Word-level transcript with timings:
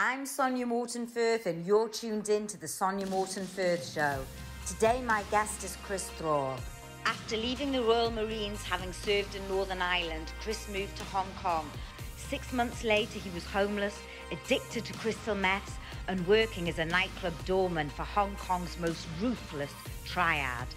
I'm 0.00 0.26
Sonya 0.26 0.64
Morton 0.64 1.08
Firth, 1.08 1.46
and 1.46 1.66
you're 1.66 1.88
tuned 1.88 2.28
in 2.28 2.46
to 2.46 2.56
the 2.56 2.68
Sonya 2.68 3.06
Morton 3.08 3.44
Firth 3.44 3.84
Show. 3.92 4.20
Today, 4.64 5.02
my 5.04 5.24
guest 5.28 5.64
is 5.64 5.76
Chris 5.82 6.08
Thrall. 6.10 6.56
After 7.04 7.36
leaving 7.36 7.72
the 7.72 7.82
Royal 7.82 8.12
Marines, 8.12 8.62
having 8.62 8.92
served 8.92 9.34
in 9.34 9.48
Northern 9.48 9.82
Ireland, 9.82 10.30
Chris 10.40 10.68
moved 10.68 10.96
to 10.98 11.04
Hong 11.06 11.26
Kong. 11.42 11.68
Six 12.16 12.52
months 12.52 12.84
later, 12.84 13.18
he 13.18 13.28
was 13.30 13.44
homeless, 13.46 13.98
addicted 14.30 14.84
to 14.84 14.92
crystal 14.92 15.34
meths, 15.34 15.72
and 16.06 16.24
working 16.28 16.68
as 16.68 16.78
a 16.78 16.84
nightclub 16.84 17.34
doorman 17.44 17.90
for 17.90 18.04
Hong 18.04 18.36
Kong's 18.36 18.78
most 18.78 19.04
ruthless 19.20 19.72
triad. 20.04 20.68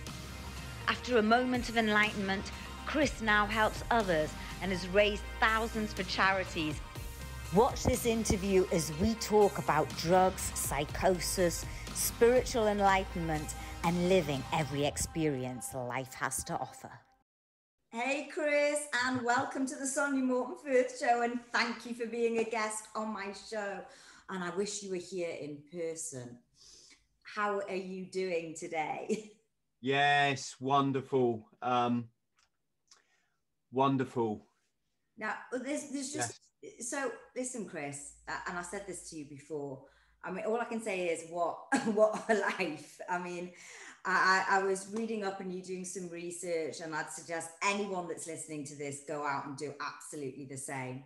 After 0.88 1.19
a 1.19 1.21
moment 1.21 1.69
of 1.69 1.77
enlightenment, 1.77 2.51
Chris 2.88 3.21
now 3.21 3.45
helps 3.45 3.83
others 3.91 4.31
and 4.63 4.71
has 4.71 4.88
raised 4.88 5.21
thousands 5.39 5.93
for 5.93 6.01
charities. 6.03 6.81
Watch 7.54 7.83
this 7.83 8.05
interview 8.05 8.65
as 8.71 8.93
we 9.02 9.13
talk 9.15 9.57
about 9.57 9.89
drugs, 9.98 10.53
psychosis, 10.55 11.66
spiritual 11.93 12.67
enlightenment, 12.67 13.55
and 13.84 14.07
living 14.07 14.41
every 14.53 14.85
experience 14.85 15.73
life 15.73 16.13
has 16.13 16.45
to 16.45 16.53
offer. 16.53 16.90
Hey, 17.90 18.29
Chris, 18.34 18.85
and 19.05 19.21
welcome 19.26 19.66
to 19.66 19.76
the 19.76 19.85
Sonya 19.85 20.23
Morton 20.23 20.55
Firth 20.63 20.98
Show, 20.98 21.23
and 21.23 21.41
thank 21.52 21.85
you 21.85 21.93
for 21.93 22.05
being 22.05 22.38
a 22.38 22.45
guest 22.45 22.85
on 22.95 23.12
my 23.13 23.34
show. 23.34 23.81
And 24.29 24.45
I 24.45 24.55
wish 24.55 24.81
you 24.81 24.91
were 24.91 24.95
here 24.95 25.35
in 25.38 25.57
person. 25.70 26.38
How 27.23 27.59
are 27.68 27.76
you 27.76 28.05
doing 28.05 28.55
today? 28.57 29.34
Yes, 29.81 30.55
wonderful. 30.59 31.49
Um, 31.62 32.07
wonderful. 33.73 34.45
Now, 35.18 35.34
there's, 35.52 35.90
there's 35.90 36.13
just 36.13 36.15
yes. 36.15 36.40
So 36.79 37.11
listen, 37.35 37.65
Chris, 37.65 38.13
and 38.47 38.57
I 38.57 38.61
said 38.61 38.85
this 38.88 39.09
to 39.09 39.17
you 39.17 39.25
before. 39.25 39.83
I 40.23 40.31
mean, 40.31 40.45
all 40.45 40.59
I 40.59 40.65
can 40.65 40.81
say 40.81 41.07
is 41.07 41.29
what 41.29 41.57
what 41.93 42.23
a 42.29 42.35
life. 42.35 42.99
I 43.09 43.20
mean, 43.20 43.51
I, 44.05 44.45
I 44.49 44.63
was 44.63 44.91
reading 44.93 45.23
up 45.23 45.40
and 45.41 45.53
you 45.53 45.62
doing 45.62 45.85
some 45.85 46.09
research, 46.09 46.81
and 46.84 46.95
I'd 46.95 47.09
suggest 47.09 47.51
anyone 47.63 48.07
that's 48.07 48.27
listening 48.27 48.65
to 48.65 48.76
this 48.76 49.01
go 49.07 49.26
out 49.26 49.45
and 49.45 49.57
do 49.57 49.73
absolutely 49.79 50.45
the 50.45 50.57
same. 50.57 51.03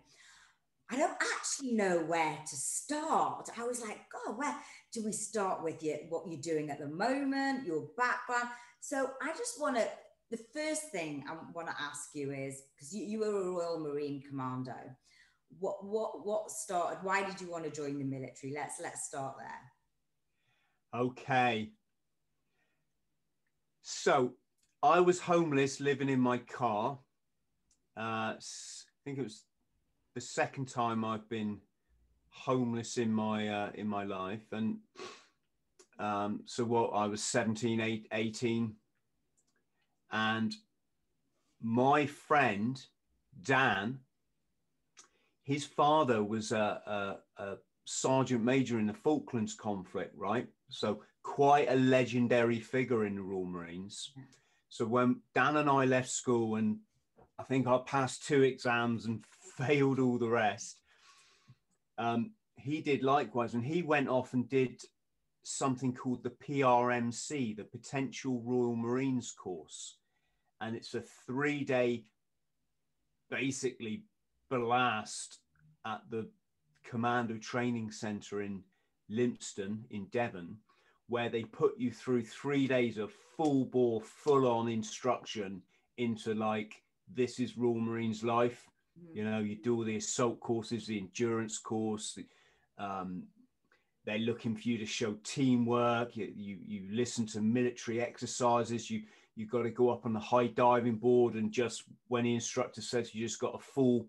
I 0.90 0.96
don't 0.96 1.16
actually 1.36 1.72
know 1.72 1.98
where 1.98 2.38
to 2.48 2.56
start. 2.56 3.50
I 3.58 3.64
was 3.64 3.80
like, 3.80 3.98
God, 4.12 4.38
where 4.38 4.54
do 4.92 5.04
we 5.04 5.12
start 5.12 5.64
with 5.64 5.82
you? 5.82 5.98
What 6.08 6.28
you're 6.28 6.40
doing 6.40 6.70
at 6.70 6.78
the 6.78 6.86
moment, 6.86 7.66
your 7.66 7.88
background. 7.96 8.48
So 8.80 9.10
I 9.20 9.30
just 9.30 9.60
want 9.60 9.76
to, 9.76 9.88
the 10.30 10.38
first 10.54 10.90
thing 10.92 11.24
I 11.28 11.34
want 11.52 11.66
to 11.68 11.74
ask 11.80 12.10
you 12.14 12.30
is 12.30 12.62
because 12.74 12.94
you, 12.94 13.04
you 13.04 13.18
were 13.18 13.26
a 13.26 13.50
Royal 13.50 13.80
Marine 13.80 14.22
Commando. 14.28 14.74
What 15.58 15.84
what 15.84 16.26
what 16.26 16.50
started? 16.50 16.98
Why 17.02 17.24
did 17.24 17.40
you 17.40 17.50
want 17.50 17.64
to 17.64 17.70
join 17.70 17.98
the 17.98 18.04
military? 18.04 18.52
Let's 18.52 18.80
let's 18.80 19.06
start 19.06 19.36
there. 19.38 21.00
Okay. 21.00 21.70
So 23.82 24.32
I 24.82 25.00
was 25.00 25.20
homeless, 25.20 25.80
living 25.80 26.08
in 26.08 26.20
my 26.20 26.38
car. 26.38 26.98
Uh, 27.96 28.34
I 28.34 28.38
think 29.04 29.18
it 29.18 29.22
was 29.22 29.44
the 30.14 30.20
second 30.20 30.68
time 30.68 31.04
I've 31.04 31.28
been 31.28 31.60
homeless 32.30 32.98
in 32.98 33.12
my 33.12 33.48
uh, 33.48 33.70
in 33.74 33.86
my 33.86 34.04
life, 34.04 34.52
and 34.52 34.78
um, 35.98 36.40
so 36.44 36.64
what 36.64 36.90
I 36.90 37.06
was 37.06 37.22
17, 37.22 38.06
18, 38.12 38.74
and 40.12 40.54
my 41.62 42.06
friend 42.06 42.80
Dan, 43.42 44.00
his 45.46 45.64
father 45.64 46.24
was 46.24 46.50
a, 46.50 47.16
a, 47.38 47.42
a 47.42 47.56
sergeant 47.84 48.42
major 48.42 48.80
in 48.80 48.86
the 48.86 48.92
Falklands 48.92 49.54
conflict, 49.54 50.12
right? 50.16 50.48
So 50.70 51.02
quite 51.22 51.70
a 51.70 51.76
legendary 51.76 52.58
figure 52.58 53.06
in 53.06 53.14
the 53.14 53.22
Royal 53.22 53.46
Marines. 53.46 54.10
So 54.68 54.84
when 54.84 55.20
Dan 55.34 55.56
and 55.56 55.70
I 55.70 55.84
left 55.84 56.10
school, 56.10 56.56
and 56.56 56.78
I 57.38 57.44
think 57.44 57.68
I 57.68 57.78
passed 57.86 58.26
two 58.26 58.42
exams 58.42 59.06
and 59.06 59.24
failed 59.56 60.00
all 60.00 60.18
the 60.18 60.28
rest, 60.28 60.80
um, 61.96 62.32
he 62.56 62.80
did 62.80 63.04
likewise, 63.04 63.54
and 63.54 63.64
he 63.64 63.82
went 63.82 64.08
off 64.08 64.34
and 64.34 64.48
did 64.48 64.82
something 65.44 65.94
called 65.94 66.24
the 66.24 66.30
PRMC, 66.30 67.56
the 67.56 67.64
Potential 67.64 68.42
Royal 68.44 68.74
Marines 68.74 69.30
course, 69.30 69.98
and 70.60 70.74
it's 70.74 70.94
a 70.94 71.04
three-day, 71.26 72.04
basically 73.30 74.02
blast 74.50 75.38
at 75.86 76.02
the 76.10 76.28
Commando 76.84 77.38
Training 77.38 77.90
Centre 77.90 78.42
in 78.42 78.62
Lympstone 79.10 79.84
in 79.90 80.06
Devon 80.06 80.58
where 81.08 81.28
they 81.28 81.44
put 81.44 81.78
you 81.78 81.90
through 81.90 82.24
three 82.24 82.66
days 82.66 82.98
of 82.98 83.12
full 83.36 83.64
bore, 83.66 84.00
full 84.00 84.46
on 84.46 84.68
instruction 84.68 85.62
into 85.98 86.34
like, 86.34 86.82
this 87.14 87.38
is 87.38 87.56
Royal 87.56 87.80
Marines 87.80 88.24
life. 88.24 88.66
Mm-hmm. 88.98 89.16
You 89.16 89.24
know, 89.24 89.38
you 89.38 89.56
do 89.56 89.76
all 89.76 89.84
the 89.84 89.96
assault 89.96 90.40
courses, 90.40 90.86
the 90.86 90.98
endurance 90.98 91.58
course. 91.58 92.18
Um, 92.78 93.24
they're 94.04 94.18
looking 94.18 94.56
for 94.56 94.68
you 94.68 94.78
to 94.78 94.86
show 94.86 95.16
teamwork. 95.22 96.16
You, 96.16 96.32
you, 96.34 96.58
you 96.66 96.88
listen 96.90 97.26
to 97.26 97.40
military 97.40 98.00
exercises. 98.00 98.90
You, 98.90 99.02
you've 99.36 99.50
got 99.50 99.62
to 99.62 99.70
go 99.70 99.90
up 99.90 100.06
on 100.06 100.12
the 100.12 100.20
high 100.20 100.48
diving 100.48 100.96
board 100.96 101.34
and 101.34 101.52
just 101.52 101.84
when 102.08 102.24
the 102.24 102.34
instructor 102.34 102.80
says 102.80 103.14
you 103.14 103.24
just 103.24 103.40
got 103.40 103.52
to 103.52 103.64
fall, 103.64 104.06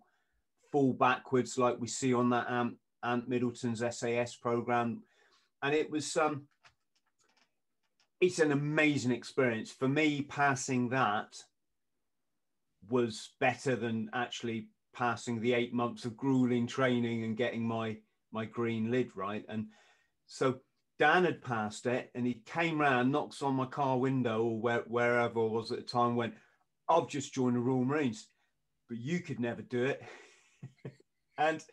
fall 0.71 0.93
backwards 0.93 1.57
like 1.57 1.79
we 1.79 1.87
see 1.87 2.13
on 2.13 2.29
that 2.29 2.49
Ant, 2.49 2.75
Ant 3.03 3.27
Middleton's 3.27 3.83
SAS 3.95 4.35
program. 4.35 5.03
And 5.61 5.73
it 5.73 5.89
was, 5.89 6.15
um, 6.17 6.47
it's 8.21 8.39
an 8.39 8.51
amazing 8.51 9.11
experience. 9.11 9.71
For 9.71 9.87
me 9.87 10.21
passing 10.21 10.89
that 10.89 11.35
was 12.89 13.31
better 13.39 13.75
than 13.75 14.09
actually 14.13 14.67
passing 14.93 15.41
the 15.41 15.53
eight 15.53 15.73
months 15.73 16.05
of 16.05 16.17
grueling 16.17 16.67
training 16.67 17.23
and 17.23 17.37
getting 17.37 17.67
my 17.67 17.97
my 18.31 18.43
green 18.45 18.91
lid 18.91 19.09
right? 19.15 19.45
And 19.47 19.67
so 20.25 20.59
dan 20.99 21.25
had 21.25 21.41
passed 21.41 21.85
it 21.85 22.09
and 22.15 22.25
he 22.25 22.41
came 22.45 22.79
round 22.79 23.11
knocks 23.11 23.41
on 23.41 23.55
my 23.55 23.65
car 23.65 23.97
window 23.97 24.43
or 24.43 24.59
where, 24.59 24.83
wherever 24.87 25.39
it 25.39 25.49
was 25.49 25.71
at 25.71 25.77
the 25.77 25.83
time 25.83 26.15
went 26.15 26.33
i've 26.89 27.07
just 27.07 27.33
joined 27.33 27.55
the 27.55 27.59
royal 27.59 27.85
marines 27.85 28.27
but 28.89 28.97
you 28.97 29.19
could 29.19 29.39
never 29.39 29.61
do 29.61 29.83
it 29.83 30.01
and 31.37 31.63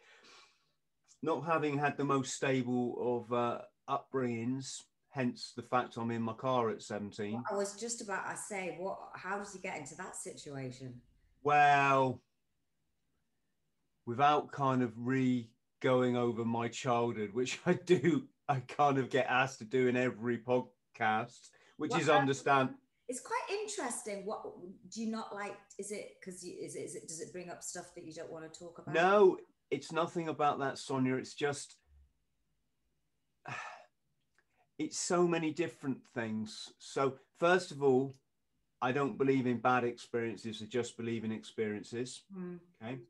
not 1.23 1.47
having 1.47 1.79
had 1.79 1.97
the 1.97 2.05
most 2.05 2.35
stable 2.35 3.27
of 3.29 3.33
uh, 3.33 3.59
upbringings 3.89 4.81
hence 5.15 5.53
the 5.55 5.63
fact 5.63 5.97
I'm 5.97 6.11
in 6.11 6.23
my 6.23 6.33
car 6.33 6.71
at 6.71 6.83
17. 6.83 7.41
I 7.49 7.55
was 7.55 7.79
just 7.79 8.03
about 8.03 8.29
to 8.29 8.37
say, 8.37 8.77
what? 8.81 8.99
How 9.15 9.39
does 9.39 9.53
he 9.53 9.61
get 9.61 9.79
into 9.79 9.95
that 9.95 10.17
situation? 10.17 11.01
Well, 11.45 12.21
without 14.07 14.51
kind 14.51 14.83
of 14.83 14.93
re 14.97 15.49
going 15.81 16.17
over 16.17 16.45
my 16.45 16.67
childhood, 16.67 17.31
which 17.33 17.61
I 17.65 17.75
do, 17.75 18.25
I 18.49 18.61
kind 18.61 18.99
of 18.99 19.09
get 19.09 19.27
asked 19.29 19.61
to 19.61 19.65
do 19.65 19.87
in 19.87 19.97
every 19.97 20.39
podcast, 20.39 21.51
which 21.77 21.93
what 21.93 22.01
is 22.01 22.09
understand. 22.09 22.71
It's 23.09 23.21
quite 23.21 23.59
interesting. 23.61 24.25
What 24.25 24.43
do 24.91 25.03
you 25.03 25.11
not 25.11 25.35
like? 25.35 25.57
Is 25.79 25.91
it 25.91 26.17
because 26.21 26.43
is 26.43 26.75
it, 26.75 26.81
is 26.81 26.95
it 26.95 27.07
does 27.07 27.21
it 27.21 27.33
bring 27.33 27.51
up 27.51 27.63
stuff 27.63 27.95
that 27.95 28.05
you 28.05 28.13
don't 28.13 28.31
want 28.33 28.51
to 28.51 28.59
talk 28.59 28.79
about? 28.79 28.95
No, 28.95 29.37
it's 29.71 29.93
nothing 29.93 30.29
about 30.29 30.59
that, 30.61 30.79
Sonya. 30.79 31.17
It's 31.17 31.35
just 31.35 31.77
it's 34.79 34.99
so 34.99 35.29
many 35.29 35.53
different 35.53 35.99
things. 36.15 36.73
So, 36.79 37.15
first 37.39 37.71
of 37.71 37.83
all, 37.83 38.15
I 38.81 38.93
don't 38.93 39.19
believe 39.19 39.47
in 39.47 39.59
bad 39.59 39.85
experiences. 39.85 40.63
I 40.63 40.67
just 40.67 40.97
believe 40.97 41.25
in 41.25 41.33
experiences. 41.33 42.23
Mm. 42.37 42.59
Okay. 42.83 43.01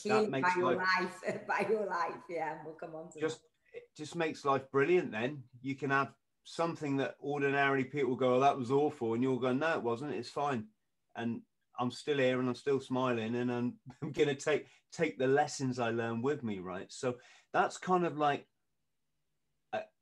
Clearly 0.00 0.40
by 0.40 0.52
your 0.56 0.76
life, 0.76 1.22
life, 1.26 1.46
by 1.48 1.66
your 1.68 1.86
life, 1.86 2.20
yeah. 2.28 2.58
We'll 2.64 2.74
come 2.74 2.94
on 2.94 3.10
to 3.12 3.20
just 3.20 3.40
that. 3.40 3.78
it 3.78 3.82
just 3.96 4.16
makes 4.16 4.44
life 4.44 4.70
brilliant. 4.70 5.12
Then 5.12 5.42
you 5.60 5.74
can 5.74 5.90
have 5.90 6.12
something 6.44 6.96
that 6.98 7.16
ordinarily 7.22 7.84
people 7.84 8.16
go, 8.16 8.36
"Oh, 8.36 8.40
that 8.40 8.58
was 8.58 8.70
awful," 8.70 9.14
and 9.14 9.22
you'll 9.22 9.38
go, 9.38 9.52
"No, 9.52 9.76
it 9.76 9.82
wasn't. 9.82 10.14
It's 10.14 10.30
fine." 10.30 10.68
And 11.16 11.42
I'm 11.78 11.90
still 11.90 12.18
here, 12.18 12.38
and 12.40 12.48
I'm 12.48 12.54
still 12.54 12.80
smiling, 12.80 13.34
and 13.34 13.50
I'm, 13.50 13.74
I'm 14.02 14.12
going 14.12 14.28
to 14.28 14.34
take 14.34 14.66
take 14.92 15.18
the 15.18 15.26
lessons 15.26 15.78
I 15.78 15.90
learned 15.90 16.22
with 16.22 16.42
me, 16.42 16.60
right? 16.60 16.86
So 16.90 17.16
that's 17.52 17.78
kind 17.78 18.06
of 18.06 18.16
like 18.16 18.46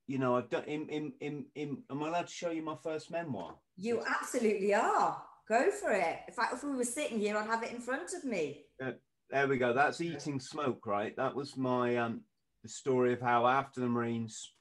you 0.06 0.18
know, 0.18 0.36
I've 0.36 0.50
done. 0.50 0.64
In, 0.64 0.88
in, 0.88 1.12
in, 1.20 1.46
in, 1.54 1.78
am 1.90 2.02
I 2.02 2.08
allowed 2.08 2.26
to 2.26 2.32
show 2.32 2.50
you 2.50 2.62
my 2.62 2.76
first 2.82 3.10
memoir? 3.10 3.54
You 3.76 4.02
absolutely 4.06 4.74
are. 4.74 5.22
Go 5.48 5.70
for 5.70 5.92
it. 5.92 6.18
In 6.28 6.34
fact, 6.34 6.54
if 6.54 6.64
we 6.64 6.74
were 6.74 6.84
sitting 6.84 7.18
here, 7.18 7.36
I'd 7.36 7.46
have 7.46 7.62
it 7.62 7.72
in 7.72 7.80
front 7.80 8.12
of 8.14 8.24
me. 8.24 8.64
Uh, 8.82 8.92
there 9.30 9.48
we 9.48 9.58
go. 9.58 9.72
That's 9.72 10.00
eating 10.00 10.40
smoke, 10.40 10.86
right? 10.86 11.16
That 11.16 11.34
was 11.34 11.56
my 11.56 11.96
um, 11.96 12.22
the 12.62 12.68
story 12.68 13.12
of 13.12 13.20
how 13.20 13.46
after 13.46 13.80
the 13.80 13.88
Marines, 13.88 14.52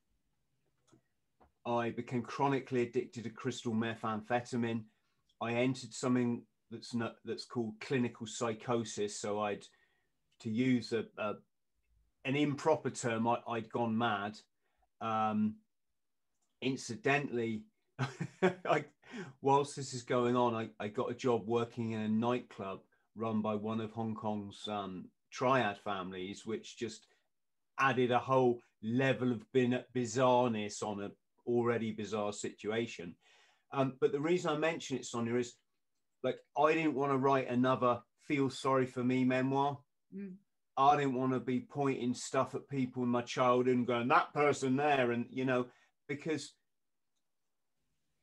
I 1.65 1.91
became 1.91 2.23
chronically 2.23 2.83
addicted 2.83 3.23
to 3.23 3.29
crystal 3.29 3.73
methamphetamine. 3.73 4.83
I 5.41 5.53
entered 5.53 5.93
something 5.93 6.43
that's 6.69 6.93
not 6.93 7.15
that's 7.25 7.45
called 7.45 7.73
clinical 7.81 8.25
psychosis. 8.25 9.19
So 9.19 9.39
I'd 9.41 9.65
to 10.41 10.49
use 10.49 10.93
a, 10.93 11.05
a 11.17 11.33
an 12.25 12.35
improper 12.35 12.89
term, 12.89 13.27
I, 13.27 13.39
had 13.53 13.69
gone 13.69 13.97
mad. 13.97 14.37
Um, 15.01 15.55
incidentally, 16.61 17.63
I, 18.43 18.85
whilst 19.41 19.75
this 19.75 19.93
is 19.93 20.03
going 20.03 20.35
on, 20.35 20.53
I, 20.53 20.69
I 20.79 20.87
got 20.87 21.11
a 21.11 21.15
job 21.15 21.47
working 21.47 21.91
in 21.91 22.01
a 22.01 22.07
nightclub 22.07 22.79
run 23.15 23.41
by 23.41 23.55
one 23.55 23.81
of 23.81 23.91
Hong 23.91 24.15
Kong's 24.15 24.67
um, 24.67 25.05
triad 25.31 25.77
families, 25.79 26.45
which 26.45 26.77
just 26.77 27.07
added 27.79 28.11
a 28.11 28.19
whole 28.19 28.59
level 28.83 29.31
of 29.31 29.43
bizarreness 29.53 30.83
on 30.83 31.03
a 31.03 31.11
already 31.45 31.91
bizarre 31.91 32.33
situation. 32.33 33.15
Um, 33.73 33.93
but 33.99 34.11
the 34.11 34.19
reason 34.19 34.51
I 34.51 34.57
mention 34.57 34.97
it, 34.97 35.05
Sonya, 35.05 35.35
is 35.35 35.55
like 36.23 36.37
I 36.57 36.73
didn't 36.73 36.95
want 36.95 37.11
to 37.11 37.17
write 37.17 37.49
another 37.49 38.01
feel 38.27 38.49
sorry 38.49 38.85
for 38.85 39.03
me 39.03 39.23
memoir. 39.23 39.77
Mm. 40.15 40.33
I 40.77 40.97
didn't 40.97 41.15
want 41.15 41.33
to 41.33 41.39
be 41.39 41.59
pointing 41.59 42.13
stuff 42.13 42.55
at 42.55 42.69
people 42.69 43.03
in 43.03 43.09
my 43.09 43.21
childhood 43.21 43.75
and 43.75 43.87
going 43.87 44.07
that 44.07 44.33
person 44.33 44.75
there, 44.75 45.11
and 45.11 45.25
you 45.29 45.45
know, 45.45 45.67
because 46.07 46.53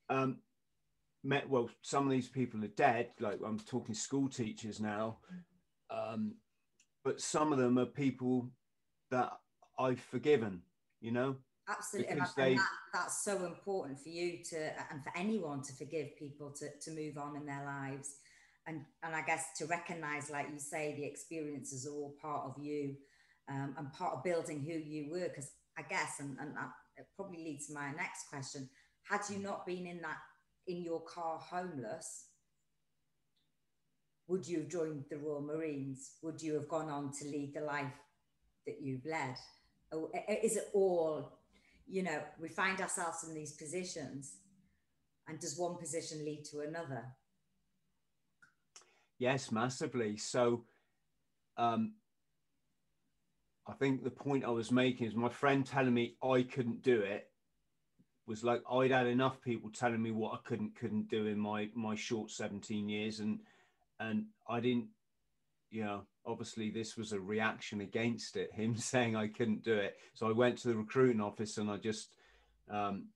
um, 0.09 0.39
met 1.23 1.49
well, 1.49 1.69
some 1.83 2.05
of 2.05 2.11
these 2.11 2.29
people 2.29 2.65
are 2.65 2.69
dead. 2.69 3.11
Like 3.21 3.39
I'm 3.45 3.59
talking 3.59 3.95
school 3.95 4.29
teachers 4.29 4.81
now, 4.81 5.19
um, 5.91 6.35
but 7.05 7.21
some 7.21 7.53
of 7.53 7.59
them 7.59 7.79
are 7.79 7.87
people 7.87 8.51
that 9.11 9.33
I've 9.79 10.01
forgiven. 10.01 10.63
You 11.01 11.13
know, 11.13 11.37
absolutely, 11.69 12.13
and, 12.13 12.23
they, 12.37 12.51
and 12.51 12.59
that, 12.59 12.69
that's 12.93 13.25
so 13.25 13.45
important 13.45 14.01
for 14.01 14.09
you 14.09 14.43
to 14.51 14.57
and 14.91 15.03
for 15.03 15.13
anyone 15.17 15.63
to 15.63 15.73
forgive 15.75 16.17
people 16.19 16.51
to 16.51 16.69
to 16.81 16.91
move 16.91 17.19
on 17.19 17.37
in 17.37 17.47
their 17.47 17.65
lives 17.65 18.17
and 18.69 18.83
and 19.03 19.15
I 19.15 19.23
guess 19.23 19.47
to 19.59 19.67
recognize, 19.67 20.31
like 20.31 20.49
you 20.53 20.61
say, 20.61 20.95
the 20.95 21.05
experiences 21.05 21.87
are 21.87 21.93
all 21.93 22.15
part 22.21 22.45
of 22.45 22.63
you 22.63 22.95
um, 23.49 23.75
and 23.79 23.93
part 23.93 24.15
of 24.15 24.23
building 24.23 24.61
who 24.61 24.75
you 24.75 25.11
were. 25.11 25.29
Because 25.29 25.51
I 25.77 25.83
guess, 25.83 26.21
and, 26.21 26.37
and 26.39 26.55
that, 26.55 26.71
it 26.97 27.07
probably 27.17 27.39
leads 27.39 27.69
to 27.69 27.75
my 27.75 27.91
next 27.93 28.29
question: 28.31 28.69
Had 29.09 29.23
you 29.31 29.39
not 29.39 29.67
been 29.67 29.87
in 29.87 30.01
that 30.03 30.19
in 30.67 30.83
your 30.83 31.01
car 31.01 31.39
homeless, 31.39 32.27
would 34.29 34.47
you 34.47 34.59
have 34.59 34.69
joined 34.69 35.05
the 35.11 35.17
Royal 35.17 35.41
Marines? 35.41 36.13
Would 36.23 36.43
you 36.43 36.55
have 36.55 36.69
gone 36.69 36.91
on 36.91 37.13
to 37.19 37.25
lead 37.25 37.55
the 37.55 37.63
life 37.63 37.87
that 38.67 38.83
you've 38.83 39.07
led? 39.07 39.35
Or 39.91 40.11
is 40.43 40.59
it 40.59 40.69
all, 40.75 41.38
you 41.89 42.03
know, 42.03 42.21
we 42.41 42.49
find 42.49 42.81
ourselves 42.81 43.25
in 43.27 43.35
these 43.35 43.53
positions, 43.53 44.37
and 45.27 45.39
does 45.39 45.59
one 45.59 45.77
position 45.77 46.25
lead 46.25 46.45
to 46.51 46.61
another? 46.61 47.05
Yes, 49.19 49.51
massively. 49.51 50.17
So, 50.17 50.65
um, 51.57 51.95
I 53.67 53.73
think 53.73 54.03
the 54.03 54.11
point 54.11 54.45
I 54.45 54.51
was 54.51 54.71
making 54.71 55.07
is 55.07 55.15
my 55.15 55.29
friend 55.29 55.67
telling 55.67 55.93
me 55.93 56.17
I 56.23 56.43
couldn't 56.43 56.83
do 56.83 57.01
it 57.01 57.29
was 58.29 58.45
like 58.45 58.63
I'd 58.71 58.91
had 58.91 59.07
enough 59.07 59.41
people 59.41 59.71
telling 59.71 60.03
me 60.03 60.11
what 60.11 60.35
I 60.35 60.39
couldn't 60.45 60.77
couldn't 60.77 61.09
do 61.09 61.27
in 61.27 61.39
my 61.39 61.71
my 61.75 61.95
short 61.95 62.31
17 62.31 62.89
years 62.89 63.21
and 63.21 63.41
and 64.01 64.27
I 64.49 64.61
didn't 64.61 64.89
you 65.71 65.85
know 65.85 66.03
obviously 66.27 66.71
this 66.71 66.97
was 66.97 67.13
a 67.13 67.21
reaction 67.21 67.81
against 67.81 68.37
it 68.37 68.53
him 68.53 68.77
saying 68.77 69.17
I 69.17 69.29
couldn't 69.29 69.65
do 69.65 69.75
it 69.75 69.97
so 70.15 70.29
I 70.29 70.33
went 70.33 70.59
to 70.59 70.69
the 70.69 70.77
recruiting 70.77 71.21
office 71.21 71.59
and 71.59 71.71
I 71.71 71.77
just 71.77 72.11
um, 72.71 73.07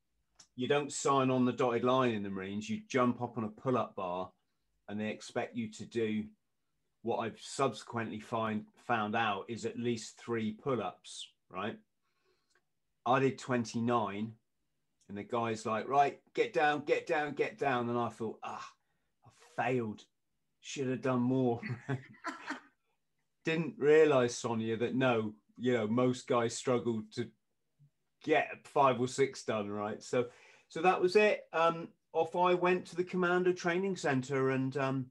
you 0.56 0.68
don't 0.68 0.92
sign 0.92 1.30
on 1.30 1.44
the 1.44 1.52
dotted 1.52 1.84
line 1.84 2.12
in 2.12 2.22
the 2.22 2.30
Marines 2.30 2.68
you 2.68 2.80
jump 2.88 3.22
up 3.22 3.38
on 3.38 3.44
a 3.44 3.48
pull-up 3.48 3.94
bar 3.96 4.30
and 4.88 5.00
they 5.00 5.08
expect 5.08 5.56
you 5.56 5.70
to 5.72 5.84
do 5.84 6.24
what 7.02 7.18
I've 7.18 7.38
subsequently 7.40 8.20
find 8.20 8.64
found 8.86 9.16
out 9.16 9.44
is 9.48 9.66
at 9.66 9.78
least 9.78 10.18
three 10.18 10.52
pull-ups, 10.52 11.28
right? 11.50 11.76
I 13.04 13.18
did 13.18 13.38
29 13.38 14.32
and 15.08 15.18
the 15.18 15.24
guy's 15.24 15.66
like, 15.66 15.88
right, 15.88 16.20
get 16.34 16.52
down, 16.52 16.84
get 16.84 17.06
down, 17.06 17.34
get 17.34 17.58
down. 17.58 17.88
And 17.88 17.98
I 17.98 18.08
thought, 18.08 18.38
ah, 18.44 18.66
I 19.24 19.62
failed. 19.62 20.04
Should 20.62 20.88
have 20.88 21.02
done 21.02 21.20
more. 21.20 21.60
Didn't 23.44 23.74
realize, 23.78 24.36
Sonya, 24.36 24.76
that 24.78 24.94
no, 24.94 25.34
you 25.58 25.72
know, 25.72 25.88
most 25.88 26.28
guys 26.28 26.56
struggle 26.56 27.02
to 27.16 27.28
get 28.24 28.48
five 28.64 29.00
or 29.00 29.08
six 29.08 29.44
done, 29.44 29.68
right? 29.68 30.02
So 30.02 30.26
so 30.68 30.80
that 30.82 31.02
was 31.02 31.16
it. 31.16 31.42
Um, 31.52 31.88
off 32.12 32.36
I 32.36 32.54
went 32.54 32.86
to 32.86 32.96
the 32.96 33.04
Commando 33.04 33.52
Training 33.52 33.96
Center, 33.96 34.50
and 34.50 34.76
um, 34.76 35.06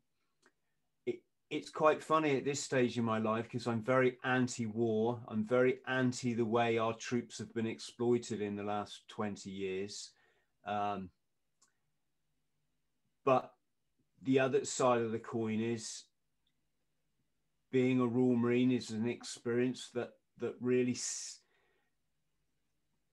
it, 1.05 1.19
it's 1.49 1.69
quite 1.69 2.01
funny 2.01 2.37
at 2.37 2.45
this 2.45 2.63
stage 2.63 2.97
in 2.97 3.03
my 3.03 3.17
life 3.17 3.43
because 3.43 3.67
I'm 3.67 3.83
very 3.83 4.17
anti-war. 4.23 5.19
I'm 5.27 5.45
very 5.45 5.79
anti 5.85 6.33
the 6.33 6.45
way 6.45 6.77
our 6.77 6.93
troops 6.93 7.37
have 7.39 7.53
been 7.53 7.67
exploited 7.67 8.41
in 8.41 8.55
the 8.55 8.63
last 8.63 9.03
20 9.09 9.49
years. 9.49 10.11
Um, 10.65 11.09
but 13.25 13.51
the 14.23 14.39
other 14.39 14.65
side 14.65 15.01
of 15.01 15.11
the 15.11 15.19
coin 15.19 15.59
is 15.59 16.03
being 17.71 17.99
a 17.99 18.05
Royal 18.05 18.35
Marine 18.35 18.71
is 18.71 18.91
an 18.91 19.07
experience 19.07 19.89
that 19.93 20.11
that 20.39 20.55
really 20.59 20.97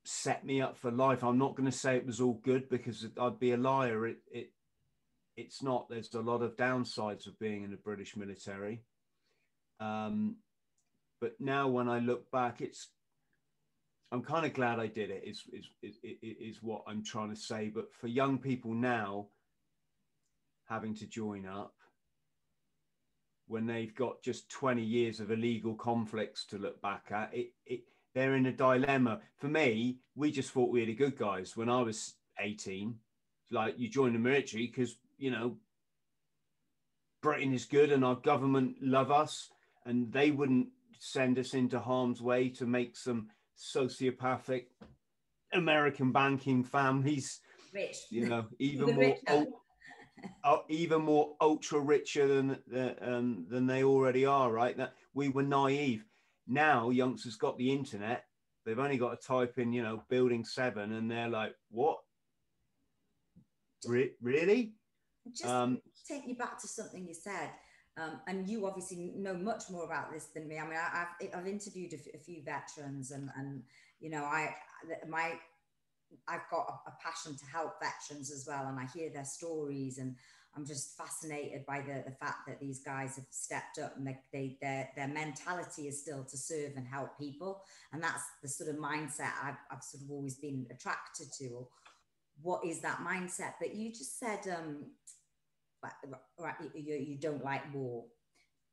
set 0.05 0.45
me 0.45 0.61
up 0.61 0.77
for 0.77 0.91
life. 0.91 1.23
I'm 1.23 1.39
not 1.39 1.55
going 1.55 1.71
to 1.71 1.77
say 1.77 1.97
it 1.97 2.07
was 2.07 2.21
all 2.21 2.41
good 2.43 2.69
because 2.69 3.07
I'd 3.21 3.39
be 3.39 3.53
a 3.53 3.57
liar. 3.57 4.07
It, 4.07 4.19
it 4.31 4.53
it's 5.37 5.63
not. 5.63 5.89
There's 5.89 6.13
a 6.15 6.21
lot 6.21 6.43
of 6.43 6.57
downsides 6.57 7.27
of 7.27 7.39
being 7.39 7.63
in 7.63 7.71
the 7.71 7.77
British 7.77 8.17
military. 8.17 8.83
Um, 9.81 10.37
but 11.21 11.35
now 11.39 11.69
when 11.69 11.89
I 11.89 11.99
look 11.99 12.31
back, 12.31 12.61
it's 12.61 12.89
I'm 14.11 14.23
kind 14.23 14.47
of 14.47 14.55
glad 14.55 14.81
I 14.81 14.87
did 14.87 15.11
it. 15.11 15.23
Is 15.25 15.43
is, 15.53 15.67
is 15.83 15.99
is 16.23 16.63
what 16.63 16.83
I'm 16.89 17.05
trying 17.05 17.31
to 17.31 17.41
say. 17.41 17.71
But 17.73 17.93
for 17.93 18.09
young 18.09 18.39
people 18.39 18.73
now, 18.73 19.29
having 20.69 20.95
to 20.97 21.07
join 21.07 21.47
up 21.47 21.75
when 23.49 23.67
they've 23.67 23.95
got 23.95 24.23
just 24.23 24.51
20 24.51 24.83
years 24.83 25.21
of 25.21 25.31
illegal 25.31 25.75
conflicts 25.75 26.45
to 26.45 26.59
look 26.59 26.81
back 26.83 27.07
at, 27.11 27.35
it 27.35 27.53
it 27.67 27.81
they're 28.15 28.37
in 28.37 28.47
a 28.47 28.53
dilemma. 28.53 29.21
For 29.37 29.49
me, 29.49 29.99
we 30.15 30.31
just 30.31 30.51
thought 30.51 30.71
we 30.71 30.81
were 30.81 30.87
the 30.87 30.95
good 30.95 31.17
guys 31.17 31.57
when 31.57 31.69
I 31.69 31.83
was 31.83 32.15
18. 32.41 32.95
Like 33.51 33.79
you 33.79 33.89
join 33.89 34.13
the 34.13 34.19
military 34.19 34.67
because, 34.67 34.97
you 35.19 35.31
know, 35.31 35.57
Britain 37.23 37.55
is 37.55 37.65
good 37.65 37.93
and 37.93 38.05
our 38.05 38.17
government 38.17 38.77
love 38.81 39.11
us 39.11 39.51
and 39.85 40.13
they 40.13 40.31
wouldn't 40.31 40.69
send 40.99 41.39
us 41.39 41.55
into 41.55 41.79
harm's 41.79 42.21
way 42.21 42.49
to 42.51 42.67
make 42.67 42.97
some 42.97 43.29
sociopathic 43.57 44.67
American 45.53 46.13
banking 46.13 46.63
families, 46.63 47.41
rich, 47.73 47.97
you 48.11 48.29
know, 48.29 48.47
even 48.59 48.95
more, 48.95 49.17
uh, 49.27 49.45
even 50.69 51.03
more 51.03 51.35
ultra 51.41 51.81
richer 51.81 52.27
than 52.27 52.59
uh, 52.75 52.95
um, 53.01 53.47
than 53.49 53.67
they 53.67 53.85
already 53.85 54.25
are. 54.25 54.51
Right? 54.51 54.77
That 54.77 54.95
we 55.15 55.29
were 55.29 55.43
naive. 55.43 56.05
Now 56.47 56.91
youngsters 56.91 57.37
got 57.37 57.59
the 57.59 57.73
internet. 57.73 58.25
They've 58.65 58.79
only 58.79 58.99
got 58.99 59.21
to 59.21 59.27
type 59.27 59.59
in, 59.59 59.73
you 59.73 59.83
know, 59.83 60.03
building 60.09 60.45
seven, 60.45 60.93
and 60.93 61.11
they're 61.11 61.29
like, 61.29 61.55
"What? 61.71 61.99
Re- 63.87 64.15
really?" 64.21 64.75
Just 65.31 65.47
um, 65.47 65.81
take 66.07 66.27
you 66.27 66.37
back 66.37 66.61
to 66.61 66.69
something 66.69 67.07
you 67.07 67.15
said, 67.15 67.51
um, 67.97 68.21
and 68.27 68.49
you 68.49 68.67
obviously 68.67 69.13
know 69.17 69.35
much 69.35 69.65
more 69.71 69.85
about 69.85 70.13
this 70.13 70.27
than 70.27 70.49
me. 70.49 70.59
I 70.59 70.65
mean, 70.65 70.75
I, 70.75 70.99
have 70.99 71.09
I've 71.35 71.47
interviewed 71.47 71.93
a, 71.93 71.97
f- 71.97 72.15
a 72.15 72.19
few 72.19 72.43
veterans, 72.43 73.11
and 73.11 73.31
and 73.37 73.63
you 74.01 74.11
know, 74.11 74.25
I 74.25 74.55
my 75.09 75.33
I've 76.27 76.49
got 76.51 76.67
a, 76.69 76.91
a 76.91 76.95
passion 77.03 77.37
to 77.37 77.45
help 77.47 77.75
veterans 77.81 78.31
as 78.31 78.47
well, 78.47 78.67
and 78.67 78.79
I 78.79 78.87
hear 78.95 79.11
their 79.11 79.25
stories 79.25 79.99
and 79.99 80.17
I'm 80.59 80.67
just 80.67 80.97
fascinated 80.97 81.65
by 81.67 81.81
the, 81.81 82.03
the 82.05 82.17
fact 82.17 82.47
that 82.49 82.59
these 82.61 82.81
guys 82.81 83.17
have 83.17 83.27
stepped 83.31 83.79
up 83.79 83.97
and 83.97 84.07
they, 84.07 84.19
they, 84.33 84.59
their, 84.61 84.89
their 84.97 85.07
mentality 85.09 85.87
is 85.87 86.01
still 86.01 86.25
to 86.25 86.37
serve 86.37 86.73
and 86.77 86.87
help 86.87 87.17
people. 87.19 87.63
And 87.93 88.03
that's 88.03 88.25
the 88.43 88.49
sort 88.49 88.71
of 88.71 88.77
mindset 88.77 89.33
I've, 89.43 89.59
I've 89.71 89.83
sort 89.83 90.05
of 90.05 90.11
always 90.11 90.35
been 90.35 90.67
attracted 90.71 91.29
to. 91.39 91.69
What 92.43 92.65
is 92.65 92.81
that 92.81 92.99
mindset? 93.07 93.55
But 93.61 93.75
you 93.77 93.91
just 93.91 94.19
said, 94.19 94.41
um, 94.49 94.87
right, 96.39 96.55
you, 96.75 96.95
you 96.95 97.19
don't 97.21 97.45
like 97.45 97.73
war. 97.73 98.05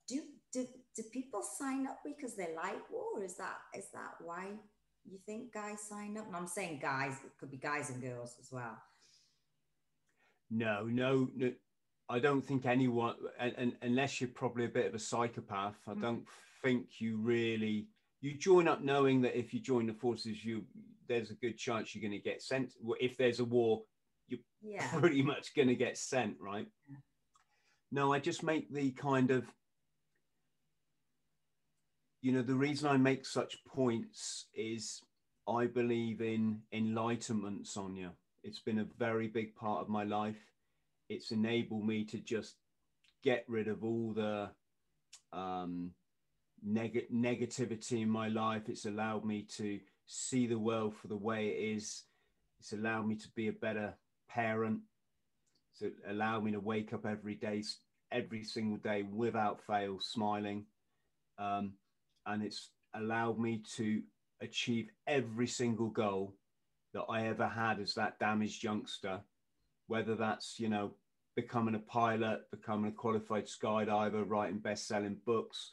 Do, 0.08 0.22
do, 0.54 0.65
do 0.96 1.04
people 1.13 1.44
sign 1.44 1.86
up 1.88 2.00
because 2.04 2.36
they 2.36 2.50
like 2.56 2.89
war? 2.92 3.24
Is 3.24 3.38
that, 3.38 3.58
is 3.77 3.86
that 3.94 4.15
why 4.22 4.54
you 5.12 5.20
think 5.26 5.54
guys 5.54 5.82
sign 5.82 6.18
up? 6.18 6.28
And 6.28 6.36
I'm 6.36 6.48
saying 6.48 6.80
guys, 6.82 7.14
it 7.24 7.32
could 7.40 7.52
be 7.52 7.58
guys 7.58 7.90
and 7.90 8.02
girls 8.02 8.36
as 8.40 8.52
well. 8.52 8.78
No, 10.50 10.84
no, 10.84 11.30
no, 11.36 11.52
I 12.10 12.20
don't 12.20 12.42
think 12.42 12.66
anyone, 12.66 13.16
and, 13.40 13.54
and, 13.58 13.76
unless 13.82 14.22
you're 14.22 14.30
probably 14.30 14.66
a 14.66 14.70
bit 14.70 14.86
of 14.86 14.94
a 14.94 15.00
psychopath, 15.00 15.76
I 15.88 15.94
mm. 15.94 16.02
don't 16.02 16.26
think 16.64 17.00
you 17.00 17.18
really. 17.18 17.88
You 18.22 18.38
join 18.38 18.68
up 18.68 18.82
knowing 18.82 19.22
that 19.22 19.38
if 19.38 19.54
you 19.54 19.60
join 19.60 19.88
the 19.88 19.94
forces, 19.94 20.44
you 20.44 20.64
there's 21.08 21.32
a 21.32 21.36
good 21.36 21.58
chance 21.58 21.94
you're 21.94 22.02
going 22.02 22.20
to 22.20 22.30
get 22.30 22.42
sent. 22.42 22.74
If 23.00 23.18
there's 23.18 23.40
a 23.40 23.46
war, 23.46 23.84
you're 24.28 24.40
yeah. 24.62 24.88
pretty 25.00 25.22
much 25.22 25.56
going 25.56 25.68
to 25.68 25.76
get 25.76 25.98
sent, 25.98 26.36
right? 26.40 26.68
Yeah. 26.90 26.98
No, 27.92 28.14
I 28.14 28.20
just 28.20 28.44
make 28.44 28.72
the 28.74 28.92
kind 28.92 29.32
of 29.32 29.46
you 32.25 32.32
know, 32.32 32.41
the 32.41 32.55
reason 32.55 32.89
I 32.89 32.98
make 32.98 33.24
such 33.24 33.63
points 33.65 34.46
is 34.55 35.00
I 35.48 35.67
believe 35.67 36.22
in 36.22 36.62
enlightenment, 36.74 37.67
Sonya. 37.67 38.13
It's 38.44 38.58
been 38.58 38.79
a 38.79 38.88
very 38.98 39.27
big 39.27 39.55
part 39.55 39.82
of 39.82 39.89
my 39.89 40.05
life. 40.05 40.39
It's 41.08 41.29
enabled 41.29 41.86
me 41.86 42.03
to 42.05 42.17
just 42.17 42.55
get 43.24 43.46
rid 43.48 43.67
of 43.67 43.84
all 43.84 44.12
the 44.12 44.50
um, 45.34 45.91
neg- 46.63 47.12
negativity 47.13 48.01
in 48.01 48.10
my 48.10 48.27
life. 48.27 48.70
It's 48.70 48.88
allowed 48.88 49.24
me 49.24 49.44
to 49.58 49.79
see 50.08 50.48
the 50.48 50.58
world 50.58 50.96
for 51.00 51.08
the 51.10 51.15
way 51.15 51.50
it 51.50 51.75
is. 51.75 52.05
It's 52.60 52.74
allowed 52.74 53.05
me 53.05 53.17
to 53.17 53.27
be 53.36 53.50
a 53.50 53.53
better 53.53 53.94
parent. 54.32 54.79
It's 55.79 55.94
allowed 56.10 56.44
me 56.44 56.53
to 56.53 56.60
wake 56.60 56.91
up 56.91 57.05
every 57.05 57.36
day, 57.36 57.62
every 58.12 58.44
single 58.44 58.77
day 58.77 59.03
without 59.03 59.62
fail, 59.67 60.00
smiling. 60.00 60.65
Um, 61.38 61.74
and 62.25 62.44
it's 62.44 62.70
allowed 62.94 63.39
me 63.39 63.62
to 63.75 64.01
achieve 64.41 64.89
every 65.08 65.48
single 65.48 65.89
goal 65.89 66.36
that 66.94 67.03
I 67.10 67.27
ever 67.27 67.48
had 67.48 67.79
as 67.79 67.94
that 67.96 68.20
damaged 68.20 68.63
youngster, 68.63 69.20
whether 69.88 70.15
that's, 70.15 70.60
you 70.60 70.70
know, 70.70 70.94
becoming 71.36 71.75
a 71.75 71.79
pilot, 71.79 72.41
becoming 72.51 72.91
a 72.91 72.94
qualified 72.94 73.46
skydiver, 73.48 74.24
writing 74.27 74.60
best 74.60 74.88
selling 74.88 75.17
books, 75.25 75.72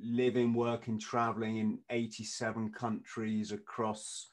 living, 0.00 0.52
working, 0.54 0.98
traveling 0.98 1.58
in 1.58 1.78
87 1.90 2.72
countries 2.72 3.52
across 3.52 4.28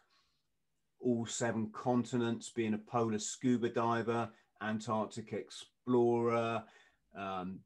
all 1.00 1.26
seven 1.26 1.70
continents, 1.72 2.50
being 2.50 2.74
a 2.74 2.78
polar 2.80 3.20
scuba 3.20 3.70
diver, 3.70 4.30
Antarctic 4.62 5.34
explorer. 5.34 6.64
Um, 7.16 7.60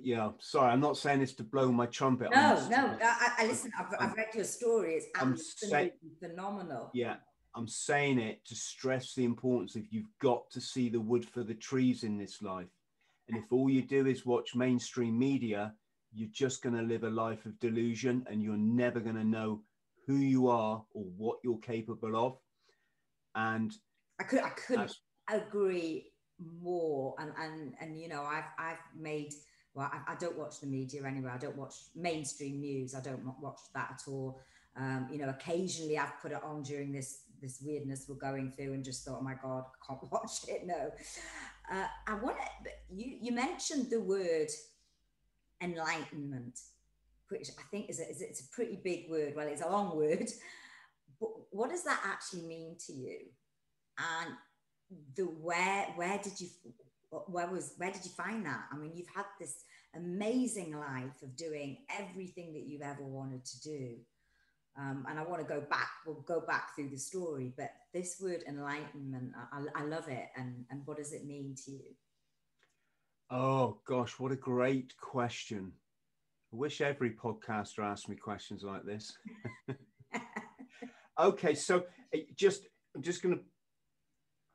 yeah, 0.00 0.30
sorry, 0.38 0.72
I'm 0.72 0.80
not 0.80 0.96
saying 0.96 1.20
this 1.20 1.34
to 1.34 1.42
blow 1.42 1.70
my 1.70 1.86
trumpet. 1.86 2.30
No, 2.30 2.66
no, 2.68 2.96
I, 3.02 3.32
I 3.38 3.46
listen. 3.46 3.72
I've, 3.78 3.94
I've, 3.98 4.16
read 4.16 4.28
your 4.34 4.44
story. 4.44 4.94
It's 4.94 5.06
absolutely 5.20 5.90
say, 5.90 5.92
phenomenal. 6.20 6.90
Yeah, 6.94 7.16
I'm 7.54 7.68
saying 7.68 8.18
it 8.18 8.44
to 8.46 8.54
stress 8.54 9.14
the 9.14 9.24
importance 9.24 9.76
of 9.76 9.82
you've 9.90 10.12
got 10.20 10.50
to 10.50 10.60
see 10.60 10.88
the 10.88 11.00
wood 11.00 11.24
for 11.24 11.42
the 11.42 11.54
trees 11.54 12.04
in 12.04 12.18
this 12.18 12.42
life. 12.42 12.68
And 13.28 13.36
if 13.36 13.44
all 13.50 13.68
you 13.68 13.82
do 13.82 14.06
is 14.06 14.24
watch 14.24 14.54
mainstream 14.54 15.18
media, 15.18 15.74
you're 16.12 16.28
just 16.32 16.62
going 16.62 16.76
to 16.76 16.82
live 16.82 17.04
a 17.04 17.10
life 17.10 17.44
of 17.46 17.58
delusion 17.58 18.24
and 18.30 18.42
you're 18.42 18.56
never 18.56 19.00
going 19.00 19.16
to 19.16 19.24
know 19.24 19.62
who 20.06 20.16
you 20.16 20.48
are 20.48 20.84
or 20.92 21.04
what 21.16 21.38
you're 21.42 21.58
capable 21.58 22.16
of. 22.16 22.38
And 23.34 23.72
I 24.20 24.24
could 24.24 24.40
I 24.40 24.50
couldn't 24.50 24.94
agree 25.28 26.12
more. 26.60 27.14
And 27.18 27.32
and 27.38 27.74
and 27.80 28.00
you 28.00 28.08
know, 28.08 28.22
I've 28.22 28.44
I've 28.58 28.78
made 28.96 29.32
well, 29.76 29.90
I, 29.92 30.12
I, 30.12 30.14
don't 30.16 30.38
watch 30.38 30.60
the 30.60 30.66
media 30.66 31.04
anyway. 31.04 31.30
I 31.32 31.36
don't 31.36 31.56
watch 31.56 31.74
mainstream 31.94 32.60
news. 32.60 32.94
I 32.94 33.00
don't 33.00 33.22
watch 33.42 33.60
that 33.74 33.90
at 33.92 34.10
all. 34.10 34.40
Um, 34.74 35.06
you 35.12 35.18
know, 35.18 35.28
occasionally 35.28 35.98
I've 35.98 36.18
put 36.20 36.32
it 36.32 36.42
on 36.42 36.62
during 36.62 36.92
this 36.92 37.20
this 37.42 37.60
weirdness 37.62 38.06
we're 38.08 38.14
going 38.14 38.50
through 38.50 38.72
and 38.72 38.82
just 38.82 39.04
thought, 39.04 39.18
oh 39.20 39.22
my 39.22 39.34
god, 39.34 39.64
I 39.66 39.86
can't 39.86 40.00
watch 40.10 40.48
it. 40.48 40.66
No, 40.66 40.90
uh, 41.70 41.86
I 42.06 42.14
want 42.14 42.38
to. 42.38 42.70
You 42.90 43.18
you 43.20 43.32
mentioned 43.32 43.90
the 43.90 44.00
word 44.00 44.48
enlightenment, 45.60 46.58
which 47.28 47.50
I 47.58 47.62
think 47.70 47.90
is 47.90 48.00
a, 48.00 48.08
is 48.08 48.22
it's 48.22 48.40
a 48.40 48.48
pretty 48.54 48.80
big 48.82 49.10
word. 49.10 49.34
Well, 49.36 49.46
it's 49.46 49.62
a 49.62 49.68
long 49.68 49.94
word, 49.94 50.28
but 51.20 51.28
what 51.50 51.68
does 51.68 51.84
that 51.84 52.00
actually 52.02 52.46
mean 52.46 52.76
to 52.86 52.94
you? 52.94 53.18
And 53.98 54.34
the 55.16 55.24
where 55.24 55.84
where 55.96 56.18
did 56.22 56.40
you 56.40 56.48
where 57.10 57.48
was 57.48 57.74
where 57.76 57.90
did 57.90 58.04
you 58.04 58.10
find 58.10 58.44
that? 58.46 58.64
I 58.72 58.76
mean, 58.76 58.92
you've 58.94 59.14
had 59.14 59.26
this 59.40 59.64
amazing 59.94 60.76
life 60.76 61.22
of 61.22 61.36
doing 61.36 61.78
everything 61.98 62.52
that 62.52 62.64
you've 62.66 62.82
ever 62.82 63.04
wanted 63.04 63.44
to 63.44 63.60
do. 63.62 63.96
Um, 64.78 65.06
and 65.08 65.18
I 65.18 65.22
want 65.22 65.40
to 65.40 65.48
go 65.48 65.62
back, 65.62 65.88
we'll 66.06 66.20
go 66.26 66.40
back 66.40 66.74
through 66.74 66.90
the 66.90 66.98
story, 66.98 67.54
but 67.56 67.70
this 67.94 68.20
word 68.20 68.44
enlightenment, 68.46 69.32
I, 69.50 69.62
I 69.74 69.84
love 69.84 70.06
it. 70.08 70.26
And, 70.36 70.66
and 70.70 70.82
what 70.84 70.98
does 70.98 71.14
it 71.14 71.24
mean 71.24 71.54
to 71.64 71.70
you? 71.70 71.94
Oh 73.30 73.78
gosh, 73.86 74.18
what 74.18 74.32
a 74.32 74.36
great 74.36 74.94
question. 74.98 75.72
I 76.52 76.56
wish 76.56 76.82
every 76.82 77.10
podcaster 77.10 77.78
asked 77.82 78.08
me 78.08 78.16
questions 78.16 78.62
like 78.62 78.84
this. 78.84 79.16
okay, 81.18 81.54
so 81.54 81.84
eh, 82.14 82.20
just 82.36 82.66
I'm 82.94 83.02
just 83.02 83.22
going 83.22 83.34
to 83.34 83.40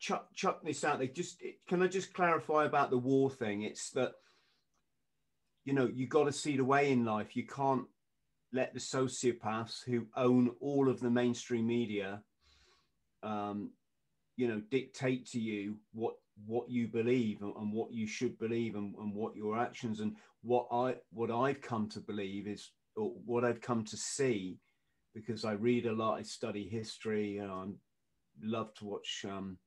chuck 0.02 0.28
chuck 0.36 0.62
this 0.64 0.84
out 0.84 0.98
there. 1.00 1.08
Just 1.08 1.42
can 1.70 1.82
I 1.82 1.88
just 1.88 2.14
clarify 2.14 2.66
about 2.66 2.90
the 2.90 2.98
war 2.98 3.30
thing? 3.30 3.62
It's 3.62 3.92
that 3.92 4.14
you 5.64 5.74
know 5.74 5.90
you 5.94 6.08
got 6.08 6.26
to 6.26 6.34
see 6.34 6.58
the 6.58 6.66
way 6.66 6.92
in 6.92 7.06
life. 7.06 7.36
You 7.36 7.46
can't 7.48 7.86
let 8.52 8.74
the 8.74 8.80
sociopaths 8.80 9.86
who 9.86 10.08
own 10.18 10.52
all 10.60 10.90
of 10.90 11.00
the 11.00 11.10
mainstream 11.10 11.68
media, 11.68 12.22
um, 13.24 13.72
you 14.36 14.48
know, 14.48 14.62
dictate 14.70 15.26
to 15.28 15.40
you 15.40 15.78
what 15.94 16.16
what 16.48 16.70
you 16.70 16.88
believe 16.88 17.42
and, 17.44 17.72
what 17.72 17.94
you 17.94 18.08
should 18.08 18.38
believe 18.40 18.76
and, 18.76 18.96
and 18.96 19.14
what 19.14 19.36
your 19.36 19.60
actions 19.60 20.00
and 20.00 20.16
what 20.42 20.66
I 20.72 20.96
what 21.12 21.30
I've 21.30 21.62
come 21.62 21.88
to 21.90 22.00
believe 22.00 22.48
is 22.48 22.72
or 22.96 23.14
what 23.26 23.46
I've 23.46 23.62
come 23.62 23.86
to 23.86 23.96
see 23.96 24.58
because 25.14 25.46
I 25.46 25.52
read 25.52 25.86
a 25.86 25.92
lot, 25.92 26.20
I 26.20 26.24
study 26.24 26.68
history, 26.68 27.38
and 27.38 27.52
I 27.52 27.66
love 28.42 28.74
to 28.76 28.86
watch 28.86 29.26
um, 29.30 29.58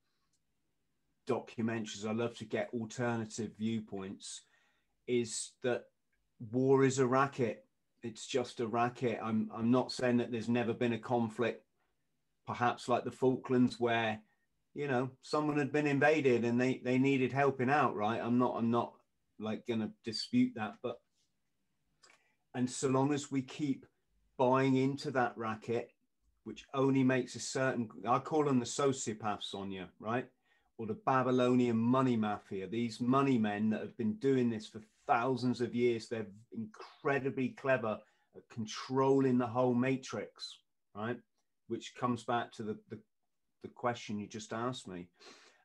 documentaries. 1.27 2.07
I 2.07 2.13
love 2.13 2.37
to 2.39 2.45
get 2.45 2.71
alternative 2.73 3.53
viewpoints. 3.59 4.43
Is 5.07 5.53
that 5.63 5.85
war 6.53 6.85
is 6.85 6.99
a 6.99 7.07
racket? 7.07 7.65
It's 8.03 8.27
just 8.27 8.61
a 8.61 8.67
racket. 8.67 9.19
I'm 9.23 9.51
I'm 9.55 9.71
not 9.71 9.93
saying 9.93 10.19
that 10.19 10.31
there's 10.31 10.49
never 10.49 10.73
been 10.73 10.93
a 10.93 10.99
conflict, 10.99 11.65
perhaps 12.47 12.89
like 12.89 13.05
the 13.05 13.11
Falklands, 13.11 13.81
where 13.81 14.21
you 14.75 14.89
know 14.89 15.11
someone 15.23 15.57
had 15.57 15.73
been 15.73 15.87
invaded 15.87 16.45
and 16.45 16.61
they 16.61 16.81
they 16.85 16.99
needed 16.99 17.33
helping 17.33 17.71
out 17.71 17.95
right 17.95 18.21
i'm 18.21 18.39
not 18.39 18.57
i'm 18.57 18.71
not 18.71 18.93
like 19.39 19.67
going 19.67 19.81
to 19.81 19.91
dispute 20.05 20.53
that 20.57 20.75
but 20.83 21.01
and 22.55 22.69
so 22.69 22.89
long 22.89 23.13
as 23.13 23.31
we 23.31 23.41
keep 23.41 23.87
buying 24.37 24.77
into 24.77 25.11
that 25.11 25.33
racket 25.37 25.91
which 26.43 26.67
only 26.75 27.03
makes 27.03 27.37
a 27.37 27.41
certain 27.41 27.89
i 28.09 28.19
call 28.19 28.45
them 28.45 28.59
the 28.59 28.67
sociopaths 28.67 29.45
sonya 29.45 29.89
right 30.01 30.27
or 30.79 30.87
the 30.87 30.99
babylonian 31.07 31.77
money 31.77 32.17
mafia 32.17 32.67
these 32.67 33.01
money 33.01 33.39
men 33.39 33.71
that 33.71 33.81
have 33.81 33.97
been 33.97 34.15
doing 34.15 34.51
this 34.51 34.67
for 34.67 34.81
thousands 35.07 35.61
of 35.61 35.75
years 35.75 36.09
they're 36.09 36.27
incredibly 36.53 37.51
clever 37.51 37.99
at 38.37 38.43
controlling 38.51 39.39
the 39.39 39.47
whole 39.47 39.75
matrix 39.75 40.59
right 40.95 41.19
which 41.69 41.95
comes 41.99 42.25
back 42.25 42.53
to 42.53 42.63
the, 42.63 42.77
the 42.91 42.99
the 43.65 43.69
question 43.71 44.19
you 44.19 44.29
just 44.29 44.53
asked 44.53 44.87
me. 44.87 45.09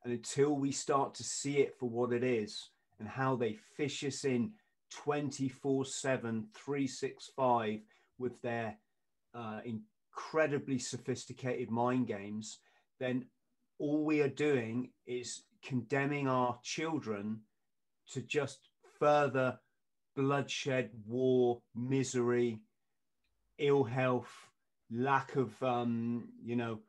And 0.03 0.13
until 0.13 0.55
we 0.55 0.71
start 0.71 1.13
to 1.15 1.23
see 1.23 1.57
it 1.57 1.75
for 1.77 1.89
what 1.89 2.13
it 2.13 2.23
is 2.23 2.69
and 2.99 3.07
how 3.07 3.35
they 3.35 3.57
fish 3.75 4.03
us 4.03 4.23
in 4.23 4.53
24 4.91 5.85
7, 5.85 6.47
365 6.55 7.81
with 8.17 8.41
their 8.41 8.77
uh, 9.35 9.59
incredibly 9.65 10.79
sophisticated 10.79 11.69
mind 11.69 12.07
games, 12.07 12.59
then 12.99 13.25
all 13.79 14.03
we 14.03 14.21
are 14.21 14.29
doing 14.29 14.89
is 15.07 15.43
condemning 15.63 16.27
our 16.27 16.59
children 16.63 17.39
to 18.11 18.21
just 18.21 18.69
further 18.99 19.57
bloodshed, 20.15 20.91
war, 21.07 21.61
misery, 21.75 22.59
ill 23.57 23.83
health, 23.83 24.31
lack 24.91 25.35
of, 25.35 25.61
um, 25.63 26.27
you 26.43 26.55
know, 26.55 26.79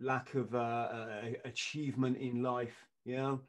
lack 0.00 0.34
of 0.34 0.54
uh, 0.54 0.58
uh, 0.58 1.22
achievement 1.44 2.16
in 2.18 2.42
life. 2.42 2.86
You 3.04 3.16
know, 3.16 3.40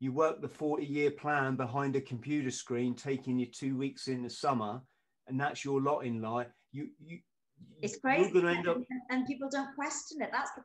you 0.00 0.12
work 0.12 0.40
the 0.40 0.48
40 0.48 0.84
year 0.84 1.10
plan 1.10 1.56
behind 1.56 1.96
a 1.96 2.00
computer 2.00 2.50
screen, 2.50 2.94
taking 2.94 3.38
you 3.38 3.46
two 3.46 3.76
weeks 3.76 4.08
in 4.08 4.22
the 4.22 4.30
summer, 4.30 4.80
and 5.28 5.38
that's 5.38 5.64
your 5.64 5.80
lot 5.80 6.00
in 6.00 6.20
life. 6.20 6.48
You, 6.72 6.88
you, 6.98 7.18
it's 7.82 7.98
crazy. 7.98 8.38
Up... 8.38 8.76
And, 8.76 8.86
and, 9.10 9.26
people 9.26 9.48
don't 9.50 9.74
question 9.74 10.20
it. 10.22 10.30
That's 10.32 10.50
the 10.56 10.62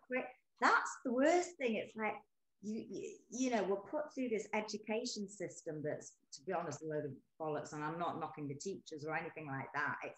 that's 0.61 0.97
the 1.05 1.13
worst 1.13 1.51
thing. 1.57 1.75
It's 1.75 1.95
like, 1.95 2.15
you, 2.61 2.83
you, 2.89 3.15
you 3.29 3.51
know, 3.51 3.63
we're 3.63 3.77
put 3.77 4.13
through 4.13 4.29
this 4.29 4.47
education 4.53 5.27
system 5.29 5.81
that's, 5.83 6.13
to 6.33 6.41
be 6.45 6.53
honest, 6.53 6.81
a 6.81 6.85
load 6.85 7.05
of 7.05 7.11
bollocks. 7.39 7.73
And 7.73 7.83
I'm 7.83 7.97
not 7.97 8.19
knocking 8.19 8.47
the 8.47 8.55
teachers 8.55 9.05
or 9.07 9.15
anything 9.15 9.47
like 9.47 9.71
that. 9.73 9.95
It's 10.03 10.15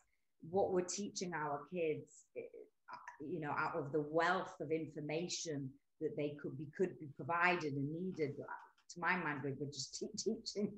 what 0.50 0.71
we're 0.71 0.81
teaching 0.81 1.33
our 1.33 1.60
kids 1.71 2.25
eh, 2.36 2.41
eh, 2.41 2.95
you 3.19 3.39
know, 3.39 3.51
out 3.51 3.75
of 3.75 3.91
the 3.91 4.01
wealth 4.01 4.55
of 4.60 4.71
information 4.71 5.69
that 6.00 6.17
they 6.17 6.36
could 6.41 6.57
be 6.57 6.67
could 6.75 6.98
be 7.00 7.10
provided 7.15 7.74
and 7.74 7.91
needed. 7.91 8.36
To 8.36 9.00
my 9.00 9.15
mind, 9.15 9.41
we 9.43 9.51
were 9.51 9.71
just 9.71 10.00
teaching 10.17 10.74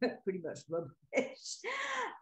them 0.00 0.10
pretty 0.24 0.40
much 0.42 0.60
rubbish. 0.68 1.58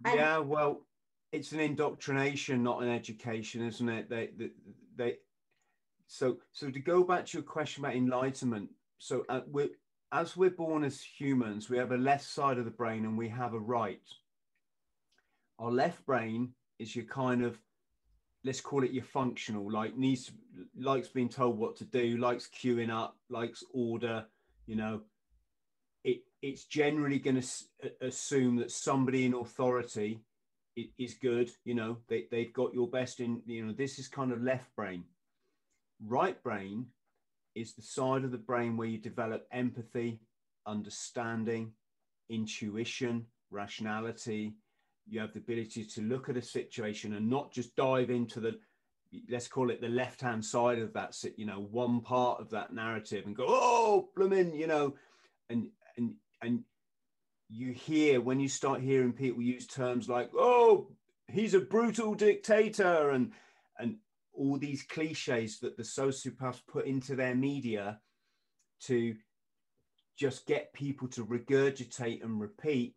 And 0.05 0.15
yeah, 0.15 0.39
well, 0.39 0.87
it's 1.33 1.53
an 1.53 1.61
indoctrination, 1.61 2.63
not 2.63 2.83
an 2.83 2.89
education, 2.89 3.67
isn't 3.67 3.89
it? 3.89 4.09
They, 4.09 4.31
they, 4.37 4.51
they 4.97 5.17
so 6.09 6.39
so 6.53 6.71
to 6.71 6.81
go 6.81 7.05
back 7.05 7.27
to 7.27 7.39
your 7.39 7.45
question 7.45 7.85
about 7.85 7.95
enlightenment. 7.95 8.71
So 8.99 9.25
uh, 9.29 9.43
we 9.49 9.69
as 10.11 10.37
we're 10.37 10.51
born 10.51 10.83
as 10.83 11.01
humans, 11.03 11.69
we 11.69 11.77
have 11.77 11.93
a 11.93 11.97
left 11.97 12.25
side 12.25 12.59
of 12.59 12.65
the 12.65 12.71
brain 12.71 13.05
and 13.05 13.17
we 13.17 13.29
have 13.29 13.53
a 13.53 13.59
right. 13.59 14.01
Our 15.59 15.71
left 15.71 16.05
brain 16.07 16.55
is 16.79 16.97
your 16.97 17.05
kind 17.05 17.45
of 17.45 17.59
let's 18.43 18.61
call 18.61 18.85
it 18.85 18.93
your 18.93 19.05
functional, 19.05 19.71
like 19.71 19.97
needs 19.97 20.33
likes 20.77 21.09
being 21.09 21.29
told 21.29 21.59
what 21.59 21.77
to 21.77 21.85
do, 21.85 22.17
likes 22.17 22.49
queuing 22.49 22.91
up, 22.91 23.17
likes 23.29 23.63
order, 23.73 24.25
you 24.67 24.77
know. 24.77 25.03
It 26.05 26.23
it's 26.41 26.65
generally 26.65 27.19
going 27.19 27.43
to 27.43 27.49
assume 28.01 28.57
that 28.57 28.71
somebody 28.71 29.27
in 29.27 29.35
authority 29.35 30.21
is 30.97 31.15
good, 31.15 31.51
you 31.65 31.75
know, 31.75 31.99
they, 32.09 32.27
they've 32.31 32.53
got 32.53 32.73
your 32.73 32.89
best 32.89 33.21
in, 33.21 33.43
you 33.47 33.67
know, 33.67 33.73
this 33.73 33.99
is 33.99 34.07
kind 34.07 34.33
of 34.33 34.43
left 34.43 34.75
brain. 34.77 35.05
Right 36.05 36.41
brain 36.43 36.87
is 37.55 37.75
the 37.75 37.83
side 37.83 38.25
of 38.25 38.31
the 38.31 38.39
brain 38.39 38.77
where 38.77 38.89
you 38.89 38.99
develop 38.99 39.47
empathy, 39.53 40.21
understanding, 40.67 41.73
intuition, 42.29 43.27
rationality. 43.51 44.55
You 45.09 45.21
have 45.21 45.33
the 45.33 45.41
ability 45.41 45.85
to 45.85 46.03
look 46.03 46.29
at 46.29 46.37
a 46.37 46.43
situation 46.43 47.15
and 47.15 47.29
not 47.29 47.53
just 47.53 47.75
dive 47.75 48.11
into 48.11 48.41
the, 48.41 48.59
let's 49.31 49.49
call 49.49 49.71
it 49.71 49.81
the 49.81 49.89
left 49.89 50.21
hand 50.21 50.45
side 50.45 50.79
of 50.79 50.93
that, 50.93 51.17
you 51.37 51.47
know, 51.47 51.67
one 51.71 52.01
part 52.01 52.41
of 52.41 52.51
that 52.51 52.73
narrative 52.73 53.27
and 53.27 53.35
go, 53.35 53.47
oh, 53.49 54.11
blooming, 54.15 54.55
you 54.55 54.67
know, 54.67 54.95
and, 55.51 55.69
and, 55.97 56.15
and 56.43 56.63
you 57.49 57.73
hear 57.73 58.21
when 58.21 58.39
you 58.39 58.49
start 58.49 58.81
hearing 58.81 59.13
people 59.13 59.43
use 59.43 59.67
terms 59.67 60.09
like, 60.09 60.31
oh, 60.37 60.89
he's 61.29 61.55
a 61.55 61.61
brutal 61.61 62.15
dictator 62.15 63.11
and, 63.11 63.33
and 63.79 63.97
all 64.39 64.57
these 64.59 64.83
cliches 64.83 65.59
that 65.59 65.77
the 65.77 65.83
sociopaths 65.83 66.61
put 66.67 66.87
into 66.87 67.17
their 67.17 67.35
media 67.35 68.01
to 68.81 69.15
just 70.17 70.47
get 70.47 70.73
people 70.73 71.09
to 71.09 71.27
regurgitate 71.27 72.23
and 72.23 72.41
repeat. 72.41 72.95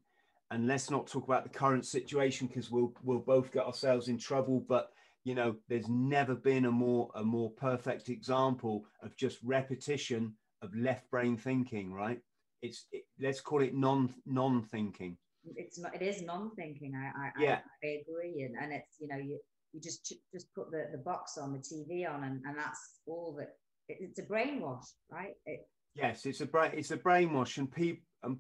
And 0.52 0.68
let's 0.68 0.90
not 0.90 1.08
talk 1.08 1.26
about 1.26 1.44
the 1.44 1.50
current 1.50 1.86
situation 1.86 2.48
because 2.48 2.70
we'll 2.70 2.94
we'll 3.04 3.20
both 3.20 3.52
get 3.52 3.66
ourselves 3.66 4.08
in 4.08 4.18
trouble. 4.18 4.64
But 4.68 4.92
you 5.24 5.34
know, 5.34 5.56
there's 5.70 5.88
never 5.88 6.36
been 6.36 6.66
a 6.66 6.72
more 6.72 7.10
a 7.16 7.24
more 7.24 7.52
perfect 7.52 8.10
example 8.10 8.86
of 9.02 9.16
just 9.16 9.40
repetition 9.44 10.34
of 10.62 10.76
left 10.76 11.10
brain 11.10 11.38
thinking, 11.38 11.94
right? 11.94 12.20
It's 12.62 12.86
it, 12.92 13.04
let's 13.20 13.40
call 13.40 13.62
it 13.62 13.74
non 13.74 14.14
non 14.26 14.62
thinking. 14.64 15.18
It's 15.56 15.80
not. 15.80 15.96
It 15.96 16.02
is 16.02 16.22
non 16.22 16.52
thinking. 16.56 16.94
I 16.96 17.28
I, 17.28 17.32
yeah. 17.40 17.60
I, 17.84 17.88
I 17.88 18.02
agree, 18.02 18.42
and 18.44 18.56
and 18.62 18.74
it's 18.74 19.00
you 19.00 19.08
know 19.08 19.18
you 19.18 19.40
you 19.74 19.82
just 19.82 20.14
just 20.34 20.54
put 20.54 20.72
the, 20.72 20.88
the 20.92 20.98
box 20.98 21.38
on 21.38 21.54
the 21.54 21.60
TV 21.60 22.10
on 22.10 22.24
and, 22.24 22.42
and 22.46 22.58
that's 22.58 23.00
all 23.08 23.36
that 23.38 23.56
it, 23.88 23.98
it's 24.02 24.20
a 24.20 24.24
brainwash 24.24 24.86
right? 25.12 25.34
It, 25.46 25.68
yes 25.96 26.26
it's 26.26 26.42
a 26.42 26.46
brain 26.46 26.72
it's 26.74 26.92
a 26.92 26.98
brainwash 26.98 27.58
and 27.58 27.72
people 27.72 28.04
um, 28.24 28.40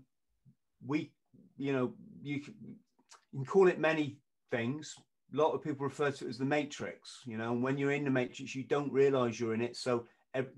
we 0.86 1.12
you 1.58 1.74
know 1.74 1.94
you 2.22 2.42
can, 2.42 2.54
you 3.32 3.40
can 3.40 3.46
call 3.46 3.68
it 3.68 3.80
many 3.80 4.18
things. 4.52 4.94
A 5.34 5.38
lot 5.38 5.54
of 5.54 5.64
people 5.64 5.86
refer 5.86 6.12
to 6.12 6.26
it 6.26 6.30
as 6.30 6.38
the 6.38 6.46
matrix 6.46 7.22
you 7.26 7.38
know 7.38 7.52
and 7.52 7.64
when 7.64 7.78
you're 7.78 7.92
in 7.92 8.04
the 8.04 8.12
matrix 8.12 8.56
you 8.56 8.64
don't 8.64 8.92
realize 8.92 9.40
you're 9.40 9.54
in 9.54 9.62
it. 9.62 9.76
So 9.76 10.06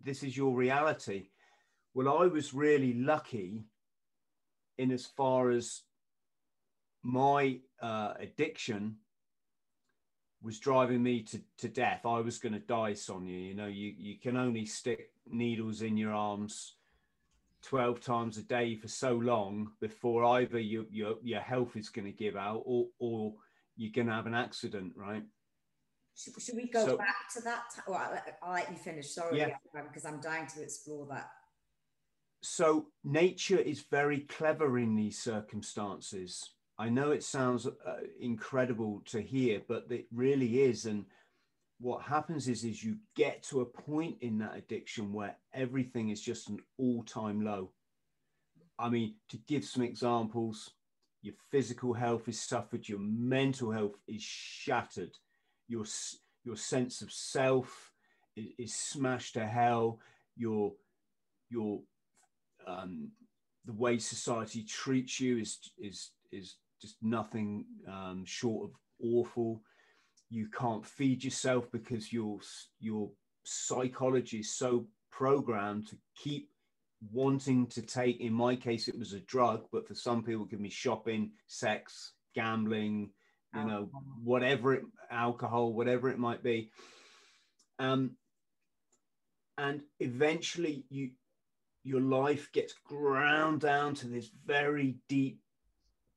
this 0.03 0.23
is 0.23 0.37
your 0.37 0.55
reality. 0.55 1.29
Well 1.93 2.17
i 2.17 2.25
was 2.25 2.53
really 2.53 2.93
lucky 2.93 3.65
in 4.77 4.91
as 4.91 5.05
far 5.05 5.51
as 5.51 5.83
my 7.03 7.59
uh, 7.81 8.13
addiction 8.19 8.95
was 10.43 10.59
driving 10.59 11.01
me 11.01 11.23
to, 11.23 11.41
to 11.59 11.69
death. 11.69 12.05
I 12.05 12.19
was 12.19 12.37
going 12.37 12.53
to 12.53 12.59
die, 12.59 12.93
Sonya. 12.93 13.33
You 13.33 13.55
know, 13.55 13.67
you, 13.67 13.93
you 13.97 14.19
can 14.19 14.35
only 14.35 14.65
stick 14.65 15.11
needles 15.25 15.81
in 15.81 15.95
your 15.95 16.13
arms 16.13 16.75
12 17.63 18.01
times 18.01 18.37
a 18.37 18.43
day 18.43 18.75
for 18.75 18.89
so 18.89 19.13
long 19.13 19.71
before 19.79 20.25
either 20.25 20.59
your, 20.59 20.83
your, 20.91 21.15
your 21.23 21.39
health 21.39 21.77
is 21.77 21.89
going 21.89 22.05
to 22.05 22.11
give 22.11 22.35
out 22.35 22.61
or, 22.65 22.87
or 22.99 23.33
you're 23.77 23.93
going 23.93 24.07
to 24.07 24.13
have 24.13 24.27
an 24.27 24.35
accident, 24.35 24.91
right? 24.95 25.23
Should, 26.15 26.39
should 26.41 26.55
we 26.55 26.69
go 26.69 26.85
so, 26.85 26.97
back 26.97 27.31
to 27.35 27.41
that? 27.41 27.63
Well, 27.87 27.97
I'll, 27.97 28.21
I'll, 28.43 28.53
let 28.53 28.69
you 28.69 28.77
finish. 28.77 29.11
Sorry, 29.11 29.39
yeah. 29.39 29.55
because 29.73 30.05
I'm 30.05 30.19
dying 30.19 30.45
to 30.55 30.61
explore 30.61 31.07
that. 31.09 31.29
So, 32.41 32.87
nature 33.05 33.57
is 33.57 33.85
very 33.89 34.19
clever 34.19 34.77
in 34.77 34.95
these 34.95 35.17
circumstances 35.17 36.51
I 36.77 36.89
know 36.89 37.11
it 37.11 37.23
sounds 37.23 37.67
uh, 37.67 37.71
incredible 38.19 39.03
to 39.05 39.21
hear, 39.21 39.61
but 39.67 39.85
it 39.89 40.07
really 40.11 40.63
is. 40.63 40.85
And 40.85 41.05
what 41.79 42.01
happens 42.01 42.47
is, 42.47 42.63
is 42.63 42.83
you 42.83 42.97
get 43.15 43.43
to 43.43 43.61
a 43.61 43.65
point 43.65 44.17
in 44.21 44.39
that 44.39 44.55
addiction 44.55 45.13
where 45.13 45.35
everything 45.53 46.09
is 46.09 46.21
just 46.21 46.49
an 46.49 46.59
all-time 46.77 47.41
low. 47.41 47.71
I 48.79 48.89
mean, 48.89 49.15
to 49.29 49.37
give 49.47 49.63
some 49.63 49.83
examples, 49.83 50.71
your 51.21 51.35
physical 51.51 51.93
health 51.93 52.27
is 52.27 52.41
suffered, 52.41 52.89
your 52.89 52.99
mental 52.99 53.71
health 53.71 53.95
is 54.07 54.21
shattered, 54.21 55.11
your 55.67 55.85
your 56.43 56.57
sense 56.57 57.01
of 57.01 57.11
self 57.11 57.93
is, 58.35 58.47
is 58.57 58.75
smashed 58.75 59.35
to 59.35 59.45
hell, 59.45 59.99
your 60.35 60.73
your 61.49 61.81
um, 62.67 63.11
the 63.65 63.73
way 63.73 63.97
society 63.99 64.63
treats 64.63 65.19
you 65.19 65.37
is 65.37 65.59
is 65.77 66.11
is 66.31 66.55
just 66.83 66.97
nothing 67.01 67.65
um, 67.87 68.23
short 68.25 68.69
of 68.69 68.75
awful. 69.01 69.61
You 70.29 70.47
can't 70.49 70.85
feed 70.85 71.23
yourself 71.23 71.71
because 71.71 72.11
your 72.11 72.39
your 72.79 73.09
psychology 73.43 74.39
is 74.39 74.55
so 74.55 74.87
programmed 75.11 75.87
to 75.87 75.97
keep 76.15 76.49
wanting 77.11 77.67
to 77.67 77.81
take. 77.81 78.19
In 78.19 78.33
my 78.33 78.55
case, 78.55 78.87
it 78.87 78.99
was 78.99 79.13
a 79.13 79.19
drug, 79.21 79.63
but 79.71 79.87
for 79.87 79.95
some 79.95 80.23
people, 80.23 80.43
it 80.43 80.49
could 80.49 80.61
be 80.61 80.69
shopping, 80.69 81.31
sex, 81.47 82.13
gambling, 82.35 83.11
you 83.53 83.61
alcohol. 83.61 83.79
know, 83.79 83.89
whatever 84.23 84.73
it, 84.73 84.83
alcohol, 85.09 85.73
whatever 85.73 86.09
it 86.09 86.19
might 86.19 86.43
be. 86.43 86.69
Um, 87.79 88.17
and 89.57 89.81
eventually, 89.99 90.85
you 90.89 91.11
your 91.83 92.01
life 92.01 92.51
gets 92.53 92.73
ground 92.85 93.61
down 93.61 93.93
to 93.93 94.07
this 94.07 94.29
very 94.45 94.95
deep, 95.09 95.39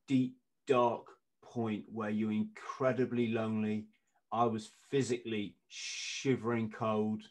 deep 0.07 0.36
dark 0.67 1.05
point 1.41 1.85
where 1.91 2.09
you're 2.09 2.31
incredibly 2.31 3.29
lonely. 3.29 3.85
I 4.31 4.45
was 4.45 4.71
physically 4.89 5.55
shivering 5.67 6.69
cold. 6.69 7.23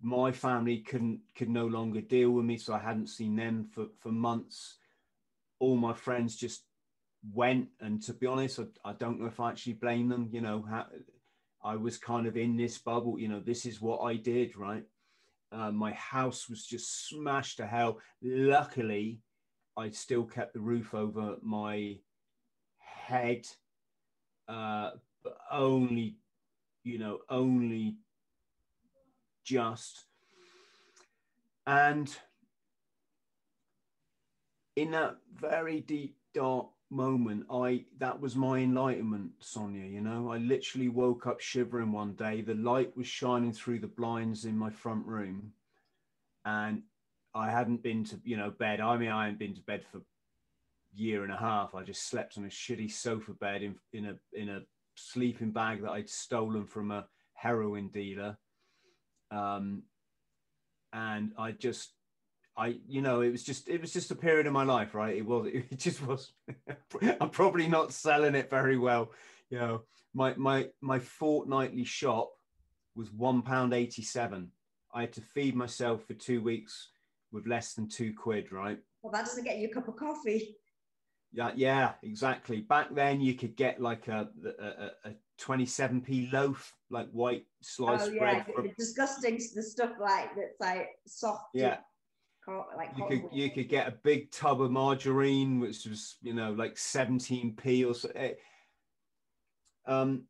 My 0.00 0.32
family 0.32 0.78
couldn't 0.78 1.20
could 1.36 1.50
no 1.50 1.66
longer 1.66 2.00
deal 2.00 2.30
with 2.30 2.46
me, 2.46 2.56
so 2.56 2.72
I 2.72 2.78
hadn't 2.78 3.08
seen 3.08 3.36
them 3.36 3.68
for, 3.72 3.86
for 4.00 4.10
months. 4.10 4.78
All 5.58 5.76
my 5.76 5.92
friends 5.92 6.36
just 6.36 6.62
went, 7.34 7.68
and 7.80 8.02
to 8.04 8.14
be 8.14 8.26
honest, 8.26 8.60
I, 8.60 8.90
I 8.90 8.92
don't 8.94 9.20
know 9.20 9.26
if 9.26 9.40
I 9.40 9.50
actually 9.50 9.74
blame 9.74 10.08
them. 10.08 10.30
You 10.32 10.40
know, 10.40 10.64
how, 10.68 10.86
I 11.62 11.76
was 11.76 11.98
kind 11.98 12.26
of 12.26 12.36
in 12.38 12.56
this 12.56 12.78
bubble. 12.78 13.18
You 13.18 13.28
know, 13.28 13.40
this 13.40 13.66
is 13.66 13.80
what 13.80 14.00
I 14.00 14.16
did, 14.16 14.56
right? 14.56 14.84
Uh, 15.52 15.70
my 15.70 15.92
house 15.92 16.48
was 16.48 16.64
just 16.64 17.08
smashed 17.08 17.58
to 17.58 17.66
hell. 17.66 17.98
Luckily, 18.22 19.20
I 19.76 19.90
still 19.90 20.24
kept 20.24 20.54
the 20.54 20.60
roof 20.60 20.94
over 20.94 21.36
my 21.42 21.98
head, 23.10 23.46
uh, 24.48 24.90
but 25.24 25.36
only, 25.50 26.16
you 26.84 26.98
know, 26.98 27.18
only 27.28 27.96
just. 29.44 30.04
And 31.66 32.08
in 34.76 34.92
that 34.92 35.16
very 35.34 35.80
deep, 35.80 36.16
dark 36.32 36.68
moment, 36.90 37.46
I 37.50 37.84
that 37.98 38.20
was 38.20 38.36
my 38.36 38.58
enlightenment, 38.58 39.32
Sonya. 39.40 39.84
You 39.84 40.00
know, 40.00 40.30
I 40.30 40.38
literally 40.38 40.88
woke 40.88 41.26
up 41.26 41.40
shivering 41.40 41.92
one 41.92 42.14
day. 42.14 42.40
The 42.40 42.54
light 42.54 42.96
was 42.96 43.06
shining 43.06 43.52
through 43.52 43.80
the 43.80 43.86
blinds 43.86 44.44
in 44.44 44.56
my 44.56 44.70
front 44.70 45.04
room, 45.06 45.52
and 46.44 46.82
I 47.34 47.50
hadn't 47.50 47.82
been 47.82 48.04
to 48.04 48.20
you 48.24 48.36
know 48.36 48.50
bed. 48.50 48.80
I 48.80 48.96
mean, 48.96 49.10
I 49.10 49.24
hadn't 49.24 49.38
been 49.38 49.54
to 49.54 49.62
bed 49.62 49.84
for 49.90 50.00
year 50.94 51.24
and 51.24 51.32
a 51.32 51.36
half, 51.36 51.74
I 51.74 51.82
just 51.82 52.08
slept 52.08 52.38
on 52.38 52.44
a 52.44 52.48
shitty 52.48 52.90
sofa 52.90 53.32
bed 53.32 53.62
in, 53.62 53.74
in 53.92 54.06
a 54.06 54.14
in 54.32 54.48
a 54.48 54.60
sleeping 54.96 55.50
bag 55.50 55.82
that 55.82 55.90
I'd 55.90 56.08
stolen 56.08 56.66
from 56.66 56.90
a 56.90 57.06
heroin 57.34 57.88
dealer. 57.88 58.36
Um, 59.30 59.82
and 60.92 61.32
I 61.38 61.52
just, 61.52 61.92
I, 62.56 62.76
you 62.88 63.00
know, 63.00 63.20
it 63.20 63.30
was 63.30 63.44
just, 63.44 63.68
it 63.68 63.80
was 63.80 63.92
just 63.92 64.10
a 64.10 64.16
period 64.16 64.46
of 64.46 64.52
my 64.52 64.64
life, 64.64 64.94
right? 64.94 65.16
It 65.16 65.24
was, 65.24 65.48
it 65.52 65.78
just 65.78 66.04
was. 66.06 66.32
I'm 67.20 67.30
probably 67.30 67.68
not 67.68 67.92
selling 67.92 68.34
it 68.34 68.50
very 68.50 68.76
well. 68.76 69.10
You 69.50 69.58
know, 69.58 69.82
my 70.14 70.34
my 70.36 70.68
my 70.80 70.98
fortnightly 70.98 71.84
shop 71.84 72.32
was 72.94 73.12
one 73.12 73.42
pound 73.42 73.74
eighty 73.74 74.02
seven. 74.02 74.50
I 74.92 75.02
had 75.02 75.12
to 75.14 75.20
feed 75.20 75.54
myself 75.54 76.04
for 76.04 76.14
two 76.14 76.42
weeks 76.42 76.90
with 77.32 77.46
less 77.46 77.74
than 77.74 77.88
two 77.88 78.12
quid, 78.12 78.50
right? 78.50 78.78
Well, 79.02 79.12
that 79.12 79.24
doesn't 79.24 79.44
get 79.44 79.58
you 79.58 79.68
a 79.68 79.72
cup 79.72 79.88
of 79.88 79.96
coffee. 79.96 80.56
Yeah, 81.32 81.52
yeah, 81.54 81.92
exactly. 82.02 82.60
Back 82.60 82.94
then, 82.94 83.20
you 83.20 83.34
could 83.34 83.56
get 83.56 83.80
like 83.80 84.08
a 84.08 84.28
a, 84.44 85.08
a 85.08 85.14
27p 85.40 86.32
loaf, 86.32 86.74
like 86.90 87.08
white 87.12 87.46
sliced 87.62 88.08
oh, 88.08 88.12
yeah. 88.12 88.18
bread. 88.18 88.46
From... 88.54 88.70
Disgusting 88.76 89.40
the 89.54 89.62
stuff 89.62 89.92
like 90.00 90.34
that's 90.34 90.60
like 90.60 90.88
soft. 91.06 91.44
Yeah. 91.54 91.78
Like 92.76 92.90
you 92.96 93.06
could 93.06 93.22
you 93.32 93.50
could 93.50 93.68
get 93.68 93.86
a 93.86 93.92
big 93.92 94.32
tub 94.32 94.60
of 94.60 94.72
margarine, 94.72 95.60
which 95.60 95.86
was 95.86 96.16
you 96.20 96.34
know 96.34 96.52
like 96.52 96.74
17p 96.74 97.88
or 97.88 97.94
so. 97.94 98.10
Um, 99.86 100.24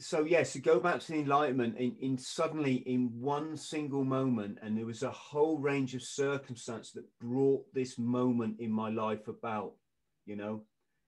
so 0.00 0.24
yes, 0.24 0.52
to 0.52 0.60
go 0.60 0.78
back 0.78 1.00
to 1.00 1.12
the 1.12 1.18
enlightenment, 1.18 1.76
in, 1.76 1.96
in 2.00 2.18
suddenly 2.18 2.76
in 2.86 3.10
one 3.20 3.56
single 3.56 4.04
moment, 4.04 4.58
and 4.62 4.76
there 4.76 4.86
was 4.86 5.02
a 5.02 5.10
whole 5.10 5.58
range 5.58 5.94
of 5.94 6.02
circumstance 6.02 6.92
that 6.92 7.04
brought 7.18 7.64
this 7.74 7.98
moment 7.98 8.60
in 8.60 8.70
my 8.70 8.90
life 8.90 9.26
about. 9.28 9.72
You 10.24 10.36
know, 10.36 10.62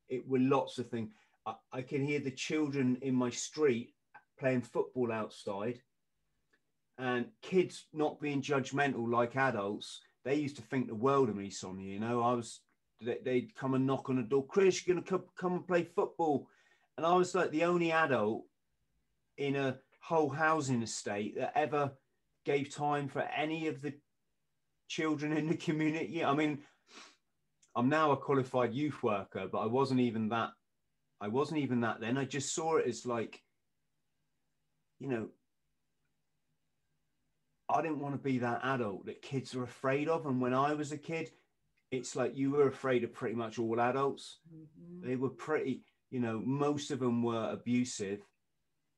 it 0.08 0.26
were 0.26 0.40
lots 0.40 0.78
of 0.78 0.88
things. 0.88 1.10
I, 1.46 1.54
I 1.72 1.82
can 1.82 2.04
hear 2.04 2.20
the 2.20 2.30
children 2.32 2.98
in 3.02 3.14
my 3.14 3.30
street 3.30 3.94
playing 4.38 4.62
football 4.62 5.12
outside, 5.12 5.80
and 6.98 7.26
kids 7.42 7.86
not 7.92 8.20
being 8.20 8.42
judgmental 8.42 9.10
like 9.10 9.36
adults. 9.36 10.00
They 10.24 10.34
used 10.34 10.56
to 10.56 10.62
think 10.62 10.88
the 10.88 10.94
world 10.94 11.28
of 11.28 11.36
me, 11.36 11.50
Sonya. 11.50 11.86
You 11.86 12.00
know, 12.00 12.22
I 12.22 12.34
was. 12.34 12.60
They'd 13.02 13.54
come 13.54 13.72
and 13.72 13.86
knock 13.86 14.10
on 14.10 14.16
the 14.16 14.22
door. 14.22 14.44
Chris, 14.46 14.86
you're 14.86 14.94
gonna 14.94 15.06
come, 15.06 15.24
come 15.38 15.52
and 15.54 15.66
play 15.66 15.84
football, 15.84 16.48
and 16.96 17.06
I 17.06 17.14
was 17.14 17.34
like 17.34 17.50
the 17.50 17.64
only 17.64 17.92
adult 17.92 18.44
in 19.40 19.56
a 19.56 19.78
whole 20.02 20.28
housing 20.28 20.82
estate 20.82 21.36
that 21.36 21.52
ever 21.56 21.92
gave 22.44 22.74
time 22.74 23.08
for 23.08 23.22
any 23.22 23.66
of 23.68 23.80
the 23.80 23.94
children 24.88 25.32
in 25.32 25.48
the 25.48 25.56
community. 25.56 26.22
I 26.24 26.34
mean, 26.34 26.58
I'm 27.74 27.88
now 27.88 28.12
a 28.12 28.16
qualified 28.16 28.74
youth 28.74 29.02
worker, 29.02 29.48
but 29.50 29.58
I 29.58 29.66
wasn't 29.66 30.00
even 30.00 30.28
that. 30.28 30.50
I 31.20 31.28
wasn't 31.28 31.60
even 31.60 31.80
that 31.80 32.00
then. 32.00 32.18
I 32.18 32.24
just 32.24 32.54
saw 32.54 32.76
it 32.76 32.86
as 32.86 33.06
like, 33.06 33.40
you 34.98 35.08
know, 35.08 35.28
I 37.68 37.82
didn't 37.82 38.00
want 38.00 38.14
to 38.14 38.20
be 38.20 38.38
that 38.38 38.60
adult 38.62 39.06
that 39.06 39.22
kids 39.22 39.54
are 39.54 39.62
afraid 39.62 40.08
of. 40.08 40.26
And 40.26 40.40
when 40.40 40.54
I 40.54 40.74
was 40.74 40.92
a 40.92 40.98
kid, 40.98 41.30
it's 41.90 42.14
like 42.14 42.36
you 42.36 42.50
were 42.50 42.68
afraid 42.68 43.04
of 43.04 43.14
pretty 43.14 43.36
much 43.36 43.58
all 43.58 43.80
adults. 43.80 44.40
Mm-hmm. 44.52 45.08
They 45.08 45.16
were 45.16 45.30
pretty, 45.30 45.84
you 46.10 46.20
know, 46.20 46.42
most 46.44 46.90
of 46.90 46.98
them 46.98 47.22
were 47.22 47.50
abusive 47.50 48.20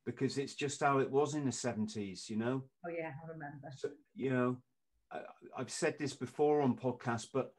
because 0.05 0.39
it's 0.39 0.55
just 0.55 0.83
how 0.83 0.99
it 0.99 1.11
was 1.11 1.35
in 1.35 1.45
the 1.45 1.51
70s, 1.51 2.29
you 2.29 2.37
know? 2.37 2.65
Oh, 2.87 2.91
yeah, 2.91 3.11
I 3.25 3.33
remember. 3.33 3.69
So, 3.77 3.91
you 4.15 4.31
know, 4.31 4.57
I, 5.13 5.21
I've 5.57 5.71
said 5.71 5.97
this 5.99 6.15
before 6.15 6.63
on 6.63 6.77
podcasts, 6.77 7.29
but 7.33 7.55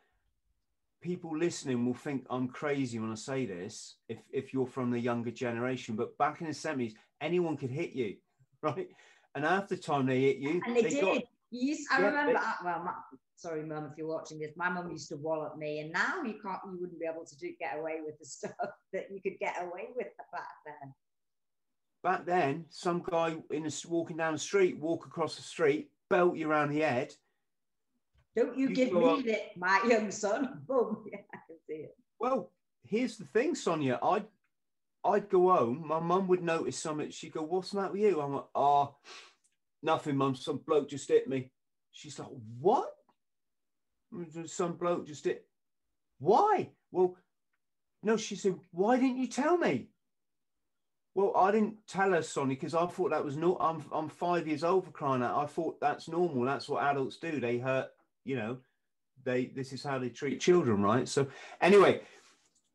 people 1.01 1.37
listening 1.37 1.85
will 1.85 1.93
think 1.93 2.25
I'm 2.29 2.47
crazy 2.47 2.99
when 2.99 3.11
I 3.11 3.15
say 3.15 3.45
this 3.45 3.97
if, 4.09 4.19
if 4.31 4.53
you're 4.53 4.67
from 4.67 4.91
the 4.91 4.99
younger 4.99 5.31
generation. 5.31 5.95
But 5.95 6.17
back 6.17 6.41
in 6.41 6.47
the 6.47 6.53
70s, 6.53 6.93
anyone 7.21 7.57
could 7.57 7.71
hit 7.71 7.93
you, 7.93 8.17
right? 8.61 8.89
And 9.35 9.45
after 9.45 9.75
time 9.75 10.05
they 10.05 10.21
hit 10.21 10.37
you, 10.37 10.61
and 10.65 10.75
they, 10.75 10.83
they 10.83 10.89
did. 10.89 11.01
Got, 11.01 11.23
used, 11.49 11.87
I 11.91 11.99
yeah, 11.99 12.05
remember. 12.07 12.33
They, 12.33 12.65
well, 12.65 12.83
my, 12.83 12.93
sorry, 13.35 13.63
mum, 13.63 13.89
if 13.91 13.97
you're 13.97 14.07
watching 14.07 14.39
this, 14.39 14.51
my 14.55 14.69
mum 14.69 14.91
used 14.91 15.09
to 15.09 15.15
wallop 15.15 15.57
me, 15.57 15.79
and 15.79 15.91
now 15.91 16.21
you 16.23 16.35
can't, 16.43 16.59
you 16.65 16.77
wouldn't 16.79 16.99
be 16.99 17.05
able 17.05 17.25
to 17.25 17.37
do, 17.37 17.51
get 17.59 17.79
away 17.79 17.99
with 18.05 18.19
the 18.19 18.25
stuff 18.25 18.51
that 18.91 19.07
you 19.11 19.21
could 19.21 19.39
get 19.39 19.55
away 19.61 19.87
with 19.95 20.07
back 20.31 20.49
then 20.65 20.93
back 22.03 22.25
then, 22.25 22.65
some 22.69 23.01
guy 23.09 23.35
in 23.49 23.63
the, 23.63 23.85
walking 23.87 24.17
down 24.17 24.33
the 24.33 24.39
street, 24.39 24.77
walk 24.77 25.05
across 25.05 25.35
the 25.35 25.41
street, 25.41 25.89
belt 26.09 26.35
you 26.35 26.49
around 26.49 26.69
the 26.69 26.81
head. 26.81 27.13
Don't 28.35 28.57
you, 28.57 28.69
you 28.69 28.75
give 28.75 28.93
me 28.93 29.05
up. 29.05 29.25
it, 29.25 29.51
my 29.55 29.81
young 29.87 30.11
son. 30.11 30.61
Boom. 30.67 30.97
Oh, 30.97 31.05
yeah, 31.11 31.19
I 31.33 31.37
can 31.47 31.57
see 31.67 31.73
it. 31.83 31.95
Well, 32.19 32.51
here's 32.83 33.17
the 33.17 33.25
thing, 33.25 33.55
Sonya. 33.55 33.99
I'd 34.03 34.25
I'd 35.05 35.29
go 35.29 35.51
home. 35.51 35.85
My 35.85 35.99
mum 35.99 36.27
would 36.27 36.41
notice 36.41 36.77
something. 36.77 37.09
She'd 37.09 37.33
go, 37.33 37.43
"What's 37.43 37.71
that 37.71 37.91
with 37.91 38.01
you?" 38.01 38.21
I'm 38.21 38.33
like, 38.33 38.45
"Oh, 38.55 38.95
nothing, 39.81 40.15
mum. 40.15 40.35
Some 40.35 40.61
bloke 40.65 40.89
just 40.89 41.09
hit 41.09 41.27
me." 41.27 41.51
She's 41.91 42.17
like, 42.17 42.29
"What?" 42.59 42.89
Mm, 44.13 44.49
some 44.49 44.73
bloke 44.73 45.05
just 45.05 45.25
hit. 45.25 45.45
Why? 46.19 46.69
Well, 46.91 47.17
no. 48.01 48.17
She 48.17 48.35
said, 48.35 48.55
"Why 48.71 48.97
didn't 48.97 49.17
you 49.17 49.27
tell 49.27 49.57
me?" 49.57 49.89
Well, 51.15 51.33
I 51.37 51.51
didn't 51.51 51.75
tell 51.87 52.11
her, 52.11 52.23
Sonny, 52.23 52.55
because 52.55 52.73
I 52.73 52.87
thought 52.87 53.11
that 53.11 53.23
was 53.23 53.37
no. 53.37 53.55
I'm 53.59 53.85
I'm 53.91 54.09
five 54.09 54.47
years 54.47 54.63
old 54.63 54.85
for 54.85 54.91
crying 54.91 55.21
out. 55.21 55.37
I 55.37 55.45
thought 55.45 55.79
that's 55.79 56.07
normal. 56.07 56.43
That's 56.43 56.67
what 56.67 56.83
adults 56.83 57.17
do. 57.17 57.39
They 57.39 57.59
hurt, 57.59 57.89
you 58.25 58.35
know. 58.35 58.57
They 59.23 59.45
this 59.45 59.73
is 59.73 59.83
how 59.83 59.99
they 59.99 60.09
treat 60.09 60.41
children, 60.41 60.81
right? 60.81 61.07
So 61.07 61.27
anyway, 61.61 62.01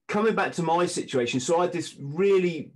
coming 0.06 0.36
back 0.36 0.52
to 0.52 0.62
my 0.62 0.86
situation, 0.86 1.40
so 1.40 1.58
I 1.58 1.62
had 1.62 1.72
this 1.72 1.96
really 2.00 2.72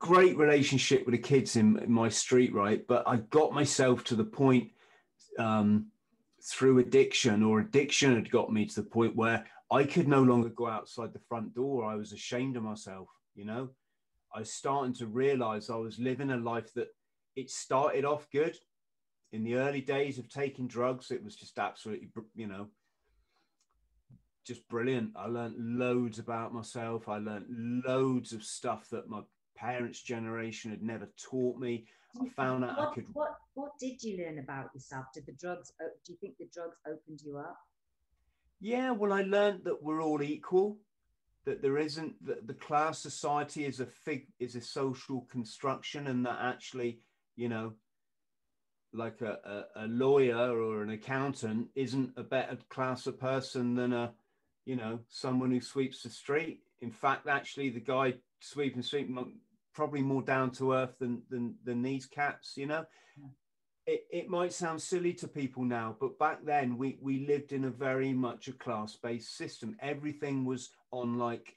great 0.00 0.36
relationship 0.36 1.06
with 1.06 1.12
the 1.12 1.18
kids 1.18 1.54
in, 1.56 1.80
my 1.86 2.08
street, 2.08 2.52
right? 2.52 2.84
But 2.86 3.06
I 3.06 3.16
got 3.16 3.52
myself 3.52 4.04
to 4.04 4.16
the 4.16 4.24
point 4.24 4.70
um, 5.38 5.86
through 6.42 6.80
addiction, 6.80 7.44
or 7.44 7.60
addiction 7.60 8.16
had 8.16 8.30
got 8.30 8.52
me 8.52 8.66
to 8.66 8.74
the 8.74 8.88
point 8.88 9.14
where 9.14 9.46
I 9.70 9.84
could 9.84 10.08
no 10.08 10.22
longer 10.22 10.48
go 10.48 10.66
outside 10.66 11.12
the 11.12 11.20
front 11.28 11.54
door. 11.54 11.84
I 11.84 11.94
was 11.94 12.12
ashamed 12.12 12.56
of 12.56 12.64
myself 12.64 13.08
you 13.38 13.44
know? 13.44 13.70
I 14.34 14.40
was 14.40 14.52
starting 14.52 14.92
to 14.94 15.06
realize 15.06 15.70
i 15.70 15.76
was 15.76 15.98
living 15.98 16.30
a 16.30 16.36
life 16.36 16.74
that 16.74 16.88
it 17.36 17.50
started 17.50 18.04
off 18.04 18.28
good. 18.30 18.56
In 19.32 19.44
the 19.44 19.54
early 19.54 19.80
days 19.80 20.18
of 20.18 20.28
taking 20.28 20.66
drugs 20.66 21.10
it 21.10 21.24
was 21.24 21.36
just 21.36 21.58
absolutely 21.58 22.08
you 22.34 22.46
know 22.46 22.66
just 24.44 24.66
brilliant. 24.68 25.10
I 25.14 25.26
learned 25.26 25.56
loads 25.58 26.18
about 26.18 26.54
myself. 26.54 27.06
I 27.06 27.18
learned 27.18 27.84
loads 27.86 28.32
of 28.32 28.42
stuff 28.42 28.88
that 28.90 29.06
my 29.06 29.20
parents 29.54 30.02
generation 30.02 30.70
had 30.70 30.82
never 30.82 31.06
taught 31.30 31.58
me. 31.58 31.86
I 32.18 32.28
found 32.30 32.64
out 32.64 32.78
what, 32.78 32.88
i 32.88 32.94
could 32.94 33.04
what 33.12 33.36
what 33.54 33.72
did 33.78 34.02
you 34.02 34.24
learn 34.24 34.38
about 34.38 34.70
yourself? 34.74 35.06
Did 35.14 35.26
the 35.26 35.32
drugs 35.32 35.72
uh, 35.80 35.88
do 36.04 36.12
you 36.12 36.18
think 36.20 36.38
the 36.38 36.48
drugs 36.52 36.76
opened 36.86 37.20
you 37.24 37.38
up? 37.38 37.58
Yeah 38.60 38.90
well 38.90 39.12
i 39.12 39.22
learned 39.22 39.60
that 39.64 39.82
we're 39.82 40.02
all 40.02 40.22
equal 40.22 40.78
that 41.48 41.62
there 41.62 41.78
isn't 41.78 42.14
that 42.26 42.46
the 42.46 42.52
class 42.52 42.98
society 42.98 43.64
is 43.64 43.80
a 43.80 43.86
fig 43.86 44.26
is 44.38 44.54
a 44.54 44.60
social 44.60 45.26
construction 45.30 46.08
and 46.08 46.26
that 46.26 46.38
actually 46.42 47.00
you 47.36 47.48
know 47.48 47.72
like 48.92 49.22
a, 49.22 49.38
a, 49.76 49.84
a, 49.84 49.86
lawyer 49.86 50.60
or 50.60 50.82
an 50.82 50.90
accountant 50.90 51.68
isn't 51.74 52.10
a 52.16 52.22
better 52.22 52.58
class 52.68 53.06
of 53.06 53.18
person 53.18 53.74
than 53.74 53.94
a 53.94 54.12
you 54.66 54.76
know 54.76 54.98
someone 55.08 55.50
who 55.50 55.60
sweeps 55.60 56.02
the 56.02 56.10
street. 56.10 56.60
In 56.82 56.90
fact 56.90 57.26
actually 57.26 57.70
the 57.70 57.80
guy 57.80 58.14
sweeping 58.40 58.82
street 58.82 59.08
probably 59.72 60.02
more 60.02 60.22
down 60.22 60.50
to 60.50 60.74
earth 60.74 60.98
than 60.98 61.22
than, 61.30 61.54
than 61.64 61.80
these 61.80 62.04
cats 62.04 62.58
you 62.58 62.66
know? 62.66 62.84
Yeah. 63.16 63.28
It, 63.86 64.06
it 64.10 64.28
might 64.28 64.52
sound 64.52 64.82
silly 64.82 65.14
to 65.14 65.26
people 65.26 65.64
now, 65.64 65.96
but 65.98 66.18
back 66.18 66.44
then 66.44 66.76
we, 66.76 66.98
we 67.00 67.26
lived 67.26 67.54
in 67.54 67.64
a 67.64 67.70
very 67.70 68.12
much 68.12 68.48
a 68.48 68.52
class 68.52 68.96
based 69.02 69.34
system. 69.34 69.78
Everything 69.80 70.44
was 70.44 70.68
on 70.90 71.18
like, 71.18 71.56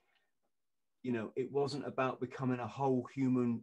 you 1.03 1.11
know, 1.11 1.31
it 1.35 1.51
wasn't 1.51 1.87
about 1.87 2.19
becoming 2.19 2.59
a 2.59 2.67
whole 2.67 3.07
human 3.13 3.61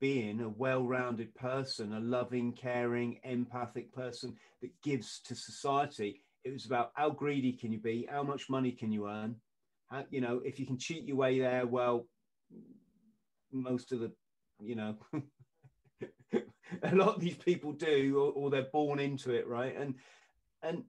being, 0.00 0.40
a 0.40 0.48
well 0.48 0.82
rounded 0.86 1.34
person, 1.34 1.94
a 1.94 2.00
loving, 2.00 2.52
caring, 2.52 3.20
empathic 3.24 3.92
person 3.92 4.36
that 4.62 4.70
gives 4.82 5.20
to 5.20 5.34
society. 5.34 6.22
It 6.44 6.52
was 6.52 6.66
about 6.66 6.92
how 6.94 7.10
greedy 7.10 7.52
can 7.52 7.72
you 7.72 7.78
be? 7.78 8.06
How 8.10 8.22
much 8.22 8.50
money 8.50 8.72
can 8.72 8.92
you 8.92 9.08
earn? 9.08 9.36
How, 9.90 10.04
you 10.10 10.20
know, 10.20 10.40
if 10.44 10.58
you 10.58 10.66
can 10.66 10.78
cheat 10.78 11.06
your 11.06 11.16
way 11.16 11.38
there, 11.38 11.66
well, 11.66 12.06
most 13.52 13.92
of 13.92 14.00
the, 14.00 14.12
you 14.60 14.74
know, 14.74 14.96
a 16.82 16.94
lot 16.94 17.14
of 17.14 17.20
these 17.20 17.36
people 17.36 17.72
do, 17.72 18.18
or, 18.18 18.32
or 18.32 18.50
they're 18.50 18.68
born 18.72 18.98
into 18.98 19.32
it, 19.32 19.46
right? 19.46 19.76
And 19.76 19.94
and 20.62 20.84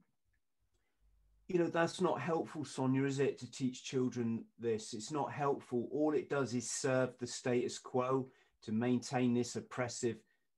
you 1.48 1.58
know 1.58 1.68
that's 1.68 2.00
not 2.00 2.20
helpful 2.20 2.64
sonya 2.64 3.04
is 3.04 3.20
it 3.20 3.38
to 3.38 3.50
teach 3.50 3.84
children 3.84 4.44
this 4.58 4.94
it's 4.94 5.12
not 5.12 5.32
helpful 5.32 5.88
all 5.92 6.12
it 6.14 6.28
does 6.28 6.54
is 6.54 6.70
serve 6.70 7.10
the 7.18 7.26
status 7.26 7.78
quo 7.78 8.26
to 8.62 8.72
maintain 8.72 9.32
this 9.32 9.56
oppressive 9.56 10.16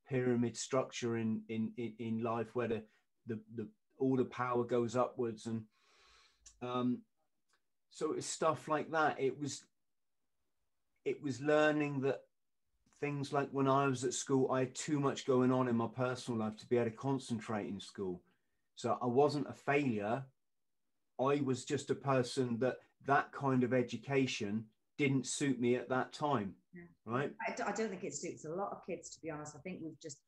pyramid 0.08 0.56
structure 0.56 1.18
in 1.18 1.42
in 1.48 1.70
in, 1.98 2.22
life 2.22 2.54
where 2.54 2.68
the, 2.68 2.82
the 3.26 3.38
the 3.54 3.68
all 3.98 4.16
the 4.16 4.24
power 4.24 4.64
goes 4.64 4.96
upwards 4.96 5.46
and 5.46 5.62
um 6.62 6.98
so 7.90 8.12
it's 8.12 8.26
stuff 8.26 8.68
like 8.68 8.90
that 8.90 9.20
it 9.20 9.38
was 9.38 9.64
it 11.04 11.22
was 11.22 11.40
learning 11.40 12.00
that 12.00 12.20
things 13.00 13.32
like 13.32 13.48
when 13.50 13.68
I 13.68 13.86
was 13.86 14.04
at 14.04 14.14
school, 14.14 14.50
I 14.50 14.60
had 14.60 14.74
too 14.74 15.00
much 15.00 15.26
going 15.26 15.52
on 15.52 15.68
in 15.68 15.76
my 15.76 15.86
personal 15.86 16.40
life 16.40 16.56
to 16.58 16.66
be 16.66 16.76
able 16.76 16.90
to 16.90 16.96
concentrate 16.96 17.68
in 17.68 17.80
school. 17.80 18.20
So 18.74 18.98
I 19.00 19.06
wasn't 19.06 19.48
a 19.48 19.52
failure. 19.52 20.24
I 21.20 21.40
was 21.44 21.64
just 21.64 21.90
a 21.90 21.94
person 21.94 22.58
that 22.60 22.76
that 23.06 23.32
kind 23.32 23.64
of 23.64 23.72
education 23.72 24.64
didn't 24.98 25.26
suit 25.26 25.60
me 25.60 25.76
at 25.76 25.88
that 25.88 26.12
time. 26.12 26.54
Yeah. 26.74 26.82
Right. 27.04 27.32
I, 27.46 27.52
I 27.62 27.72
don't 27.72 27.88
think 27.88 28.04
it 28.04 28.14
suits 28.14 28.44
a 28.44 28.50
lot 28.50 28.72
of 28.72 28.86
kids, 28.86 29.10
to 29.10 29.20
be 29.20 29.30
honest. 29.30 29.54
I 29.56 29.60
think 29.60 29.80
we've 29.82 30.00
just 30.00 30.18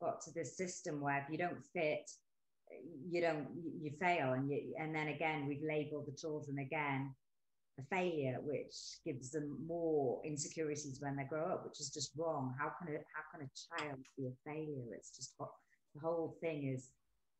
got 0.00 0.20
to 0.22 0.32
this 0.32 0.56
system 0.56 1.00
where 1.00 1.18
if 1.18 1.30
you 1.30 1.38
don't 1.38 1.64
fit, 1.72 2.10
you 3.08 3.20
don't, 3.20 3.46
you 3.80 3.92
fail. 4.00 4.32
And 4.32 4.50
you, 4.50 4.74
and 4.78 4.94
then 4.94 5.08
again, 5.08 5.46
we've 5.46 5.62
labeled 5.66 6.06
the 6.06 6.16
children 6.16 6.58
again 6.58 7.14
a 7.78 7.82
failure, 7.94 8.38
which 8.42 8.74
gives 9.04 9.30
them 9.30 9.58
more 9.66 10.20
insecurities 10.24 10.98
when 11.00 11.16
they 11.16 11.24
grow 11.24 11.44
up, 11.44 11.64
which 11.64 11.80
is 11.80 11.90
just 11.90 12.12
wrong. 12.16 12.54
How 12.58 12.72
can 12.78 12.94
a 12.94 12.98
how 12.98 13.22
can 13.32 13.46
a 13.46 13.82
child 13.84 13.98
be 14.16 14.26
a 14.26 14.50
failure? 14.50 14.94
It's 14.94 15.14
just 15.14 15.34
what 15.36 15.50
the 15.94 16.00
whole 16.00 16.36
thing 16.40 16.72
is 16.74 16.90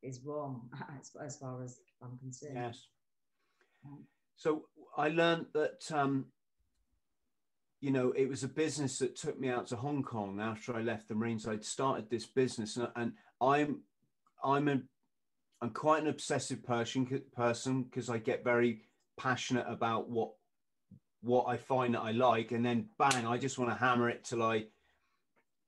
is 0.03 0.21
wrong 0.23 0.69
as, 0.99 1.11
as 1.23 1.37
far 1.37 1.63
as 1.63 1.79
I'm 2.03 2.17
concerned. 2.19 2.55
Yes. 2.55 2.87
So 4.35 4.65
I 4.95 5.09
learned 5.09 5.47
that 5.53 5.91
um, 5.91 6.27
you 7.79 7.91
know, 7.91 8.11
it 8.11 8.27
was 8.27 8.43
a 8.43 8.47
business 8.47 8.97
that 8.99 9.15
took 9.15 9.39
me 9.39 9.49
out 9.49 9.67
to 9.67 9.75
Hong 9.75 10.01
Kong 10.01 10.39
after 10.41 10.75
I 10.75 10.81
left 10.81 11.07
the 11.07 11.15
Marines. 11.15 11.47
I'd 11.47 11.63
started 11.63 12.09
this 12.09 12.25
business, 12.25 12.77
and, 12.77 12.87
and 12.95 13.13
I'm, 13.39 13.81
I'm 14.43 14.67
a, 14.67 14.81
I'm 15.61 15.69
quite 15.71 16.01
an 16.01 16.07
obsessive 16.09 16.63
person 16.63 17.21
person 17.35 17.83
because 17.83 18.09
I 18.09 18.17
get 18.17 18.43
very 18.43 18.81
passionate 19.17 19.65
about 19.67 20.09
what, 20.09 20.31
what 21.21 21.45
I 21.45 21.57
find 21.57 21.93
that 21.93 22.01
I 22.01 22.11
like, 22.11 22.51
and 22.51 22.65
then 22.65 22.87
bang, 22.97 23.27
I 23.27 23.37
just 23.37 23.59
want 23.59 23.71
to 23.71 23.77
hammer 23.77 24.09
it 24.09 24.23
till 24.23 24.41
I 24.41 24.65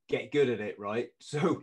get 0.08 0.32
good 0.32 0.50
at 0.50 0.60
it, 0.60 0.78
right? 0.78 1.10
So. 1.20 1.62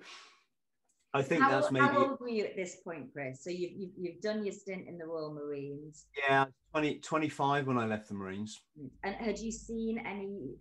I 1.17 1.23
think 1.23 1.41
how, 1.41 1.49
that's 1.49 1.71
maybe. 1.71 1.85
How 1.85 2.09
old 2.09 2.19
were 2.19 2.29
you 2.29 2.45
at 2.45 2.55
this 2.55 2.77
point, 2.83 3.11
Chris? 3.11 3.43
So 3.43 3.49
you've, 3.49 3.71
you've, 3.71 3.91
you've 3.97 4.21
done 4.21 4.45
your 4.45 4.53
stint 4.53 4.87
in 4.87 4.97
the 4.97 5.05
Royal 5.05 5.33
Marines. 5.33 6.05
Yeah, 6.27 6.45
20, 6.71 6.99
25 6.99 7.67
when 7.67 7.77
I 7.77 7.85
left 7.85 8.07
the 8.07 8.13
Marines. 8.13 8.61
And 9.03 9.15
had 9.15 9.39
you 9.39 9.51
seen 9.51 9.97
any? 9.99 10.55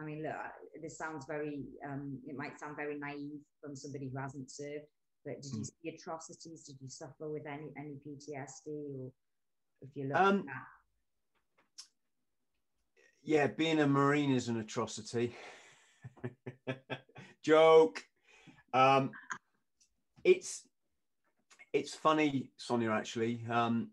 I 0.00 0.04
mean, 0.04 0.22
look, 0.22 0.32
this 0.82 0.96
sounds 0.96 1.26
very. 1.26 1.60
Um, 1.86 2.18
it 2.26 2.36
might 2.36 2.58
sound 2.58 2.76
very 2.76 2.98
naive 2.98 3.40
from 3.62 3.76
somebody 3.76 4.10
who 4.12 4.18
hasn't 4.18 4.50
served, 4.50 4.86
but 5.24 5.42
did 5.42 5.52
you 5.52 5.60
mm. 5.60 5.66
see 5.66 5.88
atrocities? 5.90 6.64
Did 6.64 6.76
you 6.80 6.88
suffer 6.88 7.28
with 7.28 7.46
any 7.46 7.70
any 7.76 7.96
PTSD, 8.06 8.66
or 8.66 9.10
if 9.82 9.90
you 9.94 10.08
look 10.08 10.16
um, 10.16 10.44
at 10.48 10.62
Yeah, 13.22 13.48
being 13.48 13.80
a 13.80 13.86
Marine 13.86 14.32
is 14.32 14.48
an 14.48 14.58
atrocity. 14.58 15.36
Joke. 17.42 18.02
Um, 18.72 19.10
it's 20.28 20.62
it's 21.72 21.94
funny, 21.94 22.50
Sonya. 22.56 22.90
Actually, 22.90 23.40
um, 23.50 23.90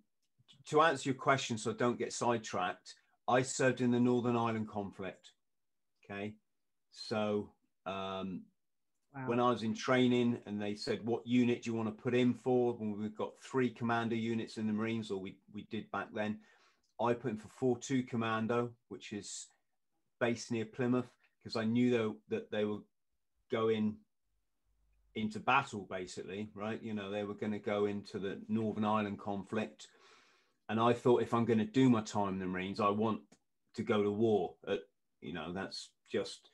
to 0.68 0.82
answer 0.82 1.10
your 1.10 1.16
question, 1.16 1.58
so 1.58 1.72
I 1.72 1.76
don't 1.76 2.00
get 2.00 2.14
sidetracked, 2.14 2.96
I 3.28 3.42
served 3.42 3.82
in 3.82 3.92
the 3.92 4.00
Northern 4.00 4.36
Ireland 4.36 4.68
conflict. 4.68 5.32
Okay, 6.04 6.34
so 6.92 7.50
um, 7.86 8.42
wow. 9.16 9.24
when 9.28 9.40
I 9.40 9.50
was 9.50 9.64
in 9.64 9.74
training, 9.74 10.40
and 10.46 10.62
they 10.62 10.76
said, 10.76 11.06
"What 11.06 11.26
unit 11.26 11.64
do 11.64 11.72
you 11.72 11.76
want 11.76 11.96
to 11.96 12.04
put 12.04 12.14
in 12.14 12.34
for?" 12.34 12.74
When 12.74 13.00
we've 13.00 13.16
got 13.16 13.40
three 13.42 13.70
commando 13.70 14.16
units 14.16 14.58
in 14.58 14.68
the 14.68 14.74
Marines, 14.74 15.12
or 15.12 15.20
we 15.20 15.38
we 15.54 15.64
did 15.72 15.90
back 15.92 16.08
then, 16.14 16.40
I 17.02 17.14
put 17.14 17.32
in 17.32 17.38
for 17.38 17.50
four 17.50 17.78
two 17.78 18.04
commando, 18.04 18.72
which 18.90 19.14
is 19.14 19.48
based 20.20 20.52
near 20.52 20.66
Plymouth, 20.66 21.12
because 21.44 21.56
I 21.56 21.66
knew 21.66 21.92
though 21.92 22.16
that 22.30 22.52
they 22.52 22.66
were 22.66 22.80
going 23.52 23.98
into 25.16 25.40
battle, 25.40 25.88
basically, 25.90 26.50
right? 26.54 26.82
You 26.84 26.94
know, 26.94 27.10
they 27.10 27.24
were 27.24 27.34
going 27.34 27.54
to 27.54 27.60
go 27.60 27.86
into 27.86 28.20
the 28.20 28.42
Northern 28.48 28.86
Ireland 28.86 29.20
conflict. 29.20 29.88
And 30.68 30.80
I 30.80 30.94
thought 30.94 31.22
if 31.22 31.34
I'm 31.34 31.46
going 31.46 31.60
to 31.60 31.66
do 31.66 31.90
my 31.90 32.02
time 32.02 32.34
in 32.34 32.40
the 32.40 32.46
Marines, 32.46 32.80
I 32.80 32.90
want 32.90 33.22
to 33.76 33.84
go 33.84 34.04
to 34.04 34.12
war. 34.12 34.56
At, 34.68 34.80
you 35.22 35.34
know, 35.34 35.54
that's 35.54 35.90
just 36.12 36.50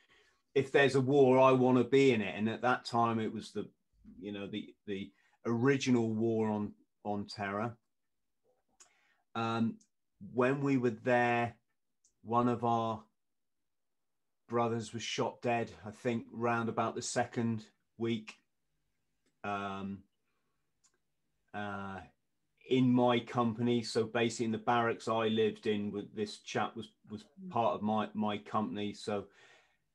if 0.54 0.72
there's 0.72 0.96
a 0.96 1.02
war, 1.02 1.40
I 1.40 1.52
want 1.54 1.78
to 1.78 1.84
be 1.84 2.12
in 2.12 2.22
it. 2.22 2.36
And 2.36 2.50
at 2.50 2.62
that 2.62 2.86
time, 2.86 3.20
it 3.20 3.34
was 3.34 3.52
the, 3.52 3.68
you 4.20 4.32
know, 4.32 4.48
the 4.48 4.76
the 4.86 5.12
original 5.46 6.14
war 6.14 6.50
on 6.50 6.74
on 7.04 7.26
terror. 7.26 7.78
Um, 9.34 9.78
when 10.34 10.62
we 10.62 10.78
were 10.78 10.92
there, 10.92 11.56
one 12.24 12.48
of 12.48 12.64
our 12.64 13.02
brothers 14.50 14.94
was 14.94 15.02
shot 15.02 15.42
dead. 15.42 15.72
I 15.86 15.92
think 15.92 16.26
round 16.32 16.70
about 16.70 16.96
the 16.96 17.02
second 17.02 17.64
week 17.98 18.36
um, 19.44 20.00
uh, 21.54 22.00
in 22.70 22.92
my 22.92 23.20
company. 23.20 23.84
So 23.84 24.06
basically, 24.06 24.46
in 24.46 24.52
the 24.52 24.58
barracks 24.58 25.08
I 25.08 25.28
lived 25.28 25.68
in, 25.68 25.92
with 25.92 26.16
this 26.16 26.40
chap 26.40 26.76
was 26.76 26.90
was 27.10 27.26
part 27.50 27.76
of 27.76 27.82
my 27.82 28.10
my 28.14 28.38
company. 28.38 28.94
So 28.94 29.26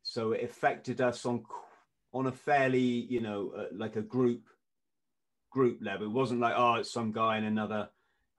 so 0.02 0.32
it 0.32 0.44
affected 0.44 1.00
us 1.00 1.24
on 1.26 1.44
on 2.12 2.26
a 2.26 2.32
fairly 2.32 2.78
you 2.78 3.20
know 3.20 3.52
uh, 3.56 3.64
like 3.72 3.96
a 3.96 4.02
group 4.02 4.42
group 5.50 5.78
level. 5.80 6.06
It 6.06 6.12
wasn't 6.12 6.40
like 6.40 6.54
oh 6.56 6.74
it's 6.74 6.92
some 6.92 7.12
guy 7.12 7.38
in 7.38 7.44
another 7.44 7.88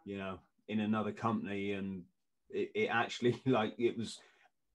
you 0.05 0.17
know 0.17 0.39
in 0.67 0.79
another 0.81 1.11
company 1.11 1.73
and 1.73 2.03
it, 2.49 2.71
it 2.75 2.87
actually 2.87 3.41
like 3.45 3.73
it 3.77 3.97
was 3.97 4.19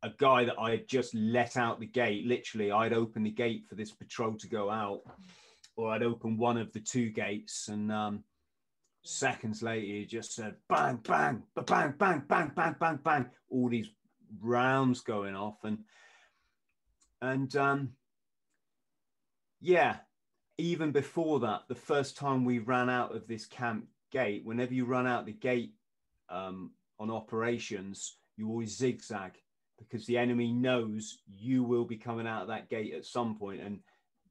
a 0.03 0.11
guy 0.19 0.45
that 0.45 0.59
I 0.59 0.73
had 0.73 0.89
just 0.89 1.15
let 1.15 1.57
out 1.57 1.79
the 1.79 1.87
gate. 1.87 2.27
Literally, 2.27 2.73
I'd 2.73 2.93
opened 2.93 3.27
the 3.27 3.31
gate 3.31 3.65
for 3.69 3.77
this 3.77 3.93
patrol 3.93 4.35
to 4.35 4.49
go 4.49 4.69
out 4.69 5.03
or 5.77 5.91
I'd 5.91 6.03
open 6.03 6.37
one 6.37 6.59
of 6.59 6.73
the 6.73 6.81
two 6.81 7.11
gates 7.11 7.69
and 7.69 7.91
um, 7.91 8.25
seconds 9.03 9.63
later 9.63 9.87
he 9.87 10.05
just 10.05 10.35
said 10.35 10.55
bang, 10.69 11.01
bang, 11.03 11.43
bang, 11.55 11.95
bang, 11.99 12.23
bang, 12.29 12.53
bang, 12.55 12.77
bang, 12.79 12.99
bang, 13.03 13.27
all 13.51 13.69
these 13.69 13.89
rounds 14.41 15.01
going 15.01 15.35
off 15.35 15.65
and 15.65 15.79
and 17.21 17.55
um, 17.55 17.91
yeah, 19.61 19.99
even 20.59 20.91
before 20.91 21.39
that, 21.41 21.63
the 21.69 21.75
first 21.75 22.17
time 22.17 22.45
we 22.45 22.59
ran 22.59 22.91
out 22.91 23.15
of 23.15 23.29
this 23.29 23.47
camp 23.47 23.87
gate, 24.11 24.45
whenever 24.45 24.75
you 24.75 24.85
run 24.85 25.07
out 25.07 25.25
the 25.25 25.33
gate 25.33 25.73
um, 26.29 26.73
on 26.99 27.11
operations, 27.13 28.17
you 28.37 28.49
always 28.49 28.77
zigzag 28.77 29.33
because 29.79 30.05
the 30.07 30.19
enemy 30.19 30.53
knows 30.53 31.19
you 31.29 31.63
will 31.63 31.85
be 31.85 31.97
coming 31.97 32.27
out 32.27 32.43
of 32.43 32.49
that 32.49 32.69
gate 32.69 32.93
at 32.95 33.05
some 33.05 33.37
point 33.37 33.61
and 33.61 33.81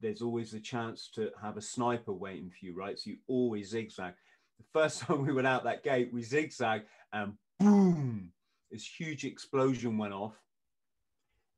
there's 0.02 0.20
always 0.20 0.52
a 0.52 0.60
chance 0.60 1.08
to 1.14 1.30
have 1.40 1.56
a 1.56 1.62
sniper 1.62 2.12
waiting 2.12 2.50
for 2.50 2.66
you, 2.66 2.74
right? 2.74 2.98
So 2.98 3.10
you 3.10 3.16
always 3.28 3.70
zigzag. 3.70 4.14
The 4.58 4.64
first 4.72 5.00
time 5.02 5.24
we 5.24 5.32
went 5.32 5.46
out 5.46 5.64
that 5.64 5.84
gate, 5.84 6.10
we 6.12 6.22
zigzag 6.22 6.82
and 7.12 7.34
boom, 7.58 8.32
this 8.70 8.86
huge 8.86 9.24
explosion 9.24 9.96
went 9.96 10.12
off. 10.12 10.34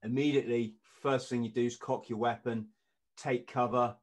Immediately, 0.03 0.75
first 1.03 1.31
thing 1.31 1.43
you 1.43 1.51
do 1.51 1.65
is 1.65 1.77
cock 1.77 2.09
your 2.09 2.19
weapon, 2.19 2.69
take 3.17 3.51
cover. 3.51 3.97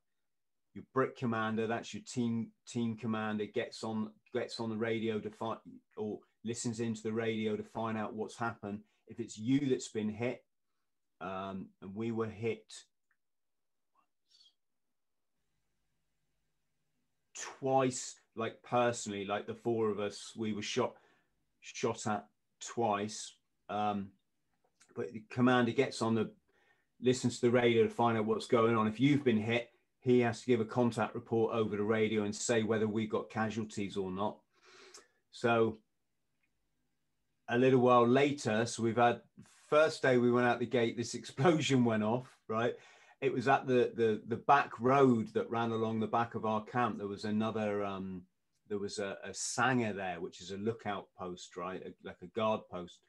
Your 0.73 0.86
brick 0.93 1.17
commander, 1.17 1.67
that's 1.67 1.93
your 1.93 2.01
team 2.04 2.51
team 2.65 2.95
commander, 2.95 3.45
gets 3.45 3.84
on 3.84 4.10
gets 4.34 4.58
on 4.62 4.69
the 4.69 4.77
radio 4.77 5.19
to 5.19 5.30
find 5.30 5.60
or 5.97 6.19
listens 6.45 6.80
into 6.80 7.04
the 7.04 7.12
radio 7.12 7.58
to 7.58 7.63
find 7.63 7.97
out 7.97 8.15
what's 8.15 8.38
happened. 8.38 8.80
If 9.08 9.19
it's 9.19 9.38
you 9.38 9.67
that's 9.67 9.89
been 9.89 10.08
hit, 10.08 10.45
um, 11.19 11.67
and 11.82 11.93
we 11.93 12.13
were 12.13 12.30
hit 12.30 12.63
twice, 17.60 18.15
like 18.36 18.62
personally, 18.63 19.25
like 19.25 19.47
the 19.47 19.54
four 19.54 19.89
of 19.89 19.99
us, 19.99 20.34
we 20.38 20.54
were 20.54 20.62
shot 20.62 20.93
shot 21.60 22.08
at 22.08 22.27
twice. 22.60 23.34
Um, 23.69 24.10
but 24.95 25.13
the 25.13 25.23
commander 25.30 25.71
gets 25.71 26.01
on 26.01 26.15
the 26.15 26.32
listens 27.01 27.39
to 27.39 27.47
the 27.47 27.51
radio 27.51 27.84
to 27.84 27.89
find 27.89 28.17
out 28.17 28.25
what's 28.25 28.47
going 28.47 28.75
on. 28.75 28.88
If 28.88 28.99
you've 28.99 29.23
been 29.23 29.41
hit, 29.41 29.69
he 29.99 30.19
has 30.21 30.41
to 30.41 30.47
give 30.47 30.60
a 30.60 30.65
contact 30.65 31.15
report 31.15 31.54
over 31.54 31.77
the 31.77 31.84
radio 31.84 32.23
and 32.23 32.36
say 32.36 32.63
whether 32.63 32.88
we 32.88 33.08
got 33.08 33.30
casualties 33.30 33.97
or 33.97 34.12
not. 34.12 34.38
So 35.32 35.77
a 37.47 37.58
little 37.58 37.80
while 37.80 38.08
later, 38.08 38.65
so 38.65 38.84
we've 38.84 38.97
had 38.97 39.21
first 39.69 40.01
day 40.01 40.17
we 40.17 40.32
went 40.32 40.47
out 40.47 40.60
the 40.60 40.65
gate, 40.65 40.97
this 40.97 41.13
explosion 41.15 41.86
went 41.86 42.04
off, 42.04 42.27
right? 42.47 42.75
It 43.21 43.31
was 43.31 43.47
at 43.47 43.67
the, 43.67 43.91
the 43.95 44.21
the 44.27 44.36
back 44.36 44.79
road 44.79 45.29
that 45.34 45.49
ran 45.49 45.71
along 45.71 45.99
the 45.99 46.07
back 46.07 46.34
of 46.36 46.45
our 46.45 46.63
camp. 46.65 46.97
There 46.97 47.07
was 47.07 47.23
another 47.23 47.86
um, 47.86 48.23
there 48.67 48.79
was 48.79 48.99
a, 48.99 49.17
a 49.23 49.34
sanger 49.34 49.93
there, 49.93 50.19
which 50.19 50.41
is 50.41 50.51
a 50.51 50.57
lookout 50.57 51.07
post, 51.17 51.55
right, 51.55 51.81
a, 51.86 51.93
like 52.03 52.21
a 52.23 52.27
guard 52.27 52.62
post. 52.71 52.99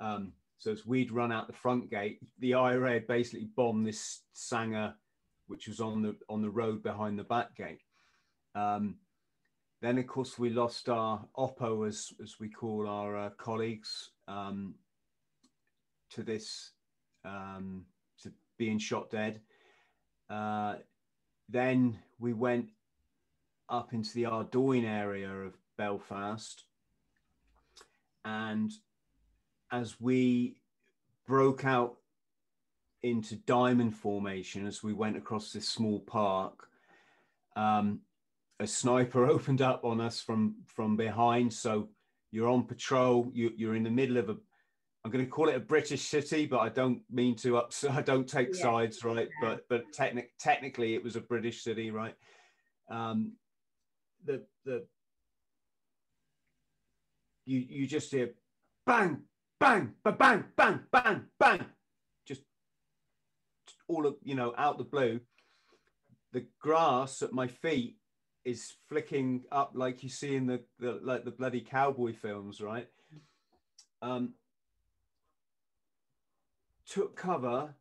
Um, 0.00 0.32
so 0.58 0.72
as 0.72 0.84
we'd 0.84 1.12
run 1.12 1.30
out 1.30 1.46
the 1.46 1.52
front 1.52 1.90
gate, 1.90 2.18
the 2.40 2.54
IRA 2.54 2.94
had 2.94 3.06
basically 3.06 3.48
bombed 3.56 3.86
this 3.86 4.22
sanger, 4.32 4.94
which 5.46 5.68
was 5.68 5.80
on 5.80 6.02
the 6.02 6.16
on 6.28 6.42
the 6.42 6.50
road 6.50 6.82
behind 6.82 7.18
the 7.18 7.24
back 7.24 7.54
gate. 7.54 7.82
Um, 8.56 8.96
then 9.82 9.98
of 9.98 10.06
course 10.06 10.36
we 10.36 10.50
lost 10.50 10.88
our 10.88 11.24
oppo, 11.36 11.86
as 11.86 12.12
as 12.20 12.40
we 12.40 12.48
call 12.48 12.88
our 12.88 13.16
uh, 13.16 13.30
colleagues, 13.38 14.10
um, 14.26 14.74
to 16.10 16.24
this 16.24 16.72
um, 17.24 17.84
being 18.58 18.78
shot 18.78 19.10
dead. 19.10 19.40
Uh, 20.30 20.76
then 21.48 21.98
we 22.18 22.32
went 22.32 22.70
up 23.68 23.92
into 23.92 24.12
the 24.14 24.26
Ardoyne 24.26 24.84
area 24.84 25.30
of 25.30 25.54
Belfast. 25.76 26.64
And 28.24 28.72
as 29.70 30.00
we 30.00 30.56
broke 31.26 31.64
out 31.64 31.96
into 33.02 33.36
diamond 33.36 33.94
formation, 33.94 34.66
as 34.66 34.82
we 34.82 34.92
went 34.92 35.16
across 35.16 35.52
this 35.52 35.68
small 35.68 36.00
park, 36.00 36.68
um, 37.56 38.00
a 38.60 38.66
sniper 38.66 39.26
opened 39.30 39.62
up 39.62 39.84
on 39.84 40.00
us 40.00 40.20
from 40.20 40.56
from 40.66 40.96
behind. 40.96 41.52
So 41.52 41.88
you're 42.30 42.48
on 42.48 42.64
patrol. 42.64 43.30
You, 43.32 43.52
you're 43.56 43.76
in 43.76 43.84
the 43.84 43.90
middle 43.90 44.16
of 44.16 44.28
a 44.30 44.36
I'm 45.04 45.10
going 45.10 45.24
to 45.24 45.30
call 45.30 45.48
it 45.48 45.56
a 45.56 45.60
British 45.60 46.02
city, 46.02 46.46
but 46.46 46.60
I 46.60 46.70
don't 46.70 47.02
mean 47.10 47.36
to 47.36 47.58
upset. 47.58 47.90
I 47.94 48.02
don't 48.02 48.28
take 48.28 48.54
yeah. 48.54 48.62
sides, 48.62 49.04
right? 49.04 49.28
Yeah. 49.42 49.48
But 49.48 49.68
but 49.68 49.92
technic- 49.92 50.32
technically, 50.38 50.94
it 50.94 51.04
was 51.04 51.16
a 51.16 51.20
British 51.20 51.62
city, 51.62 51.90
right? 51.90 52.14
Um, 52.90 53.32
the 54.24 54.44
the 54.64 54.86
you 57.44 57.64
you 57.68 57.86
just 57.86 58.10
hear 58.10 58.30
bang 58.86 59.22
bang 59.60 59.92
bang 60.02 60.16
bang 60.18 60.44
bang 60.56 60.80
bang 60.90 61.24
bang, 61.38 61.66
all 63.88 64.06
of 64.06 64.16
you 64.22 64.34
know 64.34 64.54
out 64.56 64.78
the 64.78 64.84
blue, 64.84 65.20
the 66.32 66.46
grass 66.60 67.22
at 67.22 67.32
my 67.32 67.46
feet 67.46 67.96
is 68.44 68.74
flicking 68.88 69.42
up 69.50 69.72
like 69.74 70.02
you 70.02 70.08
see 70.08 70.36
in 70.36 70.46
the, 70.46 70.62
the 70.78 71.00
like 71.02 71.24
the 71.24 71.30
bloody 71.30 71.60
cowboy 71.60 72.12
films, 72.12 72.60
right? 72.60 72.88
Um, 74.02 74.34
took 76.88 77.16
cover. 77.16 77.74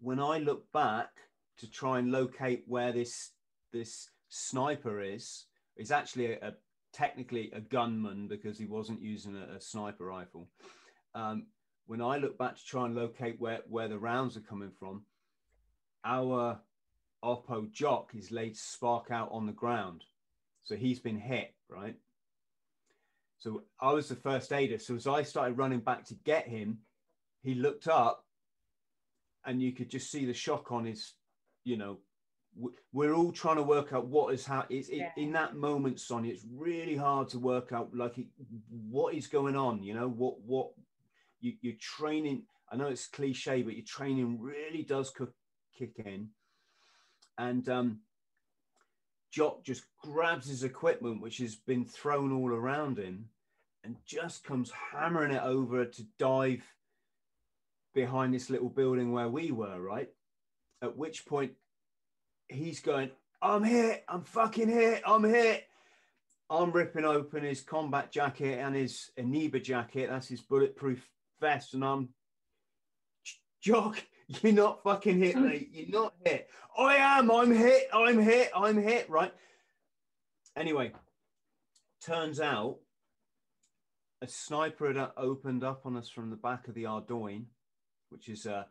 When 0.00 0.20
I 0.20 0.38
look 0.38 0.70
back 0.72 1.10
to 1.58 1.70
try 1.70 1.98
and 1.98 2.10
locate 2.10 2.64
where 2.66 2.92
this 2.92 3.32
this 3.72 4.10
sniper 4.28 5.00
is, 5.00 5.46
is 5.76 5.90
actually 5.90 6.32
a, 6.32 6.48
a 6.48 6.54
technically 6.92 7.50
a 7.52 7.60
gunman 7.60 8.28
because 8.28 8.58
he 8.58 8.66
wasn't 8.66 9.02
using 9.02 9.36
a, 9.36 9.56
a 9.56 9.60
sniper 9.60 10.04
rifle. 10.04 10.48
Um, 11.14 11.46
when 11.86 12.00
I 12.00 12.18
look 12.18 12.38
back 12.38 12.56
to 12.56 12.64
try 12.64 12.86
and 12.86 12.94
locate 12.94 13.40
where, 13.40 13.60
where 13.68 13.88
the 13.88 13.98
rounds 13.98 14.36
are 14.36 14.42
coming 14.42 14.70
from, 14.78 15.02
our 16.04 16.60
Oppo 17.22 17.70
jock 17.72 18.12
is 18.14 18.30
laid 18.30 18.56
spark 18.56 19.10
out 19.10 19.28
on 19.32 19.46
the 19.46 19.52
ground. 19.52 20.04
So 20.62 20.76
he's 20.76 21.00
been 21.00 21.18
hit, 21.18 21.52
right? 21.68 21.96
So 23.38 23.62
I 23.80 23.92
was 23.92 24.08
the 24.08 24.14
first 24.14 24.52
aider. 24.52 24.78
So 24.78 24.94
as 24.94 25.06
I 25.06 25.22
started 25.22 25.58
running 25.58 25.80
back 25.80 26.04
to 26.06 26.14
get 26.14 26.46
him, 26.46 26.78
he 27.42 27.54
looked 27.54 27.88
up 27.88 28.24
and 29.44 29.62
you 29.62 29.72
could 29.72 29.90
just 29.90 30.10
see 30.10 30.24
the 30.24 30.34
shock 30.34 30.70
on 30.70 30.84
his, 30.84 31.14
you 31.64 31.76
know, 31.76 31.98
we're 32.92 33.14
all 33.14 33.32
trying 33.32 33.56
to 33.56 33.62
work 33.62 33.92
out 33.92 34.06
what 34.06 34.34
is 34.34 34.44
how 34.44 34.64
it's 34.68 34.90
yeah. 34.90 35.10
in 35.16 35.32
that 35.32 35.54
moment 35.54 36.00
sonya 36.00 36.32
it's 36.32 36.44
really 36.52 36.96
hard 36.96 37.28
to 37.28 37.38
work 37.38 37.72
out 37.72 37.94
like 37.94 38.18
it, 38.18 38.26
what 38.88 39.14
is 39.14 39.26
going 39.26 39.56
on 39.56 39.82
you 39.82 39.94
know 39.94 40.08
what 40.08 40.40
what 40.40 40.70
you, 41.40 41.52
you're 41.60 41.74
training 41.80 42.42
i 42.70 42.76
know 42.76 42.88
it's 42.88 43.06
cliche 43.06 43.62
but 43.62 43.74
your 43.74 43.84
training 43.84 44.38
really 44.40 44.82
does 44.82 45.10
cook, 45.10 45.32
kick 45.78 45.92
in 46.04 46.28
and 47.38 47.68
um 47.68 48.00
jock 49.30 49.62
just 49.62 49.84
grabs 50.02 50.48
his 50.48 50.64
equipment 50.64 51.22
which 51.22 51.38
has 51.38 51.54
been 51.54 51.84
thrown 51.84 52.32
all 52.32 52.50
around 52.50 52.98
him 52.98 53.26
and 53.84 53.96
just 54.04 54.44
comes 54.44 54.72
hammering 54.92 55.32
it 55.32 55.42
over 55.42 55.84
to 55.84 56.02
dive 56.18 56.64
behind 57.94 58.32
this 58.32 58.50
little 58.50 58.68
building 58.68 59.12
where 59.12 59.28
we 59.28 59.50
were 59.50 59.80
right 59.80 60.08
at 60.82 60.96
which 60.96 61.26
point 61.26 61.52
he's 62.48 62.80
going, 62.80 63.10
I'm 63.42 63.62
hit, 63.62 64.04
I'm 64.08 64.22
fucking 64.22 64.68
hit, 64.68 65.02
I'm 65.06 65.24
hit. 65.24 65.66
I'm 66.50 66.72
ripping 66.72 67.04
open 67.04 67.44
his 67.44 67.60
combat 67.60 68.10
jacket 68.10 68.58
and 68.58 68.74
his 68.74 69.10
Aniba 69.16 69.62
jacket. 69.62 70.08
That's 70.10 70.26
his 70.26 70.40
bulletproof 70.40 71.08
vest. 71.40 71.74
And 71.74 71.84
I'm, 71.84 72.08
Jock, 73.62 74.02
you're 74.42 74.52
not 74.52 74.82
fucking 74.82 75.18
hit, 75.18 75.36
hmm. 75.36 75.44
mate. 75.44 75.68
You're 75.72 76.02
not 76.02 76.14
hit. 76.24 76.48
I 76.76 76.96
am. 76.96 77.30
I'm 77.30 77.54
hit. 77.54 77.88
I'm 77.92 78.20
hit. 78.20 78.50
I'm 78.54 78.82
hit. 78.82 79.08
Right. 79.08 79.32
Anyway, 80.56 80.92
turns 82.04 82.40
out 82.40 82.78
a 84.22 84.26
sniper 84.26 84.92
had 84.92 85.10
opened 85.16 85.62
up 85.62 85.82
on 85.86 85.96
us 85.96 86.08
from 86.08 86.30
the 86.30 86.36
back 86.36 86.66
of 86.66 86.74
the 86.74 86.86
Ardoyne, 86.86 87.46
which 88.10 88.28
is 88.28 88.46
a 88.46 88.66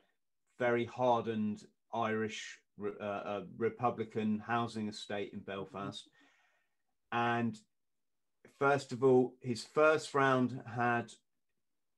very 0.58 0.86
hardened 0.86 1.63
Irish 1.93 2.60
uh, 3.02 3.41
Republican 3.58 4.39
housing 4.45 4.88
estate 4.88 5.32
in 5.34 5.39
Belfast. 5.39 6.08
And 7.12 7.58
first 8.60 8.91
of 8.91 9.04
all, 9.04 9.34
his 9.41 9.63
first 9.63 10.13
round 10.13 10.62
had 10.75 11.12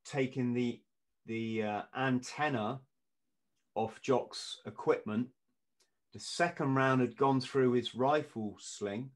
taken 0.05 0.53
the 0.53 0.81
the 1.27 1.63
uh, 1.63 1.81
antenna 1.95 2.79
off 3.75 4.01
Jock's 4.01 4.59
equipment. 4.65 5.27
The 6.13 6.19
second 6.19 6.75
round 6.75 7.01
had 7.01 7.15
gone 7.15 7.39
through 7.39 7.73
his 7.73 7.95
rifle 7.95 8.57
sling. 8.59 9.11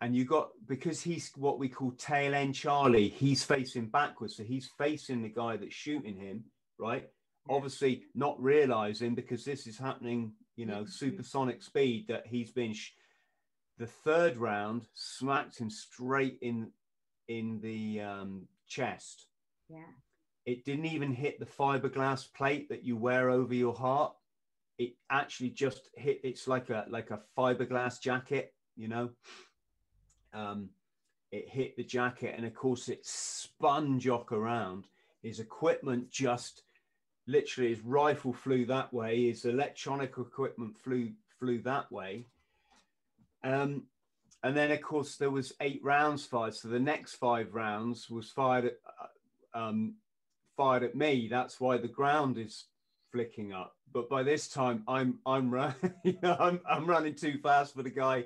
And 0.00 0.14
you 0.14 0.24
got 0.24 0.50
because 0.66 1.00
he's 1.02 1.32
what 1.36 1.58
we 1.58 1.68
call 1.68 1.92
tail 1.92 2.34
end 2.34 2.54
Charlie, 2.54 3.08
he's 3.08 3.42
facing 3.44 3.88
backwards. 3.88 4.36
So 4.36 4.44
he's 4.44 4.70
facing 4.78 5.22
the 5.22 5.30
guy 5.30 5.56
that's 5.56 5.74
shooting 5.74 6.18
him, 6.18 6.44
right? 6.78 7.08
obviously 7.48 8.04
not 8.14 8.42
realizing 8.42 9.14
because 9.14 9.44
this 9.44 9.66
is 9.66 9.78
happening, 9.78 10.32
you 10.56 10.66
know, 10.66 10.84
supersonic 10.84 11.62
speed 11.62 12.06
that 12.08 12.26
he's 12.26 12.50
been. 12.50 12.72
Sh- 12.72 12.92
the 13.78 13.86
third 13.86 14.38
round 14.38 14.86
smacked 14.94 15.58
him 15.58 15.70
straight 15.70 16.38
in 16.40 16.70
in 17.28 17.60
the 17.60 18.00
um, 18.00 18.48
chest. 18.66 19.26
Yeah. 19.68 19.80
It 20.46 20.64
didn't 20.64 20.86
even 20.86 21.12
hit 21.12 21.38
the 21.38 21.46
fiberglass 21.46 22.32
plate 22.32 22.68
that 22.68 22.84
you 22.84 22.96
wear 22.96 23.30
over 23.30 23.52
your 23.52 23.74
heart. 23.74 24.14
It 24.78 24.94
actually 25.10 25.50
just 25.50 25.90
hit. 25.94 26.20
It's 26.24 26.48
like 26.48 26.70
a 26.70 26.86
like 26.88 27.10
a 27.10 27.20
fiberglass 27.36 28.00
jacket, 28.00 28.54
you 28.76 28.88
know. 28.88 29.10
Um, 30.32 30.70
it 31.32 31.48
hit 31.48 31.76
the 31.76 31.84
jacket, 31.84 32.34
and 32.36 32.46
of 32.46 32.54
course, 32.54 32.88
it 32.88 33.04
spun 33.04 33.98
Jock 34.00 34.32
around. 34.32 34.84
His 35.22 35.40
equipment 35.40 36.10
just 36.10 36.62
literally 37.26 37.70
his 37.70 37.84
rifle 37.84 38.32
flew 38.32 38.66
that 38.66 38.92
way, 38.92 39.26
his 39.26 39.44
electronic 39.44 40.14
equipment 40.18 40.76
flew 40.78 41.10
flew 41.38 41.60
that 41.62 41.90
way. 41.92 42.26
Um, 43.44 43.84
and 44.42 44.56
then 44.56 44.70
of 44.70 44.80
course 44.80 45.16
there 45.16 45.30
was 45.30 45.52
eight 45.60 45.80
rounds 45.82 46.24
fired. 46.24 46.54
So 46.54 46.68
the 46.68 46.78
next 46.78 47.14
five 47.14 47.54
rounds 47.54 48.08
was 48.08 48.30
fired 48.30 48.66
at, 48.66 48.78
uh, 49.54 49.58
um, 49.58 49.94
fired 50.56 50.82
at 50.82 50.94
me. 50.94 51.28
That's 51.30 51.60
why 51.60 51.78
the 51.78 51.88
ground 51.88 52.38
is 52.38 52.64
flicking 53.12 53.52
up. 53.52 53.76
But 53.92 54.08
by 54.08 54.22
this 54.22 54.48
time 54.48 54.82
I'm 54.88 55.18
I'm 55.26 55.50
running 55.50 55.74
you 56.04 56.18
know, 56.22 56.36
I'm, 56.38 56.60
I'm 56.68 56.86
running 56.86 57.14
too 57.14 57.38
fast 57.42 57.74
for 57.74 57.82
the 57.82 57.90
guy 57.90 58.24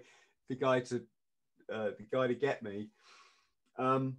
the 0.49 0.57
guy 0.57 0.81
to 0.81 1.03
uh, 1.73 1.91
the 1.99 2.07
guy 2.11 2.27
to 2.27 2.35
get 2.35 2.63
me. 2.63 2.89
Um, 3.79 4.17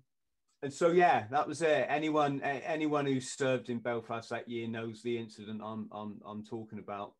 and 0.63 0.71
so 0.71 0.91
yeah, 0.91 1.25
that 1.31 1.47
was 1.47 1.61
it. 1.61 1.87
Anyone 1.89 2.41
anyone 2.41 3.05
who 3.05 3.19
served 3.19 3.69
in 3.69 3.79
Belfast 3.79 4.29
that 4.29 4.47
year 4.47 4.67
knows 4.67 5.01
the 5.01 5.17
incident 5.17 5.61
I'm 5.63 5.89
I'm, 5.91 6.21
I'm 6.25 6.43
talking 6.43 6.79
about. 6.79 7.13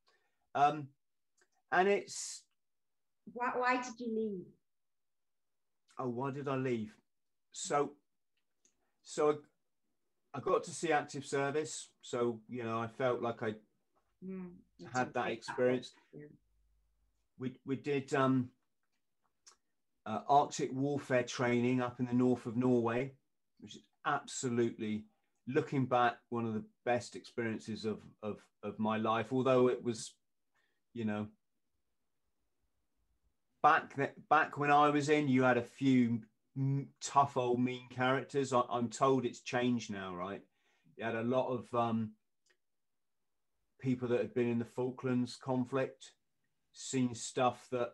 Um, 0.53 0.89
and 1.71 1.87
it's 1.87 2.43
why, 3.33 3.51
why 3.55 3.75
did 3.77 3.99
you 3.99 4.15
leave? 4.15 4.45
Oh, 5.97 6.09
why 6.09 6.31
did 6.31 6.47
I 6.47 6.55
leave? 6.55 6.93
So 7.51 7.93
so 9.01 9.29
I, 10.33 10.37
I 10.37 10.41
got 10.41 10.63
to 10.65 10.71
see 10.71 10.91
active 10.91 11.25
service. 11.25 11.89
So 12.01 12.41
you 12.47 12.63
know, 12.63 12.79
I 12.79 12.87
felt 12.87 13.23
like 13.23 13.41
I 13.41 13.55
mm, 14.23 14.51
had 14.93 15.15
that 15.15 15.31
experience. 15.31 15.93
That 16.13 16.19
yeah. 16.19 16.27
We 17.39 17.55
we 17.65 17.75
did 17.75 18.13
um, 18.13 18.49
uh, 20.05 20.19
Arctic 20.29 20.71
warfare 20.71 21.23
training 21.23 21.81
up 21.81 21.99
in 21.99 22.05
the 22.05 22.13
north 22.13 22.45
of 22.45 22.55
Norway 22.55 23.13
which 23.61 23.75
is 23.75 23.81
absolutely 24.05 25.05
looking 25.47 25.85
back 25.85 26.17
one 26.29 26.45
of 26.45 26.53
the 26.53 26.63
best 26.85 27.15
experiences 27.15 27.85
of 27.85 27.99
of 28.23 28.37
of 28.63 28.77
my 28.79 28.97
life 28.97 29.31
although 29.31 29.67
it 29.67 29.83
was 29.83 30.13
you 30.93 31.05
know 31.05 31.27
back 33.63 33.95
that 33.95 34.13
back 34.29 34.57
when 34.57 34.71
i 34.71 34.89
was 34.89 35.09
in 35.09 35.27
you 35.27 35.43
had 35.43 35.57
a 35.57 35.63
few 35.63 36.19
tough 37.01 37.37
old 37.37 37.59
mean 37.59 37.87
characters. 37.89 38.53
I, 38.53 38.63
am 38.71 38.89
told 38.89 39.25
it's 39.25 39.41
changed 39.41 39.91
now 39.91 40.15
right? 40.15 40.41
You 40.97 41.05
had 41.05 41.15
a 41.15 41.23
lot 41.23 41.49
of 41.49 41.73
um 41.73 42.11
people 43.79 44.07
that 44.09 44.19
had 44.19 44.33
been 44.33 44.49
in 44.49 44.59
the 44.59 44.65
falklands 44.65 45.37
conflict 45.37 46.11
seen 46.73 47.15
stuff 47.15 47.67
that 47.71 47.91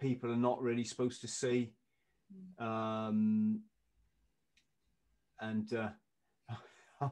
people 0.00 0.30
are 0.32 0.36
not 0.36 0.62
really 0.62 0.84
supposed 0.84 1.20
to 1.22 1.28
see. 1.28 1.72
Mm. 2.60 2.64
um 2.64 3.60
and 5.42 5.72
uh, 5.74 5.88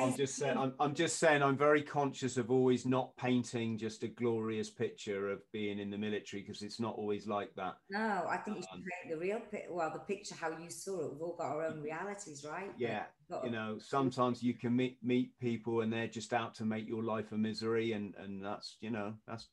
I'm 0.00 0.16
just 0.16 0.36
saying, 0.36 0.56
I'm, 0.56 0.72
I'm 0.78 0.94
just 0.94 1.18
saying, 1.18 1.42
I'm 1.42 1.56
very 1.56 1.82
conscious 1.82 2.36
of 2.36 2.50
always 2.50 2.86
not 2.86 3.16
painting 3.16 3.76
just 3.76 4.04
a 4.04 4.08
glorious 4.08 4.70
picture 4.70 5.30
of 5.30 5.40
being 5.52 5.80
in 5.80 5.90
the 5.90 5.98
military 5.98 6.42
because 6.42 6.62
it's 6.62 6.78
not 6.78 6.94
always 6.94 7.26
like 7.26 7.50
that. 7.56 7.74
No, 7.90 8.26
I 8.28 8.36
think 8.36 8.58
you 8.58 8.62
should 8.62 8.76
um, 8.76 8.84
paint 9.02 9.20
the 9.20 9.26
real, 9.26 9.40
well, 9.70 9.90
the 9.92 9.98
picture 9.98 10.36
how 10.36 10.56
you 10.56 10.70
saw 10.70 11.06
it. 11.06 11.12
We've 11.12 11.22
all 11.22 11.36
got 11.36 11.56
our 11.56 11.66
own 11.66 11.82
realities, 11.82 12.46
right? 12.48 12.70
Yeah, 12.78 13.04
you 13.42 13.50
know, 13.50 13.78
sometimes 13.80 14.42
you 14.42 14.54
can 14.54 14.76
meet 14.76 14.98
meet 15.02 15.38
people 15.40 15.80
and 15.80 15.92
they're 15.92 16.06
just 16.06 16.32
out 16.32 16.54
to 16.56 16.64
make 16.64 16.86
your 16.86 17.02
life 17.02 17.32
a 17.32 17.36
misery, 17.36 17.92
and 17.92 18.14
and 18.16 18.44
that's 18.44 18.76
you 18.80 18.90
know 18.90 19.14
that's 19.26 19.48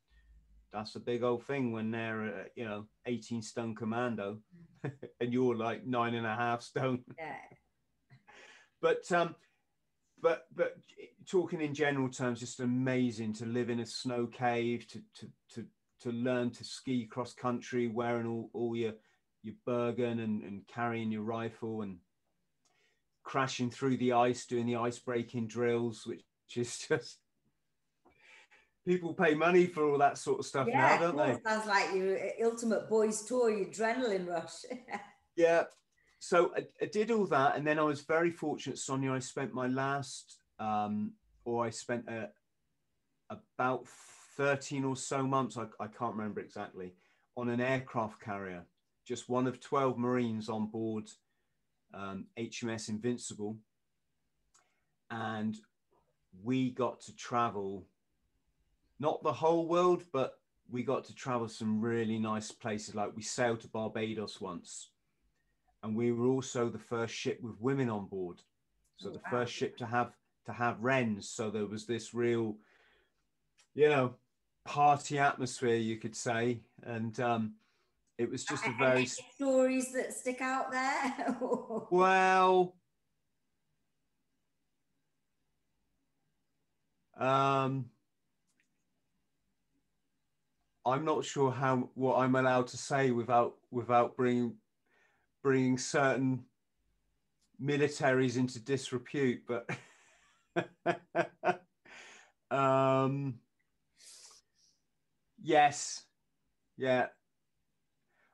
that's 0.76 0.96
a 0.96 1.00
big 1.00 1.24
old 1.24 1.46
thing 1.46 1.72
when 1.72 1.90
they're 1.90 2.24
uh, 2.24 2.44
you 2.56 2.66
know 2.66 2.86
18 3.06 3.42
stone 3.42 3.74
commando 3.74 4.40
mm. 4.86 4.92
and 5.22 5.34
you're 5.34 5.56
like 5.56 5.86
nine 5.86 6.16
and 6.16 6.28
a 6.28 6.36
half 6.36 6.62
stone 6.62 7.04
yeah 7.18 7.36
but 8.82 9.10
um 9.12 9.36
but 10.22 10.46
but 10.54 10.76
talking 11.30 11.62
in 11.62 11.74
general 11.74 12.10
terms 12.10 12.42
just 12.42 12.60
amazing 12.60 13.34
to 13.34 13.46
live 13.46 13.70
in 13.70 13.80
a 13.80 13.86
snow 13.86 14.28
cave 14.28 14.86
to 14.88 15.02
to 15.16 15.28
to 15.50 15.66
to 16.02 16.12
learn 16.12 16.52
to 16.52 16.64
ski 16.64 17.06
cross 17.06 17.34
country 17.34 17.88
wearing 17.88 18.28
all, 18.28 18.50
all 18.54 18.76
your 18.76 18.94
your 19.44 19.56
bergen 19.66 20.20
and, 20.20 20.44
and 20.44 20.68
carrying 20.68 21.12
your 21.12 21.22
rifle 21.22 21.84
and 21.84 21.98
crashing 23.24 23.72
through 23.72 23.98
the 23.98 24.12
ice 24.12 24.46
doing 24.46 24.66
the 24.66 24.76
ice 24.76 25.00
breaking 25.00 25.48
drills 25.48 26.06
which 26.06 26.22
is 26.56 26.78
just 26.90 27.20
people 28.86 29.14
pay 29.14 29.34
money 29.34 29.66
for 29.66 29.90
all 29.90 29.98
that 29.98 30.18
sort 30.18 30.40
of 30.40 30.46
stuff 30.46 30.68
yeah, 30.70 30.80
now, 30.80 30.98
don't 30.98 31.18
they? 31.18 31.50
Sounds 31.50 31.68
like 31.68 31.94
your 31.94 32.18
ultimate 32.44 32.90
boys 32.90 33.24
tour, 33.24 33.50
your 33.50 33.68
adrenaline 33.68 34.28
rush. 34.28 34.64
yeah. 35.36 35.64
So 36.20 36.52
I, 36.56 36.66
I, 36.82 36.86
did 36.86 37.12
all 37.12 37.26
that, 37.28 37.56
and 37.56 37.66
then 37.66 37.80
I 37.80 37.84
was 37.84 38.02
very 38.02 38.32
fortunate, 38.32 38.78
Sonya. 38.78 39.14
I 39.14 39.20
spent 39.20 39.54
my 39.54 39.68
last, 39.68 40.40
um, 40.60 41.14
or 41.44 41.66
I 41.66 41.70
spent 41.70 42.08
a, 42.08 42.30
about 43.30 43.88
thirteen 44.38 44.86
or 44.86 44.96
so 44.96 45.24
months. 45.24 45.58
I, 45.58 45.66
I 45.80 45.88
can't 45.88 46.16
remember 46.16 46.40
exactly 46.40 46.94
on 47.36 47.50
an 47.50 47.62
aircraft 47.62 48.22
carrier, 48.22 48.66
just 49.06 49.30
one 49.30 49.46
of 49.46 49.60
twelve 49.60 49.98
Marines 49.98 50.50
on 50.50 50.68
board 50.68 51.10
um, 51.94 52.26
HMS 52.40 52.90
Invincible, 52.90 53.58
and 55.12 55.58
we 56.44 56.72
got 56.72 57.02
to 57.02 57.16
travel 57.16 57.86
not 59.00 59.24
the 59.24 59.34
whole 59.34 59.68
world, 59.68 60.04
but 60.12 60.40
we 60.70 60.84
got 60.84 61.04
to 61.06 61.16
travel 61.16 61.48
some 61.48 61.82
really 61.82 62.18
nice 62.18 62.52
places. 62.52 62.96
Like 62.96 63.16
we 63.16 63.22
sailed 63.22 63.62
to 63.62 63.68
Barbados 63.68 64.42
once, 64.42 64.90
and 65.84 65.96
we 65.96 66.12
were 66.12 66.28
also 66.28 66.70
the 66.70 66.80
first 66.80 67.14
ship 67.14 67.40
with 67.42 67.60
women 67.60 67.90
on 67.90 68.06
board. 68.06 68.42
So 68.98 69.10
the 69.10 69.22
first 69.30 69.54
ship 69.54 69.78
to 69.78 69.86
have 69.86 70.14
to 70.46 70.54
have 70.54 70.82
wrens. 70.82 71.30
So 71.30 71.50
there 71.50 71.66
was 71.66 71.86
this 71.86 72.14
real, 72.14 72.56
you 73.74 73.90
know, 73.90 74.16
party 74.64 75.20
atmosphere, 75.20 75.76
you 75.76 75.98
could 75.98 76.16
say, 76.16 76.62
and 76.84 77.20
um, 77.20 77.54
it 78.18 78.30
was 78.30 78.46
just 78.46 78.66
a 78.66 78.74
very 78.80 79.06
stories 79.06 79.92
that 79.94 80.14
stick 80.14 80.42
out 80.42 80.72
there. 80.72 81.38
well. 81.92 82.76
Um, 87.18 87.86
I'm 90.86 91.04
not 91.06 91.26
sure 91.26 91.52
how 91.52 91.90
what 91.96 92.18
I'm 92.18 92.36
allowed 92.36 92.68
to 92.68 92.78
say 92.78 93.12
without 93.12 93.56
without 93.72 94.16
bringing 94.16 94.56
bringing 95.42 95.78
certain 95.78 96.46
militaries 97.62 98.38
into 98.38 98.60
disrepute, 98.60 99.44
but 99.48 99.70
um, 102.56 103.36
yes, 105.42 106.04
yeah, 106.78 107.08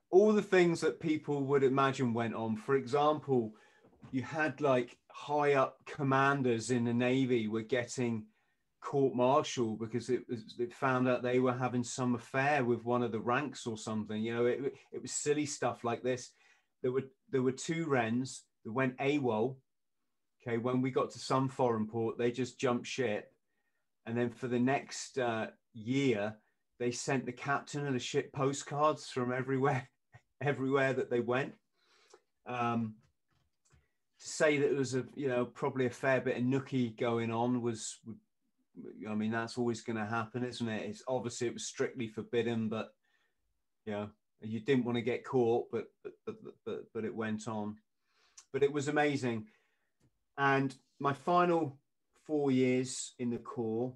all 0.10 0.34
the 0.34 0.41
things 0.41 0.82
that 0.82 0.99
people 0.99 1.43
would 1.43 1.64
imagine 1.64 2.14
went 2.14 2.36
on. 2.36 2.56
For 2.58 2.76
example, 2.76 3.54
you 4.12 4.24
had 4.24 4.60
like 4.62 4.97
high 5.10 5.54
up 5.54 5.78
commanders 5.86 6.72
in 6.72 6.84
the 6.86 6.93
navy 6.93 7.47
were 7.47 7.62
getting 7.62 8.26
court 8.82 9.13
martial 9.15 9.75
because 9.75 10.09
it 10.09 10.27
was 10.27 10.55
it 10.59 10.73
found 10.73 11.07
out 11.07 11.21
they 11.21 11.39
were 11.39 11.53
having 11.53 11.84
some 11.84 12.15
affair 12.15 12.65
with 12.65 12.84
one 12.84 13.03
of 13.03 13.11
the 13.11 13.19
ranks 13.19 13.65
or 13.67 13.77
something. 13.77 14.21
You 14.21 14.36
know, 14.36 14.45
it, 14.45 14.73
it 14.91 15.01
was 15.01 15.11
silly 15.11 15.45
stuff 15.45 15.84
like 15.84 16.01
this. 16.03 16.32
There 16.82 16.91
were 16.91 17.03
there 17.29 17.43
were 17.43 17.51
two 17.51 17.86
wrens 17.86 18.43
that 18.65 18.71
went 18.71 18.97
AWOL. 18.97 19.55
Okay, 20.41 20.57
when 20.57 20.82
we 20.82 20.89
got 20.89 21.11
to 21.11 21.19
some 21.19 21.47
foreign 21.47 21.88
port, 21.88 22.17
they 22.17 22.32
just 22.32 22.59
jumped 22.59 22.88
ship, 22.88 23.32
and 24.07 24.17
then 24.17 24.32
for 24.32 24.47
the 24.47 24.59
next 24.59 25.19
uh, 25.19 25.47
year, 25.73 26.36
they 26.79 26.89
sent 26.89 27.27
the 27.27 27.32
captain 27.32 27.86
of 27.86 27.93
the 27.93 27.99
ship 27.99 28.34
postcards 28.34 29.07
from 29.07 29.32
everywhere, 29.32 29.88
everywhere 30.41 30.93
that 30.93 31.11
they 31.11 31.19
went. 31.19 31.53
Um, 32.47 32.95
to 34.19 34.27
say 34.27 34.57
that 34.57 34.71
it 34.71 34.75
was 34.75 34.95
a 34.95 35.05
you 35.15 35.27
know 35.27 35.45
probably 35.45 35.86
a 35.86 35.91
fair 35.91 36.21
bit 36.21 36.38
of 36.38 36.43
nookie 36.43 36.97
going 36.97 37.32
on 37.32 37.61
was 37.61 37.99
I 39.09 39.15
mean, 39.15 39.32
that's 39.32 39.57
always 39.57 39.82
going 39.82 39.97
to 39.97 40.05
happen, 40.05 40.43
isn't 40.43 40.67
it? 40.67 40.89
It's 40.89 41.03
obviously 41.07 41.47
it 41.47 41.53
was 41.53 41.67
strictly 41.67 42.07
forbidden, 42.07 42.69
but 42.69 42.93
know, 43.91 44.09
you 44.41 44.59
didn't 44.59 44.86
want 44.86 44.97
to 44.97 45.01
get 45.01 45.25
caught, 45.25 45.71
but 45.71 45.86
but 46.03 46.13
but 46.25 46.36
but, 46.65 46.84
but 46.93 47.05
it 47.05 47.15
went 47.15 47.47
on. 47.47 47.77
But 48.51 48.63
it 48.63 48.71
was 48.71 48.88
amazing, 48.88 49.47
and 50.38 50.75
my 50.99 51.13
final 51.13 51.77
four 52.25 52.51
years 52.51 53.13
in 53.19 53.29
the 53.29 53.38
corps, 53.38 53.93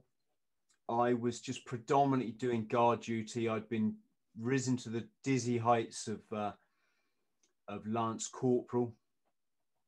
I 0.87 1.13
was 1.13 1.41
just 1.41 1.65
predominantly 1.65 2.33
doing 2.33 2.67
guard 2.67 3.01
duty. 3.01 3.49
I'd 3.49 3.69
been 3.69 3.95
risen 4.39 4.77
to 4.77 4.89
the 4.89 5.07
dizzy 5.23 5.57
heights 5.57 6.07
of 6.07 6.21
uh, 6.31 6.51
of 7.67 7.87
lance 7.87 8.27
corporal, 8.27 8.93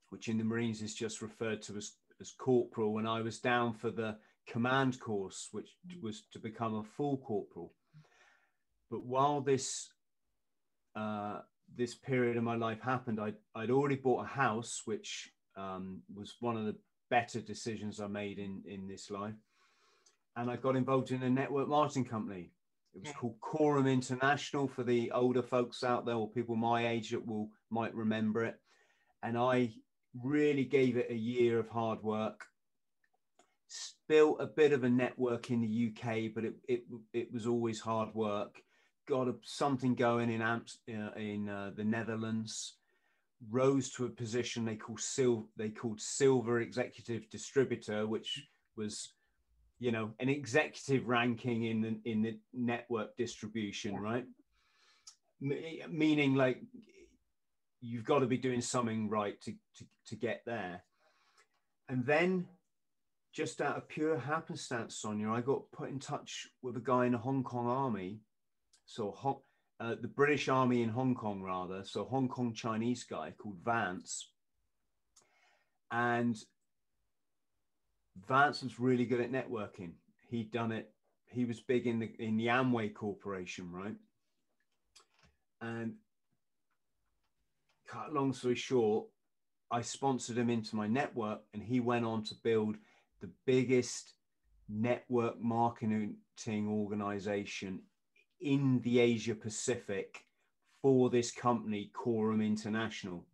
which 0.10 0.28
in 0.28 0.38
the 0.38 0.44
Marines 0.44 0.82
is 0.82 0.96
just 0.96 1.22
referred 1.22 1.62
to 1.64 1.78
as 1.78 1.94
as 2.20 2.32
corporal, 2.32 2.98
and 2.98 3.08
I 3.08 3.22
was 3.22 3.40
down 3.40 3.74
for 3.74 3.92
the 3.92 4.18
command 4.48 5.00
course, 5.00 5.50
which 5.52 5.70
was 6.02 6.24
to 6.34 6.40
become 6.40 6.76
a 6.76 6.84
full 6.84 7.18
corporal. 7.18 7.74
But 8.90 9.06
while 9.06 9.42
this 9.42 9.90
uh, 10.96 11.40
this 11.76 11.96
period 11.96 12.38
of 12.38 12.44
my 12.44 12.56
life 12.56 12.82
happened, 12.82 13.20
I'd, 13.20 13.36
I'd 13.54 13.70
already 13.70 13.96
bought 13.96 14.24
a 14.24 14.28
house, 14.28 14.82
which 14.86 15.30
um, 15.56 16.02
was 16.14 16.36
one 16.40 16.58
of 16.58 16.66
the 16.66 16.76
better 17.10 17.42
decisions 17.42 18.00
I 18.00 18.08
made 18.08 18.40
in, 18.40 18.64
in 18.66 18.88
this 18.88 19.10
life. 19.12 19.36
And 20.36 20.50
I 20.50 20.56
got 20.56 20.76
involved 20.76 21.12
in 21.12 21.24
a 21.24 21.30
network 21.30 21.68
marketing 21.68 22.06
company. 22.06 22.52
It 22.94 23.04
was 23.04 23.12
called 23.14 23.40
Quorum 23.42 23.86
International 23.86 24.68
for 24.68 24.84
the 24.84 25.12
older 25.12 25.44
folks 25.44 25.84
out 25.84 26.06
there 26.06 26.16
or 26.16 26.30
people 26.30 26.56
my 26.56 26.88
age 26.88 27.12
that 27.12 27.26
will 27.26 27.50
might 27.70 27.94
remember 27.94 28.44
it. 28.46 28.56
And 29.22 29.38
I 29.38 29.74
really 30.24 30.64
gave 30.64 30.98
it 30.98 31.12
a 31.12 31.16
year 31.16 31.60
of 31.60 31.70
hard 31.70 32.02
work 32.02 32.46
built 34.08 34.42
a 34.42 34.46
bit 34.46 34.72
of 34.72 34.84
a 34.84 34.90
network 34.90 35.52
in 35.52 35.62
the 35.62 35.92
UK, 35.92 36.34
but 36.34 36.46
it 36.46 36.56
it, 36.68 36.84
it 37.14 37.34
was 37.34 37.48
always 37.48 37.80
hard 37.80 38.14
work. 38.14 38.62
Got 39.08 39.28
a, 39.28 39.36
something 39.44 39.96
going 39.96 40.30
in 40.30 40.42
Amps 40.42 40.80
uh, 40.90 41.12
in 41.18 41.50
uh, 41.50 41.72
the 41.76 41.84
Netherlands. 41.84 42.76
Rose 43.52 43.92
to 43.92 44.06
a 44.06 44.10
position 44.10 44.66
they 44.66 44.76
call 44.76 44.98
sil 44.98 45.46
they 45.58 45.70
called 45.70 46.02
silver 46.02 46.62
executive 46.62 47.30
distributor, 47.30 48.08
which 48.08 48.48
was 48.76 49.14
you 49.80 49.92
know 49.92 50.12
an 50.20 50.30
executive 50.30 51.08
ranking 51.08 51.66
in 51.66 51.82
the 51.82 52.00
in 52.10 52.22
the 52.22 52.40
network 52.54 53.16
distribution, 53.16 53.94
yeah. 53.94 54.00
right? 54.00 54.26
M- 55.42 55.92
meaning 55.92 56.34
like 56.34 56.64
you've 57.80 58.06
got 58.06 58.20
to 58.20 58.26
be 58.26 58.38
doing 58.38 58.62
something 58.62 59.08
right 59.10 59.40
to, 59.42 59.52
to 59.78 59.86
to 60.08 60.16
get 60.16 60.42
there. 60.46 60.84
And 61.90 62.06
then 62.06 62.48
just 63.38 63.62
out 63.62 63.78
of 63.78 63.88
pure 63.88 64.18
happenstance, 64.18 64.96
Sonya, 64.96 65.30
I 65.30 65.42
got 65.42 65.72
put 65.72 65.90
in 65.90 66.00
touch 66.00 66.48
with 66.64 66.76
a 66.76 66.80
guy 66.80 67.06
in 67.06 67.12
the 67.12 67.20
Hong 67.20 67.44
Kong 67.44 67.68
army. 67.68 68.22
So 68.88 69.44
uh, 69.80 69.94
the 70.02 70.08
British 70.08 70.50
army 70.50 70.82
in 70.82 70.90
Hong 70.90 71.14
Kong, 71.14 71.44
rather. 71.44 71.84
So 71.84 72.04
Hong 72.06 72.28
Kong 72.30 72.52
Chinese 72.56 73.04
guy 73.04 73.36
called 73.38 73.60
Vance. 73.64 74.30
And 75.92 76.36
Vance 78.28 78.64
was 78.64 78.80
really 78.80 79.06
good 79.06 79.22
at 79.22 79.32
networking. 79.32 79.92
He'd 80.32 80.52
done 80.52 80.72
it. 80.72 80.92
He 81.28 81.46
was 81.46 81.60
big 81.60 81.86
in 81.86 82.00
the 82.00 82.10
in 82.18 82.38
the 82.38 82.48
Amway 82.48 82.92
Corporation, 82.92 83.72
right? 83.72 83.96
And 85.62 85.94
cut 87.88 88.12
long 88.12 88.34
story 88.34 88.56
short, 88.56 89.06
I 89.70 89.82
sponsored 89.82 90.40
him 90.40 90.50
into 90.50 90.76
my 90.76 90.88
network, 90.88 91.42
and 91.54 91.62
he 91.62 91.80
went 91.82 92.06
on 92.06 92.24
to 92.24 92.36
build 92.44 92.78
the 93.22 93.30
biggest 93.46 94.14
network 94.70 95.40
marketing 95.42 96.18
organization 96.48 97.82
in 98.42 98.82
the 98.82 99.00
Asia 99.00 99.36
Pacific 99.36 100.24
for 100.82 101.10
this 101.10 101.32
company, 101.32 101.92
Quorum 101.94 102.42
International. 102.42 103.26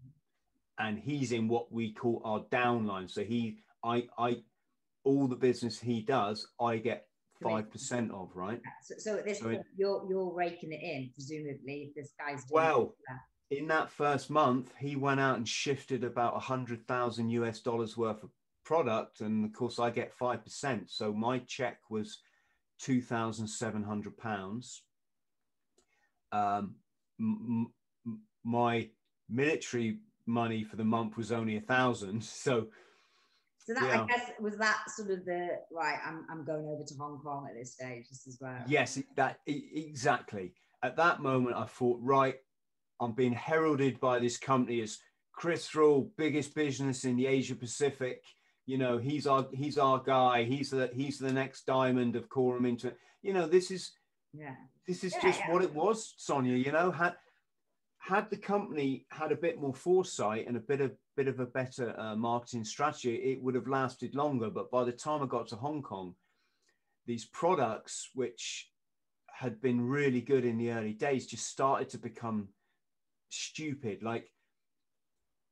And 0.79 0.97
he's 0.97 1.31
in 1.31 1.47
what 1.47 1.71
we 1.71 1.93
call 1.93 2.21
our 2.23 2.41
downline. 2.51 3.09
So 3.09 3.23
he, 3.23 3.59
I, 3.83 4.07
I, 4.17 4.37
all 5.03 5.27
the 5.27 5.35
business 5.35 5.79
he 5.79 6.01
does, 6.01 6.47
I 6.59 6.77
get 6.77 7.07
five 7.43 7.69
percent 7.69 8.11
of, 8.11 8.29
right? 8.33 8.61
So, 8.83 8.95
so 8.97 9.17
at 9.17 9.25
this 9.25 9.39
so 9.39 9.45
point, 9.45 9.59
it, 9.59 9.65
you're 9.77 10.05
you're 10.09 10.33
raking 10.33 10.71
it 10.71 10.81
in, 10.81 11.11
presumably. 11.13 11.91
This 11.95 12.13
guy's 12.17 12.43
well. 12.49 12.95
That. 13.07 13.57
In 13.57 13.67
that 13.67 13.91
first 13.91 14.31
month, 14.31 14.71
he 14.79 14.95
went 14.95 15.19
out 15.19 15.37
and 15.37 15.47
shifted 15.47 16.03
about 16.03 16.35
a 16.35 16.39
hundred 16.39 16.87
thousand 16.87 17.29
US 17.29 17.59
dollars 17.59 17.95
worth 17.95 18.23
of 18.23 18.29
product, 18.63 19.21
and 19.21 19.45
of 19.45 19.53
course 19.53 19.79
I 19.79 19.89
get 19.89 20.13
five 20.13 20.43
percent. 20.43 20.89
So 20.89 21.13
my 21.13 21.39
check 21.39 21.79
was 21.89 22.19
two 22.79 23.01
thousand 23.01 23.47
seven 23.47 23.83
hundred 23.83 24.17
pounds. 24.17 24.83
Um, 26.31 26.75
m- 27.19 27.71
m- 28.05 28.21
my 28.43 28.89
military 29.29 29.99
money 30.25 30.63
for 30.63 30.75
the 30.75 30.83
month 30.83 31.17
was 31.17 31.31
only 31.31 31.57
a 31.57 31.61
thousand. 31.61 32.23
So. 32.45 32.67
So 33.65 33.73
that 33.75 33.83
yeah. 33.85 34.03
I 34.03 34.07
guess 34.07 34.31
was 34.41 34.57
that 34.57 34.79
sort 34.93 35.11
of 35.11 35.23
the 35.23 35.51
right. 35.71 35.97
I'm 36.05 36.25
I'm 36.29 36.43
going 36.43 36.65
over 36.65 36.83
to 36.85 36.95
Hong 36.95 37.21
Kong 37.23 37.47
at 37.49 37.55
this 37.57 37.75
stage 37.75 38.09
just 38.09 38.27
as 38.27 38.37
well. 38.41 38.57
Yes, 38.67 38.99
that 39.15 39.39
exactly. 39.47 40.53
At 40.83 40.97
that 40.97 41.21
moment, 41.21 41.55
I 41.55 41.63
thought, 41.63 41.97
right, 42.01 42.35
I'm 42.99 43.13
being 43.13 43.31
heralded 43.31 44.01
by 44.01 44.19
this 44.19 44.37
company 44.37 44.81
as 44.81 44.99
Chris 45.31 45.67
Thrall, 45.67 46.11
biggest 46.17 46.53
business 46.53 47.05
in 47.05 47.15
the 47.15 47.25
Asia 47.25 47.55
Pacific 47.55 48.23
you 48.65 48.77
know 48.77 48.97
he's 48.97 49.27
our 49.27 49.45
he's 49.53 49.77
our 49.77 49.99
guy 49.99 50.43
he's 50.43 50.69
the 50.69 50.89
he's 50.93 51.19
the 51.19 51.31
next 51.31 51.65
diamond 51.65 52.15
of 52.15 52.29
Quorum 52.29 52.65
into 52.65 52.93
you 53.21 53.33
know 53.33 53.47
this 53.47 53.71
is 53.71 53.91
yeah. 54.33 54.55
this 54.87 55.03
is 55.03 55.13
Yeah, 55.13 55.21
just 55.21 55.39
yeah. 55.41 55.51
what 55.51 55.63
it 55.63 55.73
was 55.73 56.13
sonya 56.17 56.53
you 56.53 56.71
know? 56.71 56.91
Had 56.91 57.15
had 57.99 58.29
the 58.29 58.37
company 58.37 59.05
had 59.09 59.31
a 59.31 59.37
bit 59.37 59.59
more 59.59 59.73
foresight 59.73 60.47
and 60.47 60.57
a 60.57 60.61
bit 60.61 60.81
of 60.81 60.91
bit 61.15 61.27
of 61.27 61.39
a 61.39 61.45
better 61.45 61.97
uh, 61.99 62.15
marketing 62.15 62.63
strategy 62.63 63.15
it 63.15 63.41
would 63.41 63.55
have 63.55 63.67
lasted 63.67 64.15
longer. 64.15 64.49
But 64.49 64.71
by 64.71 64.83
the 64.83 64.91
time 64.91 65.23
i 65.23 65.25
got 65.25 65.47
to 65.49 65.55
hong 65.55 65.81
kong 65.83 66.15
these 67.05 67.25
products 67.25 68.09
which 68.13 68.69
had 69.27 69.61
been 69.61 69.81
really 69.81 70.21
good 70.21 70.45
in 70.45 70.57
the 70.57 70.71
early 70.71 70.93
days 70.93 71.25
just 71.25 71.47
started 71.47 71.89
to 71.89 71.97
become 71.97 72.47
stupid. 73.29 74.03
Like 74.03 74.31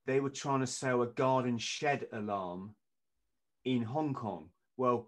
they 0.05 0.19
were 0.19 0.29
trying 0.29 0.61
to 0.61 0.67
sell 0.67 1.01
a 1.01 1.07
garden 1.07 1.57
shed 1.57 2.07
alarm 2.13 2.75
in 3.65 3.83
Hong 3.83 4.13
Kong. 4.13 4.49
Well, 4.77 5.07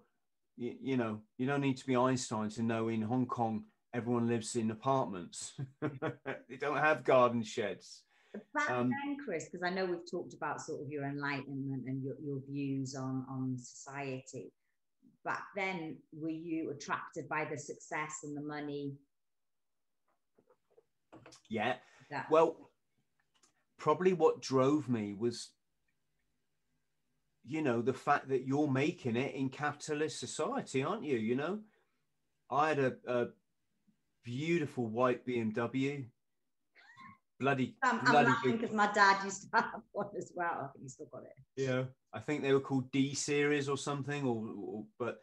you, 0.57 0.75
you 0.81 0.97
know, 0.97 1.19
you 1.37 1.47
don't 1.47 1.61
need 1.61 1.77
to 1.77 1.85
be 1.85 1.95
Einstein 1.95 2.49
to 2.51 2.63
know 2.63 2.89
in 2.89 3.01
Hong 3.01 3.25
Kong 3.25 3.63
everyone 3.93 4.27
lives 4.27 4.55
in 4.55 4.71
apartments. 4.71 5.53
they 5.81 6.57
don't 6.59 6.77
have 6.77 7.03
garden 7.03 7.43
sheds. 7.43 8.03
Back 8.53 8.71
Um, 8.71 8.89
then, 8.89 9.17
Chris, 9.23 9.45
because 9.45 9.63
I 9.63 9.69
know 9.69 9.85
we've 9.85 10.09
talked 10.09 10.33
about 10.33 10.59
sort 10.59 10.81
of 10.81 10.89
your 10.89 11.05
enlightenment 11.05 11.83
and 11.85 12.03
your, 12.03 12.15
your 12.23 12.39
views 12.49 12.95
on, 12.95 13.25
on 13.29 13.55
society. 13.57 14.51
Back 15.23 15.43
then, 15.55 15.97
were 16.11 16.29
you 16.29 16.71
attracted 16.71 17.29
by 17.29 17.45
the 17.49 17.57
success 17.57 18.21
and 18.23 18.35
the 18.35 18.41
money 18.41 18.93
Yeah. 21.49 21.75
that 22.09 22.29
Well, 22.31 22.71
probably 23.77 24.13
what 24.13 24.41
drove 24.41 24.89
me 24.89 25.13
was, 25.13 25.49
you 27.45 27.61
know, 27.61 27.81
the 27.81 27.93
fact 27.93 28.29
that 28.29 28.45
you're 28.47 28.69
making 28.69 29.15
it 29.15 29.35
in 29.35 29.49
capitalist 29.49 30.19
society, 30.19 30.83
aren't 30.83 31.03
you? 31.03 31.17
You 31.17 31.35
know, 31.35 31.59
I 32.49 32.69
had 32.69 32.79
a, 32.79 32.93
a 33.07 33.25
beautiful 34.23 34.87
white 34.87 35.25
BMW. 35.25 36.05
Bloody, 37.39 37.75
um, 37.83 37.89
I'm, 37.89 37.99
I'm 37.99 38.11
bloody 38.11 38.29
laughing 38.29 38.57
because 38.57 38.75
my 38.75 38.91
dad 38.93 39.23
used 39.25 39.41
to 39.43 39.47
have 39.53 39.81
one 39.91 40.07
as 40.17 40.31
well. 40.33 40.51
I 40.51 40.67
think 40.71 40.83
he's 40.83 40.93
still 40.93 41.07
got 41.11 41.23
it. 41.23 41.33
Yeah, 41.57 41.83
I 42.13 42.19
think 42.19 42.41
they 42.41 42.53
were 42.53 42.59
called 42.61 42.89
D 42.91 43.13
series 43.15 43.67
or 43.67 43.77
something, 43.77 44.23
or, 44.25 44.45
or 44.57 44.85
but 44.97 45.19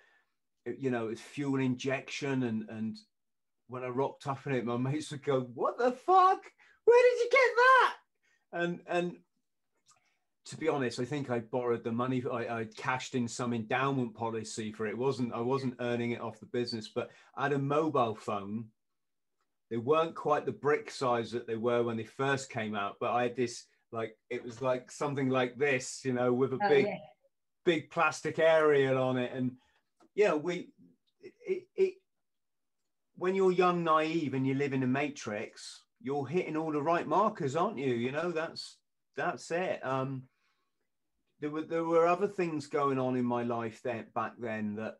it- 0.67 0.79
you 0.79 0.91
know, 0.91 1.09
it's 1.09 1.21
fuel 1.21 1.61
injection, 1.61 2.43
and 2.43 2.69
and 2.69 2.99
when 3.69 3.85
I 3.85 3.89
rocked 3.89 4.27
up 4.27 4.47
in 4.47 4.53
it, 4.53 4.67
my 4.67 4.77
mates 4.91 5.11
would 5.13 5.25
go, 5.25 5.41
"What 5.55 5.79
the 5.79 5.93
fuck? 5.93 6.43
Where 6.85 7.03
did 7.11 7.19
you 7.25 7.29
get 7.31 7.51
that?" 7.57 7.95
And 8.53 8.81
and 8.87 9.17
to 10.51 10.57
be 10.57 10.69
honest, 10.69 10.99
I 10.99 11.05
think 11.05 11.31
I 11.31 11.39
borrowed 11.39 11.85
the 11.85 11.93
money. 11.93 12.25
I, 12.31 12.61
I 12.61 12.65
cashed 12.77 13.15
in 13.15 13.29
some 13.29 13.55
endowment 13.55 14.15
policy 14.15 14.73
for 14.73 14.87
it. 14.87 14.91
it. 14.91 14.99
wasn't 14.99 15.33
I 15.33 15.41
wasn't 15.41 15.77
earning 15.79 16.11
it 16.11 16.21
off 16.21 16.41
the 16.41 16.47
business, 16.47 16.89
but 16.89 17.11
I 17.37 17.45
had 17.45 17.53
a 17.53 17.59
mobile 17.59 18.17
phone. 18.17 18.67
They 19.71 19.77
weren't 19.77 20.17
quite 20.17 20.47
the 20.47 20.53
brick 20.53 20.91
size 20.91 21.31
that 21.31 21.47
they 21.47 21.55
were 21.55 21.85
when 21.85 21.97
they 21.97 22.05
first 22.05 22.51
came 22.51 22.75
out, 22.75 22.97
but 22.99 23.13
I 23.13 23.23
had 23.23 23.37
this 23.37 23.67
like 23.93 24.17
it 24.29 24.45
was 24.45 24.61
like 24.61 24.91
something 24.91 25.29
like 25.29 25.57
this, 25.57 26.01
you 26.05 26.13
know, 26.13 26.33
with 26.33 26.53
a 26.53 26.59
Oh, 26.61 26.69
big 26.69 26.87
yeah. 26.87 26.97
big 27.65 27.91
plastic 27.91 28.41
aerial 28.41 29.01
on 29.01 29.19
it, 29.19 29.31
and 29.33 29.53
yeah, 30.17 30.35
we 30.35 30.73
it, 31.21 31.33
it, 31.47 31.63
it 31.77 31.95
when 33.15 33.37
you're 33.37 33.53
young, 33.53 33.85
naive, 33.85 34.35
and 34.35 34.45
you 34.45 34.55
live 34.55 34.73
in 34.73 34.83
a 34.83 34.89
matrix, 34.89 35.85
you're 36.03 36.27
hitting 36.27 36.57
all 36.57 36.73
the 36.73 36.83
right 36.83 37.07
markers, 37.07 37.55
aren't 37.55 37.79
you? 37.79 37.95
You 37.95 38.11
know, 38.11 38.33
that's 38.33 38.79
that's 39.17 39.49
it. 39.53 39.85
Um, 39.87 40.25
there 41.41 41.51
were 41.51 41.63
there 41.63 41.85
were 41.85 42.07
other 42.07 42.29
things 42.29 42.67
going 42.67 42.99
on 42.99 43.17
in 43.17 43.25
my 43.25 43.43
life 43.43 43.81
then 43.83 44.07
back 44.15 44.33
then 44.39 44.77
that 44.77 44.99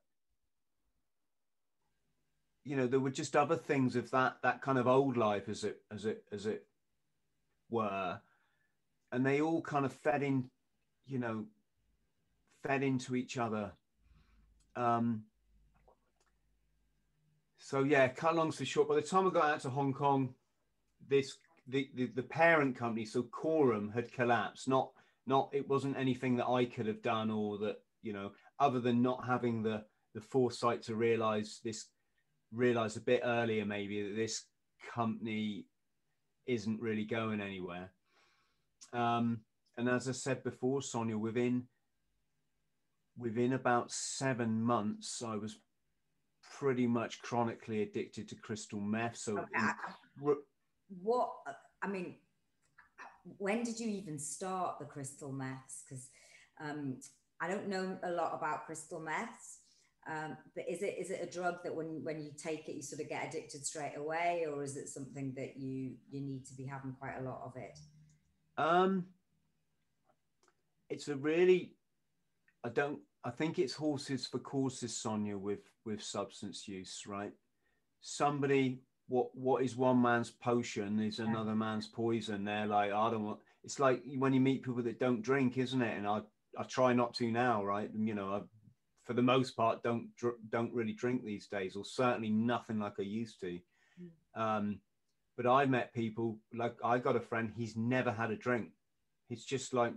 you 2.65 2.77
know 2.77 2.87
there 2.87 3.01
were 3.01 3.11
just 3.11 3.37
other 3.37 3.57
things 3.57 3.95
of 3.95 4.11
that 4.11 4.37
that 4.43 4.63
kind 4.63 4.79
of 4.79 4.87
old 4.87 5.17
life 5.17 5.49
as 5.49 5.65
it 5.65 5.83
as 5.93 6.05
it 6.05 6.25
as 6.33 6.47
it 6.47 6.67
were. 7.69 8.21
And 9.13 9.27
they 9.27 9.41
all 9.41 9.61
kind 9.61 9.85
of 9.85 9.93
fed 9.93 10.23
in 10.23 10.51
you 11.07 11.19
know 11.19 11.47
fed 12.63 12.83
into 12.83 13.17
each 13.17 13.37
other. 13.37 13.73
Um 14.77 15.25
so 17.59 17.83
yeah 17.83 18.09
cut 18.09 18.35
long 18.35 18.51
story 18.51 18.67
short 18.67 18.89
by 18.89 18.95
the 18.95 19.03
time 19.03 19.27
i 19.27 19.31
got 19.31 19.45
out 19.45 19.61
to 19.61 19.69
hong 19.69 19.93
kong 19.93 20.35
this 21.07 21.37
the 21.67 21.91
the, 21.95 22.07
the 22.07 22.23
parent 22.23 22.75
company 22.75 23.05
so 23.05 23.23
quorum 23.25 23.91
had 23.91 24.11
collapsed. 24.13 24.69
Not 24.69 24.91
not 25.31 25.49
it 25.53 25.67
wasn't 25.69 25.97
anything 25.97 26.37
that 26.37 26.49
i 26.49 26.65
could 26.65 26.87
have 26.87 27.01
done 27.03 27.31
or 27.31 27.57
that 27.59 27.77
you 28.03 28.13
know 28.13 28.33
other 28.59 28.81
than 28.81 29.01
not 29.01 29.25
having 29.25 29.63
the 29.63 29.83
the 30.15 30.21
foresight 30.21 30.83
to 30.83 30.95
realize 30.97 31.61
this 31.65 31.87
realize 32.53 32.97
a 32.97 33.01
bit 33.01 33.21
earlier 33.25 33.65
maybe 33.65 34.03
that 34.03 34.17
this 34.17 34.45
company 34.95 35.65
isn't 36.47 36.81
really 36.81 37.05
going 37.05 37.41
anywhere. 37.41 37.93
Um 38.93 39.27
and 39.77 39.89
as 39.89 40.09
i 40.09 40.13
said 40.13 40.43
before 40.43 40.83
sonya 40.83 41.17
within 41.17 41.69
within 43.17 43.53
about 43.53 43.93
seven 43.93 44.61
months 44.61 45.23
i 45.23 45.37
was 45.37 45.61
pretty 46.59 46.87
much 46.89 47.23
chronically 47.23 47.83
addicted 47.83 48.29
to 48.29 48.35
crystal 48.35 48.81
meth. 48.81 49.17
So 49.17 49.33
Okay, 49.39 49.47
I- 49.55 49.75
incre- 50.21 50.43
What, 51.03 51.31
I 51.83 51.87
mean, 51.87 52.17
when 53.39 53.63
did 53.63 53.79
you 53.79 53.89
even 53.89 54.19
start 54.19 54.79
the 54.79 54.85
crystal 54.85 55.33
meths? 55.33 55.85
Because 55.89 56.09
um, 56.61 56.99
I 57.41 57.49
don't 57.49 57.69
know 57.69 57.99
a 58.03 58.11
lot 58.11 58.35
about 58.35 58.67
crystal 58.67 59.01
meths. 59.01 59.59
Um, 60.11 60.37
but 60.55 60.65
is 60.69 60.83
it 60.83 60.97
is 60.99 61.11
it 61.11 61.21
a 61.23 61.31
drug 61.31 61.57
that 61.63 61.75
when 61.75 62.03
when 62.03 62.23
you 62.23 62.31
take 62.43 62.69
it 62.69 62.75
you 62.75 62.83
sort 62.83 63.03
of 63.03 63.09
get 63.11 63.29
addicted 63.29 63.67
straight 63.67 63.95
away, 63.97 64.47
or 64.51 64.65
is 64.65 64.77
it 64.77 64.89
something 64.89 65.35
that 65.37 65.59
you 65.59 65.93
you 66.11 66.23
need 66.23 66.47
to 66.47 66.55
be 66.55 66.65
having 66.65 66.93
quite 66.99 67.19
a 67.19 67.23
lot 67.23 67.43
of 67.45 67.53
it? 67.57 67.79
Um, 68.57 69.07
it's 70.89 71.09
a 71.09 71.17
really, 71.17 71.75
I 72.65 72.69
don't, 72.69 72.99
I 73.25 73.31
think 73.31 73.59
it's 73.59 73.75
horses 73.75 74.27
for 74.27 74.39
courses, 74.39 74.97
Sonya, 74.97 75.39
with 75.39 75.61
with 75.85 76.03
substance 76.03 76.67
use, 76.67 77.05
right? 77.07 77.33
Somebody, 78.01 78.83
what 79.11 79.37
what 79.37 79.65
is 79.65 79.77
one 79.77 80.01
man's 80.01 80.31
potion 80.31 81.01
is 81.01 81.19
another 81.19 81.57
man's 81.57 81.89
poison. 81.89 82.45
They're 82.45 82.67
like, 82.67 82.93
I 82.93 83.11
don't 83.11 83.25
want. 83.25 83.41
It's 83.65 83.81
like 83.81 84.03
when 84.17 84.33
you 84.33 84.41
meet 84.41 84.63
people 84.63 84.83
that 84.85 85.01
don't 85.01 85.21
drink, 85.21 85.59
isn't 85.59 85.83
it? 85.83 85.99
And 85.99 86.07
I 86.07 86.21
I 86.57 86.63
try 86.63 86.93
not 86.93 87.13
to 87.15 87.31
now, 87.31 87.65
right? 87.65 87.91
You 87.93 88.15
know, 88.15 88.33
I, 88.33 88.41
for 89.03 89.15
the 89.15 89.23
most 89.23 89.57
part, 89.57 89.83
don't 89.83 90.15
dr- 90.17 90.39
don't 90.49 90.73
really 90.73 90.93
drink 90.93 91.25
these 91.25 91.49
days, 91.49 91.75
or 91.75 91.85
certainly 91.85 92.31
nothing 92.31 92.79
like 92.79 92.95
I 93.01 93.03
used 93.03 93.41
to. 93.41 93.59
Um, 94.37 94.79
but 95.37 95.45
I 95.45 95.67
met 95.67 95.93
people 95.93 96.39
like 96.55 96.77
I 96.85 96.99
got 96.99 97.17
a 97.17 97.21
friend. 97.21 97.53
He's 97.57 97.77
never 97.77 98.13
had 98.13 98.31
a 98.31 98.37
drink. 98.37 98.69
It's 99.29 99.45
just 99.45 99.75
like 99.75 99.93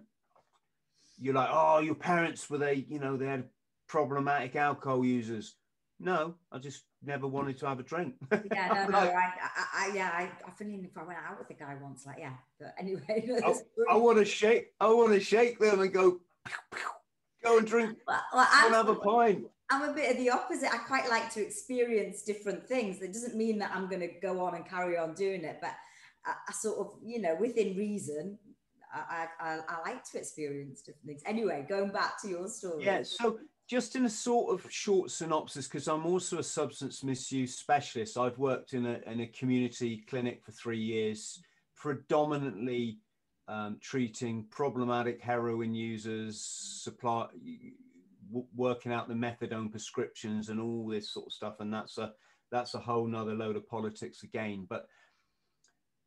you're 1.20 1.36
like, 1.36 1.50
oh, 1.52 1.80
your 1.80 1.96
parents 1.96 2.50
were 2.50 2.58
they, 2.58 2.86
you 2.90 2.98
know, 2.98 3.16
they 3.16 3.28
had 3.28 3.50
problematic 3.88 4.56
alcohol 4.56 5.06
users. 5.06 5.56
No, 6.00 6.34
I 6.52 6.58
just 6.58 6.84
never 7.06 7.28
wanted 7.28 7.58
to 7.60 7.68
have 7.68 7.80
a 7.80 7.84
drink. 7.84 8.16
Yeah, 8.32 8.68
no, 8.74 9.00
no, 9.00 9.00
like, 9.00 9.14
I, 9.14 9.30
I, 9.56 9.92
I, 9.92 9.96
yeah, 9.96 10.10
I, 10.14 10.22
I 10.24 10.64
enough, 10.64 10.92
I 10.98 11.04
went 11.04 11.20
out 11.20 11.40
with 11.40 11.50
a 11.50 11.54
guy 11.54 11.76
once, 11.82 12.06
like, 12.06 12.18
yeah, 12.20 12.34
but 12.60 12.74
anyway, 12.80 13.26
no, 13.28 13.38
I, 13.90 13.94
I 13.94 13.98
want 13.98 14.18
to 14.20 14.26
shake. 14.26 14.74
I 14.80 14.88
want 14.88 15.14
to 15.14 15.20
shake 15.20 15.60
them 15.60 15.82
and 15.82 15.94
go, 15.94 16.20
pew, 16.46 16.56
pew, 16.74 16.82
go 17.44 17.58
and 17.58 17.68
drink. 17.68 17.98
well, 18.08 18.22
well, 18.34 18.48
and 18.52 18.74
I'm, 18.76 18.86
have 18.86 18.90
a 18.90 18.96
pint. 18.96 19.46
I'm 19.70 19.90
a 19.90 19.94
bit 19.94 20.12
of 20.12 20.18
the 20.18 20.30
opposite. 20.30 20.74
I 20.74 20.78
quite 20.78 21.10
like 21.10 21.32
to 21.34 21.42
experience 21.42 22.24
different 22.24 22.68
things. 22.68 23.00
That 23.00 23.14
doesn't 23.14 23.36
mean 23.36 23.60
that 23.60 23.72
I'm 23.74 23.88
going 23.88 24.02
to 24.02 24.12
go 24.22 24.40
on 24.42 24.56
and 24.56 24.68
carry 24.68 24.98
on 24.98 25.14
doing 25.14 25.44
it, 25.44 25.58
but 25.62 25.72
I, 26.26 26.34
I 26.48 26.52
sort 26.52 26.80
of, 26.80 26.94
you 27.04 27.22
know, 27.22 27.36
within 27.40 27.76
reason, 27.76 28.38
I, 28.94 29.28
I, 29.40 29.54
I, 29.56 29.60
I 29.68 29.90
like 29.90 30.04
to 30.12 30.20
experience 30.20 30.82
different 30.82 31.08
things. 31.08 31.22
Anyway, 31.26 31.66
going 31.68 31.92
back 31.92 32.22
to 32.22 32.30
your 32.30 32.48
story. 32.48 32.86
Yeah. 32.86 33.04
So 33.04 33.40
just 33.74 33.96
in 33.96 34.06
a 34.06 34.10
sort 34.10 34.54
of 34.54 34.72
short 34.72 35.10
synopsis, 35.10 35.68
because 35.68 35.88
I'm 35.88 36.06
also 36.06 36.38
a 36.38 36.44
substance 36.44 37.04
misuse 37.04 37.58
specialist. 37.58 38.20
I've 38.20 38.38
worked 38.38 38.74
in 38.74 38.86
a 38.86 39.00
in 39.12 39.22
a 39.22 39.28
community 39.28 40.06
clinic 40.08 40.44
for 40.46 40.52
three 40.52 40.78
years, 40.78 41.42
predominantly 41.76 43.00
um, 43.48 43.80
treating 43.82 44.46
problematic 44.52 45.20
heroin 45.22 45.74
users, 45.74 46.40
supply, 46.40 47.26
w- 48.32 48.48
working 48.56 48.92
out 48.94 49.08
the 49.08 49.16
methadone 49.16 49.72
prescriptions 49.72 50.50
and 50.50 50.60
all 50.60 50.88
this 50.88 51.10
sort 51.10 51.26
of 51.26 51.34
stuff. 51.34 51.56
And 51.60 51.74
that's 51.74 51.98
a 51.98 52.14
that's 52.52 52.76
a 52.76 52.80
whole 52.80 53.08
nother 53.08 53.34
load 53.34 53.56
of 53.56 53.68
politics 53.68 54.22
again. 54.22 54.68
But 54.70 54.86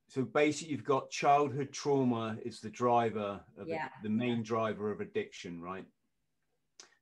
so 0.09 0.23
basically, 0.23 0.71
you've 0.71 0.85
got 0.85 1.11
childhood 1.11 1.73
trauma 1.73 2.39
is 2.45 2.61
the 2.61 2.71
driver 2.71 3.41
of 3.59 3.67
Yeah. 3.67 3.89
the 4.05 4.09
main 4.09 4.45
driver 4.45 4.93
of 4.93 5.01
addiction, 5.01 5.61
right? 5.61 5.85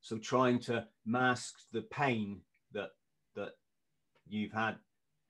So 0.05 0.19
trying 0.19 0.59
to 0.61 0.87
mask 1.07 1.55
the 1.73 1.81
pain 1.81 2.43
that 2.73 2.91
that 3.37 3.53
you've 4.29 4.53
had 4.53 4.77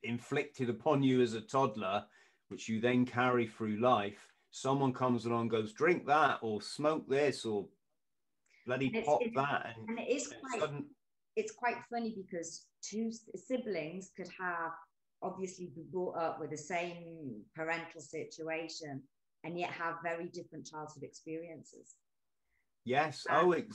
inflicted 0.03 0.69
upon 0.69 1.01
you 1.05 1.23
as 1.23 1.35
a 1.35 1.41
toddler, 1.41 2.05
which 2.49 2.69
you 2.69 2.81
then 2.81 3.07
carry 3.07 3.47
through 3.47 3.81
life. 3.81 4.19
Someone 4.51 4.93
comes 4.93 5.27
along, 5.27 5.43
and 5.43 5.51
goes, 5.51 5.73
drink 5.73 6.07
that, 6.07 6.39
or 6.43 6.61
smoke 6.61 7.09
this, 7.09 7.45
or 7.45 7.69
bloody 8.67 8.89
it's- 8.89 9.07
pop 9.07 9.21
it's- 9.23 9.35
that, 9.37 9.77
and, 9.79 9.89
And 9.91 9.99
it 10.01 10.09
is 10.09 10.27
quite 10.41 10.61
sudden, 10.61 10.91
it's 11.37 11.53
quite 11.53 11.77
funny 11.89 12.13
because 12.17 12.67
two 12.83 13.13
siblings 13.37 14.11
could 14.17 14.29
have 14.41 14.73
obviously 15.23 15.67
be 15.75 15.83
brought 15.93 16.17
up 16.17 16.41
with 16.41 16.51
the 16.51 16.57
same 16.59 17.43
parental 17.55 18.01
situation 18.01 19.03
and 19.45 19.57
yet 19.59 19.71
have 19.71 19.97
very 20.03 20.27
different 20.27 20.67
childhood 20.67 21.05
experiences. 21.05 21.95
yes. 22.85 23.25
uh, 23.31 23.41
Oh, 23.41 23.53
it, 23.53 23.69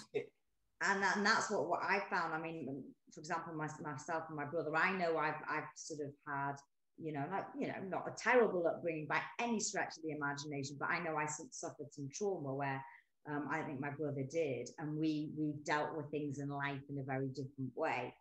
And, 0.82 1.04
that, 1.04 1.18
and 1.18 1.26
that's 1.26 1.52
what, 1.52 1.68
what 1.68 1.82
I 1.84 2.02
found. 2.10 2.34
I 2.34 2.40
mean, 2.40 2.84
for 3.14 3.20
example, 3.20 3.54
my, 3.54 3.68
myself 3.84 4.24
and 4.30 4.38
my 4.38 4.46
brother, 4.46 4.76
I 4.76 4.92
know 4.98 5.18
I've, 5.18 5.42
I've 5.50 5.68
sort 5.76 6.00
of 6.00 6.14
had, 6.26 6.56
you 6.98 7.12
know, 7.12 7.26
like, 7.32 7.46
you 7.58 7.68
know, 7.68 7.76
not 7.88 8.08
a 8.08 8.16
terrible 8.18 8.66
upbringing 8.68 9.08
by 9.08 9.22
any 9.40 9.60
stretch 9.60 9.98
of 9.98 10.04
the 10.04 10.12
imagination, 10.12 10.78
but 10.80 10.90
I 10.90 11.00
know 11.00 11.18
I 11.18 11.26
su- 11.26 11.50
suffered 11.52 11.92
some 11.92 12.10
trauma 12.14 12.54
where 12.54 12.82
um, 13.30 13.48
I 13.52 13.62
think 13.62 13.80
my 13.80 13.90
brother 13.90 14.24
did, 14.30 14.70
and 14.80 14.98
we 14.98 15.32
we 15.38 15.54
dealt 15.66 15.96
with 15.96 16.10
things 16.10 16.40
in 16.40 16.50
life 16.50 16.80
in 16.90 16.98
a 17.00 17.04
very 17.04 17.28
different 17.28 17.72
way. 17.76 18.14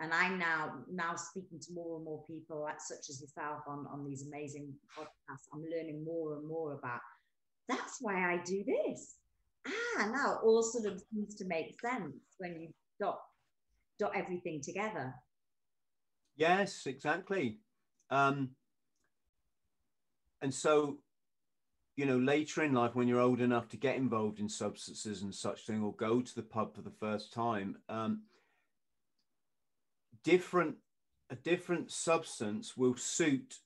And 0.00 0.12
I'm 0.12 0.38
now 0.38 0.72
now 0.90 1.16
speaking 1.16 1.60
to 1.60 1.72
more 1.74 1.96
and 1.96 2.04
more 2.04 2.24
people, 2.26 2.66
such 2.78 3.10
as 3.10 3.20
yourself, 3.20 3.60
on 3.68 3.86
on 3.92 4.04
these 4.08 4.26
amazing 4.26 4.72
podcasts. 4.96 5.46
I'm 5.52 5.62
learning 5.62 6.04
more 6.04 6.36
and 6.36 6.46
more 6.46 6.72
about. 6.72 7.00
That's 7.68 7.98
why 8.00 8.32
I 8.32 8.38
do 8.44 8.64
this. 8.64 9.17
Ah, 9.68 10.10
now 10.12 10.32
it 10.34 10.44
all 10.44 10.62
sort 10.62 10.86
of 10.86 11.02
seems 11.12 11.34
to 11.36 11.44
make 11.46 11.78
sense 11.80 12.14
when 12.38 12.60
you 12.60 12.68
dot 13.00 13.20
dot 13.98 14.12
everything 14.14 14.60
together. 14.62 15.14
yes, 16.36 16.86
exactly. 16.86 17.58
Um, 18.10 18.50
and 20.40 20.54
so, 20.54 20.98
you 21.96 22.06
know, 22.06 22.16
later 22.18 22.62
in 22.62 22.72
life, 22.72 22.94
when 22.94 23.08
you're 23.08 23.20
old 23.20 23.40
enough 23.40 23.68
to 23.70 23.76
get 23.76 23.96
involved 23.96 24.38
in 24.38 24.48
substances 24.48 25.22
and 25.22 25.34
such 25.34 25.66
thing, 25.66 25.82
or 25.82 25.92
go 25.94 26.20
to 26.22 26.34
the 26.34 26.42
pub 26.42 26.74
for 26.74 26.82
the 26.82 26.92
first 27.00 27.32
time, 27.32 27.76
um, 27.88 28.22
different 30.24 30.76
a 31.30 31.36
different 31.36 31.90
substance 31.90 32.76
will 32.76 32.96
suit 32.96 33.56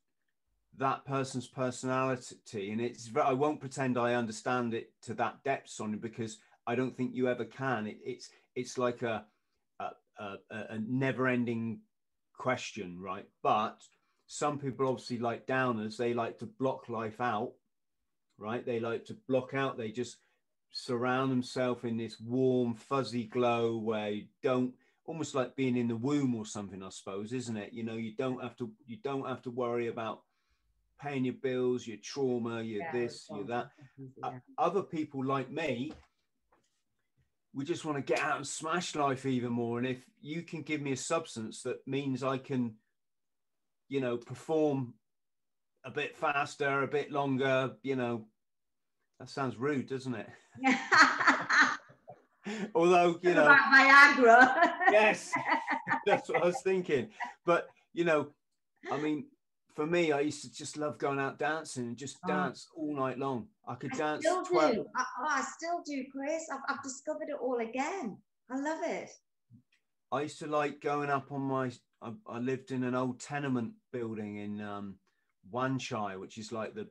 that 0.78 1.04
person's 1.04 1.46
personality, 1.46 2.70
and 2.70 2.80
it's 2.80 3.10
i 3.16 3.32
won't 3.32 3.60
pretend 3.60 3.98
I 3.98 4.14
understand 4.14 4.74
it 4.74 4.90
to 5.02 5.14
that 5.14 5.42
depth, 5.44 5.70
Sonya, 5.70 5.98
because 5.98 6.38
I 6.66 6.74
don't 6.74 6.96
think 6.96 7.14
you 7.14 7.28
ever 7.28 7.44
can. 7.44 7.86
It, 7.86 7.98
it's 8.04 8.30
it's 8.54 8.78
like 8.78 9.02
a 9.02 9.24
a, 9.80 9.90
a, 10.18 10.36
a 10.50 10.78
never-ending 10.86 11.80
question, 12.36 13.00
right? 13.00 13.26
But 13.42 13.82
some 14.26 14.58
people 14.58 14.88
obviously 14.88 15.18
like 15.18 15.46
downers. 15.46 15.96
They 15.96 16.14
like 16.14 16.38
to 16.38 16.46
block 16.46 16.88
life 16.88 17.20
out, 17.20 17.52
right? 18.38 18.64
They 18.64 18.80
like 18.80 19.04
to 19.06 19.16
block 19.28 19.54
out. 19.54 19.76
They 19.76 19.90
just 19.90 20.18
surround 20.70 21.30
themselves 21.30 21.84
in 21.84 21.96
this 21.96 22.18
warm, 22.20 22.74
fuzzy 22.74 23.24
glow 23.24 23.76
where 23.76 24.10
you 24.10 24.26
don't 24.42 24.72
almost 25.04 25.34
like 25.34 25.56
being 25.56 25.76
in 25.76 25.88
the 25.88 25.96
womb 25.96 26.34
or 26.34 26.46
something, 26.46 26.82
I 26.82 26.88
suppose, 26.90 27.32
isn't 27.32 27.56
it? 27.56 27.72
You 27.72 27.82
know, 27.82 27.94
you 27.96 28.14
don't 28.16 28.42
have 28.42 28.56
to 28.56 28.70
you 28.86 28.96
don't 29.02 29.26
have 29.26 29.42
to 29.42 29.50
worry 29.50 29.88
about 29.88 30.22
paying 31.02 31.24
your 31.24 31.34
bills, 31.34 31.86
your 31.86 31.98
trauma, 32.02 32.62
your 32.62 32.82
Yeah, 32.82 32.92
this, 32.92 33.26
your 33.30 33.44
that. 33.46 33.70
responsibilities, 33.76 34.12
O- 34.22 34.28
uh, 34.28 34.64
Other 34.66 34.82
people 34.82 35.24
like 35.24 35.50
me, 35.50 35.92
we 37.54 37.64
just 37.64 37.84
want 37.84 37.98
to 37.98 38.02
get 38.02 38.22
out 38.22 38.36
and 38.36 38.46
smash 38.46 38.94
life 38.94 39.26
even 39.26 39.52
more. 39.52 39.78
And 39.78 39.86
if 39.86 40.04
you 40.20 40.42
can 40.42 40.62
give 40.62 40.80
me 40.80 40.92
a 40.92 40.96
substance 40.96 41.62
that 41.62 41.86
means 41.86 42.22
I 42.22 42.38
can, 42.38 42.74
you 43.88 44.00
know, 44.00 44.16
perform 44.16 44.94
a 45.84 45.90
bit 45.90 46.16
faster, 46.16 46.82
a 46.82 46.88
bit 46.88 47.10
longer, 47.10 47.72
you 47.82 47.96
know, 47.96 48.26
that 49.18 49.28
sounds 49.28 49.56
rude, 49.56 49.88
doesn't 49.88 50.14
it? 50.14 50.28
yeah. 50.60 50.78
Although, 52.74 53.18
you 53.22 53.34
know, 53.34 53.44
about 53.44 53.72
Viagra. 53.72 54.72
yes, 54.90 55.32
that's 56.06 56.28
what 56.28 56.42
I 56.42 56.46
was 56.46 56.60
thinking. 56.62 57.08
But, 57.44 57.68
you 57.92 58.04
know, 58.04 58.28
I 58.90 58.96
mean, 58.96 59.26
for 59.74 59.86
me, 59.86 60.12
I 60.12 60.20
used 60.20 60.42
to 60.42 60.52
just 60.52 60.76
love 60.76 60.98
going 60.98 61.18
out 61.18 61.38
dancing 61.38 61.84
and 61.88 61.96
just 61.96 62.18
Oh. 62.24 62.28
dance 62.28 62.68
all 62.76 62.94
night 62.94 63.18
long. 63.18 63.48
I 63.66 63.74
could 63.74 63.94
I 63.94 63.96
dance 63.96 64.24
still 64.24 64.44
12, 64.44 64.74
do. 64.74 64.86
I, 64.96 65.04
oh, 65.20 65.26
I 65.28 65.42
still 65.42 65.82
do, 65.84 66.04
Chris. 66.10 66.48
I've, 66.52 66.60
I've 66.68 66.82
discovered 66.82 67.28
it 67.28 67.36
all 67.40 67.58
again. 67.58 68.18
I 68.50 68.58
love 68.60 68.82
it. 68.84 69.10
I 70.10 70.22
used 70.22 70.38
to 70.40 70.46
like 70.46 70.80
going 70.80 71.08
up 71.10 71.32
on 71.32 71.40
my. 71.42 71.70
I, 72.02 72.12
I 72.26 72.38
lived 72.38 72.70
in 72.70 72.84
an 72.84 72.94
old 72.94 73.20
tenement 73.20 73.72
building 73.92 74.36
in 74.36 74.60
um, 74.60 74.98
Wan 75.50 75.78
Chai, 75.78 76.16
which 76.16 76.36
is 76.36 76.52
like 76.52 76.74
the 76.74 76.88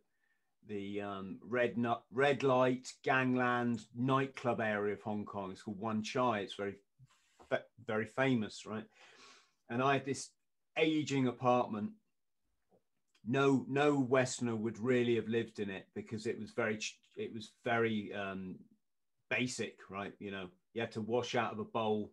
the 0.68 1.02
um, 1.02 1.40
red 1.44 1.78
nut, 1.78 2.04
red 2.12 2.44
light 2.44 2.88
gangland 3.04 3.82
nightclub 3.96 4.60
area 4.62 4.94
of 4.94 5.02
Hong 5.02 5.26
Kong. 5.26 5.52
It's 5.52 5.62
called 5.62 5.80
Wan 5.80 6.02
Chai. 6.02 6.40
It's 6.40 6.56
very 6.56 6.76
very 7.86 8.06
famous, 8.06 8.66
right? 8.66 8.86
And 9.70 9.84
I 9.84 9.94
had 9.94 10.06
this 10.06 10.30
aging 10.78 11.28
apartment. 11.28 11.92
No, 13.26 13.66
no 13.68 14.00
Westerner 14.00 14.56
would 14.56 14.80
really 14.80 15.16
have 15.16 15.28
lived 15.28 15.60
in 15.60 15.70
it 15.70 15.88
because 15.94 16.26
it 16.26 16.40
was 16.40 16.52
very, 16.52 16.80
it 17.16 17.34
was 17.34 17.52
very 17.64 18.12
um, 18.14 18.56
basic, 19.30 19.78
right? 19.90 20.14
You 20.20 20.32
know, 20.32 20.48
you 20.74 20.82
had 20.82 20.92
to 20.94 21.02
wash 21.02 21.36
out 21.36 21.54
of 21.54 21.60
a 21.60 21.64
bowl 21.66 22.12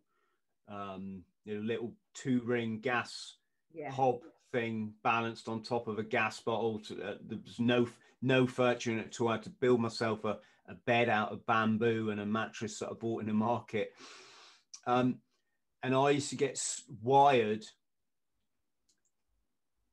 um, 0.68 1.22
you 1.44 1.54
know, 1.54 1.60
little 1.62 1.94
two 2.14 2.42
ring 2.44 2.80
gas 2.80 3.36
Yeah. 3.72 3.90
hob 3.90 4.20
thing 4.52 4.94
balanced 5.02 5.48
on 5.48 5.62
top 5.62 5.88
of 5.88 5.98
a 5.98 6.02
gas 6.02 6.40
bottle. 6.40 6.78
To, 6.80 7.02
uh, 7.02 7.14
there 7.22 7.38
was 7.44 7.58
no 7.58 7.88
no 8.20 8.46
furniture 8.46 8.90
in 8.92 8.98
it 8.98 9.06
at 9.06 9.20
all. 9.20 9.28
I 9.28 9.32
had 9.32 9.44
to 9.44 9.50
build 9.50 9.80
myself 9.80 10.24
a, 10.24 10.38
a 10.68 10.74
bed 10.86 11.08
out 11.08 11.32
of 11.32 11.46
bamboo 11.46 12.10
and 12.10 12.20
a 12.20 12.26
mattress 12.26 12.78
that 12.78 12.90
I 12.90 12.94
bought 12.94 13.22
in 13.22 13.28
the 13.28 13.34
market. 13.34 13.92
Um, 14.86 15.20
and 15.82 15.94
I 15.94 16.10
used 16.10 16.30
to 16.30 16.36
get 16.36 16.58
wired, 17.02 17.64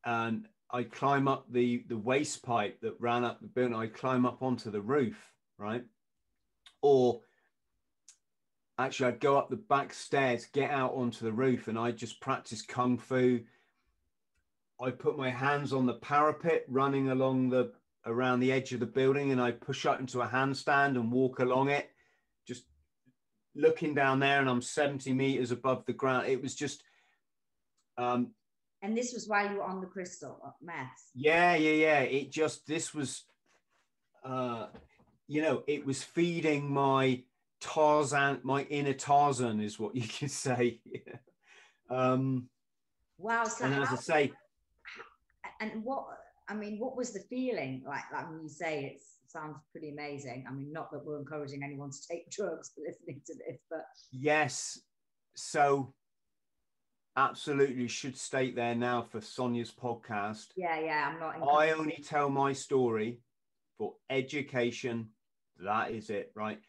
and 0.03 0.47
I'd 0.71 0.91
climb 0.91 1.27
up 1.27 1.45
the 1.51 1.83
the 1.87 1.97
waste 1.97 2.43
pipe 2.43 2.81
that 2.81 2.99
ran 2.99 3.23
up 3.23 3.39
the 3.39 3.47
building. 3.47 3.75
I'd 3.75 3.93
climb 3.93 4.25
up 4.25 4.41
onto 4.41 4.71
the 4.71 4.81
roof, 4.81 5.17
right, 5.57 5.83
or 6.81 7.21
actually 8.77 9.07
I'd 9.07 9.19
go 9.19 9.37
up 9.37 9.49
the 9.49 9.55
back 9.55 9.93
stairs, 9.93 10.45
get 10.45 10.71
out 10.71 10.93
onto 10.93 11.23
the 11.23 11.31
roof, 11.31 11.67
and 11.67 11.77
I'd 11.77 11.97
just 11.97 12.19
practice 12.19 12.61
kung 12.61 12.97
fu. 12.97 13.41
I 14.81 14.91
put 14.91 15.17
my 15.17 15.29
hands 15.29 15.71
on 15.71 15.85
the 15.85 15.93
parapet, 15.93 16.65
running 16.67 17.09
along 17.09 17.49
the 17.49 17.71
around 18.05 18.39
the 18.39 18.51
edge 18.51 18.71
of 18.73 18.79
the 18.79 18.85
building, 18.85 19.31
and 19.31 19.41
I 19.41 19.51
push 19.51 19.85
up 19.85 19.99
into 19.99 20.21
a 20.21 20.27
handstand 20.27 20.95
and 20.95 21.11
walk 21.11 21.39
along 21.39 21.69
it, 21.69 21.89
just 22.47 22.65
looking 23.55 23.95
down 23.95 24.19
there, 24.19 24.39
and 24.39 24.49
I'm 24.49 24.61
70 24.61 25.13
meters 25.13 25.51
above 25.51 25.85
the 25.85 25.93
ground. 25.93 26.27
It 26.27 26.41
was 26.41 26.53
just, 26.53 26.83
um, 27.97 28.31
And 28.85 28.95
this 28.95 29.13
was 29.13 29.27
while 29.27 29.49
you 29.49 29.57
were 29.57 29.63
on 29.63 29.81
the 29.81 29.87
crystal 29.87 30.39
uh, 30.45 30.51
meth. 30.61 31.09
yeah, 31.15 31.55
yeah, 31.55 31.71
yeah. 31.71 31.99
It 32.01 32.31
just 32.31 32.67
this 32.67 32.93
was, 32.93 33.23
uh, 34.23 34.67
you 35.27 35.41
know, 35.41 35.63
it 35.65 35.83
was 35.83 36.03
feeding 36.03 36.71
my 36.71 37.23
Tarzan, 37.59 38.41
my 38.43 38.61
inner 38.63 38.93
Tarzan, 38.93 39.59
is 39.59 39.79
what 39.79 39.95
you 39.99 40.07
can 40.07 40.29
say. 40.29 40.81
um, 41.89 42.47
Wow. 43.17 43.45
So 43.45 43.65
and 43.65 43.73
as 43.73 43.89
I 43.89 43.95
say, 43.95 44.31
and 45.59 45.83
what 45.83 46.05
I 46.47 46.53
mean, 46.53 46.77
what 46.77 46.95
was 46.95 47.11
the 47.11 47.21
feeling 47.21 47.83
like? 47.87 48.03
Like 48.13 48.29
when 48.29 48.41
you 48.43 48.49
say 48.49 48.85
it 48.85 49.01
sounds 49.27 49.57
pretty 49.71 49.89
amazing. 49.89 50.45
I 50.47 50.53
mean, 50.53 50.71
not 50.71 50.91
that 50.91 51.03
we're 51.03 51.17
encouraging 51.17 51.63
anyone 51.63 51.89
to 51.89 52.07
take 52.07 52.29
drugs 52.37 52.71
for 52.75 52.81
listening 52.87 53.21
to 53.25 53.33
this, 53.33 53.57
but 53.69 53.85
yes. 54.11 54.79
So, 55.35 55.93
absolutely 57.17 57.87
should 57.87 58.17
state 58.17 58.55
there 58.55 58.75
now 58.75 59.01
for 59.01 59.21
Sonya's 59.21 59.71
podcast. 59.71 60.47
yeah, 60.55 60.79
yeah, 60.79 61.11
I'm 61.11 61.19
not. 61.19 61.35
I 61.49 61.71
only 61.71 62.03
tell 62.05 62.29
my 62.29 62.53
story 62.53 63.21
for 63.77 63.93
education. 64.09 65.09
That 65.63 65.91
is 65.91 66.09
it, 66.09 66.31
right? 66.35 66.59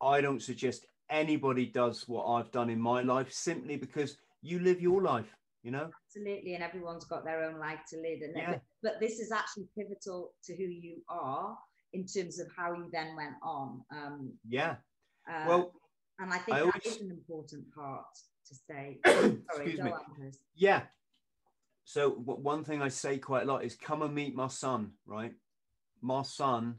I 0.00 0.20
don't 0.20 0.42
suggest 0.42 0.86
anybody 1.10 1.66
does 1.66 2.06
what 2.08 2.24
I've 2.26 2.50
done 2.52 2.70
in 2.70 2.80
my 2.80 3.02
life 3.02 3.32
simply 3.32 3.76
because 3.76 4.16
you 4.42 4.58
live 4.60 4.80
your 4.80 5.02
life, 5.02 5.34
you 5.62 5.70
know? 5.70 5.90
absolutely, 6.06 6.54
and 6.54 6.62
everyone's 6.62 7.04
got 7.04 7.24
their 7.24 7.44
own 7.44 7.58
life 7.58 7.80
to 7.90 7.96
lead, 7.96 8.22
and 8.22 8.36
Yeah. 8.36 8.58
but, 8.82 9.00
this 9.00 9.18
is 9.18 9.32
actually 9.32 9.66
pivotal 9.76 10.32
to 10.44 10.56
who 10.56 10.64
you 10.64 11.02
are 11.08 11.56
in 11.92 12.06
terms 12.06 12.38
of 12.38 12.46
how 12.56 12.72
you 12.72 12.88
then 12.92 13.16
went 13.16 13.34
on. 13.42 13.82
Um, 13.90 14.32
Yeah. 14.48 14.76
uh, 15.28 15.44
Well, 15.48 15.72
and 16.18 16.32
I 16.32 16.38
think 16.38 16.56
I 16.56 16.60
always- 16.60 16.86
is 16.86 17.00
an 17.00 17.10
important 17.10 17.72
part 17.74 18.06
to 18.48 18.54
say. 18.54 18.98
Sorry, 19.06 19.38
excuse 19.48 19.78
go 19.78 19.84
me. 19.84 19.90
on, 19.90 20.32
Yeah. 20.54 20.82
So 21.84 22.10
one 22.10 22.64
thing 22.64 22.82
I 22.82 22.88
say 22.88 23.18
quite 23.18 23.44
a 23.44 23.46
lot 23.46 23.64
is 23.64 23.76
come 23.76 24.02
and 24.02 24.14
meet 24.14 24.34
my 24.34 24.48
son, 24.48 24.92
right? 25.06 25.32
My 26.02 26.22
son 26.22 26.76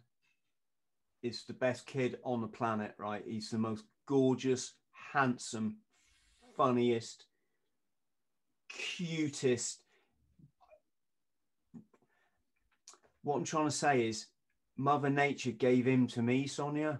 is 1.23 1.43
the 1.45 1.53
best 1.53 1.85
kid 1.85 2.17
on 2.23 2.41
the 2.41 2.47
planet, 2.47 2.93
right? 2.97 3.23
He's 3.25 3.49
the 3.49 3.57
most 3.57 3.85
gorgeous, 4.05 4.73
handsome, 5.13 5.77
funniest, 6.55 7.25
cutest. 8.69 9.79
What 13.23 13.37
I'm 13.37 13.43
trying 13.45 13.67
to 13.67 13.71
say 13.71 14.07
is 14.07 14.27
Mother 14.77 15.09
Nature 15.09 15.51
gave 15.51 15.85
him 15.85 16.07
to 16.07 16.21
me, 16.21 16.47
Sonya. 16.47 16.99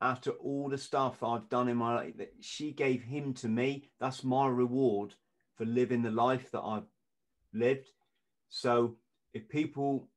After 0.00 0.30
all 0.30 0.68
the 0.68 0.78
stuff 0.78 1.22
I've 1.22 1.48
done 1.48 1.68
in 1.68 1.76
my 1.76 1.94
life, 1.94 2.16
that 2.18 2.32
she 2.40 2.72
gave 2.72 3.02
him 3.02 3.34
to 3.34 3.48
me. 3.48 3.90
That's 4.00 4.24
my 4.24 4.48
reward 4.48 5.14
for 5.56 5.64
living 5.66 6.02
the 6.02 6.10
life 6.10 6.50
that 6.52 6.62
I've 6.62 6.88
lived. 7.52 7.88
So 8.48 8.96
if 9.34 9.48
people, 9.48 10.08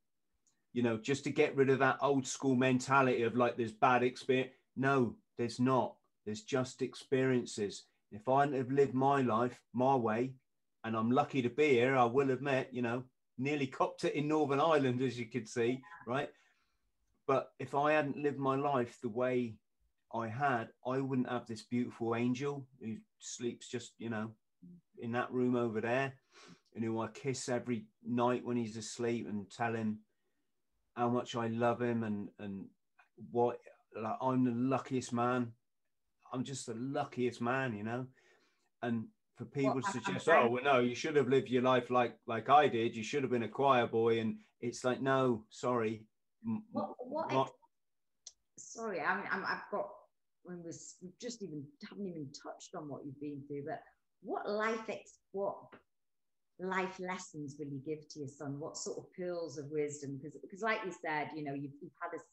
you 0.72 0.84
know, 0.84 0.98
just 0.98 1.26
to 1.26 1.32
get 1.32 1.56
rid 1.56 1.70
of 1.70 1.80
that 1.80 1.98
old 2.02 2.26
school 2.26 2.56
mentality 2.56 3.24
of 3.24 3.36
like 3.36 3.58
there's 3.58 3.74
bad 3.74 4.04
experience, 4.04 4.54
no, 4.76 5.16
there's 5.38 5.60
not. 5.60 5.96
There's 6.26 6.42
just 6.42 6.82
experiences. 6.82 7.84
If 8.12 8.30
I 8.30 8.48
have 8.48 8.72
lived 8.72 8.94
my 8.94 9.22
life 9.22 9.60
my 9.74 9.96
way, 9.96 10.34
and 10.86 10.96
I'm 10.96 11.12
lucky 11.12 11.42
to 11.42 11.50
be 11.50 11.70
here, 11.70 11.96
I 11.96 12.06
will 12.06 12.32
admit, 12.32 12.70
you 12.72 12.82
know, 12.82 13.04
nearly 13.38 13.68
copped 13.68 14.04
it 14.04 14.16
in 14.16 14.28
Northern 14.28 14.60
Ireland, 14.60 15.02
as 15.02 15.18
you 15.18 15.26
could 15.26 15.48
see, 15.48 15.82
right? 16.06 16.30
But 17.26 17.52
if 17.60 17.74
I 17.74 17.94
hadn't 17.94 18.18
lived 18.18 18.38
my 18.38 18.56
life 18.56 18.98
the 19.02 19.10
way 19.10 19.56
I 20.14 20.28
had, 20.28 20.70
I 20.86 20.99
wouldn't 20.99 21.30
have 21.30 21.47
this 21.47 21.64
beautiful 21.64 22.16
angel 22.16 22.66
who 22.80 22.97
sleeps 23.20 23.68
just, 23.68 23.93
you 23.97 24.09
know, 24.09 24.32
in 24.99 25.11
that 25.14 25.32
room 25.32 25.55
over 25.55 25.82
there 25.82 26.14
and 26.76 26.84
who 26.84 27.01
I 27.01 27.07
kiss 27.07 27.49
every 27.49 27.86
night 28.05 28.45
when 28.45 28.57
he's 28.57 28.78
asleep 28.78 29.28
and 29.28 29.49
tell 29.49 29.74
him 29.74 29.99
how 30.95 31.09
much 31.09 31.36
I 31.36 31.47
love 31.47 31.82
him 31.82 32.03
and, 32.03 32.30
and 32.39 32.66
what 33.32 33.57
like, 33.99 34.18
I'm 34.22 34.45
the 34.45 34.51
luckiest 34.51 35.14
man. 35.14 35.51
I'm 36.32 36.43
just 36.43 36.68
the 36.68 36.76
luckiest 36.76 37.41
man, 37.41 37.76
you 37.76 37.84
know? 37.84 38.07
And 38.82 39.05
for 39.36 39.45
people 39.45 39.76
well, 39.76 39.82
to 39.82 39.91
suggest, 39.91 40.28
oh 40.30 40.49
well, 40.49 40.64
no, 40.64 40.80
you 40.80 40.95
should 40.95 41.16
have 41.16 41.28
lived 41.28 41.49
your 41.49 41.61
life 41.64 41.89
like 41.89 42.18
like 42.28 42.49
I 42.49 42.68
did. 42.68 42.95
You 42.95 43.03
should 43.03 43.24
have 43.24 43.32
been 43.32 43.43
a 43.43 43.47
choir 43.47 43.88
boy, 43.88 44.20
and 44.20 44.38
it's 44.61 44.84
like, 44.84 45.01
no, 45.01 45.45
sorry. 45.49 46.05
What? 46.72 46.89
what 46.99 47.32
not, 47.32 47.51
sorry, 48.57 48.99
I 48.99 49.16
mean, 49.16 49.26
i 49.32 49.38
have 49.38 49.64
got 49.72 49.89
when 50.44 50.64
we've 50.64 51.20
just 51.22 51.41
even 51.41 51.64
haven't 51.88 52.08
even 52.08 52.28
touched 52.32 52.76
on 52.76 52.88
what 52.88 53.02
you've 53.06 53.20
been 53.20 53.41
through, 53.48 53.64
but 53.68 53.82
what 54.22 54.50
life 54.50 54.89
ex 54.89 55.20
what 55.32 55.56
life 56.60 57.00
lessons 57.00 57.56
will 57.58 57.68
you 57.68 57.82
give 57.86 58.08
to 58.10 58.20
your 58.20 58.28
son? 58.28 58.60
What 58.60 58.78
sort 58.78 59.00
of 59.00 59.06
pearls 59.14 59.58
of 59.58 59.66
wisdom? 59.72 60.18
Because 60.18 60.38
because 60.41 60.62
like 60.62 60.80
you 60.86 60.94
said, 61.06 61.30
you 61.36 61.44
know, 61.44 61.54
you've, 61.54 61.74
you've 61.82 61.91
had 62.02 62.12
this 62.12 62.24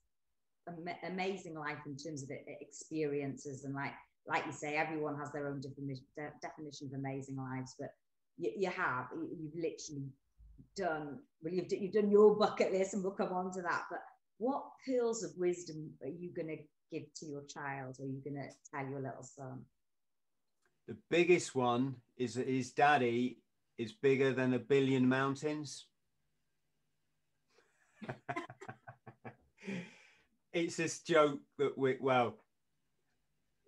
am- 0.69 1.13
amazing 1.13 1.55
life 1.55 1.79
in 1.87 1.97
terms 1.97 2.23
of 2.23 2.31
experiences 2.61 3.65
and 3.65 3.75
like 3.75 3.95
like 4.27 4.47
you 4.47 4.53
say, 4.53 4.77
everyone 4.77 5.19
has 5.19 5.33
their 5.33 5.49
own 5.49 5.61
definition, 5.61 6.05
de- 6.17 6.33
definition 6.43 6.89
of 6.89 6.99
amazing 6.99 7.37
lives, 7.37 7.75
but 7.79 7.89
you, 8.37 8.53
you 8.57 8.71
have, 8.71 9.07
you've 9.15 9.55
literally 9.55 10.09
done, 10.77 11.19
well, 11.43 11.53
you've, 11.53 11.73
you've 11.73 11.93
done 11.93 12.11
your 12.11 12.37
bucket 12.37 12.73
list 12.73 12.95
and 12.95 13.03
we'll 13.03 13.13
come 13.13 13.33
on 13.33 13.53
to 13.53 13.63
that. 13.63 13.85
But 13.91 14.01
what 14.39 14.63
pearls 14.87 15.23
of 15.25 15.31
wisdom 15.37 15.91
are 16.03 16.09
you 16.09 16.31
going 16.35 16.49
to 16.49 16.59
give 16.91 17.13
to 17.15 17.27
your 17.27 17.43
child 17.45 17.97
or 17.99 18.07
you're 18.07 18.15
you 18.15 18.23
going 18.23 18.37
to 18.43 18.49
tell 18.71 18.89
your 18.89 19.01
little 19.01 19.23
son? 19.23 19.65
The 20.89 20.97
biggest 21.09 21.55
one 21.55 21.97
is 22.17 22.35
that 22.35 22.49
his 22.49 22.73
daddy 22.73 23.39
is 23.79 23.93
bigger 23.93 24.33
than 24.33 24.55
a 24.55 24.59
billion 24.59 25.09
mountains. 25.09 25.87
it's 30.53 30.77
this 30.77 31.01
joke 31.01 31.41
that 31.59 31.79
we, 31.79 31.97
well, 32.01 32.37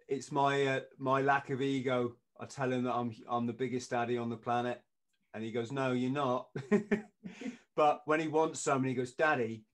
it's 0.09 0.33
my 0.33 0.67
uh, 0.67 0.81
my 0.99 1.23
lack 1.23 1.51
of 1.51 1.63
ego. 1.63 2.17
I 2.41 2.47
tell 2.47 2.73
him 2.73 2.85
that 2.85 2.95
I'm 2.95 3.15
I'm 3.29 3.47
the 3.47 3.53
biggest 3.53 3.91
daddy 3.91 4.19
on 4.19 4.31
the 4.31 4.37
planet, 4.37 4.83
and 5.33 5.43
he 5.43 5.53
goes, 5.53 5.73
"No, 5.73 5.93
you're 5.93 6.11
not." 6.11 6.49
but 7.77 8.03
when 8.05 8.21
he 8.21 8.29
wants 8.29 8.61
something, 8.61 8.89
he 8.89 8.95
goes, 8.95 9.13
"Daddy, 9.13 9.65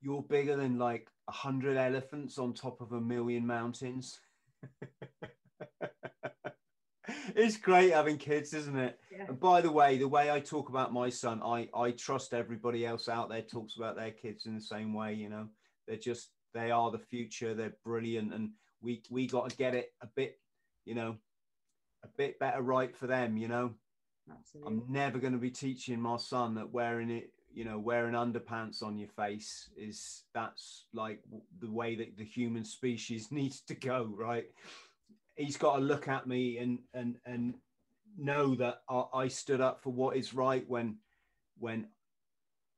you're 0.00 0.22
bigger 0.22 0.56
than 0.56 0.78
like 0.78 1.08
a 1.28 1.32
hundred 1.32 1.76
elephants 1.76 2.38
on 2.38 2.54
top 2.54 2.80
of 2.80 2.92
a 2.92 3.00
million 3.00 3.46
mountains." 3.46 4.18
it's 7.34 7.56
great 7.56 7.92
having 7.92 8.18
kids, 8.18 8.54
isn't 8.54 8.78
it? 8.78 8.98
Yeah. 9.12 9.26
And 9.28 9.38
by 9.40 9.60
the 9.60 9.70
way, 9.70 9.98
the 9.98 10.08
way 10.08 10.30
I 10.30 10.40
talk 10.40 10.68
about 10.68 10.92
my 10.92 11.08
son, 11.10 11.42
I 11.42 11.68
I 11.74 11.90
trust 11.92 12.34
everybody 12.34 12.86
else 12.86 13.08
out 13.08 13.28
there 13.28 13.42
talks 13.42 13.76
about 13.76 13.96
their 13.96 14.10
kids 14.10 14.46
in 14.46 14.54
the 14.54 14.60
same 14.60 14.94
way. 14.94 15.14
You 15.14 15.28
know, 15.28 15.48
they're 15.86 15.96
just 15.96 16.30
they 16.54 16.70
are 16.70 16.90
the 16.90 16.98
future. 16.98 17.54
They're 17.54 17.76
brilliant, 17.84 18.32
and 18.32 18.50
we 18.80 19.02
we 19.10 19.26
got 19.26 19.50
to 19.50 19.56
get 19.56 19.74
it 19.74 19.92
a 20.00 20.06
bit, 20.06 20.38
you 20.84 20.94
know, 20.94 21.16
a 22.04 22.08
bit 22.16 22.38
better 22.38 22.62
right 22.62 22.96
for 22.96 23.06
them. 23.06 23.36
You 23.36 23.48
know, 23.48 23.74
Absolutely. 24.30 24.72
I'm 24.72 24.92
never 24.92 25.18
going 25.18 25.32
to 25.32 25.38
be 25.38 25.50
teaching 25.50 26.00
my 26.00 26.16
son 26.16 26.54
that 26.54 26.72
wearing 26.72 27.10
it, 27.10 27.30
you 27.56 27.64
know, 27.64 27.78
wearing 27.78 28.12
underpants 28.12 28.82
on 28.82 28.98
your 28.98 29.08
face 29.08 29.70
is 29.78 30.24
that's 30.34 30.84
like 30.92 31.20
the 31.58 31.70
way 31.70 31.94
that 31.94 32.14
the 32.18 32.24
human 32.24 32.66
species 32.66 33.28
needs 33.32 33.62
to 33.62 33.74
go, 33.74 34.12
right? 34.14 34.44
He's 35.36 35.56
got 35.56 35.76
to 35.76 35.82
look 35.82 36.06
at 36.06 36.26
me 36.26 36.58
and 36.58 36.80
and 36.92 37.16
and 37.24 37.54
know 38.18 38.54
that 38.56 38.82
I, 38.88 39.28
stood 39.28 39.60
up 39.60 39.82
for 39.82 39.90
what 39.90 40.16
is 40.16 40.34
right 40.34 40.64
when 40.68 40.98
when 41.58 41.86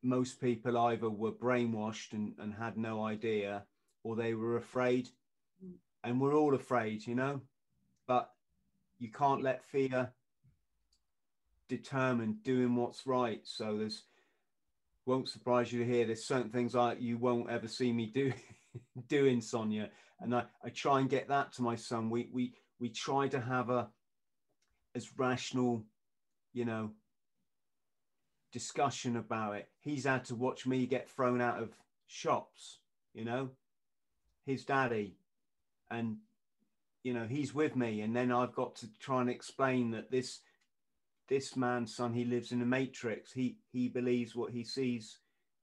most 0.03 0.41
people 0.41 0.79
either 0.79 1.11
were 1.11 1.33
brainwashed 1.33 2.13
and, 2.13 2.35
and 2.39 2.55
had 2.55 2.77
no 2.77 3.05
idea 3.05 3.65
or 4.05 4.15
they 4.15 4.35
were 4.35 4.57
afraid 4.57 5.09
mm. 5.65 5.73
and 6.05 6.21
we're 6.21 6.35
all 6.35 6.55
afraid, 6.55 7.05
you 7.07 7.15
know, 7.17 7.41
but 8.07 8.31
you 8.99 9.11
can't 9.11 9.43
let 9.43 9.65
fear 9.65 10.13
determine 11.69 12.39
doing 12.43 12.75
what's 12.75 13.07
right. 13.07 13.41
So 13.45 13.77
there's 13.77 14.05
won't 15.09 15.29
surprise 15.29 15.73
you 15.73 15.83
to 15.83 15.91
hear 15.91 16.05
there's 16.05 16.27
certain 16.27 16.51
things 16.51 16.75
like 16.75 17.01
you 17.01 17.17
won't 17.17 17.49
ever 17.49 17.67
see 17.67 17.93
me 17.93 18.07
do 18.07 18.31
doing 19.09 19.41
Sonya. 19.41 19.89
And 20.21 20.35
I, 20.35 20.45
I 20.63 20.69
try 20.69 21.01
and 21.01 21.09
get 21.09 21.29
that 21.29 21.53
to 21.55 21.63
my 21.63 21.77
son. 21.77 22.11
We 22.11 22.29
we 22.33 22.53
we 22.79 22.91
try 22.91 23.27
to 23.29 23.41
have 23.41 23.71
a 23.71 23.89
as 24.95 25.09
rational, 25.17 25.83
you 26.53 26.67
know, 26.67 26.91
discussion 28.53 29.17
about 29.17 29.57
it. 29.57 29.69
He's 29.81 30.05
had 30.05 30.27
to 30.27 30.35
watch 30.35 30.67
me 30.67 30.87
get 30.87 31.09
thrown 31.09 31.41
out 31.41 31.63
of 31.63 31.71
shops, 32.07 32.81
you 33.15 33.25
know. 33.25 33.51
His 34.45 34.65
daddy 34.65 35.17
and 35.91 36.19
you 37.03 37.15
know 37.15 37.27
he's 37.27 37.55
with 37.55 37.77
me 37.77 38.01
and 38.01 38.15
then 38.15 38.33
i've 38.33 38.55
got 38.55 38.75
to 38.77 38.87
try 38.99 39.21
and 39.21 39.31
explain 39.31 39.91
that 39.93 40.11
this 40.11 40.41
this 41.29 41.57
man's 41.57 41.95
son 41.95 42.13
he 42.13 42.25
lives 42.25 42.53
in 42.53 42.63
a 42.63 42.67
matrix. 42.67 43.33
He 43.33 43.59
he 43.73 43.89
believes 43.89 44.35
what 44.35 44.53
he 44.53 44.65
sees 44.65 45.19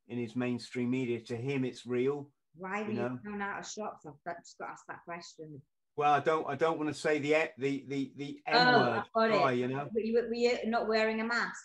in 0.07 0.17
his 0.17 0.35
mainstream 0.35 0.91
media. 0.91 1.19
To 1.21 1.35
him 1.35 1.65
it's 1.65 1.85
real 1.85 2.29
why 2.57 2.83
were 2.83 2.91
you, 2.91 2.93
know? 2.93 3.19
thrown 3.21 3.41
out 3.41 3.59
of 3.59 3.65
shops 3.65 4.05
i've 4.05 4.13
just 4.41 4.57
got 4.57 4.65
to 4.65 4.71
ask 4.71 4.85
that 4.87 5.03
question. 5.05 5.61
Well 5.97 6.13
i 6.13 6.19
don't 6.19 6.45
i 6.47 6.55
don't 6.55 6.77
want 6.77 6.93
to 6.93 6.99
say 6.99 7.19
the 7.19 7.49
the 7.57 7.85
the 7.87 8.11
the 8.17 8.39
m 8.47 8.67
oh, 8.67 9.03
word 9.15 9.31
why, 9.31 9.51
you 9.51 9.67
know? 9.67 9.87
But 9.93 10.05
you, 10.05 10.13
were 10.13 10.33
you 10.33 10.57
not 10.65 10.87
wearing 10.87 11.21
a 11.21 11.23
mask? 11.23 11.63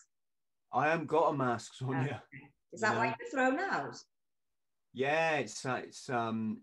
I 0.72 0.88
haven't 0.88 1.08
got 1.08 1.30
a 1.30 1.36
mask 1.36 1.72
on 1.82 1.96
okay. 1.96 2.16
is 2.72 2.80
that 2.80 2.92
you 2.92 2.98
why 2.98 3.06
know? 3.06 3.14
you 3.18 3.24
were 3.24 3.30
thrown 3.30 3.58
out? 3.58 3.96
Yeah 4.92 5.36
it's 5.38 5.64
it's 5.64 6.08
um 6.10 6.62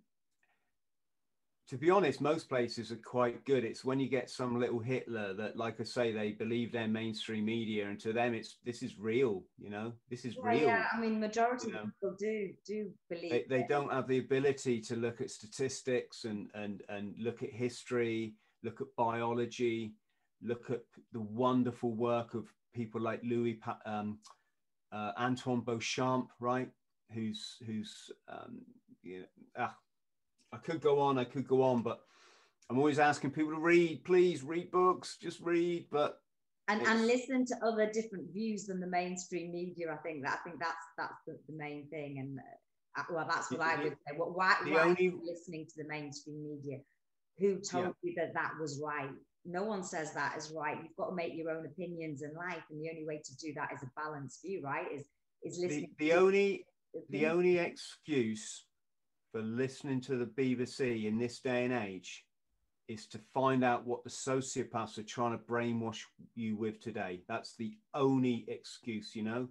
to 1.70 1.78
be 1.78 1.90
honest, 1.90 2.22
most 2.22 2.48
places 2.48 2.92
are 2.92 3.02
quite 3.04 3.44
good. 3.44 3.66
It's 3.66 3.84
when 3.84 4.00
you 4.00 4.08
get 4.08 4.30
some 4.30 4.58
little 4.58 4.80
Hitler 4.80 5.34
that, 5.34 5.58
like 5.58 5.82
I 5.82 5.84
say, 5.84 6.14
they 6.14 6.32
believe 6.32 6.72
their 6.72 6.88
mainstream 6.88 7.44
media, 7.46 7.90
and 7.90 8.00
to 8.00 8.14
them, 8.14 8.34
it's 8.34 8.58
this 8.64 8.82
is 8.82 8.98
real. 8.98 9.44
You 9.58 9.70
know, 9.70 9.92
this 10.10 10.24
is 10.24 10.38
real. 10.38 10.62
Yeah, 10.62 10.86
I 10.94 11.00
mean, 11.00 11.20
majority 11.20 11.74
of 11.74 11.84
people 11.84 12.16
do 12.18 12.54
do 12.66 12.92
believe. 13.10 13.32
They, 13.32 13.46
they 13.50 13.66
don't 13.68 13.92
have 13.92 14.08
the 14.08 14.20
ability 14.20 14.80
to 14.82 14.96
look 14.96 15.20
at 15.20 15.30
statistics 15.30 16.24
and 16.24 16.50
and 16.54 16.84
and 16.88 17.14
look 17.20 17.44
at 17.44 17.52
history, 17.52 18.36
look 18.64 18.80
at 18.80 18.88
biology, 18.96 19.94
look 20.42 20.70
at 20.70 20.84
the 21.12 21.22
wonderful 21.22 21.92
work 21.92 22.34
of 22.34 22.46
people 22.74 23.02
like 23.02 23.20
Louis 23.24 23.60
um, 23.86 24.20
uh, 24.94 25.12
Antoine 25.20 25.62
Béchamp, 25.62 26.28
right? 26.40 26.70
Who's 27.14 27.58
who's 27.66 28.10
um, 28.30 28.62
you 29.04 29.20
know, 29.20 29.26
ah, 29.58 29.76
I 30.54 30.58
could 30.58 30.82
go 30.82 31.00
on, 31.00 31.18
I 31.18 31.26
could 31.26 31.48
go 31.48 31.62
on, 31.62 31.82
but 31.82 32.02
I'm 32.70 32.78
always 32.78 33.00
asking 33.00 33.32
people 33.32 33.52
to 33.52 33.60
read. 33.60 34.04
Please 34.04 34.44
read 34.44 34.72
books, 34.72 35.18
just 35.22 35.40
read. 35.42 35.88
But 35.92 36.20
and, 36.68 36.82
and 36.82 37.08
listen 37.08 37.46
to 37.46 37.56
other 37.66 37.90
different 37.92 38.32
views 38.34 38.66
than 38.66 38.80
the 38.80 38.88
mainstream 38.88 39.52
media. 39.52 39.88
I 39.92 39.98
think 39.98 40.24
that 40.24 40.40
I 40.40 40.50
think 40.50 40.60
that's 40.60 40.76
that's 40.98 41.22
the, 41.26 41.38
the 41.48 41.58
main 41.58 41.88
thing. 41.90 42.20
And 42.20 42.40
uh, 42.98 43.04
well, 43.14 43.28
that's 43.30 43.52
what 43.52 43.60
the, 43.60 43.66
I 43.66 43.84
would 43.84 43.98
say. 44.08 44.18
What 44.18 44.36
why, 44.36 44.56
why 44.66 44.82
only, 44.82 45.14
listening 45.24 45.66
to 45.66 45.84
the 45.84 45.88
mainstream 45.88 46.44
media? 46.44 46.80
Who 47.40 47.60
told 47.60 47.86
yeah. 47.86 47.92
you 48.04 48.14
that 48.18 48.34
that 48.34 48.52
was 48.60 48.82
right? 48.84 49.10
No 49.46 49.64
one 49.64 49.84
says 49.84 50.14
that 50.14 50.36
is 50.38 50.52
right. 50.56 50.78
You've 50.82 50.96
got 50.98 51.10
to 51.10 51.16
make 51.16 51.34
your 51.36 51.52
own 51.52 51.66
opinions 51.66 52.22
in 52.22 52.34
life, 52.36 52.64
and 52.70 52.82
the 52.82 52.90
only 52.90 53.06
way 53.06 53.22
to 53.24 53.38
do 53.38 53.54
that 53.56 53.70
is 53.74 53.84
a 53.84 53.92
balanced 53.96 54.42
view, 54.44 54.62
right? 54.62 54.88
Is 54.94 55.06
is 55.44 55.58
listening. 55.58 55.92
The, 56.00 56.10
the 56.10 56.14
only 56.14 56.66
the 57.10 57.28
only 57.28 57.60
excuse 57.60 58.66
listening 59.42 60.02
to 60.02 60.18
the 60.18 60.26
BBC 60.26 61.06
in 61.06 61.18
this 61.18 61.40
day 61.40 61.66
and 61.66 61.74
age 61.74 62.26
is 62.88 63.06
to 63.08 63.20
find 63.34 63.64
out 63.64 63.86
what 63.86 64.04
the 64.04 64.10
sociopaths 64.10 64.98
are 64.98 65.04
trying 65.04 65.32
to 65.32 65.44
brainwash 65.44 66.04
you 66.36 66.56
with 66.56 66.80
today. 66.80 67.22
That's 67.28 67.56
the 67.56 67.74
only 67.94 68.46
excuse, 68.48 69.16
you 69.16 69.24
know. 69.24 69.50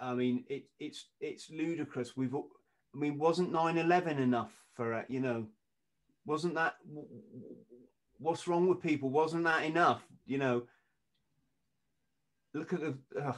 I 0.00 0.14
mean, 0.14 0.44
it, 0.48 0.64
it's 0.78 1.06
it's 1.20 1.50
ludicrous. 1.50 2.16
We've 2.16 2.34
I 2.34 2.98
mean, 2.98 3.18
wasn't 3.18 3.52
9/11 3.52 4.18
enough 4.18 4.52
for 4.74 4.94
uh, 4.94 5.02
you 5.08 5.20
know? 5.20 5.46
Wasn't 6.26 6.54
that 6.54 6.76
what's 8.18 8.48
wrong 8.48 8.66
with 8.68 8.82
people? 8.82 9.10
Wasn't 9.10 9.44
that 9.44 9.64
enough? 9.64 10.02
You 10.26 10.38
know, 10.38 10.62
look 12.52 12.72
at 12.72 12.80
the. 12.80 12.96
Uh, 13.20 13.32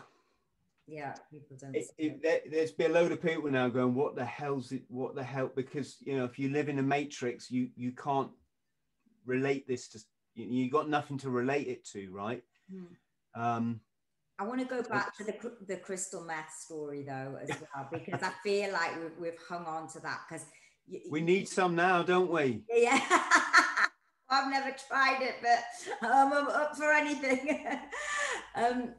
yeah, 0.87 1.15
people 1.31 1.57
don't. 1.61 1.75
It, 1.75 1.87
it, 1.99 2.23
there, 2.23 2.41
there's 2.51 2.73
be 2.73 2.85
a 2.85 2.89
load 2.89 3.13
of 3.13 3.23
people 3.23 3.51
now 3.51 3.69
going, 3.69 3.95
"What 3.95 4.15
the 4.15 4.25
hell's 4.25 4.73
it? 4.73 4.83
What 4.89 5.15
the 5.15 5.25
hell?" 5.25 5.51
Because 5.55 5.97
you 6.01 6.17
know, 6.17 6.25
if 6.25 6.39
you 6.39 6.51
live 6.51 6.69
in 6.69 6.79
a 6.79 6.83
matrix, 6.83 7.51
you 7.51 7.71
you 7.77 7.93
can't 7.93 8.31
relate 9.25 9.67
this 9.67 9.89
to. 9.89 10.01
You, 10.35 10.47
you 10.47 10.71
got 10.71 10.89
nothing 10.89 11.19
to 11.19 11.31
relate 11.31 11.67
it 11.67 11.85
to, 11.93 12.11
right? 12.13 12.43
Hmm. 12.71 13.41
Um, 13.41 13.81
I 14.39 14.45
want 14.45 14.61
to 14.61 14.67
go 14.67 14.83
back 14.83 15.17
to 15.17 15.25
the 15.25 15.35
the 15.67 15.77
crystal 15.77 16.25
meth 16.25 16.53
story 16.53 17.03
though 17.03 17.39
as 17.43 17.49
well 17.49 17.89
because 17.91 18.23
I 18.23 18.31
feel 18.43 18.73
like 18.73 18.95
we've, 19.01 19.19
we've 19.19 19.39
hung 19.49 19.65
on 19.65 19.89
to 19.89 20.01
that 20.01 20.21
because 20.29 20.47
we 21.11 21.21
need 21.21 21.49
some 21.49 21.75
now, 21.75 22.03
don't 22.03 22.31
we? 22.31 22.63
Yeah. 22.71 23.01
I've 24.29 24.51
never 24.51 24.75
tried 24.89 25.23
it, 25.23 25.37
but 25.41 26.09
um, 26.09 26.33
I'm 26.33 26.49
up 26.49 26.77
for 26.77 26.93
anything. 26.93 27.79
um, 28.57 28.95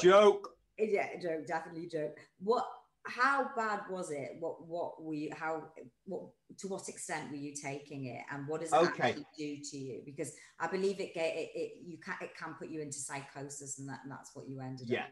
joke. 0.00 0.57
Yeah, 0.78 1.08
joke. 1.20 1.46
Definitely 1.46 1.88
joke. 1.88 2.16
What? 2.38 2.66
How 3.04 3.50
bad 3.56 3.80
was 3.90 4.10
it? 4.10 4.36
What? 4.38 4.66
What 4.66 5.02
were 5.02 5.14
you? 5.14 5.30
How? 5.34 5.64
What? 6.04 6.22
To 6.58 6.68
what 6.68 6.88
extent 6.88 7.30
were 7.30 7.36
you 7.36 7.54
taking 7.54 8.06
it, 8.06 8.22
and 8.32 8.46
what 8.46 8.60
does 8.60 8.72
it 8.72 8.76
okay. 8.76 9.10
actually 9.10 9.26
do 9.36 9.56
to 9.70 9.76
you? 9.76 10.02
Because 10.04 10.32
I 10.60 10.66
believe 10.68 11.00
it. 11.00 11.12
It, 11.14 11.50
it 11.54 11.72
you 11.84 11.98
can 11.98 12.14
it 12.20 12.36
can 12.36 12.54
put 12.54 12.68
you 12.68 12.80
into 12.80 12.98
psychosis, 12.98 13.78
and 13.78 13.88
that 13.88 14.00
and 14.02 14.12
that's 14.12 14.34
what 14.34 14.48
you 14.48 14.60
ended 14.60 14.88
yeah. 14.88 15.00
up. 15.00 15.06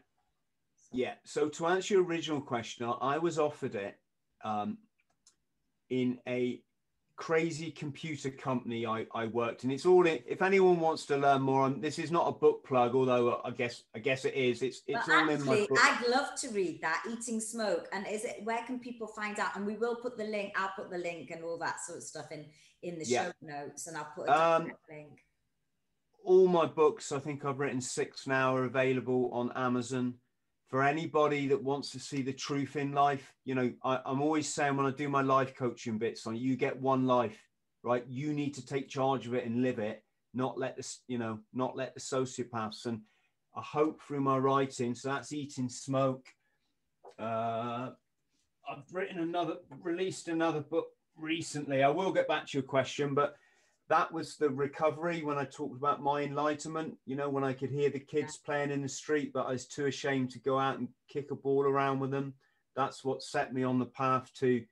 So. 0.77 0.97
Yeah. 0.97 1.13
So 1.25 1.49
to 1.49 1.67
answer 1.67 1.95
your 1.95 2.03
original 2.03 2.41
question, 2.41 2.91
I 3.01 3.17
was 3.17 3.39
offered 3.39 3.75
it 3.75 3.95
um, 4.43 4.77
in 5.89 6.19
a 6.27 6.61
crazy 7.17 7.71
computer 7.71 8.29
company 8.29 8.85
I, 8.85 9.05
I 9.13 9.25
worked 9.25 9.63
in. 9.63 9.71
It's 9.71 9.87
all 9.87 10.05
in, 10.05 10.19
if 10.25 10.43
anyone 10.43 10.79
wants 10.79 11.05
to 11.07 11.17
learn 11.17 11.41
more 11.41 11.63
on 11.63 11.81
this 11.81 11.97
is 11.97 12.11
not 12.11 12.27
a 12.27 12.31
book 12.31 12.63
plug, 12.63 12.93
although 12.95 13.41
I 13.43 13.49
guess 13.49 13.83
I 13.95 13.99
guess 13.99 14.23
it 14.23 14.35
is. 14.35 14.61
It's 14.61 14.83
it's 14.87 15.09
all 15.09 15.15
actually, 15.15 15.33
in 15.33 15.45
my 15.45 15.65
book. 15.67 15.79
I'd 15.81 16.07
love 16.07 16.29
to 16.41 16.49
read 16.49 16.79
that, 16.81 17.03
Eating 17.09 17.41
Smoke. 17.41 17.89
And 17.91 18.07
is 18.07 18.23
it 18.23 18.41
where 18.43 18.63
can 18.65 18.79
people 18.79 19.07
find 19.07 19.39
out? 19.39 19.55
And 19.55 19.65
we 19.65 19.75
will 19.75 19.95
put 19.95 20.15
the 20.15 20.23
link, 20.23 20.53
I'll 20.55 20.71
put 20.75 20.91
the 20.91 20.99
link 20.99 21.31
and 21.31 21.43
all 21.43 21.57
that 21.57 21.81
sort 21.81 21.97
of 21.97 22.03
stuff 22.03 22.31
in 22.31 22.45
in 22.83 22.99
the 22.99 23.05
yeah. 23.05 23.25
show 23.25 23.31
notes 23.41 23.87
and 23.87 23.97
I'll 23.97 24.11
put 24.15 24.29
a 24.29 24.55
um, 24.55 24.71
link. 24.89 25.19
All 26.23 26.47
my 26.47 26.65
books, 26.65 27.11
I 27.11 27.19
think 27.19 27.45
I've 27.45 27.59
written 27.59 27.81
six 27.81 28.27
now, 28.27 28.55
are 28.55 28.65
available 28.65 29.31
on 29.33 29.51
Amazon 29.55 30.15
for 30.69 30.83
anybody 30.83 31.47
that 31.47 31.63
wants 31.63 31.91
to 31.91 31.99
see 31.99 32.21
the 32.21 32.33
truth 32.33 32.75
in 32.75 32.91
life, 32.91 33.33
you 33.45 33.55
know, 33.55 33.71
I, 33.83 33.99
am 34.05 34.21
always 34.21 34.53
saying 34.53 34.75
when 34.75 34.85
I 34.85 34.91
do 34.91 35.07
my 35.07 35.21
life 35.21 35.55
coaching 35.55 35.97
bits 35.97 36.27
on 36.27 36.35
you 36.35 36.57
get 36.57 36.81
one 36.81 37.05
life, 37.05 37.41
right? 37.83 38.03
You 38.07 38.33
need 38.33 38.53
to 38.55 38.65
take 38.65 38.89
charge 38.89 39.27
of 39.27 39.33
it 39.33 39.45
and 39.45 39.61
live 39.61 39.79
it, 39.79 40.03
not 40.33 40.59
let 40.59 40.75
this, 40.75 41.01
you 41.07 41.17
know, 41.17 41.39
not 41.53 41.77
let 41.77 41.93
the 41.93 42.01
sociopaths. 42.01 42.85
And 42.85 43.01
I 43.55 43.61
hope 43.61 44.01
through 44.01 44.21
my 44.21 44.37
writing, 44.37 44.93
so 44.93 45.07
that's 45.07 45.31
eating 45.31 45.69
smoke. 45.69 46.25
Uh, 47.17 47.91
I've 48.69 48.93
written 48.93 49.19
another, 49.19 49.55
released 49.81 50.27
another 50.27 50.59
book 50.59 50.87
recently. 51.15 51.81
I 51.81 51.89
will 51.89 52.11
get 52.11 52.27
back 52.27 52.45
to 52.47 52.57
your 52.57 52.63
question, 52.63 53.13
but 53.13 53.35
that 53.89 54.11
was 54.11 54.35
the 54.35 54.49
recovery 54.49 55.23
when 55.23 55.37
I 55.37 55.45
talked 55.45 55.77
about 55.77 56.01
my 56.01 56.21
enlightenment. 56.21 56.97
You 57.05 57.15
know, 57.15 57.29
when 57.29 57.43
I 57.43 57.53
could 57.53 57.69
hear 57.69 57.89
the 57.89 57.99
kids 57.99 58.37
playing 58.37 58.71
in 58.71 58.81
the 58.81 58.89
street, 58.89 59.31
but 59.33 59.47
I 59.47 59.51
was 59.51 59.65
too 59.65 59.85
ashamed 59.85 60.31
to 60.31 60.39
go 60.39 60.59
out 60.59 60.79
and 60.79 60.89
kick 61.09 61.31
a 61.31 61.35
ball 61.35 61.63
around 61.63 61.99
with 61.99 62.11
them. 62.11 62.33
That's 62.75 63.03
what 63.03 63.23
set 63.23 63.53
me 63.53 63.63
on 63.63 63.79
the 63.79 63.85
path 63.85 64.29
to 64.39 64.63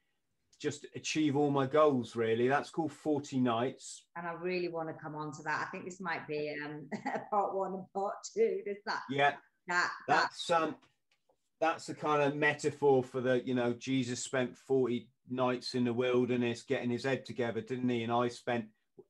just 0.60 0.86
achieve 0.96 1.36
all 1.36 1.50
my 1.50 1.66
goals, 1.66 2.16
really. 2.16 2.48
That's 2.48 2.70
called 2.70 2.92
40 2.92 3.40
Nights. 3.40 4.06
And 4.16 4.28
I 4.28 4.34
really 4.34 4.70
want 4.70 4.90
to 4.90 4.96
come 4.96 5.16
on 5.16 5.32
to 5.34 5.44
that. 5.44 5.66
I 5.68 5.72
think 5.72 5.86
this 5.86 6.02
might 6.02 6.28
be 6.28 6.54
um, 6.64 6.90
part 7.30 7.56
one 7.56 7.74
and 7.74 7.84
part 7.94 8.16
two. 8.34 8.62
Is 8.66 8.78
that? 8.86 9.02
Yeah. 9.10 9.34
That, 9.68 9.90
that's 10.08 10.52
um 10.52 10.76
that's 11.60 11.88
the 11.88 11.96
kind 11.96 12.22
of 12.22 12.36
metaphor 12.36 13.04
for 13.04 13.20
the 13.20 13.42
you 13.46 13.56
know 13.56 13.74
jesus 13.74 14.24
spent 14.24 14.56
40 14.56 15.08
nights 15.30 15.74
in 15.74 15.86
the 15.86 15.94
wilderness 15.94 16.62
getting 16.62 16.92
his 16.92 17.04
head 17.04 17.26
together 17.26 17.62
didn't 17.62 17.90
he 17.90 18.04
and 18.04 18.12
i 18.12 18.28
spent 18.28 18.66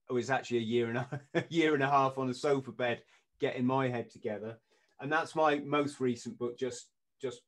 was 0.09 0.29
actually 0.29 0.59
a 0.59 0.61
year 0.61 0.89
and 0.89 0.97
a, 0.97 1.21
a 1.33 1.43
year 1.49 1.73
and 1.73 1.83
a 1.83 1.89
half 1.89 2.17
on 2.17 2.29
a 2.29 2.33
sofa 2.33 2.71
bed 2.71 3.01
getting 3.39 3.65
my 3.65 3.87
head 3.87 4.09
together. 4.09 4.57
And 4.99 5.11
that's 5.11 5.35
my 5.35 5.59
most 5.59 5.99
recent 5.99 6.37
book 6.37 6.57
just 6.57 6.87
just 7.21 7.41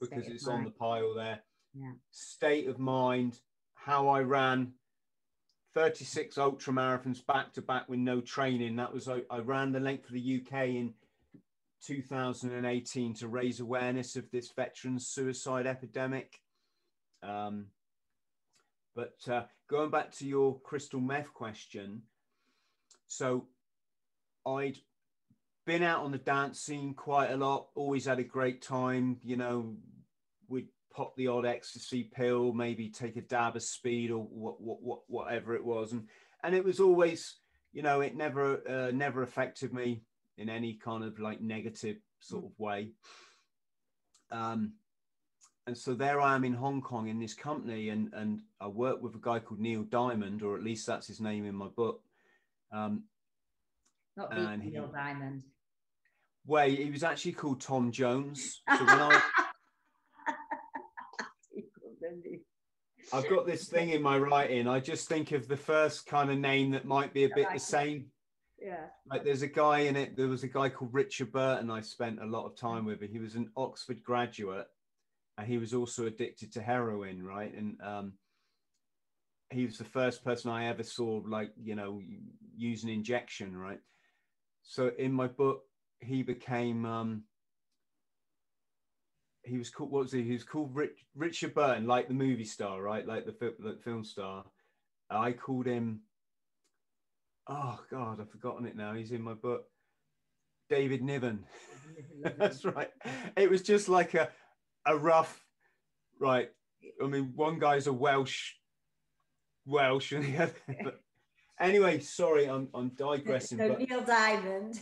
because 0.00 0.24
state 0.24 0.34
it's 0.34 0.48
on 0.48 0.64
the 0.64 0.70
pile 0.70 1.14
there. 1.14 1.40
Yeah. 1.74 1.92
state 2.10 2.66
of 2.66 2.80
mind 2.80 3.38
how 3.74 4.08
i 4.08 4.20
ran 4.20 4.72
36 5.72 6.36
ultra 6.36 6.72
marathons 6.72 7.24
back 7.24 7.52
to 7.52 7.62
back 7.62 7.88
with 7.88 8.00
no 8.00 8.20
training. 8.20 8.76
That 8.76 8.92
was 8.92 9.08
I, 9.08 9.22
I 9.30 9.38
ran 9.38 9.72
the 9.72 9.80
length 9.80 10.06
of 10.06 10.14
the 10.14 10.42
uk 10.42 10.52
in 10.52 10.94
2018 11.84 13.14
to 13.14 13.28
raise 13.28 13.60
awareness 13.60 14.16
of 14.16 14.30
this 14.30 14.50
veterans 14.50 15.06
suicide 15.06 15.66
epidemic. 15.66 16.40
Um, 17.22 17.66
but 18.94 19.16
uh, 19.28 19.44
going 19.68 19.90
back 19.90 20.12
to 20.18 20.26
your 20.26 20.60
crystal 20.60 21.00
meth 21.00 21.32
question, 21.32 22.02
so 23.06 23.46
I'd 24.46 24.78
been 25.66 25.82
out 25.82 26.02
on 26.02 26.12
the 26.12 26.18
dance 26.18 26.60
scene 26.60 26.94
quite 26.94 27.30
a 27.30 27.36
lot, 27.36 27.68
always 27.74 28.06
had 28.06 28.18
a 28.18 28.24
great 28.24 28.62
time. 28.62 29.18
You 29.22 29.36
know, 29.36 29.76
we'd 30.48 30.68
pop 30.92 31.14
the 31.16 31.28
odd 31.28 31.46
ecstasy 31.46 32.04
pill, 32.04 32.52
maybe 32.52 32.88
take 32.88 33.16
a 33.16 33.22
dab 33.22 33.56
of 33.56 33.62
speed 33.62 34.10
or 34.10 34.22
what, 34.24 34.60
what, 34.60 34.82
what 34.82 35.00
whatever 35.06 35.54
it 35.54 35.64
was, 35.64 35.92
and 35.92 36.08
and 36.42 36.54
it 36.54 36.64
was 36.64 36.80
always, 36.80 37.36
you 37.72 37.82
know, 37.82 38.00
it 38.00 38.16
never 38.16 38.62
uh, 38.68 38.90
never 38.90 39.22
affected 39.22 39.72
me 39.72 40.02
in 40.38 40.48
any 40.48 40.74
kind 40.74 41.04
of 41.04 41.18
like 41.18 41.40
negative 41.40 41.98
sort 42.20 42.44
of 42.44 42.58
way. 42.58 42.92
Um, 44.32 44.74
and 45.70 45.78
so 45.78 45.94
there 45.94 46.20
I 46.20 46.34
am 46.34 46.42
in 46.44 46.52
Hong 46.52 46.82
Kong 46.82 47.06
in 47.06 47.20
this 47.20 47.32
company, 47.32 47.90
and 47.90 48.12
and 48.12 48.42
I 48.60 48.66
work 48.66 49.00
with 49.00 49.14
a 49.14 49.20
guy 49.20 49.38
called 49.38 49.60
Neil 49.60 49.84
Diamond, 49.84 50.42
or 50.42 50.56
at 50.56 50.64
least 50.64 50.84
that's 50.84 51.06
his 51.06 51.20
name 51.20 51.46
in 51.46 51.54
my 51.54 51.68
book. 51.68 52.02
Um, 52.72 53.04
Not 54.16 54.36
and 54.36 54.64
Neil 54.64 54.88
he, 54.88 54.92
Diamond. 54.92 55.44
Well, 56.44 56.68
he 56.68 56.90
was 56.90 57.04
actually 57.04 57.34
called 57.34 57.60
Tom 57.60 57.92
Jones. 57.92 58.62
So 58.68 58.84
when 58.84 58.98
I, 58.98 59.22
I've 63.12 63.30
got 63.30 63.46
this 63.46 63.68
thing 63.68 63.90
in 63.90 64.02
my 64.02 64.18
writing. 64.18 64.66
I 64.66 64.80
just 64.80 65.08
think 65.08 65.30
of 65.30 65.46
the 65.46 65.56
first 65.56 66.04
kind 66.04 66.32
of 66.32 66.38
name 66.38 66.72
that 66.72 66.84
might 66.84 67.14
be 67.14 67.22
a 67.26 67.30
bit 67.32 67.46
the 67.52 67.60
same. 67.60 68.06
Yeah. 68.60 68.86
Like 69.08 69.22
there's 69.22 69.42
a 69.42 69.46
guy 69.46 69.82
in 69.82 69.94
it. 69.94 70.16
There 70.16 70.26
was 70.26 70.42
a 70.42 70.48
guy 70.48 70.68
called 70.68 70.92
Richard 70.92 71.30
Burton. 71.30 71.70
I 71.70 71.80
spent 71.80 72.20
a 72.20 72.26
lot 72.26 72.46
of 72.46 72.56
time 72.56 72.86
with. 72.86 73.00
He 73.02 73.20
was 73.20 73.36
an 73.36 73.50
Oxford 73.56 74.02
graduate, 74.02 74.66
and 75.40 75.48
he 75.48 75.58
was 75.58 75.74
also 75.74 76.06
addicted 76.06 76.52
to 76.52 76.62
heroin, 76.62 77.22
right? 77.22 77.52
And 77.54 77.76
um, 77.82 78.12
he 79.50 79.64
was 79.64 79.78
the 79.78 79.84
first 79.84 80.24
person 80.24 80.50
I 80.50 80.66
ever 80.66 80.82
saw, 80.82 81.22
like 81.26 81.52
you 81.62 81.74
know, 81.74 82.00
use 82.56 82.84
an 82.84 82.90
injection, 82.90 83.56
right? 83.56 83.80
So 84.62 84.90
in 84.98 85.12
my 85.12 85.26
book, 85.26 85.62
he 86.00 86.22
became. 86.22 86.84
Um, 86.84 87.24
he 89.42 89.56
was 89.56 89.70
called 89.70 89.90
what 89.90 90.02
was 90.02 90.12
he? 90.12 90.22
He 90.22 90.32
was 90.32 90.44
called 90.44 90.74
Rich, 90.74 91.04
Richard 91.14 91.54
Burton, 91.54 91.86
like 91.86 92.08
the 92.08 92.14
movie 92.14 92.44
star, 92.44 92.82
right? 92.82 93.06
Like 93.06 93.24
the, 93.24 93.54
the 93.58 93.78
film 93.82 94.04
star. 94.04 94.44
I 95.08 95.32
called 95.32 95.66
him. 95.66 96.02
Oh 97.48 97.80
God, 97.90 98.20
I've 98.20 98.30
forgotten 98.30 98.66
it 98.66 98.76
now. 98.76 98.94
He's 98.94 99.10
in 99.10 99.22
my 99.22 99.34
book. 99.34 99.64
David 100.68 101.02
Niven. 101.02 101.44
That's 102.38 102.64
right. 102.64 102.90
It 103.36 103.50
was 103.50 103.62
just 103.62 103.88
like 103.88 104.14
a 104.14 104.28
a 104.90 104.96
rough, 104.96 105.44
right? 106.18 106.50
I 107.02 107.06
mean, 107.06 107.32
one 107.34 107.58
guy's 107.58 107.86
a 107.86 107.92
Welsh, 107.92 108.52
Welsh, 109.66 110.12
and 110.12 110.24
the 110.24 110.42
other. 110.44 110.54
But 110.84 111.00
anyway, 111.58 112.00
sorry, 112.00 112.46
I'm 112.46 112.68
I'm 112.74 112.90
digressing. 112.90 113.58
So 113.58 113.68
but, 113.68 113.78
Neil 113.78 114.02
Diamond. 114.02 114.80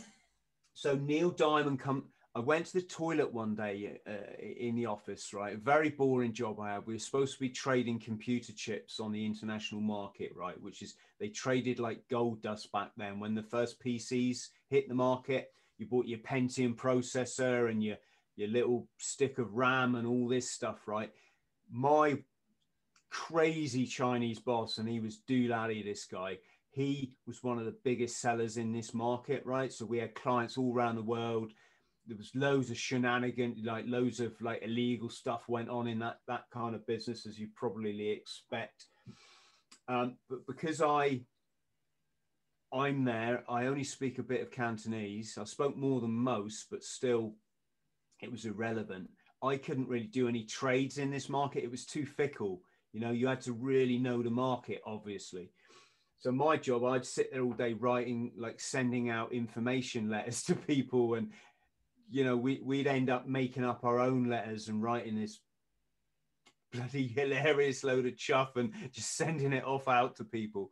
So 0.73 0.95
Neil 0.95 1.31
Diamond 1.31 1.79
come. 1.79 2.05
I 2.35 2.39
went 2.39 2.67
to 2.67 2.73
the 2.73 2.83
toilet 2.83 3.33
one 3.33 3.55
day 3.55 3.99
uh, 4.07 4.11
in 4.39 4.75
the 4.75 4.85
office, 4.85 5.33
right? 5.33 5.55
A 5.55 5.57
very 5.57 5.89
boring 5.89 6.31
job 6.31 6.59
I 6.59 6.73
had. 6.73 6.85
We 6.85 6.93
were 6.93 6.99
supposed 6.99 7.33
to 7.33 7.39
be 7.39 7.49
trading 7.49 7.99
computer 7.99 8.53
chips 8.53 8.99
on 8.99 9.11
the 9.11 9.25
international 9.25 9.81
market, 9.81 10.31
right? 10.35 10.59
Which 10.61 10.83
is 10.83 10.93
they 11.19 11.29
traded 11.29 11.79
like 11.79 12.07
gold 12.07 12.41
dust 12.43 12.71
back 12.71 12.91
then 12.97 13.19
when 13.19 13.33
the 13.33 13.43
first 13.43 13.83
PCs 13.83 14.49
hit 14.69 14.87
the 14.87 14.95
market. 14.95 15.51
You 15.79 15.87
bought 15.87 16.05
your 16.05 16.19
Pentium 16.19 16.75
processor 16.75 17.69
and 17.69 17.83
your 17.83 17.97
your 18.39 18.49
little 18.49 18.87
stick 18.97 19.37
of 19.37 19.53
RAM 19.53 19.95
and 19.95 20.07
all 20.07 20.27
this 20.27 20.49
stuff, 20.49 20.87
right? 20.87 21.11
My 21.69 22.17
crazy 23.09 23.85
Chinese 23.85 24.39
boss, 24.39 24.77
and 24.77 24.87
he 24.87 24.99
was 24.99 25.21
Doolally, 25.27 25.83
this 25.83 26.05
guy. 26.05 26.37
He 26.71 27.13
was 27.27 27.43
one 27.43 27.59
of 27.59 27.65
the 27.65 27.75
biggest 27.83 28.21
sellers 28.21 28.57
in 28.57 28.71
this 28.71 28.93
market, 28.93 29.45
right? 29.45 29.73
So 29.73 29.85
we 29.85 29.97
had 29.97 30.15
clients 30.15 30.57
all 30.57 30.73
around 30.73 30.95
the 30.95 31.01
world. 31.01 31.51
there 32.07 32.17
was 32.17 32.31
loads 32.33 32.69
of 32.71 32.77
shenanigans, 32.77 33.59
like 33.63 33.85
loads 33.87 34.19
of 34.19 34.39
like 34.41 34.63
illegal 34.63 35.09
stuff 35.09 35.49
went 35.49 35.69
on 35.69 35.87
in 35.87 35.99
that 35.99 36.19
that 36.27 36.45
kind 36.51 36.75
of 36.75 36.87
business, 36.87 37.25
as 37.25 37.37
you 37.37 37.49
probably 37.55 38.09
expect. 38.09 38.85
Um, 39.87 40.15
but 40.29 40.45
because 40.47 40.81
I 40.81 41.21
I'm 42.71 43.03
there, 43.03 43.43
I 43.49 43.65
only 43.65 43.83
speak 43.83 44.19
a 44.19 44.23
bit 44.23 44.41
of 44.41 44.51
Cantonese. 44.51 45.37
I 45.39 45.43
spoke 45.43 45.75
more 45.75 45.99
than 46.01 46.11
most, 46.11 46.67
but 46.69 46.83
still, 46.83 47.33
it 48.21 48.31
was 48.31 48.45
irrelevant. 48.45 49.09
I 49.41 49.57
couldn't 49.57 49.87
really 49.87 50.07
do 50.07 50.27
any 50.27 50.43
trades 50.43 50.97
in 50.97 51.11
this 51.11 51.29
market. 51.29 51.63
It 51.63 51.71
was 51.71 51.85
too 51.85 52.05
fickle. 52.05 52.61
You 52.91 52.99
know, 52.99 53.11
you 53.11 53.27
had 53.27 53.41
to 53.41 53.53
really 53.53 53.97
know 53.97 54.21
the 54.21 54.29
market, 54.29 54.81
obviously. 54.85 55.51
So 56.19 56.31
my 56.31 56.57
job, 56.57 56.83
I'd 56.83 57.05
sit 57.05 57.31
there 57.31 57.43
all 57.43 57.53
day 57.53 57.73
writing, 57.73 58.33
like 58.37 58.59
sending 58.59 59.09
out 59.09 59.31
information 59.31 60.09
letters 60.09 60.43
to 60.45 60.55
people, 60.55 61.13
and 61.13 61.31
you 62.09 62.23
know, 62.23 62.35
we 62.35 62.59
we'd 62.63 62.87
end 62.87 63.09
up 63.09 63.27
making 63.27 63.63
up 63.63 63.83
our 63.83 63.99
own 63.99 64.27
letters 64.27 64.67
and 64.67 64.83
writing 64.83 65.15
this 65.15 65.39
bloody 66.71 67.07
hilarious 67.15 67.83
load 67.83 68.05
of 68.05 68.17
chuff 68.17 68.55
and 68.55 68.73
just 68.91 69.15
sending 69.15 69.53
it 69.53 69.63
off 69.63 69.87
out 69.87 70.17
to 70.17 70.23
people. 70.23 70.71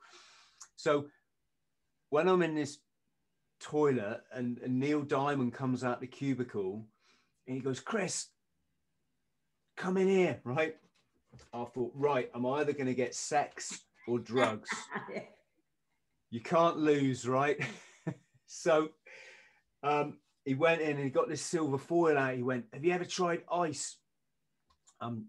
So 0.76 1.08
when 2.10 2.28
I'm 2.28 2.42
in 2.42 2.56
this 2.56 2.80
toilet 3.60 4.22
and, 4.32 4.60
and 4.60 4.80
Neil 4.80 5.02
Diamond 5.02 5.54
comes 5.54 5.84
out 5.84 6.00
the 6.00 6.08
cubicle 6.08 6.86
and 7.48 7.56
he 7.56 7.62
goes, 7.62 7.80
Chris, 7.80 8.28
come 9.76 9.98
in 9.98 10.08
here, 10.08 10.40
right? 10.44 10.76
I 11.54 11.66
thought, 11.66 11.92
right, 11.96 12.30
I'm 12.34 12.46
either 12.46 12.74
going 12.74 12.88
to 12.88 12.94
get 12.94 13.16
sex 13.16 13.80
or 14.08 14.20
drugs. 14.20 14.70
you 16.30 16.42
can't 16.42 16.78
lose, 16.78 17.28
right? 17.28 17.60
so 18.48 18.90
um, 19.84 20.18
he 20.46 20.56
went 20.56 20.82
in 20.82 20.96
and 20.96 21.04
he 21.04 21.10
got 21.10 21.30
this 21.30 21.42
silver 21.42 21.78
foil 21.78 22.18
out. 22.18 22.36
He 22.36 22.44
went, 22.44 22.66
Have 22.74 22.84
you 22.84 22.92
ever 22.94 23.06
tried 23.06 23.44
ice? 23.52 23.98
Um, 25.00 25.28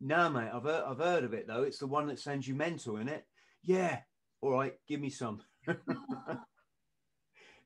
no, 0.00 0.28
mate, 0.30 0.50
I've 0.52 0.64
heard, 0.64 0.84
I've 0.86 0.98
heard 0.98 1.24
of 1.24 1.32
it 1.32 1.46
though. 1.46 1.62
It's 1.62 1.78
the 1.78 1.86
one 1.86 2.08
that 2.08 2.18
sends 2.18 2.48
you 2.48 2.54
mental, 2.54 2.96
in 2.96 3.08
it. 3.08 3.24
Yeah. 3.62 3.98
All 4.40 4.50
right, 4.50 4.74
give 4.88 5.00
me 5.00 5.10
some. 5.10 5.40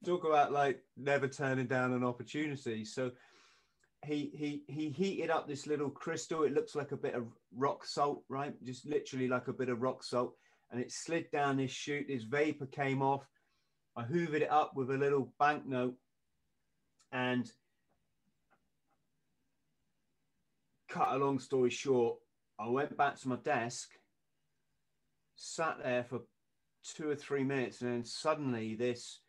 Talk 0.04 0.24
about 0.24 0.52
like 0.52 0.82
never 0.96 1.28
turning 1.28 1.66
down 1.66 1.92
an 1.92 2.04
opportunity. 2.04 2.84
So 2.84 3.12
he 4.04 4.30
he 4.34 4.62
he 4.72 4.90
heated 4.90 5.30
up 5.30 5.48
this 5.48 5.66
little 5.66 5.90
crystal. 5.90 6.44
It 6.44 6.54
looks 6.54 6.74
like 6.74 6.92
a 6.92 6.96
bit 6.96 7.14
of 7.14 7.26
rock 7.56 7.84
salt, 7.84 8.24
right? 8.28 8.54
Just 8.64 8.86
literally 8.86 9.28
like 9.28 9.48
a 9.48 9.52
bit 9.52 9.68
of 9.68 9.82
rock 9.82 10.04
salt, 10.04 10.34
and 10.70 10.80
it 10.80 10.92
slid 10.92 11.30
down 11.30 11.56
this 11.56 11.70
chute. 11.70 12.06
This 12.08 12.24
vapor 12.24 12.66
came 12.66 13.02
off. 13.02 13.26
I 13.96 14.02
hoovered 14.02 14.42
it 14.42 14.50
up 14.50 14.72
with 14.74 14.90
a 14.90 14.98
little 14.98 15.32
banknote, 15.38 15.94
and 17.12 17.50
cut 20.88 21.12
a 21.12 21.18
long 21.18 21.38
story 21.38 21.70
short, 21.70 22.18
I 22.58 22.68
went 22.68 22.96
back 22.96 23.18
to 23.20 23.28
my 23.28 23.36
desk, 23.36 23.90
sat 25.34 25.78
there 25.82 26.04
for 26.04 26.20
two 26.84 27.10
or 27.10 27.16
three 27.16 27.42
minutes, 27.42 27.80
and 27.80 27.90
then 27.90 28.04
suddenly 28.04 28.76
this 28.76 29.20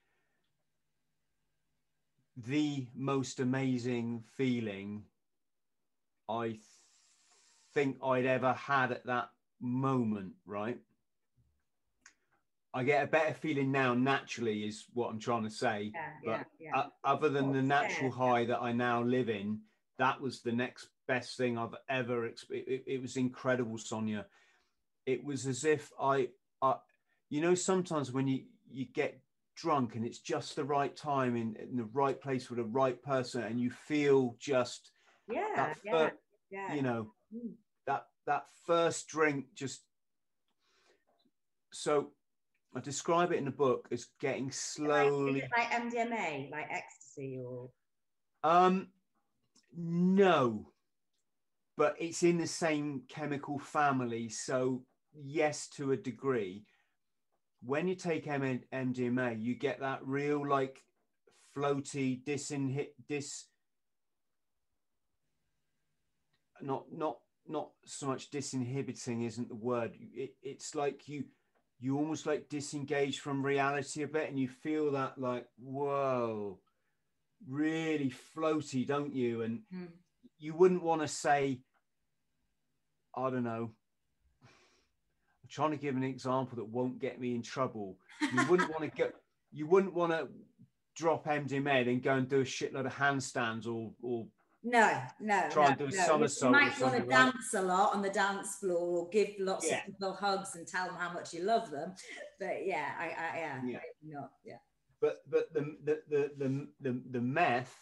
the 2.38 2.88
most 2.95 3.39
amazing 3.39 4.23
feeling 4.36 5.03
I 6.27 6.47
th- 6.47 6.59
think 7.73 7.97
I'd 8.03 8.25
ever 8.25 8.53
had 8.53 8.91
at 8.91 9.05
that 9.05 9.29
moment, 9.61 10.33
right? 10.45 10.79
I 12.73 12.83
get 12.83 13.03
a 13.03 13.07
better 13.07 13.33
feeling 13.33 13.71
now 13.71 13.93
naturally, 13.93 14.63
is 14.63 14.86
what 14.93 15.09
I'm 15.09 15.19
trying 15.19 15.43
to 15.43 15.49
say. 15.49 15.93
Yeah, 15.93 16.09
but 16.25 16.31
yeah, 16.59 16.71
yeah. 16.73 16.77
uh, 16.79 16.88
other 17.05 17.29
than 17.29 17.53
the 17.53 17.61
natural 17.61 18.11
high 18.11 18.43
that 18.45 18.61
I 18.61 18.73
now 18.73 19.01
live 19.01 19.29
in, 19.29 19.61
that 19.97 20.19
was 20.19 20.41
the 20.41 20.51
next 20.51 20.89
best 21.07 21.38
thing 21.38 21.57
I've 21.57 21.75
ever 21.88 22.25
experienced. 22.25 22.69
It, 22.69 22.83
it 22.86 23.01
was 23.01 23.15
incredible, 23.15 23.77
Sonya. 23.77 24.25
It 25.05 25.23
was 25.23 25.47
as 25.47 25.63
if 25.63 25.89
I, 26.01 26.29
I, 26.61 26.75
you 27.29 27.39
know, 27.39 27.55
sometimes 27.55 28.11
when 28.11 28.27
you 28.27 28.43
you 28.69 28.86
get 28.86 29.21
drunk 29.56 29.95
and 29.95 30.06
it's 30.06 30.20
just 30.20 30.56
the 30.56 30.64
right 30.64 30.95
time 30.95 31.36
in, 31.36 31.56
in 31.56 31.78
the 31.78 31.89
right 31.93 32.20
place 32.20 32.49
with 32.49 32.58
the 32.58 32.66
right 32.66 33.01
person, 33.01 33.43
and 33.43 33.60
you 33.60 33.70
feel 33.70 34.36
just 34.39 34.91
yeah, 35.28 35.45
that 35.56 35.78
yeah, 35.84 36.10
yeah. 36.51 36.74
you 36.74 36.82
know 36.82 37.12
Mm. 37.34 37.56
that 37.88 38.06
that 38.28 38.45
first 38.68 39.08
drink 39.08 39.47
just 39.56 39.82
so 41.74 42.12
I 42.76 42.80
describe 42.80 43.32
it 43.32 43.38
in 43.38 43.45
the 43.45 43.51
book 43.51 43.88
as 43.91 44.08
getting 44.22 44.51
slowly 44.51 45.41
like 45.58 45.72
MDMA, 45.72 46.51
like 46.51 46.68
ecstasy, 46.70 47.39
or 47.43 47.72
um 48.43 48.89
no 49.76 50.72
but 51.78 51.95
it's 51.99 52.24
in 52.24 52.38
the 52.38 52.47
same 52.47 53.01
chemical 53.10 53.58
family 53.58 54.30
so 54.30 54.86
yes 55.14 55.68
to 55.70 55.91
a 55.91 55.97
degree 55.97 56.64
when 57.66 57.88
you 57.88 57.95
take 57.95 58.28
M- 58.28 58.61
MDMA 58.74 59.41
you 59.41 59.55
get 59.55 59.80
that 59.80 60.05
real 60.05 60.47
like 60.47 60.84
floaty 61.55 62.24
disinhib 62.24 62.88
dis 63.07 63.45
not 66.61 66.86
not 66.91 67.18
not 67.47 67.70
so 67.86 68.07
much 68.07 68.32
disinhibiting 68.32 69.26
isn't 69.26 69.49
the 69.49 69.55
word 69.55 69.93
it, 70.13 70.36
it's 70.41 70.74
like 70.76 71.07
you 71.07 71.24
you 71.80 71.97
almost 71.97 72.26
like 72.26 72.49
disengage 72.49 73.20
from 73.20 73.45
reality 73.45 74.03
a 74.03 74.07
bit 74.07 74.30
and 74.30 74.39
you 74.39 74.47
feel 74.47 74.91
that 74.91 75.18
like 75.18 75.45
whoa 75.59 76.57
really 77.47 78.11
floaty 78.36 78.86
don't 78.86 79.13
you 79.13 79.41
and 79.43 79.61
Hmm. 79.72 79.86
you 80.39 80.53
wouldn't 80.55 80.84
want 80.84 81.01
to 81.01 81.07
say 81.07 81.61
i 83.16 83.30
don't 83.30 83.43
know 83.43 83.72
i'm 85.46 85.50
trying 85.50 85.72
to 85.72 85.78
give 85.78 85.96
an 85.96 86.04
example 86.04 86.56
that 86.56 86.66
won't 86.68 87.00
get 87.00 87.20
me 87.20 87.36
in 87.36 87.41
trouble 87.41 87.98
you 88.34 88.46
wouldn't 88.48 88.70
want 88.70 88.82
to 88.82 88.89
get 88.98 89.14
you 89.52 89.68
wouldn't 89.68 89.93
want 89.93 90.12
to 90.12 90.28
drop 90.96 91.26
mdma 91.26 91.88
and 91.88 92.02
go 92.02 92.16
and 92.16 92.28
do 92.28 92.41
a 92.41 92.43
shitload 92.43 92.86
of 92.86 92.93
handstands 92.93 93.68
or 93.68 93.91
or 94.02 94.26
no, 94.68 95.00
no. 95.20 95.48
Try 95.52 95.66
no, 95.66 95.70
and 95.70 95.78
do 95.78 95.86
a 95.86 95.89
no. 95.91 96.06
somersault 96.08 96.56
You 96.56 96.60
might 96.60 96.82
want 96.82 96.96
to 96.96 97.02
right? 97.02 97.10
dance 97.10 97.54
a 97.54 97.62
lot 97.62 97.93
on 97.93 98.02
the 98.02 98.10
dance 98.10 98.56
floor, 98.56 98.98
or 98.98 99.10
give 99.10 99.30
lots 99.38 99.70
Yeah. 99.70 99.78
of 99.82 99.86
people 99.86 100.14
hugs 100.14 100.56
and 100.56 100.68
tell 100.68 100.88
them 100.88 100.96
how 100.96 101.14
much 101.14 101.36
you 101.36 101.43
love 101.43 101.70
them. 101.70 101.93
But 102.39 102.66
yeah, 102.66 102.96
I, 102.98 103.04
I 103.04 103.38
yeah, 103.38 103.62
Yeah. 103.64 103.80
not 104.02 104.32
yeah. 104.43 104.58
but 105.00 105.22
but 105.30 105.54
the 105.54 105.78
the 105.84 106.02
the 106.10 106.32
the, 106.39 106.68
the, 106.82 107.02
the 107.12 107.22
meth 107.22 107.78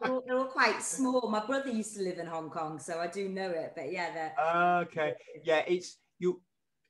all, 0.05 0.23
they're 0.25 0.37
all 0.37 0.45
quite 0.45 0.81
small. 0.81 1.29
My 1.29 1.45
brother 1.45 1.69
used 1.69 1.95
to 1.95 2.03
live 2.03 2.19
in 2.19 2.27
Hong 2.27 2.49
Kong, 2.49 2.79
so 2.79 2.99
I 2.99 3.07
do 3.07 3.29
know 3.29 3.49
it. 3.49 3.73
But 3.75 3.91
yeah, 3.91 4.11
they're 4.13 4.79
okay. 4.81 5.13
Yeah, 5.43 5.63
it's 5.67 5.97
you. 6.19 6.41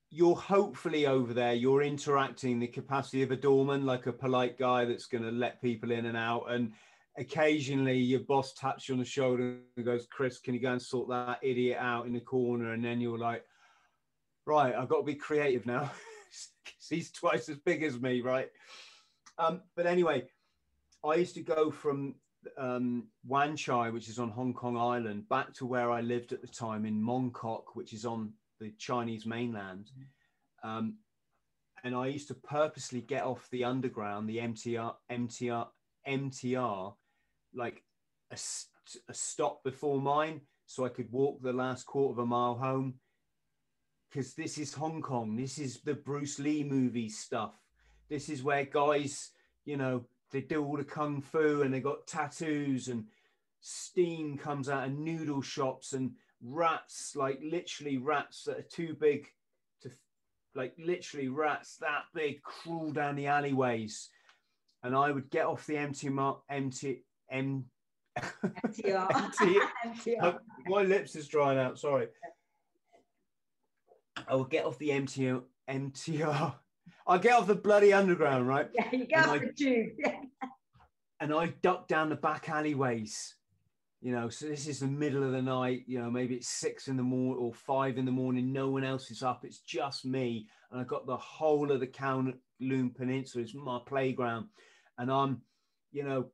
You're 0.09 0.36
hopefully 0.36 1.07
over 1.07 1.34
there. 1.34 1.53
You're 1.53 1.82
interacting 1.82 2.59
the 2.59 2.68
capacity 2.68 3.24
of 3.24 3.32
a 3.32 3.36
doorman, 3.36 3.86
like 3.86 4.05
a 4.05 4.14
polite 4.14 4.59
guy 4.59 4.86
that's 4.86 5.07
going 5.07 5.24
to 5.24 5.32
let 5.32 5.59
people 5.59 5.89
in 5.89 6.05
and 6.05 6.16
out. 6.16 6.51
And 6.51 6.74
occasionally, 7.18 7.97
your 7.97 8.20
boss 8.20 8.53
taps 8.53 8.88
you 8.88 8.93
on 8.93 8.99
the 8.99 9.05
shoulder 9.05 9.57
and 9.76 9.86
goes, 9.86 10.07
"Chris, 10.11 10.39
can 10.39 10.53
you 10.53 10.59
go 10.59 10.72
and 10.72 10.82
sort 10.82 11.09
that 11.09 11.39
idiot 11.41 11.78
out 11.80 12.05
in 12.05 12.14
the 12.14 12.20
corner?" 12.20 12.74
And 12.74 12.86
then 12.86 13.01
you're 13.01 13.18
like, 13.18 13.43
"Right, 14.45 14.76
I've 14.76 14.89
got 14.89 14.97
to 14.97 15.03
be 15.03 15.16
creative 15.16 15.66
now." 15.66 15.91
He's 16.89 17.11
twice 17.11 17.49
as 17.49 17.57
big 17.57 17.82
as 17.82 17.99
me, 17.99 18.22
right? 18.22 18.49
Um, 19.38 19.61
but 19.75 19.86
anyway, 19.86 20.23
I 21.03 21.15
used 21.15 21.36
to 21.36 21.41
go 21.41 21.71
from 21.71 22.15
um, 22.57 23.07
Wan 23.25 23.55
Chai, 23.55 23.89
which 23.89 24.09
is 24.09 24.19
on 24.19 24.29
Hong 24.29 24.53
Kong 24.53 24.77
Island, 24.77 25.27
back 25.29 25.53
to 25.55 25.65
where 25.65 25.91
I 25.91 26.01
lived 26.01 26.34
at 26.34 26.41
the 26.41 26.47
time 26.47 26.86
in 26.86 27.01
Mong 27.01 27.34
Kok, 27.34 27.75
which 27.75 27.93
is 27.93 28.05
on 28.05 28.34
the 28.59 28.71
Chinese 28.77 29.25
mainland. 29.25 29.91
Um, 30.63 30.97
and 31.84 31.95
I 31.95 32.07
used 32.07 32.29
to 32.29 32.36
purposely 32.36 33.01
get 33.01 33.23
off 33.23 33.47
the 33.51 33.65
underground, 33.65 34.29
the 34.29 34.38
MTR, 34.38 34.93
MTR, 35.11 35.67
MTR, 36.07 36.93
like 37.53 37.84
a, 38.31 38.38
a 39.09 39.13
stop 39.13 39.63
before 39.63 39.99
mine, 39.99 40.41
so 40.65 40.86
I 40.86 40.89
could 40.89 41.11
walk 41.11 41.41
the 41.41 41.53
last 41.53 41.86
quarter 41.86 42.13
of 42.13 42.19
a 42.19 42.25
mile 42.25 42.55
home. 42.55 42.95
Because 44.09 44.34
this 44.36 44.57
is 44.57 44.73
Hong 44.73 45.01
Kong. 45.01 45.36
This 45.36 45.57
is 45.57 45.81
the 45.81 45.95
Bruce 45.95 46.39
Lee 46.39 46.63
movie 46.63 47.09
stuff. 47.09 47.55
This 48.14 48.30
is 48.30 48.43
where 48.43 48.64
guys, 48.64 49.32
you 49.66 49.76
know, 49.76 50.05
they 50.32 50.41
do 50.41 50.64
all 50.64 50.78
the 50.78 50.84
kung 50.84 51.20
fu 51.20 51.64
and 51.64 51.74
they 51.74 51.80
got 51.80 52.05
tattoos 52.05 52.88
and 52.88 53.05
steam 53.59 54.38
comes 54.38 54.70
out 54.70 54.86
of 54.86 54.93
noodle 54.93 55.41
shops 55.41 55.93
and 55.93 56.11
rats, 56.39 57.16
like 57.16 57.39
literally 57.43 57.97
rats 57.97 58.43
that 58.43 58.59
are 58.59 58.70
too 58.70 58.95
big 58.99 59.26
to, 59.82 59.89
like 60.53 60.76
literally 60.78 61.28
rats 61.28 61.78
that 61.78 62.03
big, 62.14 62.43
crawl 62.43 62.91
down 62.91 63.16
the 63.16 63.26
alleyways. 63.26 64.09
And 64.84 64.95
I 64.95 65.09
would 65.09 65.32
get 65.32 65.47
off 65.47 65.66
the 65.66 65.78
empty, 65.78 66.07
empty, 66.49 67.05
M, 67.32 67.66
MTR. 68.20 69.09
MTR. 69.09 70.18
Oh, 70.22 70.38
my 70.68 70.84
lips 70.84 71.16
is 71.16 71.28
drying 71.28 71.57
out. 71.57 71.80
Sorry. 71.80 72.09
I 74.28 74.36
would 74.36 74.51
get 74.51 74.66
off 74.66 74.78
the 74.78 74.89
MTR, 74.89 75.41
MTR 75.68 76.53
I 77.06 77.18
get 77.18 77.34
off 77.34 77.47
the 77.47 77.56
bloody 77.56 77.91
underground, 77.93 78.47
right? 78.47 78.70
Yeah, 78.74 78.88
you 78.91 79.06
get 79.06 79.28
off 79.28 79.36
I, 79.36 79.39
the 79.39 79.54
tube. 79.54 79.89
and 81.20 81.34
I 81.34 81.47
duck 81.62 81.88
down 81.88 82.10
the 82.10 82.16
back 82.16 82.49
alleyways. 82.49 83.36
You 84.01 84.12
know, 84.12 84.28
so 84.28 84.47
this 84.47 84.68
is 84.68 84.82
the 84.82 84.88
middle 84.88 85.24
of 85.24 85.32
the 85.32 85.41
night. 85.41 85.84
You 85.88 85.99
know, 85.99 86.12
maybe 86.12 86.36
it's 86.36 86.49
six 86.49 86.89
in 86.89 86.97
the 86.97 87.04
morning 87.04 87.41
or 87.41 87.54
five 87.54 87.97
in 87.97 88.06
the 88.06 88.12
morning. 88.12 88.51
No 88.51 88.70
one 88.70 88.84
else 88.84 89.10
is 89.12 89.24
up. 89.24 89.45
It's 89.45 89.60
just 89.60 90.06
me, 90.06 90.47
and 90.72 90.80
I've 90.82 90.88
got 90.88 91.08
the 91.08 91.16
whole 91.16 91.72
of 91.72 91.80
the 91.80 91.88
Kowloon 91.88 92.95
Peninsula. 92.95 93.43
It's 93.43 93.54
my 93.54 93.80
playground, 93.86 94.47
and 94.97 95.10
I'm, 95.10 95.41
you 95.93 96.04
know, 96.04 96.26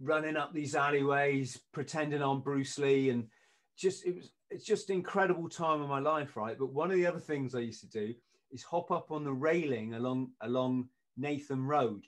running 0.00 0.36
up 0.36 0.54
these 0.54 0.74
alleyways, 0.74 1.60
pretending 1.72 2.22
I'm 2.22 2.40
Bruce 2.40 2.78
Lee, 2.78 3.10
and 3.10 3.28
just 3.76 4.06
it 4.06 4.14
was 4.14 4.30
it's 4.50 4.64
just 4.64 4.88
incredible 4.88 5.48
time 5.50 5.82
of 5.82 5.88
my 5.88 6.00
life, 6.00 6.36
right? 6.36 6.58
But 6.58 6.72
one 6.72 6.90
of 6.90 6.96
the 6.96 7.06
other 7.06 7.20
things 7.20 7.54
I 7.54 7.60
used 7.60 7.82
to 7.82 7.88
do 7.88 8.14
is 8.50 8.62
hop 8.62 8.90
up 8.90 9.10
on 9.10 9.24
the 9.24 9.32
railing 9.32 9.94
along 9.94 10.30
along 10.40 10.88
Nathan 11.16 11.66
Road. 11.66 12.04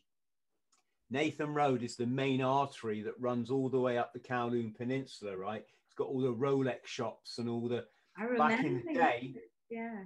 Nathan 1.11 1.53
Road 1.53 1.82
is 1.82 1.97
the 1.97 2.07
main 2.07 2.41
artery 2.41 3.03
that 3.03 3.18
runs 3.18 3.51
all 3.51 3.68
the 3.68 3.80
way 3.80 3.99
up 3.99 4.12
the 4.12 4.20
Kowloon 4.20 4.76
Peninsula, 4.76 5.36
right? 5.36 5.64
It's 5.86 5.95
got 5.97 6.07
all 6.07 6.20
the 6.20 6.32
Rolex 6.32 6.86
shops 6.86 7.38
and 7.38 7.49
all 7.49 7.68
the. 7.68 7.84
I 8.16 8.24
remember. 8.24 8.57
Back 8.57 8.64
in 8.64 8.82
the 8.86 8.95
day, 8.95 9.34
yeah. 9.68 10.05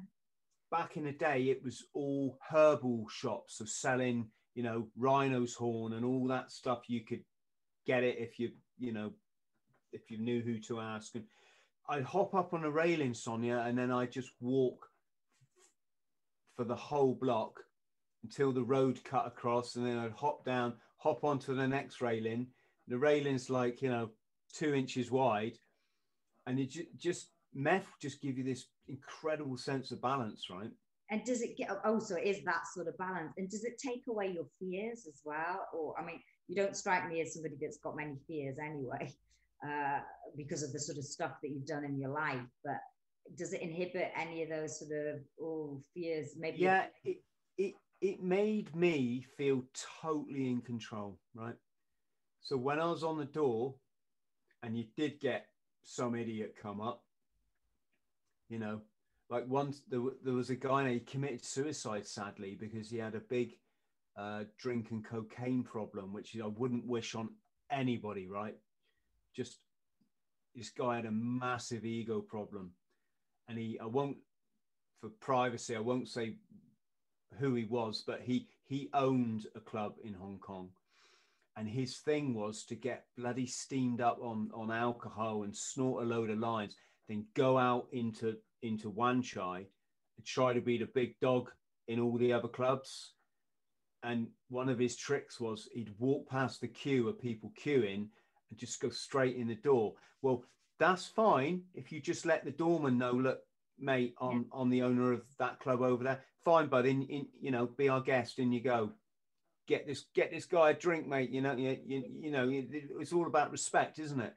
Back 0.70 0.97
in 0.97 1.05
the 1.05 1.12
day, 1.12 1.45
it 1.45 1.62
was 1.62 1.85
all 1.93 2.39
herbal 2.51 3.07
shops 3.11 3.61
of 3.61 3.68
selling, 3.68 4.28
you 4.55 4.62
know, 4.62 4.89
rhino's 4.97 5.55
horn 5.55 5.93
and 5.93 6.05
all 6.05 6.26
that 6.28 6.51
stuff. 6.51 6.85
You 6.89 7.05
could 7.05 7.22
get 7.87 8.03
it 8.03 8.16
if 8.18 8.39
you, 8.39 8.51
you 8.78 8.93
know, 8.93 9.12
if 9.93 10.11
you 10.11 10.18
knew 10.18 10.41
who 10.41 10.59
to 10.61 10.80
ask. 10.80 11.14
And 11.14 11.24
I'd 11.89 12.03
hop 12.03 12.35
up 12.35 12.55
on 12.55 12.64
a 12.64 12.70
railing, 12.70 13.14
Sonya, 13.14 13.62
and 13.66 13.76
then 13.76 13.91
I'd 13.91 14.11
just 14.11 14.30
walk 14.41 14.89
for 16.57 16.64
the 16.64 16.76
whole 16.76 17.14
block 17.14 17.61
until 18.22 18.52
the 18.52 18.62
road 18.62 19.02
cut 19.05 19.26
across, 19.26 19.76
and 19.76 19.86
then 19.86 19.98
I'd 19.98 20.12
hop 20.12 20.44
down, 20.44 20.74
hop 20.96 21.24
onto 21.24 21.55
the 21.55 21.68
next 21.68 22.00
railing. 22.00 22.46
The 22.88 22.98
railing's 22.98 23.50
like 23.50 23.82
you 23.82 23.90
know 23.90 24.11
two 24.52 24.74
inches 24.74 25.11
wide, 25.11 25.59
and 26.46 26.59
it 26.59 26.74
just 26.96 27.28
meth 27.55 27.86
just 28.00 28.20
give 28.20 28.38
you 28.38 28.44
this 28.44 28.66
incredible 28.88 29.57
sense 29.57 29.90
of 29.90 30.00
balance, 30.00 30.46
right? 30.50 30.70
And 31.11 31.22
does 31.24 31.42
it 31.42 31.57
get 31.57 31.70
oh, 31.84 31.98
so 31.98 32.16
it 32.16 32.24
is 32.24 32.42
that 32.44 32.66
sort 32.72 32.88
of 32.88 32.96
balance? 32.98 33.34
And 33.36 33.48
does 33.50 33.64
it 33.64 33.78
take 33.78 34.05
away 34.09 34.32
your 34.32 34.46
fears 34.59 35.07
as 35.07 35.20
well? 35.24 35.66
Or 35.72 35.94
I 36.00 36.05
mean, 36.05 36.20
you 36.48 36.57
don't 36.57 36.76
strike 36.76 37.09
me 37.09 37.20
as 37.20 37.34
somebody 37.34 37.57
that's 37.61 37.78
got 37.78 37.96
many 37.96 38.16
fears 38.26 38.57
anyway, 38.59 39.14
uh, 39.66 40.00
because 40.36 40.62
of 40.62 40.72
the 40.72 40.80
sort 40.80 40.98
of 40.98 41.05
stuff 41.05 41.32
that 41.42 41.50
you've 41.50 41.66
done 41.66 41.84
in 41.84 41.98
your 41.98 42.11
life. 42.11 42.40
But 42.64 42.80
does 43.37 43.53
it 43.53 43.62
inhibit 43.62 44.12
any 44.16 44.43
of 44.43 44.49
those 44.49 44.79
sort 44.79 44.93
of 44.93 45.20
oh 45.41 45.81
fears? 45.93 46.35
Maybe 46.39 46.59
yeah 46.59 46.87
it, 47.05 47.18
it 47.59 47.75
it 48.01 48.22
made 48.22 48.75
me 48.75 49.25
feel 49.37 49.62
totally 50.03 50.49
in 50.49 50.61
control 50.61 51.18
right? 51.35 51.57
So 52.41 52.57
when 52.59 52.79
i 52.79 52.85
was 52.85 53.03
on 53.03 53.16
the 53.16 53.25
door 53.25 53.75
and 54.62 54.77
you 54.77 54.85
did 54.97 55.20
get 55.20 55.47
some 55.83 56.14
idiot 56.14 56.55
come 56.61 56.81
up 56.81 57.03
you 58.49 58.59
know 58.59 58.81
like 59.31 59.47
once 59.49 59.83
there, 59.89 60.01
there 60.22 60.35
was 60.35 60.51
a 60.51 60.55
guy 60.55 60.83
and 60.83 60.93
he 60.93 61.01
committed 61.01 61.45
suicide 61.45 62.07
sadly 62.07 62.57
because 62.59 62.91
he 62.91 62.99
had 62.99 63.14
a 63.14 63.20
big 63.20 63.55
uh, 64.16 64.45
drink 64.59 64.91
and 64.91 65.05
cocaine 65.05 65.62
problem 65.62 66.12
which 66.12 66.37
i 66.43 66.47
wouldn't 66.47 66.87
wish 66.87 67.14
on 67.14 67.31
anybody 67.70 68.29
right? 68.29 68.57
Just 69.35 69.59
this 70.55 70.70
guy 70.70 70.97
had 70.97 71.07
a 71.07 71.11
massive 71.11 71.85
ego 71.85 72.20
problem 72.20 72.72
and 73.49 73.59
he 73.59 73.78
I 73.80 73.86
won't 73.86 74.16
for 75.01 75.09
privacy 75.20 75.76
I 75.76 75.80
won't 75.80 76.09
say 76.09 76.36
who 77.38 77.55
he 77.55 77.64
was, 77.64 78.03
but 78.07 78.20
he 78.22 78.49
he 78.66 78.88
owned 78.95 79.47
a 79.55 79.61
club 79.61 79.95
in 80.03 80.14
Hong 80.14 80.38
Kong, 80.38 80.70
and 81.57 81.68
his 81.68 81.98
thing 81.98 82.35
was 82.35 82.64
to 82.64 82.74
get 82.74 83.06
bloody 83.16 83.47
steamed 83.47 84.01
up 84.01 84.19
on 84.20 84.51
on 84.55 84.70
alcohol 84.70 85.43
and 85.43 85.56
snort 85.56 86.05
a 86.05 86.06
load 86.06 86.31
of 86.31 86.39
lines, 86.39 86.77
then 87.09 87.27
go 87.35 87.59
out 87.59 87.86
into 87.93 88.36
into 88.62 88.90
Wan 88.90 89.23
Chai 89.23 89.66
and 90.16 90.27
try 90.27 90.52
to 90.52 90.60
be 90.60 90.78
the 90.78 90.89
big 90.94 91.19
dog 91.20 91.51
in 91.89 92.01
all 92.01 92.16
the 92.16 92.32
other 92.32 92.48
clubs. 92.48 93.12
And 94.02 94.28
one 94.48 94.69
of 94.69 94.78
his 94.78 94.97
tricks 94.97 95.40
was 95.40 95.69
he'd 95.73 95.94
walk 95.98 96.28
past 96.28 96.60
the 96.60 96.69
queue 96.69 97.09
of 97.09 97.19
people 97.19 97.52
queuing 97.59 98.09
and 98.51 98.59
just 98.59 98.81
go 98.81 98.90
straight 98.90 99.36
in 99.36 99.48
the 99.48 99.55
door. 99.55 99.94
Well, 100.23 100.44
that's 100.78 101.06
fine 101.06 101.62
if 101.74 101.92
you 101.92 102.01
just 102.01 102.26
let 102.26 102.44
the 102.44 102.51
doorman 102.51 102.98
know, 102.98 103.12
look, 103.12 103.40
mate, 103.78 104.14
on 104.18 104.36
yeah. 104.36 104.42
on 104.52 104.70
the 104.70 104.82
owner 104.82 105.12
of 105.12 105.22
that 105.38 105.60
club 105.60 105.82
over 105.82 106.05
there. 106.05 106.20
Fine, 106.44 106.68
bud. 106.68 106.86
In, 106.86 107.02
in 107.05 107.26
you 107.40 107.51
know, 107.51 107.66
be 107.66 107.88
our 107.88 108.01
guest. 108.01 108.38
and 108.38 108.52
you 108.52 108.60
go. 108.60 108.90
Get 109.66 109.86
this 109.86 110.05
get 110.14 110.30
this 110.30 110.44
guy 110.44 110.70
a 110.70 110.74
drink, 110.74 111.06
mate. 111.09 111.30
You 111.30 111.40
know, 111.40 111.55
you, 111.56 111.78
you, 111.86 112.05
you 112.20 112.30
know, 112.30 112.51
it's 112.52 113.14
all 113.14 113.26
about 113.26 113.51
respect, 113.51 113.98
isn't 113.98 114.20
it? 114.20 114.34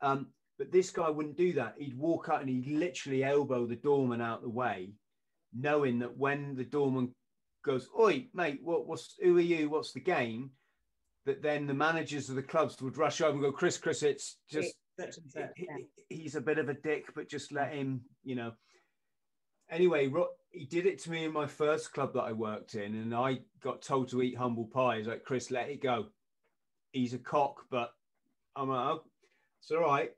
Um, 0.00 0.28
but 0.56 0.70
this 0.70 0.90
guy 0.90 1.10
wouldn't 1.10 1.36
do 1.36 1.52
that. 1.54 1.74
He'd 1.78 1.98
walk 1.98 2.28
out 2.30 2.40
and 2.40 2.48
he'd 2.48 2.68
literally 2.68 3.24
elbow 3.24 3.66
the 3.66 3.76
doorman 3.76 4.20
out 4.20 4.42
the 4.42 4.48
way, 4.48 4.92
knowing 5.52 5.98
that 5.98 6.16
when 6.16 6.54
the 6.54 6.64
doorman 6.64 7.12
goes, 7.64 7.88
"Oi, 7.98 8.28
mate, 8.34 8.60
what, 8.62 8.86
what's 8.86 9.16
who 9.20 9.36
are 9.36 9.40
you? 9.40 9.68
What's 9.68 9.92
the 9.92 10.00
game?" 10.00 10.52
That 11.24 11.42
then 11.42 11.66
the 11.66 11.74
managers 11.74 12.30
of 12.30 12.36
the 12.36 12.42
clubs 12.42 12.80
would 12.80 12.96
rush 12.96 13.20
over 13.20 13.32
and 13.32 13.42
go, 13.42 13.50
"Chris, 13.50 13.78
Chris, 13.78 14.04
it's 14.04 14.36
just 14.48 14.76
he's 16.08 16.34
a 16.34 16.40
bit 16.40 16.58
of 16.58 16.68
a 16.68 16.74
dick, 16.74 17.06
but 17.14 17.28
just 17.28 17.52
let 17.52 17.72
him, 17.72 18.02
you 18.24 18.34
know. 18.34 18.52
Anyway, 19.70 20.10
he 20.50 20.64
did 20.64 20.86
it 20.86 20.98
to 21.00 21.10
me 21.10 21.24
in 21.24 21.32
my 21.32 21.46
first 21.46 21.92
club 21.92 22.14
that 22.14 22.22
I 22.22 22.32
worked 22.32 22.74
in, 22.74 22.94
and 22.94 23.14
I 23.14 23.40
got 23.62 23.82
told 23.82 24.08
to 24.10 24.22
eat 24.22 24.36
humble 24.36 24.66
pie. 24.66 25.02
Like, 25.04 25.24
Chris, 25.24 25.50
let 25.50 25.68
it 25.68 25.82
go. 25.82 26.06
He's 26.92 27.14
a 27.14 27.18
cock, 27.18 27.62
but 27.70 27.92
I'm 28.54 28.68
like, 28.68 28.86
oh, 28.86 29.04
it's 29.60 29.70
all 29.70 29.80
right. 29.80 30.12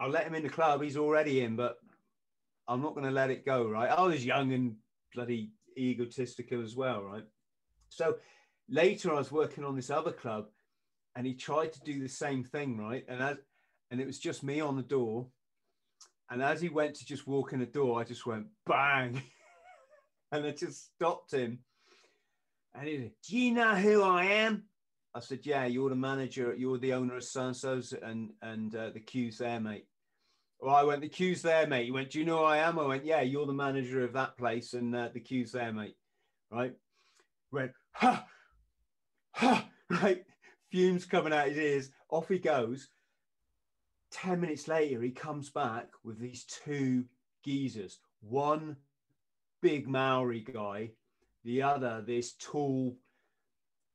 I'll 0.00 0.10
let 0.10 0.24
him 0.26 0.34
in 0.34 0.42
the 0.42 0.48
club. 0.48 0.82
He's 0.82 0.96
already 0.96 1.42
in, 1.42 1.54
but 1.54 1.78
I'm 2.66 2.82
not 2.82 2.94
going 2.94 3.06
to 3.06 3.12
let 3.12 3.30
it 3.30 3.46
go, 3.46 3.68
right? 3.68 3.90
I 3.90 4.02
was 4.02 4.24
young 4.24 4.52
and 4.52 4.74
bloody 5.14 5.52
egotistical 5.78 6.62
as 6.62 6.74
well, 6.74 7.02
right? 7.02 7.24
So 7.88 8.16
later 8.68 9.12
I 9.12 9.18
was 9.18 9.30
working 9.30 9.64
on 9.64 9.76
this 9.76 9.90
other 9.90 10.12
club 10.12 10.46
and 11.14 11.26
he 11.26 11.34
tried 11.34 11.72
to 11.74 11.80
do 11.80 12.00
the 12.00 12.08
same 12.08 12.42
thing, 12.42 12.78
right? 12.78 13.04
And 13.08 13.22
as 13.22 13.36
and 13.92 14.00
it 14.00 14.06
was 14.06 14.18
just 14.18 14.42
me 14.42 14.60
on 14.60 14.74
the 14.74 14.82
door. 14.82 15.28
And 16.30 16.42
as 16.42 16.60
he 16.60 16.70
went 16.70 16.94
to 16.96 17.04
just 17.04 17.28
walk 17.28 17.52
in 17.52 17.60
the 17.60 17.66
door, 17.66 18.00
I 18.00 18.04
just 18.04 18.26
went 18.26 18.46
bang, 18.66 19.22
and 20.32 20.44
I 20.44 20.50
just 20.50 20.92
stopped 20.94 21.32
him. 21.32 21.60
And 22.74 22.88
he 22.88 22.96
said, 22.96 23.12
"Do 23.28 23.36
you 23.36 23.52
know 23.52 23.74
who 23.76 24.02
I 24.02 24.24
am?" 24.24 24.64
I 25.14 25.20
said, 25.20 25.40
yeah, 25.44 25.66
you're 25.66 25.90
the 25.90 25.96
manager, 25.96 26.54
you're 26.56 26.78
the 26.78 26.94
owner 26.94 27.16
of 27.16 27.24
so 27.24 27.42
and 27.42 27.92
and 28.02 28.30
and 28.40 28.74
uh, 28.74 28.90
the 28.90 29.00
queue's 29.00 29.38
there, 29.38 29.60
mate. 29.60 29.86
Well, 30.58 30.74
I 30.74 30.84
went, 30.84 31.02
the 31.02 31.08
queue's 31.08 31.42
there, 31.42 31.66
mate. 31.66 31.84
He 31.84 31.90
went, 31.90 32.10
do 32.10 32.18
you 32.18 32.24
know 32.24 32.38
who 32.38 32.44
I 32.44 32.58
am? 32.58 32.78
I 32.78 32.86
went, 32.86 33.04
yeah, 33.04 33.20
you're 33.20 33.46
the 33.46 33.52
manager 33.52 34.04
of 34.04 34.12
that 34.14 34.38
place, 34.38 34.72
and 34.72 34.94
uh, 34.94 35.10
the 35.12 35.20
queue's 35.20 35.52
there, 35.52 35.72
mate. 35.72 35.96
Right? 36.50 36.74
Went, 37.50 37.72
ha, 37.92 38.24
ha, 39.32 39.68
right? 39.90 40.24
Fumes 40.70 41.04
coming 41.04 41.32
out 41.32 41.48
his 41.48 41.58
ears. 41.58 41.90
Off 42.08 42.28
he 42.28 42.38
goes. 42.38 42.88
10 44.12 44.40
minutes 44.40 44.68
later, 44.68 45.00
he 45.00 45.10
comes 45.10 45.50
back 45.50 45.88
with 46.04 46.18
these 46.18 46.44
two 46.44 47.04
geezers. 47.44 47.98
One 48.20 48.76
big 49.60 49.88
Maori 49.88 50.40
guy, 50.40 50.90
the 51.44 51.62
other, 51.62 52.02
this 52.06 52.34
tall, 52.34 52.96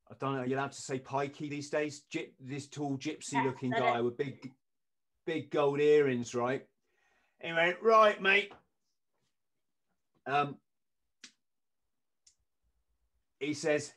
I 0.10 0.16
don't 0.20 0.36
know, 0.36 0.44
you're 0.44 0.58
allowed 0.58 0.72
to 0.72 0.82
say 0.82 1.00
pikey 1.00 1.50
these 1.50 1.70
days, 1.70 2.04
this 2.40 2.68
tall 2.68 2.98
gypsy 2.98 3.44
looking 3.44 3.72
guy 3.72 4.02
with 4.02 4.18
big, 4.18 4.52
big 5.26 5.52
gold 5.52 5.80
earrings, 5.80 6.34
right? 6.34 6.66
He 7.42 7.54
went, 7.54 7.78
right, 7.82 8.22
mate. 8.22 8.52
Um, 10.26 10.58
he 13.40 13.54
says, 13.54 13.94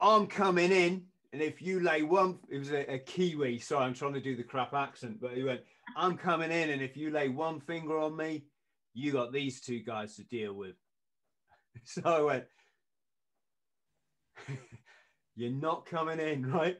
I'm 0.00 0.28
coming 0.28 0.70
in 0.70 1.04
and 1.38 1.46
if 1.46 1.62
you 1.62 1.78
lay 1.78 2.02
one, 2.02 2.40
it 2.48 2.58
was 2.58 2.72
a, 2.72 2.94
a, 2.94 2.98
Kiwi. 2.98 3.60
Sorry, 3.60 3.84
I'm 3.84 3.94
trying 3.94 4.14
to 4.14 4.20
do 4.20 4.34
the 4.34 4.42
crap 4.42 4.74
accent, 4.74 5.20
but 5.20 5.34
he 5.34 5.44
went, 5.44 5.60
I'm 5.96 6.16
coming 6.16 6.50
in, 6.50 6.70
and 6.70 6.82
if 6.82 6.96
you 6.96 7.12
lay 7.12 7.28
one 7.28 7.60
finger 7.60 7.96
on 7.96 8.16
me, 8.16 8.46
you 8.92 9.12
got 9.12 9.32
these 9.32 9.60
two 9.60 9.78
guys 9.78 10.16
to 10.16 10.24
deal 10.24 10.52
with. 10.52 10.74
So 11.84 12.02
I 12.04 12.20
went, 12.22 12.44
You're 15.36 15.52
not 15.52 15.86
coming 15.86 16.18
in, 16.18 16.50
right? 16.50 16.76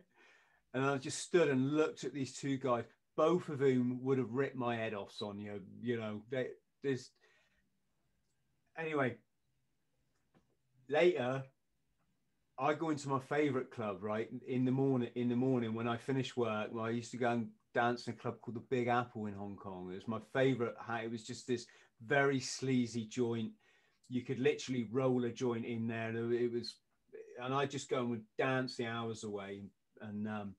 And 0.75 0.85
I 0.85 0.97
just 0.99 1.21
stood 1.21 1.49
and 1.49 1.77
looked 1.77 2.03
at 2.03 2.13
these 2.13 2.37
two 2.37 2.57
guys, 2.57 2.83
both 3.17 3.49
of 3.49 3.61
whom 3.61 4.01
would 4.03 4.19
have 4.19 4.33
ripped 4.33 4.57
my 4.57 4.75
head 4.75 4.93
off, 4.93 5.13
Sonya. 5.13 5.61
You 5.81 6.01
know, 6.01 6.23
they, 6.31 6.49
there's. 6.83 7.13
Anyway, 8.77 9.19
later, 10.89 11.45
I 12.59 12.75
go 12.75 12.91
into 12.91 13.09
my 13.09 13.21
favorite 13.21 13.71
club, 13.71 14.03
right? 14.03 14.29
In 14.47 14.65
the 14.65 14.73
morning, 14.73 15.11
in 15.15 15.29
the 15.29 15.37
morning 15.37 15.75
when 15.75 15.87
I 15.87 15.97
finish 15.97 16.37
work, 16.37 16.71
well, 16.73 16.85
I 16.87 16.91
used 16.91 17.13
to 17.13 17.17
go 17.17 17.31
and 17.31 17.49
dance 17.73 18.07
in 18.07 18.15
a 18.15 18.17
club 18.17 18.41
called 18.41 18.57
the 18.57 18.65
Big 18.69 18.89
Apple 18.89 19.27
in 19.27 19.35
Hong 19.35 19.57
Kong. 19.57 19.91
It 19.93 19.95
was 19.95 20.09
my 20.09 20.19
favorite. 20.33 20.75
It 21.03 21.11
was 21.11 21.25
just 21.25 21.47
this 21.47 21.67
very 22.05 22.41
sleazy 22.41 23.07
joint. 23.07 23.53
You 24.09 24.23
could 24.23 24.41
literally 24.41 24.89
roll 24.91 25.25
a 25.25 25.31
joint 25.31 25.67
in 25.67 25.87
there. 25.87 26.11
It 26.33 26.53
was, 26.53 26.75
and 27.41 27.55
I 27.55 27.67
just 27.67 27.89
go 27.89 28.01
and 28.01 28.11
would 28.11 28.25
dance 28.37 28.77
the 28.77 28.87
hours 28.87 29.23
away. 29.23 29.63
And 30.01 30.27
um, 30.27 30.55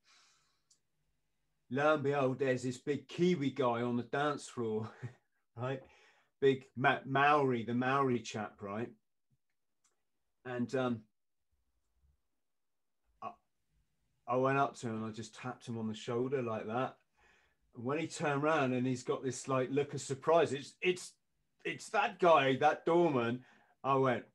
lo 1.70 1.96
and 1.96 2.04
behold, 2.04 2.40
there's 2.40 2.64
this 2.64 2.78
big 2.78 3.10
Kiwi 3.10 3.52
guy 3.52 3.82
on 3.82 3.98
the 3.98 4.04
dance 4.04 4.48
floor, 4.48 4.90
right? 5.58 5.82
Big 6.40 6.66
Ma- 6.78 7.00
Maori, 7.06 7.64
the 7.66 7.74
Maori 7.74 8.20
chap, 8.20 8.54
right? 8.62 8.90
And 10.46 10.74
um, 10.76 11.02
I 14.30 14.36
went 14.36 14.60
up 14.60 14.78
to 14.78 14.88
him 14.88 14.98
and 14.98 15.06
I 15.06 15.10
just 15.10 15.36
tapped 15.36 15.68
him 15.68 15.78
on 15.80 15.88
the 15.88 15.94
shoulder 15.96 16.44
like 16.44 16.68
that. 16.68 16.96
And 17.76 17.84
when 17.84 17.98
he 17.98 18.08
turned 18.08 18.44
around 18.44 18.74
and 18.74 18.86
he's 18.86 19.04
got 19.04 19.24
this 19.24 19.48
like 19.48 19.70
look 19.72 19.94
of 19.94 20.02
surprise, 20.02 20.54
it's 20.54 20.76
it's 20.82 21.14
it's 21.66 21.90
that 21.90 22.20
guy, 22.20 22.56
that 22.58 22.86
doorman. 22.86 23.42
I 23.84 23.96
went 23.96 24.26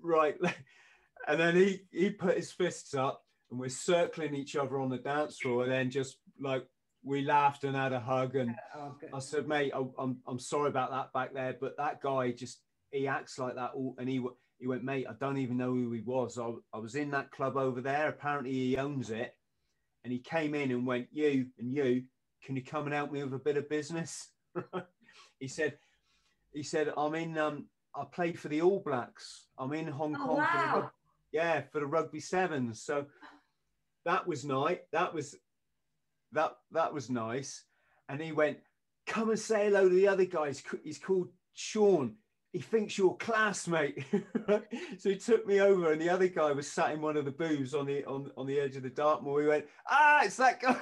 right, 0.00 0.36
and 1.28 1.40
then 1.40 1.56
he 1.56 1.80
he 1.90 2.10
put 2.10 2.36
his 2.36 2.52
fists 2.52 2.94
up 2.94 3.24
and 3.50 3.58
we're 3.58 3.68
circling 3.68 4.34
each 4.34 4.54
other 4.54 4.78
on 4.78 4.90
the 4.90 4.98
dance 4.98 5.38
floor, 5.38 5.64
and 5.64 5.72
then 5.72 5.90
just 5.90 6.18
like 6.40 6.64
we 7.02 7.22
laughed 7.22 7.64
and 7.64 7.74
had 7.74 7.92
a 7.92 8.00
hug. 8.00 8.36
And 8.36 8.54
oh, 8.76 8.94
I 9.12 9.18
said, 9.18 9.48
mate, 9.48 9.72
I, 9.74 9.82
I'm 9.98 10.18
I'm 10.26 10.38
sorry 10.38 10.68
about 10.68 10.92
that 10.92 11.12
back 11.12 11.34
there, 11.34 11.56
but 11.60 11.76
that 11.78 12.00
guy 12.00 12.30
just 12.30 12.60
he 12.92 13.08
acts 13.08 13.38
like 13.38 13.56
that 13.56 13.72
all, 13.74 13.96
and 13.98 14.08
he 14.08 14.20
he 14.58 14.66
went, 14.66 14.84
mate, 14.84 15.06
I 15.08 15.12
don't 15.12 15.38
even 15.38 15.56
know 15.56 15.72
who 15.72 15.92
he 15.92 16.00
was. 16.00 16.38
I, 16.38 16.50
I 16.72 16.78
was 16.78 16.94
in 16.94 17.10
that 17.10 17.30
club 17.30 17.56
over 17.56 17.80
there. 17.80 18.08
Apparently, 18.08 18.52
he 18.52 18.76
owns 18.76 19.10
it. 19.10 19.34
And 20.02 20.12
he 20.12 20.18
came 20.18 20.54
in 20.54 20.70
and 20.70 20.86
went, 20.86 21.08
you 21.12 21.46
and 21.58 21.72
you, 21.72 22.04
can 22.44 22.56
you 22.56 22.62
come 22.62 22.84
and 22.84 22.94
help 22.94 23.12
me 23.12 23.22
with 23.22 23.34
a 23.34 23.38
bit 23.38 23.56
of 23.56 23.68
business? 23.68 24.28
he 25.40 25.48
said, 25.48 25.78
he 26.52 26.62
said, 26.62 26.92
I'm 26.96 27.14
in, 27.14 27.36
um, 27.36 27.66
I 27.94 28.04
played 28.04 28.38
for 28.38 28.48
the 28.48 28.62
All 28.62 28.80
Blacks. 28.80 29.46
I'm 29.58 29.72
in 29.72 29.88
Hong 29.88 30.16
oh, 30.16 30.24
Kong. 30.24 30.36
Wow. 30.38 30.70
For 30.72 30.80
the, 30.80 30.90
yeah, 31.32 31.62
for 31.72 31.80
the 31.80 31.86
rugby 31.86 32.20
sevens. 32.20 32.80
So 32.80 33.06
that 34.04 34.26
was 34.26 34.44
nice. 34.44 34.78
That 34.92 35.12
was, 35.12 35.34
that, 36.32 36.56
that 36.70 36.94
was 36.94 37.10
nice. 37.10 37.64
And 38.08 38.22
he 38.22 38.32
went, 38.32 38.58
come 39.06 39.30
and 39.30 39.38
say 39.38 39.66
hello 39.66 39.88
to 39.88 39.94
the 39.94 40.08
other 40.08 40.24
guys. 40.24 40.62
He's 40.84 40.98
called 40.98 41.28
Sean 41.52 42.14
he 42.52 42.60
thinks 42.60 42.96
you're 42.96 43.16
classmate. 43.16 44.04
so 44.98 45.10
he 45.10 45.16
took 45.16 45.46
me 45.46 45.60
over, 45.60 45.92
and 45.92 46.00
the 46.00 46.08
other 46.08 46.28
guy 46.28 46.52
was 46.52 46.70
sat 46.70 46.92
in 46.92 47.00
one 47.00 47.16
of 47.16 47.24
the 47.24 47.30
booths 47.30 47.74
on 47.74 47.86
the 47.86 48.04
on, 48.04 48.30
on 48.36 48.46
the 48.46 48.58
edge 48.58 48.76
of 48.76 48.82
the 48.82 48.90
Dartmoor. 48.90 49.42
He 49.42 49.48
went, 49.48 49.66
ah, 49.90 50.24
it's 50.24 50.36
that 50.36 50.60
guy, 50.60 50.80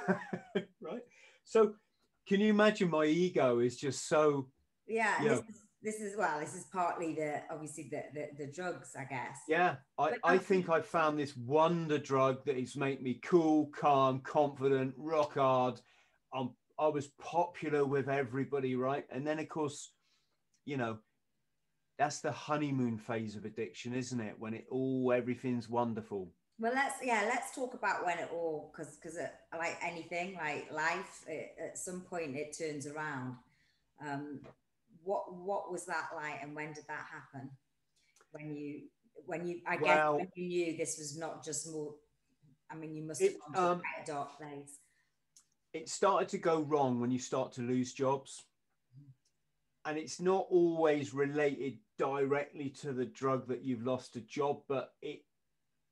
right? 0.80 1.02
So 1.44 1.74
can 2.26 2.40
you 2.40 2.48
imagine 2.48 2.90
my 2.90 3.04
ego 3.04 3.58
is 3.58 3.76
just 3.76 4.08
so 4.08 4.48
yeah 4.86 5.16
this 5.22 5.38
is, 5.38 5.62
this 5.82 5.94
is 5.96 6.16
well 6.16 6.40
this 6.40 6.54
is 6.54 6.64
partly 6.72 7.14
the 7.14 7.42
obviously 7.50 7.88
the, 7.90 8.02
the, 8.14 8.44
the 8.44 8.52
drugs 8.52 8.94
i 8.98 9.04
guess 9.04 9.38
yeah 9.48 9.76
i 9.98 10.12
i 10.24 10.38
think 10.38 10.68
i 10.68 10.80
found 10.80 11.18
this 11.18 11.36
wonder 11.36 11.98
drug 11.98 12.44
that 12.44 12.56
is 12.56 12.76
make 12.76 13.02
me 13.02 13.20
cool 13.22 13.70
calm 13.74 14.20
confident 14.20 14.94
rock 14.96 15.34
hard 15.34 15.80
i'm 16.34 16.50
i 16.78 16.86
was 16.86 17.08
popular 17.20 17.84
with 17.84 18.08
everybody 18.08 18.76
right 18.76 19.04
and 19.10 19.26
then 19.26 19.38
of 19.38 19.48
course 19.48 19.92
you 20.64 20.76
know 20.76 20.98
that's 21.98 22.20
the 22.20 22.32
honeymoon 22.32 22.98
phase 22.98 23.36
of 23.36 23.44
addiction, 23.44 23.94
isn't 23.94 24.20
it? 24.20 24.34
When 24.38 24.54
it 24.54 24.66
all 24.70 25.12
everything's 25.12 25.68
wonderful. 25.68 26.32
Well, 26.58 26.72
let's 26.74 26.96
yeah, 27.02 27.24
let's 27.28 27.54
talk 27.54 27.74
about 27.74 28.04
when 28.04 28.18
it 28.18 28.28
all 28.32 28.72
because 28.72 28.96
because 28.96 29.18
like 29.56 29.76
anything 29.82 30.34
like 30.34 30.70
life, 30.72 31.24
it, 31.26 31.54
at 31.62 31.78
some 31.78 32.00
point 32.02 32.36
it 32.36 32.56
turns 32.58 32.86
around. 32.86 33.36
Um, 34.04 34.40
what 35.02 35.34
what 35.34 35.70
was 35.70 35.86
that 35.86 36.08
like, 36.14 36.40
and 36.42 36.54
when 36.54 36.72
did 36.72 36.84
that 36.88 37.06
happen? 37.12 37.50
When 38.32 38.54
you 38.54 38.82
when 39.26 39.46
you 39.46 39.60
I 39.66 39.76
guess 39.76 40.08
when 40.10 40.28
you 40.34 40.48
knew 40.48 40.76
this 40.76 40.98
was 40.98 41.16
not 41.16 41.44
just 41.44 41.70
more. 41.70 41.94
I 42.70 42.76
mean, 42.76 42.94
you 42.94 43.02
must 43.02 43.22
have 43.22 43.32
gone 43.38 43.52
to 43.52 43.60
um, 43.60 43.82
a 44.02 44.06
dark 44.06 44.38
place. 44.38 44.78
It 45.72 45.88
started 45.88 46.28
to 46.30 46.38
go 46.38 46.62
wrong 46.62 47.00
when 47.00 47.10
you 47.10 47.18
start 47.18 47.52
to 47.52 47.62
lose 47.62 47.92
jobs 47.92 48.44
and 49.84 49.98
it's 49.98 50.20
not 50.20 50.46
always 50.50 51.12
related 51.12 51.78
directly 51.98 52.70
to 52.70 52.92
the 52.92 53.04
drug 53.04 53.48
that 53.48 53.62
you've 53.62 53.86
lost 53.86 54.16
a 54.16 54.20
job, 54.20 54.62
but 54.68 54.92
it 55.02 55.20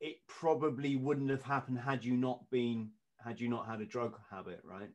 it 0.01 0.17
probably 0.27 0.97
wouldn't 0.97 1.31
have 1.31 1.43
happened 1.43 1.79
had 1.79 2.05
you 2.05 2.17
not 2.17 2.51
been 2.51 2.91
had 3.25 3.41
you 3.41 3.49
not 3.49 3.67
had 3.67 3.81
a 3.81 3.87
drug 3.87 4.19
habit, 4.31 4.61
right? 4.65 4.91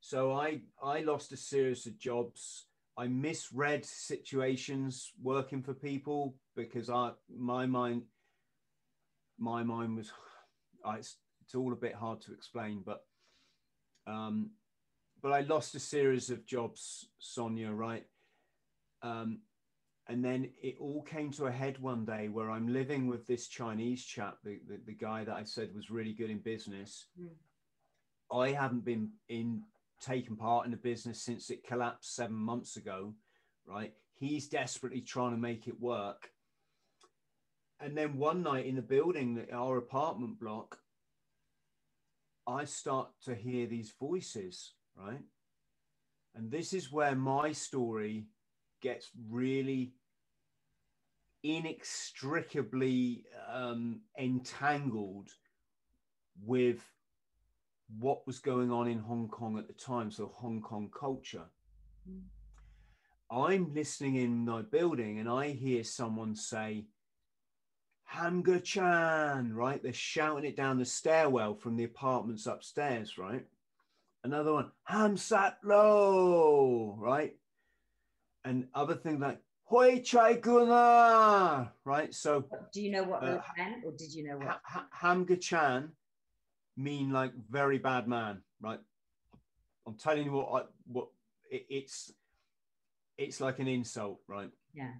So 0.00 0.32
I 0.32 0.62
I 0.82 1.00
lost 1.00 1.32
a 1.32 1.36
series 1.36 1.86
of 1.86 1.98
jobs. 1.98 2.66
I 2.96 3.06
misread 3.06 3.84
situations 3.84 5.12
working 5.22 5.62
for 5.62 5.74
people 5.74 6.34
because 6.56 6.90
I 6.90 7.12
my 7.28 7.66
mind 7.66 8.02
my 9.38 9.62
mind 9.62 9.96
was 9.96 10.10
it's, 10.96 11.16
it's 11.42 11.54
all 11.54 11.72
a 11.72 11.76
bit 11.76 11.94
hard 11.94 12.20
to 12.22 12.32
explain, 12.32 12.82
but 12.84 13.04
um, 14.06 14.50
but 15.22 15.32
I 15.32 15.40
lost 15.40 15.74
a 15.74 15.80
series 15.80 16.30
of 16.30 16.46
jobs, 16.46 17.08
Sonya, 17.18 17.70
right? 17.70 18.06
Um, 19.02 19.40
and 20.08 20.24
then 20.24 20.50
it 20.62 20.76
all 20.80 21.02
came 21.02 21.30
to 21.32 21.46
a 21.46 21.52
head 21.52 21.78
one 21.80 22.04
day 22.04 22.28
where 22.28 22.50
I'm 22.50 22.72
living 22.72 23.06
with 23.06 23.26
this 23.26 23.48
Chinese 23.48 24.04
chap, 24.04 24.38
the, 24.42 24.58
the, 24.66 24.80
the 24.86 24.94
guy 24.94 25.24
that 25.24 25.34
I 25.34 25.44
said 25.44 25.74
was 25.74 25.90
really 25.90 26.12
good 26.12 26.30
in 26.30 26.38
business. 26.38 27.06
Mm. 27.20 27.28
I 28.32 28.52
haven't 28.52 28.84
been 28.84 29.10
in 29.28 29.62
taken 30.00 30.36
part 30.36 30.64
in 30.64 30.70
the 30.70 30.76
business 30.76 31.20
since 31.22 31.50
it 31.50 31.66
collapsed 31.66 32.14
seven 32.14 32.36
months 32.36 32.76
ago, 32.76 33.14
right? 33.66 33.92
He's 34.14 34.48
desperately 34.48 35.00
trying 35.00 35.32
to 35.32 35.36
make 35.36 35.66
it 35.68 35.80
work. 35.80 36.30
And 37.80 37.96
then 37.96 38.16
one 38.16 38.42
night 38.42 38.66
in 38.66 38.76
the 38.76 38.82
building, 38.82 39.46
our 39.52 39.78
apartment 39.78 40.40
block, 40.40 40.78
I 42.46 42.64
start 42.64 43.08
to 43.24 43.34
hear 43.34 43.66
these 43.66 43.92
voices 44.00 44.72
right? 44.98 45.20
And 46.34 46.50
this 46.50 46.72
is 46.72 46.92
where 46.92 47.14
my 47.14 47.52
story 47.52 48.26
gets 48.80 49.10
really 49.30 49.92
inextricably 51.42 53.24
um, 53.52 54.00
entangled 54.18 55.28
with 56.44 56.84
what 57.98 58.26
was 58.26 58.38
going 58.38 58.70
on 58.70 58.88
in 58.88 58.98
Hong 58.98 59.28
Kong 59.28 59.58
at 59.58 59.66
the 59.66 59.72
time, 59.72 60.10
so 60.10 60.32
Hong 60.34 60.60
Kong 60.60 60.90
culture. 60.98 61.44
Mm. 62.08 62.22
I'm 63.30 63.74
listening 63.74 64.16
in 64.16 64.44
my 64.44 64.62
building 64.62 65.18
and 65.18 65.28
I 65.28 65.50
hear 65.50 65.84
someone 65.84 66.34
say, 66.34 66.86
Hamga 68.10 68.60
Chan, 68.60 69.52
right? 69.52 69.82
They're 69.82 69.92
shouting 69.92 70.46
it 70.46 70.56
down 70.56 70.78
the 70.78 70.86
stairwell 70.86 71.54
from 71.54 71.76
the 71.76 71.84
apartments 71.84 72.46
upstairs, 72.46 73.18
right? 73.18 73.44
Another 74.24 74.52
one, 74.54 74.70
Ham 74.84 75.16
Sap 75.16 75.58
Lo, 75.62 76.96
right? 76.98 77.36
And 78.44 78.68
other 78.74 78.94
things 78.94 79.20
like 79.20 79.40
Hoi 79.64 80.00
Chai 80.00 80.34
Guna, 80.34 81.72
right? 81.84 82.14
So, 82.14 82.44
Do 82.72 82.80
you 82.80 82.90
know 82.90 83.04
what 83.04 83.22
Uh, 83.22 83.40
meant, 83.56 83.84
or 83.84 83.92
did 83.92 84.12
you 84.14 84.24
know 84.28 84.38
what? 84.38 84.46
ha- 84.46 84.60
ha- 84.64 84.88
Hamga 84.92 85.36
Chan 85.40 85.90
mean 86.76 87.10
like 87.10 87.32
very 87.50 87.78
bad 87.78 88.06
man, 88.08 88.42
right? 88.60 88.80
I'm 89.86 89.94
telling 89.96 90.24
you 90.24 90.32
what, 90.32 90.62
I, 90.62 90.66
what 90.86 91.08
it, 91.50 91.66
it's, 91.68 92.12
it's 93.18 93.40
like 93.40 93.58
an 93.58 93.68
insult, 93.68 94.20
right? 94.28 94.50
Yeah. 94.74 94.92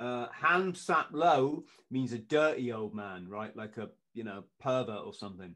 uh, 0.00 0.28
ham 0.32 0.74
sap 0.74 1.08
low 1.12 1.64
means 1.90 2.12
a 2.12 2.18
dirty 2.18 2.72
old 2.72 2.94
man, 2.94 3.28
right? 3.28 3.54
Like 3.56 3.76
a 3.76 3.90
you 4.14 4.24
know 4.24 4.44
pervert 4.60 5.04
or 5.06 5.14
something. 5.14 5.54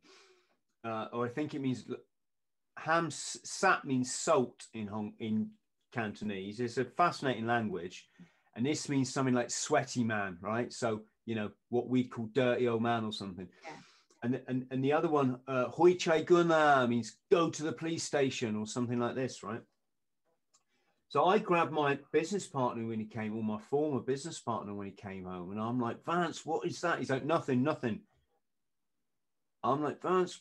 Uh, 0.85 1.09
or 1.13 1.27
I 1.27 1.31
think 1.31 1.55
it 1.55 1.61
means 1.61 1.85
ham 2.77 3.11
sap 3.11 3.85
means 3.85 4.13
salt 4.15 4.67
in 4.75 4.87
Hong 4.87 5.15
in 5.19 5.51
Cantonese. 5.95 6.61
It's 6.61 6.79
a 6.79 6.85
fascinating 6.85 7.47
language, 7.47 8.09
and 8.57 8.67
this 8.67 8.89
means 8.89 9.13
something 9.13 9.35
like 9.35 9.51
sweaty 9.51 10.05
man, 10.05 10.37
right? 10.41 10.73
So 10.73 11.03
you 11.25 11.35
know 11.37 11.51
what 11.71 11.89
we 11.89 12.05
call 12.05 12.27
dirty 12.33 12.69
old 12.69 12.83
man 12.83 13.05
or 13.05 13.13
something. 13.13 13.49
Yeah. 13.63 13.71
And, 14.23 14.41
and, 14.49 14.67
and 14.71 14.83
the 14.83 14.93
other 14.93 15.09
one, 15.09 15.39
uh, 15.47 15.67
hoi 15.67 15.95
chai 15.95 16.23
guna 16.23 16.87
means 16.89 17.19
go 17.31 17.51
to 17.51 17.63
the 17.63 17.73
police 17.73 18.05
station 18.05 18.57
or 18.57 18.67
something 18.67 18.99
like 18.99 19.15
this, 19.15 19.43
right? 19.43 19.61
So 21.11 21.27
I 21.27 21.39
grabbed 21.39 21.73
my 21.73 21.99
business 22.11 22.47
partner 22.47 22.87
when 22.87 22.99
he 22.99 23.05
came, 23.05 23.37
or 23.37 23.43
my 23.43 23.61
former 23.71 24.01
business 24.01 24.41
partner 24.41 24.75
when 24.75 24.87
he 24.87 24.93
came 24.93 25.25
home, 25.25 25.53
and 25.53 25.61
I'm 25.61 25.79
like, 25.79 26.05
Vance, 26.05 26.45
what 26.45 26.67
is 26.67 26.81
that? 26.81 26.99
He's 26.99 27.11
like, 27.11 27.25
nothing, 27.25 27.63
nothing. 27.63 28.01
I'm 29.63 29.83
like, 29.83 30.03
Vance, 30.03 30.41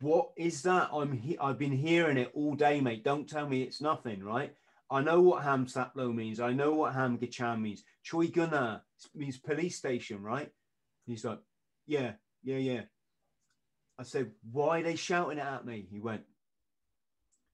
what 0.00 0.30
is 0.36 0.62
that? 0.62 0.88
I'm 0.92 1.12
he- 1.12 1.38
I've 1.38 1.58
been 1.58 1.72
hearing 1.72 2.16
it 2.16 2.30
all 2.34 2.54
day, 2.54 2.80
mate. 2.80 3.04
Don't 3.04 3.28
tell 3.28 3.48
me 3.48 3.62
it's 3.62 3.80
nothing, 3.80 4.22
right? 4.22 4.54
I 4.90 5.00
know 5.02 5.20
what 5.20 5.44
ham 5.44 5.66
saplo 5.66 6.12
means. 6.12 6.40
I 6.40 6.52
know 6.52 6.72
what 6.72 6.94
ham 6.94 7.16
gichan 7.16 7.60
means. 7.60 7.84
Choi 8.02 8.26
guna 8.26 8.82
means 9.14 9.38
police 9.38 9.76
station, 9.76 10.22
right? 10.22 10.50
He's 11.06 11.24
like, 11.24 11.38
yeah, 11.86 12.12
yeah, 12.42 12.56
yeah. 12.56 12.82
I 13.98 14.02
said, 14.02 14.32
why 14.50 14.80
are 14.80 14.82
they 14.82 14.96
shouting 14.96 15.38
it 15.38 15.44
at 15.44 15.64
me? 15.64 15.86
He 15.90 16.00
went, 16.00 16.22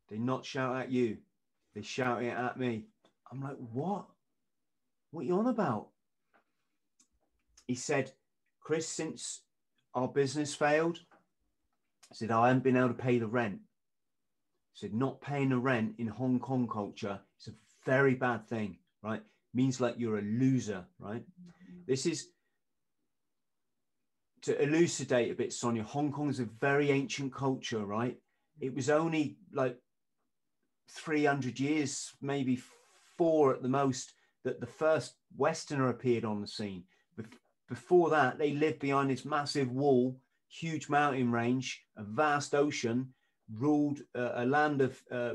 they 0.09 0.17
not 0.17 0.47
shout 0.47 0.77
at 0.77 0.91
you. 0.91 1.19
They 1.75 1.83
shout 1.83 2.23
it 2.23 2.31
at 2.31 2.59
me. 2.59 2.87
I'm 3.31 3.43
like, 3.43 3.57
what? 3.73 4.07
What 5.11 5.23
are 5.23 5.25
you 5.25 5.39
on 5.39 5.47
about? 5.47 5.89
He 7.67 7.75
said, 7.75 8.13
Chris, 8.61 8.89
since 8.89 9.43
our 9.95 10.09
business 10.09 10.55
failed, 10.55 11.01
I 12.11 12.15
said, 12.15 12.31
I 12.31 12.49
haven't 12.49 12.65
been 12.65 12.77
able 12.77 12.89
to 12.89 12.95
pay 12.95 13.19
the 13.19 13.27
rent. 13.27 13.59
I 13.63 14.75
said, 14.75 14.95
not 14.95 15.21
paying 15.21 15.51
the 15.51 15.59
rent 15.59 15.95
in 15.99 16.07
Hong 16.07 16.39
Kong 16.39 16.69
culture 16.69 17.21
very 17.87 18.15
bad 18.15 18.47
thing, 18.49 18.77
right? 19.03 19.23
Means 19.55 19.81
like 19.81 19.95
you're 19.97 20.19
a 20.19 20.23
loser, 20.23 20.85
right? 20.99 21.23
This 21.87 22.05
is 22.05 22.29
to 24.43 24.61
elucidate 24.63 25.31
a 25.31 25.35
bit, 25.35 25.53
Sonya. 25.53 25.83
Hong 25.83 26.13
Kong 26.13 26.29
is 26.29 26.41
a 26.41 26.49
very 26.61 26.91
ancient 26.91 27.33
culture, 27.33 27.85
right? 27.87 28.17
It 28.61 28.75
was 28.75 28.91
only 28.91 29.39
like 29.53 29.79
300 30.91 31.59
years, 31.59 32.13
maybe 32.21 32.61
four 33.17 33.55
at 33.55 33.63
the 33.63 33.69
most, 33.69 34.13
that 34.45 34.61
the 34.61 34.67
first 34.67 35.15
Westerner 35.37 35.89
appeared 35.89 36.25
on 36.25 36.41
the 36.41 36.47
scene. 36.47 36.85
Before 37.69 38.11
that, 38.11 38.39
they 38.39 38.53
lived 38.53 38.79
behind 38.79 39.11
this 39.11 39.25
massive 39.25 39.71
wall, 39.71 40.17
huge 40.49 40.89
mountain 40.89 41.33
range, 41.33 41.83
a 41.97 42.05
vast 42.05 42.55
ocean, 42.55 43.13
ruled 43.53 44.01
uh, 44.17 44.33
a 44.35 44.47
land 44.47 44.81
of 44.81 45.03
uh, 45.11 45.35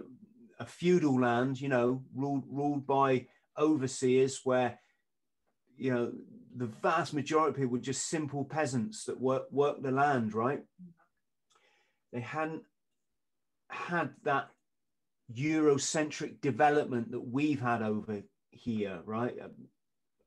a 0.62 0.66
feudal 0.66 1.20
land, 1.20 1.60
you 1.60 1.68
know, 1.68 2.04
ruled 2.16 2.44
ruled 2.50 2.86
by 2.86 3.26
overseers, 3.58 4.42
where 4.44 4.80
you 5.76 5.92
know 5.92 6.12
the 6.56 6.68
vast 6.68 7.14
majority 7.14 7.50
of 7.50 7.56
people 7.56 7.72
were 7.72 7.80
just 7.80 8.08
simple 8.08 8.46
peasants 8.46 9.06
that 9.06 9.20
work 9.20 9.52
work 9.52 9.82
the 9.82 9.92
land, 9.92 10.34
right? 10.36 10.62
They 12.14 12.22
hadn't 12.22 12.62
had 13.70 14.12
that 14.24 14.50
Eurocentric 15.34 16.42
development 16.42 17.12
that 17.12 17.26
we've 17.26 17.62
had 17.62 17.82
over 17.82 18.22
here, 18.52 19.00
right? 19.06 19.36
Um, 19.44 19.52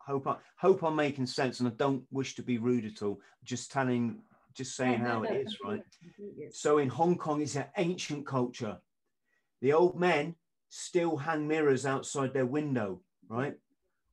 Hope 0.06 0.26
I 0.26 0.36
hope 0.56 0.82
I'm 0.82 0.96
making 0.96 1.24
sense, 1.26 1.60
and 1.60 1.68
I 1.68 1.72
don't 1.76 2.02
wish 2.10 2.34
to 2.34 2.42
be 2.42 2.58
rude 2.58 2.84
at 2.84 3.02
all. 3.02 3.20
Just 3.42 3.72
telling, 3.72 4.20
just 4.52 4.76
saying 4.76 4.98
how 4.98 5.22
it 5.22 5.46
is, 5.46 5.56
right? 5.64 5.80
So 6.52 6.76
in 6.76 6.90
Hong 6.90 7.16
Kong, 7.16 7.40
it's 7.40 7.56
an 7.56 7.64
ancient 7.78 8.26
culture. 8.26 8.76
The 9.64 9.72
old 9.72 9.98
men 9.98 10.34
still 10.68 11.16
hang 11.16 11.48
mirrors 11.48 11.86
outside 11.86 12.34
their 12.34 12.44
window, 12.44 13.00
right? 13.30 13.54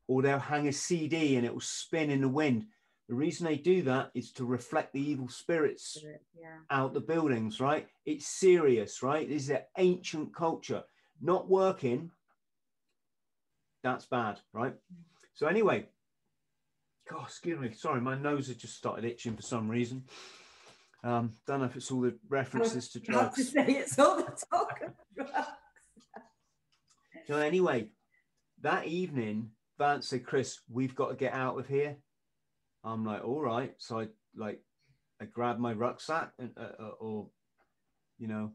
Or 0.07 0.21
they'll 0.21 0.39
hang 0.39 0.69
a 0.69 0.71
CD 0.71 1.35
and 1.35 1.45
it 1.45 1.53
will 1.53 1.59
spin 1.59 2.09
in 2.09 2.21
the 2.21 2.29
wind. 2.29 2.67
The 3.09 3.15
reason 3.15 3.45
they 3.45 3.57
do 3.57 3.81
that 3.81 4.11
is 4.13 4.31
to 4.33 4.45
reflect 4.45 4.93
the 4.93 5.01
evil 5.01 5.27
spirits 5.27 5.97
Yeah. 6.33 6.59
out 6.69 6.93
the 6.93 7.01
buildings, 7.01 7.59
right? 7.59 7.89
It's 8.05 8.25
serious, 8.25 9.03
right? 9.03 9.27
This 9.27 9.43
is 9.43 9.49
an 9.49 9.63
ancient 9.77 10.33
culture. 10.33 10.85
Not 11.19 11.49
working, 11.49 12.11
that's 13.83 14.05
bad, 14.05 14.39
right? 14.53 14.75
So 15.33 15.47
anyway, 15.47 15.89
God, 17.09 17.25
excuse 17.25 17.59
me, 17.59 17.73
sorry, 17.73 17.99
my 17.99 18.17
nose 18.17 18.47
has 18.47 18.55
just 18.55 18.77
started 18.77 19.03
itching 19.03 19.35
for 19.35 19.41
some 19.41 19.67
reason. 19.67 20.05
Um, 21.03 21.33
don't 21.45 21.59
know 21.59 21.65
if 21.65 21.75
it's 21.75 21.91
all 21.91 21.99
the 21.99 22.17
references 22.29 22.87
to 22.91 22.99
drugs. 23.01 23.17
I 23.17 23.23
have 23.23 23.35
to 23.35 23.43
say 23.43 23.65
it's 23.79 23.99
all 23.99 24.15
the 24.15 24.45
talk. 24.49 24.79
So 27.27 27.37
anyway, 27.37 27.87
that 28.61 28.87
evening, 28.87 29.51
Vance 29.77 30.09
said, 30.09 30.25
"Chris, 30.25 30.59
we've 30.69 30.95
got 30.95 31.09
to 31.09 31.15
get 31.15 31.33
out 31.33 31.57
of 31.57 31.67
here." 31.67 31.97
I'm 32.83 33.05
like, 33.05 33.23
"All 33.23 33.39
right." 33.39 33.73
So 33.77 33.99
I 33.99 34.07
like, 34.35 34.59
I 35.21 35.25
grabbed 35.25 35.59
my 35.59 35.73
rucksack 35.73 36.31
and 36.39 36.51
uh, 36.57 36.83
uh, 36.83 36.91
or, 36.99 37.29
you 38.17 38.27
know, 38.27 38.51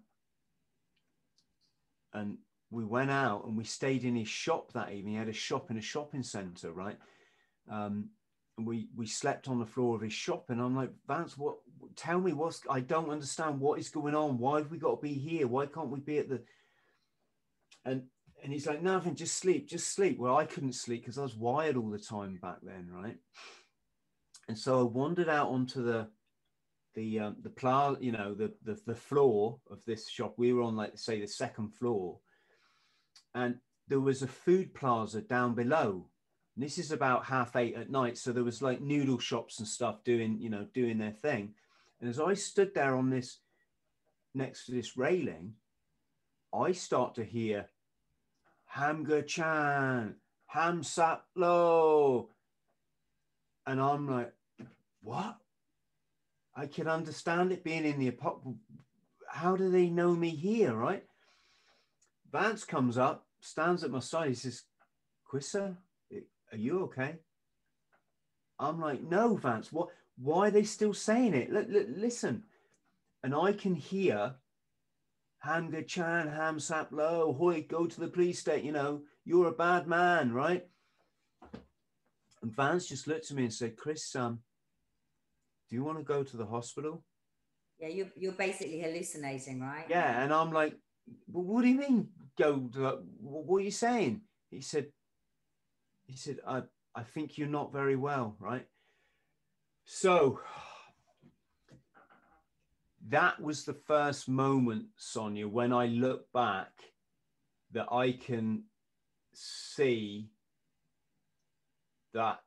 and 2.12 2.38
we 2.70 2.84
went 2.84 3.10
out 3.10 3.46
and 3.46 3.56
we 3.56 3.64
stayed 3.64 4.04
in 4.04 4.16
his 4.16 4.28
shop 4.28 4.72
that 4.72 4.92
evening. 4.92 5.14
He 5.14 5.18
had 5.18 5.28
a 5.28 5.32
shop 5.32 5.70
in 5.70 5.78
a 5.78 5.82
shopping 5.82 6.22
centre, 6.22 6.72
right? 6.72 6.98
Um, 7.70 8.10
we 8.58 8.88
we 8.96 9.06
slept 9.06 9.48
on 9.48 9.58
the 9.58 9.66
floor 9.66 9.94
of 9.94 10.02
his 10.02 10.12
shop, 10.12 10.46
and 10.48 10.60
I'm 10.60 10.76
like, 10.76 10.90
Vance, 11.06 11.36
what? 11.36 11.56
Tell 11.94 12.20
me 12.20 12.32
what's? 12.32 12.62
I 12.70 12.80
don't 12.80 13.10
understand 13.10 13.60
what 13.60 13.78
is 13.78 13.88
going 13.88 14.14
on. 14.14 14.38
Why 14.38 14.58
have 14.58 14.70
we 14.70 14.78
got 14.78 14.96
to 14.96 15.02
be 15.02 15.14
here? 15.14 15.46
Why 15.46 15.66
can't 15.66 15.90
we 15.90 16.00
be 16.00 16.18
at 16.18 16.28
the? 16.28 16.42
And 17.84 18.04
and 18.42 18.52
he's 18.52 18.66
like, 18.66 18.82
nothing, 18.82 19.14
just 19.14 19.36
sleep, 19.36 19.68
just 19.68 19.92
sleep. 19.92 20.18
Well, 20.18 20.36
I 20.36 20.44
couldn't 20.44 20.74
sleep 20.74 21.02
because 21.02 21.18
I 21.18 21.22
was 21.22 21.36
wired 21.36 21.76
all 21.76 21.90
the 21.90 21.98
time 21.98 22.38
back 22.40 22.58
then, 22.62 22.88
right? 22.90 23.16
And 24.48 24.58
so 24.58 24.80
I 24.80 24.82
wandered 24.82 25.28
out 25.28 25.48
onto 25.48 25.82
the 25.82 26.08
the 26.94 27.20
um, 27.20 27.36
the 27.42 27.50
pla, 27.50 27.94
you 28.00 28.12
know, 28.12 28.34
the, 28.34 28.52
the 28.64 28.80
the 28.86 28.94
floor 28.94 29.58
of 29.70 29.78
this 29.86 30.08
shop. 30.08 30.34
We 30.36 30.52
were 30.52 30.62
on 30.62 30.76
like 30.76 30.98
say 30.98 31.20
the 31.20 31.28
second 31.28 31.74
floor, 31.74 32.18
and 33.34 33.56
there 33.88 34.00
was 34.00 34.22
a 34.22 34.28
food 34.28 34.74
plaza 34.74 35.20
down 35.20 35.54
below. 35.54 36.08
And 36.56 36.64
this 36.64 36.78
is 36.78 36.90
about 36.90 37.26
half 37.26 37.54
eight 37.54 37.76
at 37.76 37.90
night, 37.90 38.16
so 38.16 38.32
there 38.32 38.42
was 38.42 38.62
like 38.62 38.80
noodle 38.80 39.18
shops 39.18 39.58
and 39.58 39.68
stuff 39.68 40.02
doing, 40.04 40.38
you 40.40 40.48
know, 40.48 40.66
doing 40.72 40.96
their 40.96 41.12
thing. 41.12 41.54
And 42.00 42.08
as 42.08 42.18
I 42.18 42.32
stood 42.32 42.74
there 42.74 42.96
on 42.96 43.10
this 43.10 43.38
next 44.34 44.66
to 44.66 44.72
this 44.72 44.96
railing, 44.96 45.52
I 46.54 46.72
start 46.72 47.14
to 47.16 47.24
hear 47.24 47.68
Hamga 48.74 49.26
Chan, 49.26 50.14
Ham 50.46 50.82
Sap 50.82 51.24
Lo. 51.34 52.30
And 53.66 53.80
I'm 53.80 54.08
like, 54.08 54.32
what? 55.02 55.36
I 56.54 56.66
can 56.66 56.88
understand 56.88 57.52
it 57.52 57.64
being 57.64 57.84
in 57.84 57.98
the 57.98 58.08
apartment. 58.08 58.56
How 59.28 59.56
do 59.56 59.70
they 59.70 59.90
know 59.90 60.14
me 60.14 60.30
here, 60.30 60.72
right? 60.72 61.04
Vance 62.32 62.64
comes 62.64 62.96
up, 62.96 63.26
stands 63.40 63.84
at 63.84 63.90
my 63.90 63.98
side. 63.98 64.28
He 64.28 64.34
says, 64.34 64.62
Quissa, 65.30 65.76
are 66.56 66.60
you 66.60 66.84
okay? 66.84 67.16
I'm 68.58 68.80
like, 68.80 69.02
no, 69.02 69.36
Vance, 69.36 69.72
what? 69.72 69.88
Why 70.18 70.48
are 70.48 70.50
they 70.50 70.64
still 70.64 70.94
saying 70.94 71.34
it? 71.34 71.50
L- 71.50 71.58
l- 71.58 71.86
listen. 71.94 72.44
And 73.22 73.34
I 73.34 73.52
can 73.52 73.74
hear 73.74 74.34
Hamga 75.44 75.86
Chan, 75.86 76.28
Ham 76.28 76.58
Sap 76.58 76.88
Lo, 76.90 77.34
Hoy, 77.38 77.66
go 77.68 77.86
to 77.86 78.00
the 78.00 78.08
police 78.08 78.38
station. 78.38 78.64
You 78.64 78.72
know, 78.72 79.02
you're 79.24 79.48
a 79.48 79.52
bad 79.52 79.86
man, 79.86 80.32
right? 80.32 80.66
And 82.42 82.54
Vance 82.54 82.86
just 82.86 83.06
looked 83.06 83.30
at 83.30 83.36
me 83.36 83.44
and 83.44 83.52
said, 83.52 83.76
Chris, 83.76 84.14
um, 84.16 84.40
do 85.68 85.76
you 85.76 85.84
want 85.84 85.98
to 85.98 86.04
go 86.04 86.22
to 86.22 86.36
the 86.36 86.46
hospital? 86.46 87.04
Yeah, 87.78 87.88
you're, 87.88 88.08
you're 88.16 88.32
basically 88.32 88.80
hallucinating, 88.80 89.60
right? 89.60 89.84
Yeah. 89.90 90.22
And 90.22 90.32
I'm 90.32 90.52
like, 90.52 90.74
well, 91.30 91.44
what 91.44 91.62
do 91.62 91.68
you 91.68 91.78
mean 91.78 92.08
go 92.38 92.70
to 92.72 93.00
what 93.20 93.58
are 93.58 93.64
you 93.64 93.70
saying? 93.70 94.22
He 94.50 94.62
said, 94.62 94.86
he 96.06 96.16
said, 96.16 96.38
I, 96.46 96.62
I 96.94 97.02
think 97.02 97.36
you're 97.36 97.48
not 97.48 97.72
very 97.72 97.96
well, 97.96 98.36
right? 98.38 98.66
So 99.84 100.40
that 103.08 103.40
was 103.40 103.64
the 103.64 103.74
first 103.74 104.28
moment, 104.28 104.86
Sonya, 104.96 105.48
when 105.48 105.72
I 105.72 105.86
look 105.86 106.32
back 106.32 106.72
that 107.72 107.92
I 107.92 108.12
can 108.12 108.64
see 109.32 110.30
that 112.14 112.40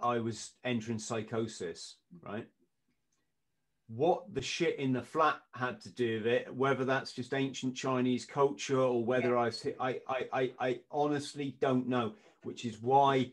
I 0.00 0.18
was 0.18 0.52
entering 0.64 0.98
psychosis, 0.98 1.96
right? 2.22 2.46
What 3.88 4.32
the 4.32 4.40
shit 4.40 4.78
in 4.78 4.92
the 4.92 5.02
flat 5.02 5.36
had 5.52 5.80
to 5.82 5.90
do 5.90 6.18
with 6.18 6.26
it, 6.26 6.54
whether 6.54 6.84
that's 6.84 7.12
just 7.12 7.34
ancient 7.34 7.76
Chinese 7.76 8.24
culture 8.24 8.80
or 8.80 9.04
whether 9.04 9.34
yeah. 9.34 9.50
I, 9.78 10.00
I, 10.08 10.26
I, 10.32 10.52
I 10.58 10.80
honestly 10.90 11.56
don't 11.60 11.88
know, 11.88 12.14
which 12.42 12.64
is 12.64 12.80
why 12.80 13.32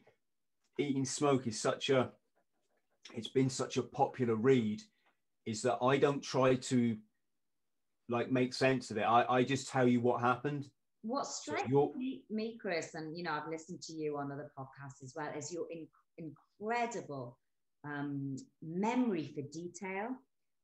eating 0.77 1.05
smoke 1.05 1.47
is 1.47 1.59
such 1.59 1.89
a, 1.89 2.09
it's 3.15 3.27
been 3.27 3.49
such 3.49 3.77
a 3.77 3.83
popular 3.83 4.35
read, 4.35 4.81
is 5.45 5.61
that 5.63 5.77
I 5.81 5.97
don't 5.97 6.21
try 6.21 6.55
to 6.55 6.97
like 8.07 8.31
make 8.31 8.53
sense 8.53 8.91
of 8.91 8.97
it. 8.97 9.03
I, 9.03 9.25
I 9.29 9.43
just 9.43 9.69
tell 9.69 9.87
you 9.87 9.99
what 10.01 10.21
happened 10.21 10.69
what 11.01 11.25
strikes 11.25 11.69
so 11.71 11.93
me, 11.95 12.23
me, 12.29 12.57
Chris, 12.61 12.95
and 12.95 13.15
you 13.15 13.23
know, 13.23 13.31
I've 13.31 13.49
listened 13.49 13.81
to 13.83 13.93
you 13.93 14.17
on 14.17 14.31
other 14.31 14.51
podcasts 14.57 15.03
as 15.03 15.13
well, 15.15 15.29
is 15.35 15.51
your 15.51 15.65
in, 15.71 15.87
incredible 16.17 17.37
um, 17.85 18.35
memory 18.61 19.31
for 19.33 19.41
detail. 19.53 20.09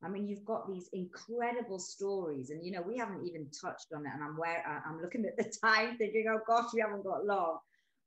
I 0.04 0.10
mean, 0.10 0.28
you've 0.28 0.44
got 0.44 0.68
these 0.68 0.90
incredible 0.92 1.80
stories, 1.80 2.50
and 2.50 2.66
you 2.66 2.72
know, 2.72 2.82
we 2.82 2.98
haven't 2.98 3.26
even 3.26 3.48
touched 3.50 3.88
on 3.96 4.06
it. 4.06 4.12
And 4.14 4.22
I'm 4.22 4.38
where 4.38 4.84
I'm 4.86 5.02
looking 5.02 5.26
at 5.26 5.38
the 5.38 5.52
time, 5.64 5.98
thinking, 5.98 6.26
"Oh 6.30 6.40
gosh, 6.46 6.74
we 6.74 6.82
haven't 6.82 7.06
got 7.06 7.26
long." 7.26 7.60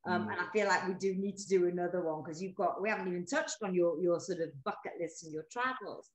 Um, 0.06 0.26
mm. 0.26 0.32
And 0.32 0.40
I 0.40 0.50
feel 0.52 0.68
like 0.68 0.86
we 0.86 0.94
do 0.94 1.14
need 1.14 1.36
to 1.38 1.48
do 1.48 1.66
another 1.66 2.02
one 2.02 2.22
because 2.22 2.42
you've 2.42 2.54
got 2.54 2.80
we 2.80 2.88
haven't 2.88 3.08
even 3.08 3.26
touched 3.26 3.56
on 3.62 3.74
your 3.74 4.00
your 4.00 4.20
sort 4.20 4.40
of 4.40 4.48
bucket 4.64 4.92
list 5.00 5.24
and 5.24 5.32
your 5.32 5.44
travels. 5.50 6.10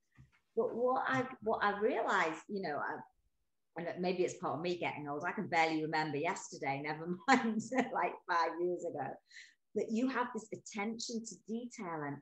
But 0.55 0.75
what 0.75 1.03
I 1.07 1.25
what 1.41 1.63
I 1.63 1.77
realized, 1.79 2.41
you 2.47 2.61
know, 2.61 2.77
I, 2.77 2.99
and 3.77 3.87
maybe 3.99 4.23
it's 4.23 4.35
part 4.35 4.55
of 4.55 4.61
me 4.61 4.77
getting 4.77 5.07
old. 5.09 5.23
I 5.27 5.31
can 5.31 5.47
barely 5.47 5.81
remember 5.81 6.17
yesterday, 6.17 6.81
never 6.83 7.07
mind 7.27 7.61
like 7.93 8.13
five 8.29 8.51
years 8.61 8.85
ago. 8.85 9.07
That 9.75 9.87
you 9.89 10.07
have 10.09 10.27
this 10.33 10.47
attention 10.53 11.23
to 11.25 11.35
detail, 11.47 12.03
and 12.05 12.17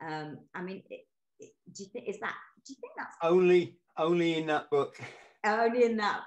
um, 0.00 0.38
I 0.54 0.62
mean, 0.62 0.82
it, 0.88 1.00
it, 1.40 1.50
do 1.74 1.82
you 1.82 1.88
think 1.92 2.08
is 2.08 2.20
that? 2.20 2.34
Do 2.64 2.72
you 2.72 2.76
think 2.80 2.92
that's 2.96 3.16
only 3.22 3.76
only 3.96 4.38
in 4.38 4.46
that 4.46 4.70
book? 4.70 5.00
Only 5.44 5.84
in 5.84 5.96
that. 5.96 6.20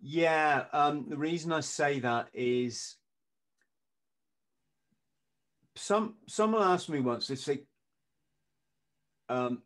Yeah, 0.00 0.64
um, 0.72 1.06
the 1.08 1.16
reason 1.16 1.52
I 1.52 1.60
say 1.60 2.00
that 2.00 2.28
is 2.32 2.96
some 5.76 6.16
someone 6.28 6.62
asked 6.62 6.88
me 6.88 7.00
once. 7.00 7.26
They 7.26 7.36
say, 7.36 7.64
um, 9.28 9.62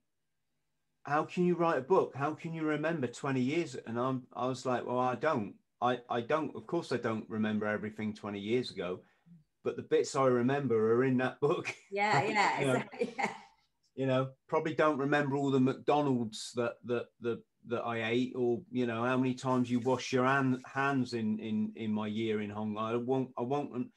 how 1.07 1.25
can 1.25 1.47
you 1.47 1.55
write 1.55 1.79
a 1.79 1.83
book? 1.83 2.15
How 2.17 2.35
can 2.35 2.53
you 2.53 2.63
remember 2.63 3.07
20 3.07 3.41
years? 3.41 3.77
And 3.87 3.99
I'm, 3.99 4.25
I 4.35 4.47
was 4.47 4.67
like, 4.67 4.87
well, 4.87 4.99
I 4.99 5.15
don't. 5.15 5.55
I, 5.81 5.99
I 6.11 6.21
don't, 6.21 6.55
of 6.57 6.67
course, 6.67 6.91
I 6.91 6.97
don't 6.97 7.29
remember 7.29 7.67
everything 7.67 8.15
20 8.15 8.41
years 8.41 8.71
ago, 8.71 9.01
but 9.63 9.77
the 9.77 9.83
bits 9.83 10.17
I 10.17 10.27
remember 10.27 10.95
are 10.95 11.05
in 11.05 11.19
that 11.19 11.39
book. 11.41 11.73
Yeah, 11.91 12.23
yeah, 12.29 12.61
you, 12.61 12.67
know, 12.67 12.73
exactly, 12.73 13.15
yeah. 13.17 13.31
you 13.95 14.07
know, 14.07 14.31
probably 14.49 14.75
don't 14.75 14.99
remember 14.99 15.37
all 15.37 15.51
the 15.51 15.61
McDonald's 15.61 16.53
that, 16.57 16.75
that, 16.87 17.07
that, 17.21 17.41
that 17.69 17.83
I 17.83 18.09
ate 18.09 18.33
or, 18.35 18.63
you 18.71 18.87
know, 18.87 19.05
how 19.05 19.17
many 19.17 19.35
times 19.35 19.71
you 19.71 19.81
wash 19.81 20.13
your 20.13 20.25
hand, 20.25 20.59
hands 20.73 21.13
in, 21.13 21.39
in, 21.39 21.73
in 21.77 21.93
my 21.93 22.07
year 22.07 22.41
in 22.41 22.51
Hong 22.51 22.75
Kong. 22.75 22.85
I 22.85 22.97
won't, 22.97 23.31
I 23.39 23.43
won't, 23.43 23.89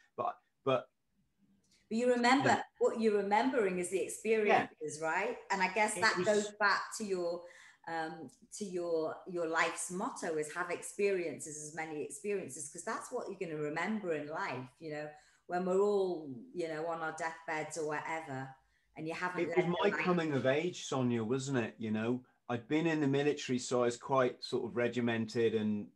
but 1.90 1.98
you 1.98 2.12
remember 2.12 2.50
yeah. 2.50 2.62
what 2.78 3.02
you're 3.02 3.18
remembering 3.18 3.80
is 3.80 3.90
the 3.90 4.00
experiences, 4.00 5.00
yeah. 5.02 5.08
right? 5.08 5.38
And 5.52 5.62
I 5.62 5.70
guess 5.74 5.96
that 5.96 6.18
was, 6.18 6.26
goes 6.26 6.52
back 6.60 6.82
to 7.00 7.04
your 7.04 7.42
um, 7.88 8.30
to 8.58 8.66
your 8.66 9.16
your 9.28 9.48
life's 9.48 9.90
motto 9.92 10.36
is 10.38 10.54
have 10.54 10.70
experiences 10.70 11.68
as 11.68 11.76
many 11.76 12.04
experiences 12.04 12.70
because 12.70 12.86
that's 12.86 13.12
what 13.12 13.28
you're 13.28 13.40
going 13.40 13.58
to 13.58 13.64
remember 13.64 14.14
in 14.14 14.28
life. 14.28 14.68
You 14.80 14.92
know, 14.92 15.08
when 15.48 15.66
we're 15.66 15.82
all 15.82 16.30
you 16.54 16.68
know 16.68 16.86
on 16.88 17.02
our 17.02 17.16
deathbeds 17.18 17.78
or 17.80 17.88
whatever, 17.88 18.48
and 18.96 19.08
you 19.08 19.16
haven't. 19.16 19.50
It 19.50 19.58
was 19.58 19.76
my 19.82 19.90
coming 19.90 20.34
of 20.34 20.46
age, 20.46 20.86
Sonya, 20.86 21.24
wasn't 21.24 21.58
it? 21.58 21.74
You 21.80 21.90
know, 21.90 22.22
I'd 22.50 22.68
been 22.68 22.86
in 22.86 23.02
the 23.02 23.08
military, 23.08 23.58
so 23.58 23.82
I 23.82 23.86
was 23.86 23.98
quite 23.98 24.44
sort 24.44 24.70
of 24.70 24.76
regimented, 24.76 25.56
and 25.56 25.88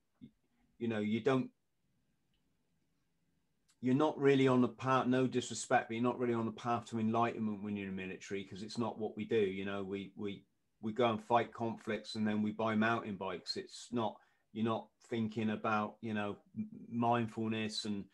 you 0.80 0.88
know, 0.88 1.00
you 1.00 1.22
don't 1.22 1.50
you're 3.84 3.94
not 3.94 4.18
really 4.18 4.48
on 4.48 4.62
the 4.62 4.68
path 4.68 5.08
no 5.08 5.28
disrespect 5.28 5.90
but 5.90 5.94
you're 5.94 6.02
not 6.02 6.18
really 6.18 6.34
on 6.34 6.46
the 6.46 6.52
path 6.54 6.86
to 6.86 7.00
enlightenment 7.00 7.62
when 7.62 7.76
you're 7.76 7.90
in 7.90 7.96
the 7.96 8.02
military 8.02 8.42
because 8.42 8.64
it's 8.64 8.78
not 8.78 8.98
what 8.98 9.18
we 9.18 9.26
do 9.26 9.36
you 9.36 9.66
know? 9.66 9.84
We 9.84 10.14
we 10.16 10.44
we 10.82 10.94
go 10.94 11.10
and 11.10 11.24
fight 11.24 11.54
conflicts 11.54 12.16
and 12.16 12.26
then 12.26 12.42
we 12.42 12.52
buy 12.52 12.76
mountain 12.76 13.16
bikes. 13.16 13.58
It's 13.58 13.90
not 13.92 14.16
you're 14.54 14.66
not 14.66 14.88
thinking 15.10 15.50
about 15.50 15.96
you 16.02 16.14
know 16.14 16.38
mindfulness 16.90 17.86
and 17.86 18.06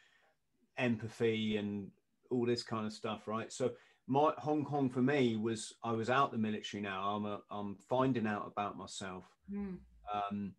empathy 0.77 1.57
and 1.57 1.91
all 2.31 2.45
this 2.45 2.63
kind 2.63 2.85
of 2.87 2.93
stuff 2.93 3.27
right? 3.27 3.51
So 3.53 3.71
my 4.07 4.33
hong 4.39 4.65
kong 4.65 4.89
for 4.89 5.03
me 5.03 5.35
was 5.35 5.73
i 5.83 5.91
was 5.91 6.09
out 6.09 6.31
the 6.31 6.37
military 6.37 6.81
now. 6.81 7.15
I'm 7.15 7.25
a, 7.25 7.41
i'm 7.51 7.75
finding 7.87 8.25
out 8.25 8.47
about 8.51 8.75
myself. 8.75 9.25
Mm. 9.53 9.77
um 10.11 10.53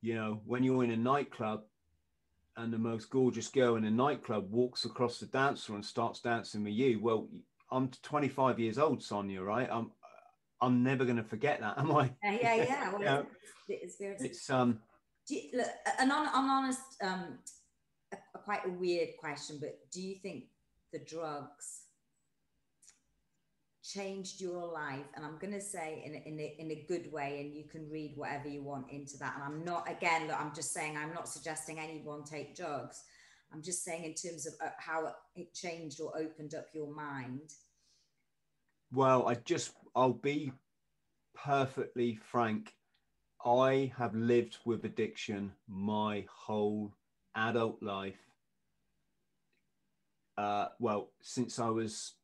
you 0.00 0.14
know 0.14 0.40
when 0.46 0.62
you're 0.62 0.84
in 0.84 0.90
a 0.92 0.96
nightclub 0.96 1.62
and 2.56 2.72
the 2.72 2.78
most 2.78 3.10
gorgeous 3.10 3.48
girl 3.48 3.76
in 3.76 3.84
a 3.84 3.90
nightclub 3.90 4.50
walks 4.50 4.84
across 4.84 5.18
the 5.18 5.26
dance 5.26 5.64
floor 5.64 5.76
and 5.76 5.84
starts 5.84 6.20
dancing 6.20 6.64
with 6.64 6.74
you, 6.74 7.00
well, 7.00 7.28
I'm 7.70 7.88
25 8.02 8.58
years 8.58 8.78
old, 8.78 9.02
Sonya, 9.02 9.42
right? 9.42 9.68
I'm 9.70 9.92
I'm 10.60 10.84
never 10.84 11.04
going 11.04 11.16
to 11.16 11.24
forget 11.24 11.60
that, 11.60 11.74
am 11.78 11.90
I? 11.90 12.12
Yeah, 12.22 12.38
yeah, 12.40 12.54
yeah. 12.54 12.92
Well, 12.92 13.26
it's, 13.68 13.96
it's, 13.98 14.22
it's, 14.22 14.50
um. 14.50 14.78
You, 15.28 15.40
look, 15.54 15.66
an, 15.98 16.10
on, 16.10 16.26
an 16.26 16.32
honest, 16.34 16.80
um, 17.02 17.38
a, 18.12 18.16
a 18.34 18.38
quite 18.38 18.64
a 18.66 18.70
weird 18.70 19.10
question, 19.18 19.58
but 19.60 19.78
do 19.92 20.00
you 20.00 20.16
think 20.16 20.44
the 20.92 21.00
drugs 21.00 21.81
changed 23.82 24.40
your 24.40 24.72
life 24.72 25.06
and 25.16 25.24
i'm 25.24 25.38
going 25.38 25.52
to 25.52 25.60
say 25.60 26.02
in 26.04 26.14
in 26.14 26.38
a, 26.38 26.54
in 26.58 26.70
a 26.70 26.84
good 26.88 27.10
way 27.12 27.40
and 27.40 27.52
you 27.52 27.64
can 27.64 27.88
read 27.90 28.12
whatever 28.16 28.48
you 28.48 28.62
want 28.62 28.88
into 28.90 29.16
that. 29.18 29.34
And 29.34 29.42
i'm 29.42 29.64
not 29.64 29.90
again 29.90 30.28
look, 30.28 30.40
i'm 30.40 30.54
just 30.54 30.72
saying 30.72 30.96
i'm 30.96 31.12
not 31.12 31.28
suggesting 31.28 31.78
anyone 31.78 32.24
take 32.24 32.56
drugs. 32.56 33.02
I'm 33.52 33.62
just 33.62 33.84
saying 33.84 34.04
in 34.04 34.14
terms 34.14 34.46
of 34.46 34.54
uh, 34.64 34.70
how 34.78 35.12
it 35.36 35.52
changed 35.52 36.00
or 36.00 36.16
opened 36.16 36.54
up 36.54 36.66
your 36.72 36.92
mind. 36.94 37.50
Well 38.92 39.26
i 39.26 39.34
just 39.34 39.72
i'll 39.96 40.12
be 40.12 40.52
perfectly 41.34 42.20
frank. 42.22 42.74
I 43.44 43.92
have 43.98 44.14
lived 44.14 44.58
with 44.64 44.84
addiction 44.84 45.52
my 45.68 46.24
whole 46.30 46.92
adult 47.34 47.82
life. 47.82 48.20
Uh, 50.38 50.68
well 50.78 51.10
since 51.20 51.58
i 51.58 51.68
was 51.68 52.14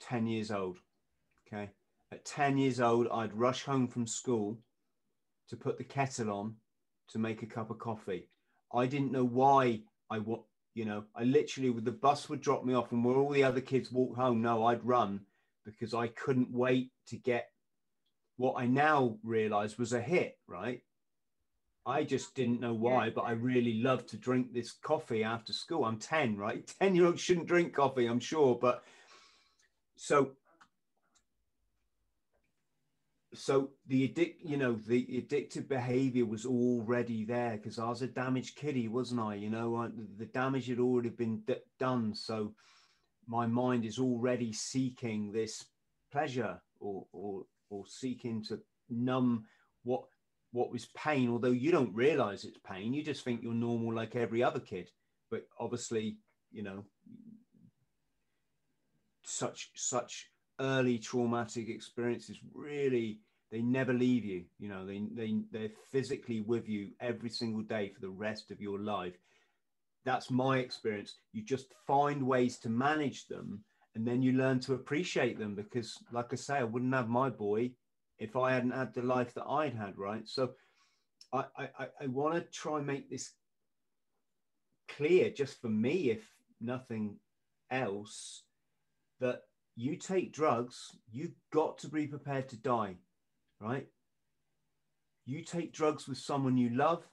10 0.00 0.26
years 0.26 0.50
old. 0.50 0.78
Okay. 1.46 1.70
At 2.12 2.24
10 2.24 2.58
years 2.58 2.80
old, 2.80 3.08
I'd 3.12 3.34
rush 3.34 3.64
home 3.64 3.88
from 3.88 4.06
school 4.06 4.58
to 5.48 5.56
put 5.56 5.78
the 5.78 5.84
kettle 5.84 6.30
on 6.30 6.54
to 7.08 7.18
make 7.18 7.42
a 7.42 7.46
cup 7.46 7.70
of 7.70 7.78
coffee. 7.78 8.28
I 8.74 8.86
didn't 8.86 9.12
know 9.12 9.24
why 9.24 9.80
I 10.10 10.18
what 10.18 10.42
you 10.74 10.84
know, 10.84 11.04
I 11.14 11.24
literally 11.24 11.72
the 11.80 11.90
bus 11.90 12.28
would 12.28 12.42
drop 12.42 12.64
me 12.64 12.74
off 12.74 12.92
and 12.92 13.02
where 13.02 13.16
all 13.16 13.30
the 13.30 13.44
other 13.44 13.62
kids 13.62 13.90
walk 13.90 14.14
home, 14.14 14.42
no, 14.42 14.66
I'd 14.66 14.84
run 14.84 15.20
because 15.64 15.94
I 15.94 16.08
couldn't 16.08 16.52
wait 16.52 16.90
to 17.08 17.16
get 17.16 17.48
what 18.36 18.56
I 18.58 18.66
now 18.66 19.16
realize 19.24 19.78
was 19.78 19.94
a 19.94 20.00
hit, 20.00 20.38
right? 20.46 20.82
I 21.86 22.02
just 22.02 22.34
didn't 22.34 22.60
know 22.60 22.74
why, 22.74 23.10
but 23.10 23.22
I 23.22 23.30
really 23.30 23.80
love 23.80 24.06
to 24.08 24.18
drink 24.18 24.52
this 24.52 24.72
coffee 24.72 25.24
after 25.24 25.52
school. 25.52 25.84
I'm 25.84 25.98
10, 25.98 26.36
right? 26.36 26.66
10 26.80 26.94
year 26.94 27.06
olds 27.06 27.22
shouldn't 27.22 27.46
drink 27.46 27.72
coffee, 27.72 28.06
I'm 28.06 28.20
sure, 28.20 28.58
but 28.60 28.82
so 29.96 30.32
so 33.36 33.70
the 33.86 34.04
addict 34.04 34.42
you 34.44 34.56
know 34.56 34.74
the 34.86 35.04
addictive 35.06 35.68
behavior 35.68 36.24
was 36.24 36.46
already 36.46 37.24
there 37.24 37.56
because 37.56 37.78
i 37.78 37.88
was 37.88 38.02
a 38.02 38.06
damaged 38.06 38.56
kiddie 38.56 38.88
wasn't 38.88 39.20
i? 39.20 39.34
You 39.34 39.50
know 39.50 39.76
I, 39.76 39.88
the 40.18 40.26
damage 40.26 40.68
had 40.68 40.78
already 40.78 41.10
been 41.10 41.40
d- 41.46 41.56
done. 41.78 42.14
So 42.14 42.54
my 43.26 43.46
mind 43.46 43.84
is 43.84 43.98
already 43.98 44.52
seeking 44.52 45.32
this 45.32 45.66
pleasure 46.10 46.60
or 46.80 47.06
or 47.12 47.44
or 47.68 47.84
seeking 47.86 48.42
to 48.44 48.60
numb 48.88 49.44
what 49.82 50.04
what 50.52 50.70
was 50.70 50.86
pain 50.96 51.30
although 51.30 51.50
you 51.50 51.70
don't 51.70 51.94
realize 51.94 52.44
it's 52.44 52.58
pain. 52.58 52.94
You 52.94 53.02
just 53.02 53.24
think 53.24 53.42
you're 53.42 53.52
normal 53.52 53.94
like 53.94 54.16
every 54.16 54.42
other 54.42 54.60
kid. 54.60 54.90
But 55.30 55.46
obviously 55.58 56.18
you 56.52 56.62
know 56.62 56.84
such 59.26 59.70
such 59.74 60.30
early 60.60 60.98
traumatic 60.98 61.68
experiences 61.68 62.38
really 62.54 63.18
they 63.50 63.60
never 63.60 63.92
leave 63.92 64.24
you 64.24 64.44
you 64.58 64.68
know 64.68 64.86
they, 64.86 65.02
they 65.12 65.36
they're 65.52 65.70
physically 65.92 66.40
with 66.40 66.68
you 66.68 66.90
every 67.00 67.28
single 67.28 67.62
day 67.62 67.88
for 67.88 68.00
the 68.00 68.08
rest 68.08 68.50
of 68.50 68.60
your 68.60 68.78
life. 68.78 69.14
That's 70.04 70.30
my 70.30 70.58
experience. 70.58 71.16
You 71.32 71.42
just 71.42 71.74
find 71.86 72.22
ways 72.22 72.58
to 72.60 72.68
manage 72.68 73.26
them 73.26 73.64
and 73.94 74.06
then 74.06 74.22
you 74.22 74.32
learn 74.32 74.60
to 74.60 74.74
appreciate 74.74 75.38
them 75.38 75.54
because, 75.54 75.98
like 76.12 76.32
I 76.32 76.36
say, 76.36 76.58
I 76.58 76.64
wouldn't 76.64 76.94
have 76.94 77.08
my 77.08 77.28
boy 77.28 77.72
if 78.18 78.36
I 78.36 78.52
hadn't 78.52 78.70
had 78.70 78.94
the 78.94 79.02
life 79.02 79.34
that 79.34 79.46
I'd 79.48 79.74
had, 79.74 79.98
right? 79.98 80.22
So 80.28 80.52
I, 81.32 81.44
I, 81.58 81.88
I 82.00 82.06
want 82.06 82.34
to 82.34 82.40
try 82.42 82.78
and 82.78 82.86
make 82.86 83.10
this 83.10 83.32
clear 84.88 85.30
just 85.30 85.60
for 85.60 85.68
me, 85.68 86.10
if 86.10 86.24
nothing 86.60 87.16
else, 87.70 88.42
that 89.20 89.42
you 89.74 89.96
take 89.96 90.32
drugs, 90.32 90.96
you've 91.10 91.34
got 91.52 91.78
to 91.78 91.88
be 91.88 92.06
prepared 92.06 92.48
to 92.50 92.56
die, 92.56 92.96
right? 93.60 93.86
You 95.24 95.42
take 95.42 95.72
drugs 95.72 96.08
with 96.08 96.18
someone 96.18 96.56
you 96.56 96.70
love, 96.70 97.08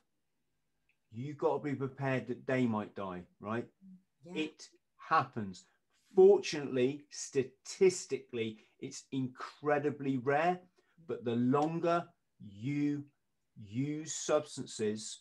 You've 1.16 1.38
got 1.38 1.58
to 1.58 1.64
be 1.64 1.76
prepared 1.76 2.28
that 2.28 2.48
they 2.48 2.66
might 2.66 2.96
die, 2.96 3.22
right? 3.40 3.68
Yeah. 4.26 4.44
It 4.44 4.68
happens. 5.10 5.66
Fortunately, 6.16 7.06
statistically, 7.12 8.58
it's 8.80 9.04
incredibly 9.12 10.18
rare, 10.18 10.60
but 11.08 11.24
the 11.24 11.36
longer 11.36 12.06
you 12.40 13.04
use 13.56 14.16
substances, 14.16 15.20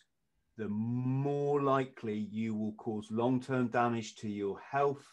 the 0.57 0.67
more 0.67 1.61
likely 1.61 2.17
you 2.31 2.55
will 2.55 2.73
cause 2.73 3.07
long 3.11 3.39
term 3.39 3.67
damage 3.67 4.15
to 4.17 4.29
your 4.29 4.59
health, 4.59 5.05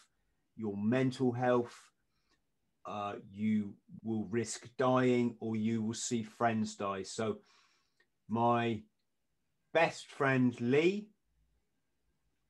your 0.55 0.75
mental 0.77 1.31
health. 1.31 1.75
Uh, 2.85 3.13
you 3.31 3.75
will 4.03 4.25
risk 4.25 4.67
dying 4.77 5.35
or 5.39 5.55
you 5.55 5.83
will 5.83 5.93
see 5.93 6.23
friends 6.23 6.75
die. 6.75 7.03
So, 7.03 7.37
my 8.27 8.81
best 9.73 10.07
friend 10.07 10.59
Lee, 10.59 11.07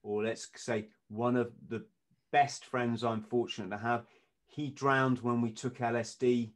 or 0.04 0.24
let's 0.24 0.48
say 0.56 0.88
one 1.10 1.36
of 1.36 1.52
the 1.68 1.84
best 2.32 2.66
friends 2.66 3.04
I'm 3.04 3.24
fortunate 3.24 3.70
to 3.72 3.78
have, 3.78 4.06
he 4.48 4.70
drowned 4.70 5.20
when 5.20 5.42
we 5.42 5.52
took 5.52 5.78
LSD 5.78 6.52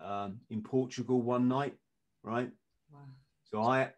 um, 0.00 0.40
in 0.50 0.62
Portugal 0.62 1.22
one 1.22 1.48
night, 1.48 1.74
right? 2.22 2.50
Wow. 2.92 3.00
So 3.50 3.62
I. 3.62 3.90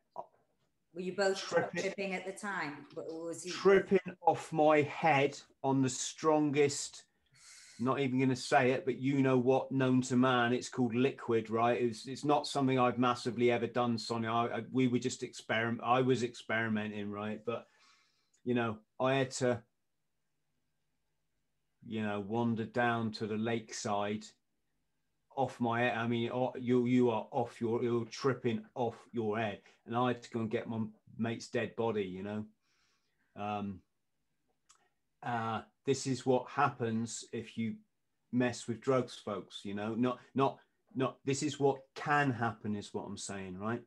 Were 0.95 1.03
you 1.03 1.15
both 1.15 1.39
tripping, 1.39 1.83
tripping 1.83 2.15
at 2.15 2.25
the 2.25 2.33
time? 2.33 2.87
was 2.95 3.43
he 3.43 3.51
tripping 3.51 3.99
off 4.27 4.53
my 4.53 4.83
head 4.83 5.39
on 5.63 5.83
the 5.83 5.89
strongest? 5.89 7.05
Not 7.79 8.01
even 8.01 8.19
going 8.19 8.31
to 8.31 8.37
say 8.37 8.71
it, 8.71 8.87
but 8.87 8.99
you 8.99 9.21
know 9.23 9.37
what? 9.37 9.71
Known 9.71 10.01
to 10.03 10.17
man, 10.17 10.53
it's 10.55 10.69
called 10.69 10.95
liquid, 10.95 11.51
right? 11.51 11.81
It's 11.81 12.07
it's 12.07 12.25
not 12.25 12.47
something 12.47 12.79
I've 12.79 12.99
massively 12.99 13.51
ever 13.51 13.67
done, 13.67 13.99
Sonya. 13.99 14.31
I, 14.31 14.45
I, 14.47 14.63
we 14.73 14.89
were 14.89 14.99
just 14.99 15.23
experiment. 15.23 15.83
I 15.85 16.01
was 16.01 16.23
experimenting, 16.23 17.11
right? 17.11 17.41
But 17.45 17.67
you 18.45 18.55
know, 18.55 18.79
I 18.99 19.15
had 19.15 19.31
to 19.33 19.63
you 21.87 22.03
know, 22.03 22.21
wander 22.21 22.65
down 22.65 23.13
to 23.13 23.27
the 23.27 23.37
lakeside 23.37 24.25
off 25.37 25.61
my 25.61 25.83
head. 25.83 25.97
I 25.97 26.07
mean, 26.09 26.31
you 26.59 26.87
you 26.87 27.11
are 27.11 27.27
off 27.31 27.61
your 27.61 27.83
you're 27.83 28.07
tripping 28.07 28.65
off 28.75 28.97
your 29.13 29.39
head, 29.39 29.61
and 29.87 29.97
I 29.97 30.09
had 30.09 30.23
to 30.23 30.31
go 30.31 30.41
and 30.41 30.51
get 30.51 30.69
my 30.69 30.81
mate's 31.17 31.49
dead 31.49 31.77
body. 31.77 32.05
You 32.05 32.23
know, 32.23 32.45
um, 33.37 33.81
uh, 35.23 35.63
this 35.85 36.07
is 36.07 36.27
what 36.27 36.49
happens 36.49 37.25
if 37.33 37.57
you 37.57 37.75
mess 38.33 38.67
with 38.69 38.81
drugs, 38.81 39.21
folks. 39.25 39.61
You 39.65 39.75
know, 39.75 39.95
not 39.95 40.19
not 40.35 40.59
not. 40.95 41.19
This 41.25 41.43
is 41.43 41.59
what 41.61 41.79
can 41.95 42.31
happen, 42.31 42.77
is 42.77 42.93
what 42.93 43.03
I'm 43.03 43.19
saying, 43.19 43.59
right? 43.59 43.83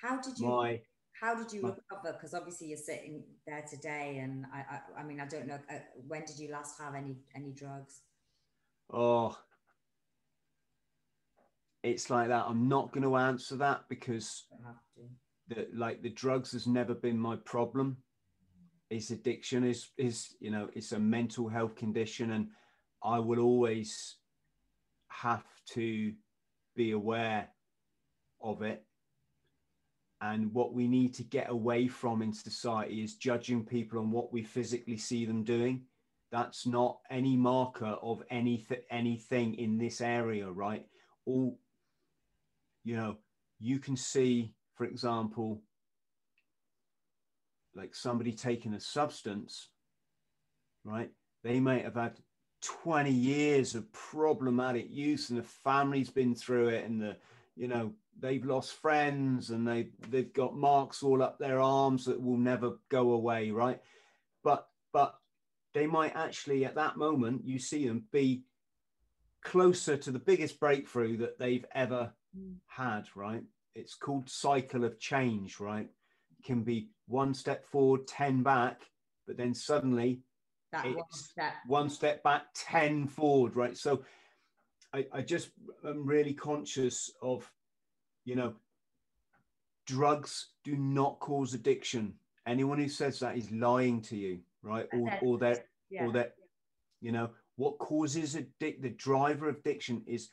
How 0.00 0.20
did 0.20 0.38
you? 0.38 0.46
My, 0.46 0.80
how 1.20 1.34
did 1.34 1.52
you 1.52 1.62
recover? 1.62 2.12
Because 2.12 2.34
obviously 2.34 2.68
you're 2.68 2.78
sitting 2.78 3.24
there 3.46 3.64
today, 3.68 4.18
and 4.22 4.44
I, 4.52 4.58
I, 4.58 5.00
I 5.00 5.04
mean, 5.04 5.20
I 5.20 5.26
don't 5.26 5.46
know. 5.46 5.58
Uh, 5.70 5.78
when 6.06 6.24
did 6.24 6.38
you 6.38 6.50
last 6.50 6.78
have 6.80 6.94
any 6.94 7.16
any 7.34 7.52
drugs? 7.52 8.02
Oh, 8.92 9.36
it's 11.82 12.10
like 12.10 12.28
that. 12.28 12.46
I'm 12.46 12.68
not 12.68 12.92
going 12.92 13.02
to 13.02 13.16
answer 13.16 13.56
that 13.56 13.82
because 13.88 14.44
the 15.48 15.66
like 15.74 16.02
the 16.02 16.10
drugs 16.10 16.52
has 16.52 16.66
never 16.66 16.94
been 16.94 17.18
my 17.18 17.36
problem. 17.36 17.96
It's 18.90 19.10
addiction 19.10 19.64
is 19.64 19.90
is 19.98 20.34
you 20.40 20.50
know 20.50 20.68
it's 20.74 20.92
a 20.92 20.98
mental 20.98 21.48
health 21.48 21.76
condition, 21.76 22.32
and 22.32 22.48
I 23.02 23.18
will 23.18 23.40
always 23.40 24.16
have 25.08 25.44
to 25.74 26.12
be 26.74 26.92
aware 26.92 27.48
of 28.40 28.62
it 28.62 28.84
and 30.20 30.52
what 30.52 30.74
we 30.74 30.88
need 30.88 31.14
to 31.14 31.22
get 31.22 31.48
away 31.48 31.86
from 31.86 32.22
in 32.22 32.32
society 32.32 33.02
is 33.02 33.14
judging 33.14 33.64
people 33.64 34.00
on 34.00 34.10
what 34.10 34.32
we 34.32 34.42
physically 34.42 34.96
see 34.96 35.24
them 35.24 35.44
doing. 35.44 35.82
That's 36.32 36.66
not 36.66 36.98
any 37.10 37.36
marker 37.36 37.96
of 38.02 38.22
anything 38.30 38.80
anything 38.90 39.54
in 39.54 39.78
this 39.78 40.00
area, 40.00 40.50
right? 40.50 40.84
All 41.24 41.58
you 42.84 42.96
know, 42.96 43.16
you 43.58 43.78
can 43.78 43.96
see, 43.96 44.54
for 44.74 44.84
example, 44.84 45.62
like 47.78 47.94
somebody 47.94 48.32
taking 48.32 48.74
a 48.74 48.80
substance, 48.80 49.68
right? 50.84 51.10
They 51.44 51.60
might 51.60 51.84
have 51.84 51.94
had 51.94 52.18
20 52.62 53.10
years 53.10 53.76
of 53.76 53.90
problematic 53.92 54.88
use 54.90 55.30
and 55.30 55.38
the 55.38 55.44
family's 55.44 56.10
been 56.10 56.34
through 56.34 56.68
it 56.68 56.84
and 56.84 57.00
the 57.00 57.16
you 57.56 57.68
know 57.68 57.92
they've 58.18 58.44
lost 58.44 58.72
friends 58.72 59.50
and 59.50 59.66
they 59.66 59.90
they've 60.10 60.32
got 60.32 60.56
marks 60.56 61.04
all 61.04 61.22
up 61.22 61.38
their 61.38 61.60
arms 61.60 62.04
that 62.04 62.20
will 62.20 62.36
never 62.36 62.72
go 62.88 63.12
away 63.12 63.52
right 63.52 63.80
but 64.42 64.66
but 64.92 65.14
they 65.72 65.86
might 65.86 66.16
actually 66.16 66.64
at 66.64 66.74
that 66.74 66.96
moment 66.96 67.44
you 67.44 67.60
see 67.60 67.86
them 67.86 68.02
be 68.10 68.42
closer 69.44 69.96
to 69.96 70.10
the 70.10 70.18
biggest 70.18 70.58
breakthrough 70.58 71.16
that 71.16 71.38
they've 71.38 71.66
ever 71.76 72.12
mm. 72.36 72.56
had 72.66 73.04
right 73.14 73.44
it's 73.76 73.94
called 73.94 74.28
cycle 74.28 74.82
of 74.82 74.98
change 74.98 75.60
right 75.60 75.88
can 76.44 76.62
be 76.62 76.88
one 77.06 77.34
step 77.34 77.64
forward 77.66 78.06
10 78.06 78.42
back 78.42 78.82
but 79.26 79.36
then 79.36 79.54
suddenly 79.54 80.20
that 80.72 80.84
one 80.84 81.04
step. 81.10 81.52
one 81.66 81.88
step 81.88 82.22
back 82.22 82.42
10 82.54 83.06
forward 83.06 83.56
right 83.56 83.76
so 83.76 84.02
I, 84.94 85.06
I 85.12 85.20
just 85.22 85.50
am 85.84 86.06
really 86.06 86.32
conscious 86.32 87.10
of 87.20 87.50
you 88.28 88.36
know, 88.36 88.52
drugs 89.86 90.48
do 90.64 90.76
not 90.76 91.18
cause 91.18 91.54
addiction. 91.54 92.12
Anyone 92.46 92.78
who 92.78 92.88
says 92.88 93.20
that 93.20 93.38
is 93.38 93.50
lying 93.50 94.02
to 94.02 94.16
you, 94.16 94.40
right? 94.62 94.86
Or, 94.92 95.10
or 95.22 95.38
that, 95.38 95.64
yeah. 95.88 96.04
or 96.04 96.12
that, 96.12 96.34
you 97.00 97.10
know, 97.10 97.30
what 97.56 97.78
causes 97.78 98.36
addict 98.36 98.82
the 98.82 98.90
driver 98.90 99.48
of 99.48 99.56
addiction 99.56 100.02
is 100.06 100.28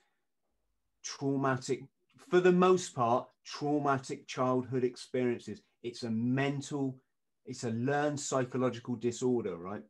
traumatic, 1.05 1.83
for 2.29 2.41
the 2.41 2.51
most 2.51 2.93
part, 2.93 3.29
traumatic 3.45 4.27
childhood 4.27 4.83
experiences. 4.83 5.61
It's 5.85 6.03
a 6.03 6.11
mental, 6.11 6.97
it's 7.45 7.63
a 7.63 7.71
learned 7.71 8.19
psychological 8.19 8.95
disorder, 8.95 9.55
right? 9.57 9.83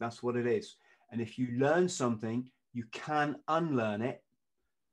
That's 0.00 0.22
what 0.22 0.36
it 0.36 0.46
is. 0.46 0.76
And 1.10 1.20
if 1.20 1.38
you 1.38 1.48
learn 1.56 1.88
something, 1.88 2.50
you 2.72 2.84
can 2.92 3.36
unlearn 3.46 4.02
it 4.02 4.24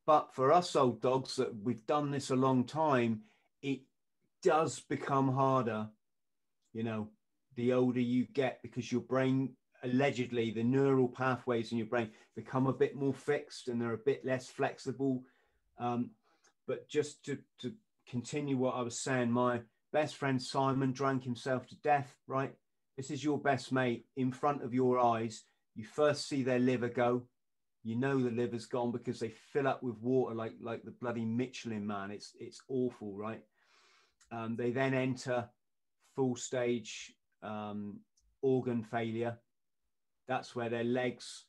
but 0.05 0.33
for 0.33 0.51
us 0.51 0.75
old 0.75 1.01
dogs 1.01 1.35
that 1.35 1.55
we've 1.63 1.85
done 1.85 2.11
this 2.11 2.31
a 2.31 2.35
long 2.35 2.65
time, 2.65 3.21
it 3.61 3.81
does 4.43 4.79
become 4.79 5.31
harder, 5.31 5.87
you 6.73 6.83
know, 6.83 7.09
the 7.55 7.73
older 7.73 7.99
you 7.99 8.25
get 8.33 8.61
because 8.61 8.91
your 8.91 9.01
brain 9.01 9.55
allegedly 9.83 10.51
the 10.51 10.63
neural 10.63 11.07
pathways 11.07 11.71
in 11.71 11.77
your 11.77 11.87
brain 11.87 12.09
become 12.35 12.67
a 12.67 12.73
bit 12.73 12.95
more 12.95 13.13
fixed 13.13 13.67
and 13.67 13.81
they're 13.81 13.93
a 13.93 13.97
bit 13.97 14.25
less 14.25 14.47
flexible. 14.47 15.23
Um, 15.79 16.11
but 16.67 16.87
just 16.89 17.23
to, 17.25 17.37
to 17.61 17.73
continue 18.07 18.57
what 18.57 18.75
I 18.75 18.81
was 18.81 18.99
saying, 18.99 19.31
my 19.31 19.61
best 19.91 20.15
friend 20.15 20.41
Simon 20.41 20.91
drank 20.91 21.23
himself 21.23 21.67
to 21.67 21.75
death, 21.77 22.15
right? 22.27 22.53
This 22.97 23.11
is 23.11 23.23
your 23.23 23.39
best 23.39 23.71
mate 23.71 24.05
in 24.15 24.31
front 24.31 24.63
of 24.63 24.73
your 24.73 24.99
eyes. 24.99 25.43
You 25.75 25.85
first 25.85 26.27
see 26.27 26.43
their 26.43 26.59
liver 26.59 26.89
go, 26.89 27.23
you 27.83 27.95
know 27.95 28.21
the 28.21 28.29
liver's 28.29 28.65
gone 28.65 28.91
because 28.91 29.19
they 29.19 29.29
fill 29.29 29.67
up 29.67 29.81
with 29.81 29.97
water 29.99 30.35
like 30.35 30.53
like 30.61 30.83
the 30.83 30.91
bloody 30.91 31.25
Michelin 31.25 31.85
man. 31.85 32.11
It's 32.11 32.33
it's 32.39 32.61
awful, 32.67 33.15
right? 33.15 33.41
Um, 34.31 34.55
they 34.55 34.71
then 34.71 34.93
enter 34.93 35.49
full 36.15 36.35
stage 36.35 37.13
um, 37.41 37.99
organ 38.41 38.83
failure. 38.83 39.37
That's 40.27 40.55
where 40.55 40.69
their 40.69 40.83
legs 40.83 41.45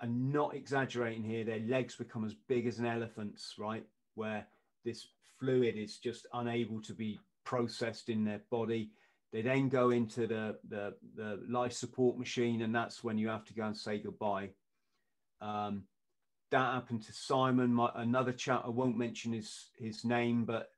are 0.00 0.08
not 0.08 0.54
exaggerating 0.54 1.24
here. 1.24 1.44
Their 1.44 1.60
legs 1.60 1.96
become 1.96 2.24
as 2.24 2.34
big 2.48 2.66
as 2.66 2.78
an 2.78 2.86
elephant's, 2.86 3.54
right? 3.58 3.84
Where 4.14 4.46
this 4.84 5.08
fluid 5.40 5.76
is 5.76 5.96
just 5.96 6.26
unable 6.32 6.80
to 6.82 6.92
be 6.92 7.18
processed 7.44 8.08
in 8.08 8.24
their 8.24 8.42
body. 8.50 8.90
They 9.32 9.42
then 9.42 9.68
go 9.68 9.90
into 9.90 10.26
the, 10.26 10.58
the, 10.68 10.94
the 11.16 11.40
life 11.48 11.72
support 11.72 12.18
machine, 12.18 12.62
and 12.62 12.74
that's 12.74 13.02
when 13.02 13.18
you 13.18 13.28
have 13.28 13.44
to 13.46 13.54
go 13.54 13.64
and 13.64 13.76
say 13.76 13.98
goodbye. 13.98 14.50
Um, 15.40 15.84
that 16.50 16.74
happened 16.74 17.02
to 17.04 17.12
Simon, 17.12 17.72
my, 17.72 17.90
another 17.94 18.32
chap. 18.32 18.62
I 18.66 18.70
won't 18.70 18.98
mention 18.98 19.32
his 19.32 19.70
his 19.78 20.04
name, 20.04 20.44
but 20.44 20.70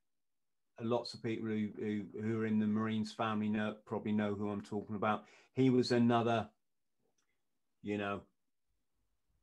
lots 0.80 1.14
of 1.14 1.22
people 1.22 1.48
who, 1.48 1.68
who, 1.78 2.02
who 2.20 2.40
are 2.40 2.46
in 2.46 2.58
the 2.58 2.66
Marines 2.66 3.12
family 3.12 3.48
know 3.48 3.76
probably 3.86 4.12
know 4.12 4.34
who 4.34 4.50
I'm 4.50 4.60
talking 4.60 4.96
about. 4.96 5.24
He 5.54 5.70
was 5.70 5.92
another, 5.92 6.48
you 7.82 7.98
know, 7.98 8.22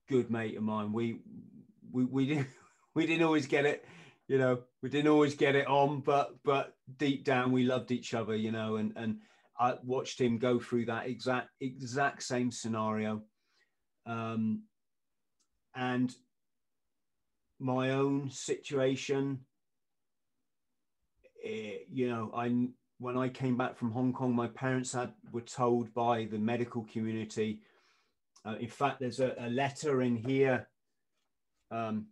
good 0.08 0.30
mate 0.30 0.58
of 0.58 0.64
mine. 0.64 0.94
We 0.94 1.20
we 1.91 2.06
we 2.06 2.26
didn't 2.28 2.48
we 2.94 3.06
didn't 3.06 3.26
always 3.26 3.48
get 3.48 3.66
it, 3.66 3.86
you 4.30 4.38
know, 4.38 4.60
we 4.84 4.90
didn't 4.90 5.12
always 5.12 5.34
get 5.34 5.56
it 5.56 5.68
on, 5.68 6.02
but 6.02 6.36
but 6.46 6.76
deep 6.98 7.26
down 7.26 7.52
we 7.52 7.64
loved 7.64 7.92
each 7.92 8.14
other, 8.14 8.36
you 8.36 8.52
know, 8.52 8.76
and 8.76 8.94
and 8.96 9.18
I 9.60 9.74
watched 9.84 10.22
him 10.22 10.38
go 10.38 10.60
through 10.60 10.86
that 10.86 11.08
exact 11.08 11.50
exact 11.60 12.22
same 12.22 12.52
scenario. 12.52 13.24
Um, 14.06 14.64
and 15.76 16.14
my 17.60 17.92
own 17.92 18.30
situation, 18.30 19.40
it, 21.44 21.88
you 21.92 22.10
know, 22.10 22.32
I 22.34 22.68
when 23.00 23.18
I 23.18 23.30
came 23.30 23.58
back 23.58 23.78
from 23.78 23.92
Hong 23.92 24.14
Kong, 24.14 24.36
my 24.36 24.48
parents 24.48 24.94
had 24.94 25.12
were 25.32 25.42
told 25.42 25.92
by 25.96 26.26
the 26.26 26.38
medical 26.38 26.84
community. 26.84 27.62
Uh, 28.46 28.56
in 28.60 28.70
fact, 28.70 29.00
there's 29.00 29.20
a, 29.20 29.34
a, 29.40 29.50
letter 29.50 30.02
in 30.02 30.16
here, 30.16 30.68
um, 31.72 32.08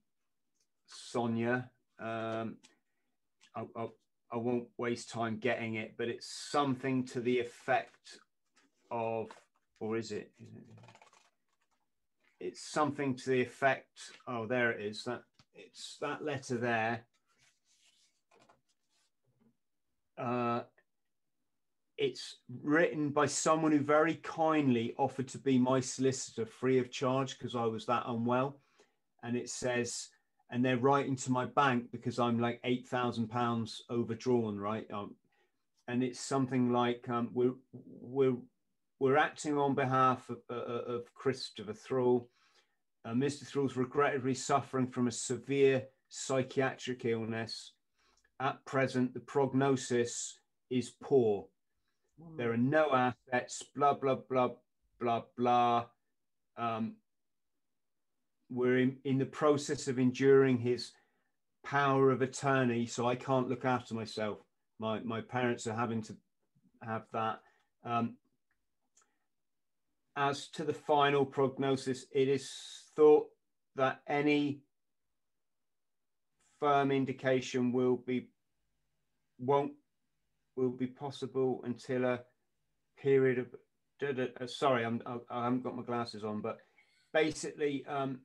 Sonya. 0.88 1.70
Um, 2.00 2.58
I, 3.56 3.64
I, 3.76 3.88
I 4.32 4.38
won't 4.38 4.68
waste 4.78 5.10
time 5.10 5.38
getting 5.38 5.76
it, 5.76 5.96
but 5.98 6.10
it's 6.10 6.50
something 6.52 7.06
to 7.08 7.22
the 7.22 7.40
effect 7.40 8.20
of, 8.92 9.32
or 9.80 9.98
is 9.98 10.12
it? 10.12 10.32
Is 10.40 10.56
it 10.56 10.64
it's 12.40 12.62
something 12.62 13.16
to 13.16 13.30
the 13.30 13.42
effect. 13.42 14.12
Oh, 14.28 14.46
there 14.46 14.72
it 14.72 14.86
is. 14.86 15.04
That 15.04 15.24
it's 15.56 15.98
that 16.02 16.24
letter 16.24 16.58
there. 16.58 17.06
Uh, 20.18 20.62
it's 21.98 22.38
written 22.64 23.10
by 23.10 23.26
someone 23.26 23.72
who 23.72 23.80
very 23.80 24.16
kindly 24.16 24.94
offered 24.98 25.28
to 25.30 25.40
be 25.40 25.58
my 25.58 25.80
solicitor 25.80 26.46
free 26.46 26.78
of 26.80 26.92
charge 26.92 27.38
because 27.38 27.56
I 27.56 27.66
was 27.66 27.86
that 27.88 28.04
unwell. 28.06 28.60
And 29.24 29.36
it 29.36 29.50
says, 29.50 30.10
and 30.50 30.64
they're 30.64 30.78
writing 30.78 31.16
to 31.18 31.32
my 31.32 31.46
bank 31.46 31.92
because 31.92 32.20
I'm 32.20 32.40
like 32.40 32.60
eight 32.64 32.88
thousand 32.88 33.28
pounds 33.28 33.84
overdrawn, 33.90 34.58
right? 34.58 34.88
Um, 34.92 35.16
and 35.88 36.04
it's 36.04 36.20
something 36.20 36.72
like 36.72 37.08
um, 37.10 37.30
we're 37.34 37.56
we're 37.74 38.38
we're 39.00 39.18
acting 39.18 39.58
on 39.58 39.76
behalf 39.76 40.30
of, 40.30 40.38
uh, 40.50 40.94
of 40.94 41.14
Christopher 41.14 41.74
Thrall. 41.74 42.30
Uh, 43.06 43.12
Mr. 43.12 43.46
Thrall's 43.46 43.78
regrettably 43.78 44.34
suffering 44.34 44.88
from 44.88 45.08
a 45.08 45.12
severe 45.12 45.84
psychiatric 46.10 47.06
illness. 47.06 47.74
At 48.40 48.64
present, 48.66 49.14
the 49.14 49.20
prognosis 49.20 50.40
is 50.70 50.92
poor. 51.02 51.48
There 52.36 52.52
are 52.52 52.58
no 52.58 52.92
assets, 52.94 53.64
blah, 53.76 53.94
blah, 53.94 54.18
blah, 54.30 54.50
blah, 55.00 55.22
blah. 55.38 55.86
Um, 56.58 56.96
we're 58.50 58.80
in, 58.80 58.98
in 59.04 59.18
the 59.18 59.26
process 59.26 59.88
of 59.88 60.00
enduring 60.00 60.58
his 60.58 60.92
power 61.64 62.12
of 62.12 62.22
attorney, 62.22 62.86
so 62.86 63.08
I 63.08 63.16
can't 63.16 63.50
look 63.50 63.66
after 63.66 63.94
myself. 63.94 64.40
My, 64.80 65.00
my 65.00 65.22
parents 65.22 65.68
are 65.68 65.76
having 65.76 66.02
to 66.04 66.16
have 66.84 67.04
that. 67.14 67.40
Um, 67.84 68.16
as 70.16 70.48
to 70.50 70.64
the 70.64 70.74
final 70.74 71.26
prognosis, 71.26 72.06
it 72.12 72.28
is 72.28 72.52
thought 72.96 73.28
that 73.76 74.02
any 74.08 74.62
firm 76.60 76.92
indication 76.92 77.72
will 77.72 77.98
be 77.98 78.30
won't 79.40 79.74
will 80.56 80.72
be 80.72 80.88
possible 80.88 81.62
until 81.64 82.04
a 82.04 82.20
period 83.00 83.38
of 83.38 83.48
uh, 84.18 84.48
sorry 84.48 84.84
I'm, 84.84 85.02
I, 85.30 85.44
haven't 85.44 85.64
got 85.64 85.76
my 85.76 85.84
glasses 85.84 86.24
on 86.24 86.42
but 86.42 86.58
basically 87.14 87.86
um, 87.88 88.22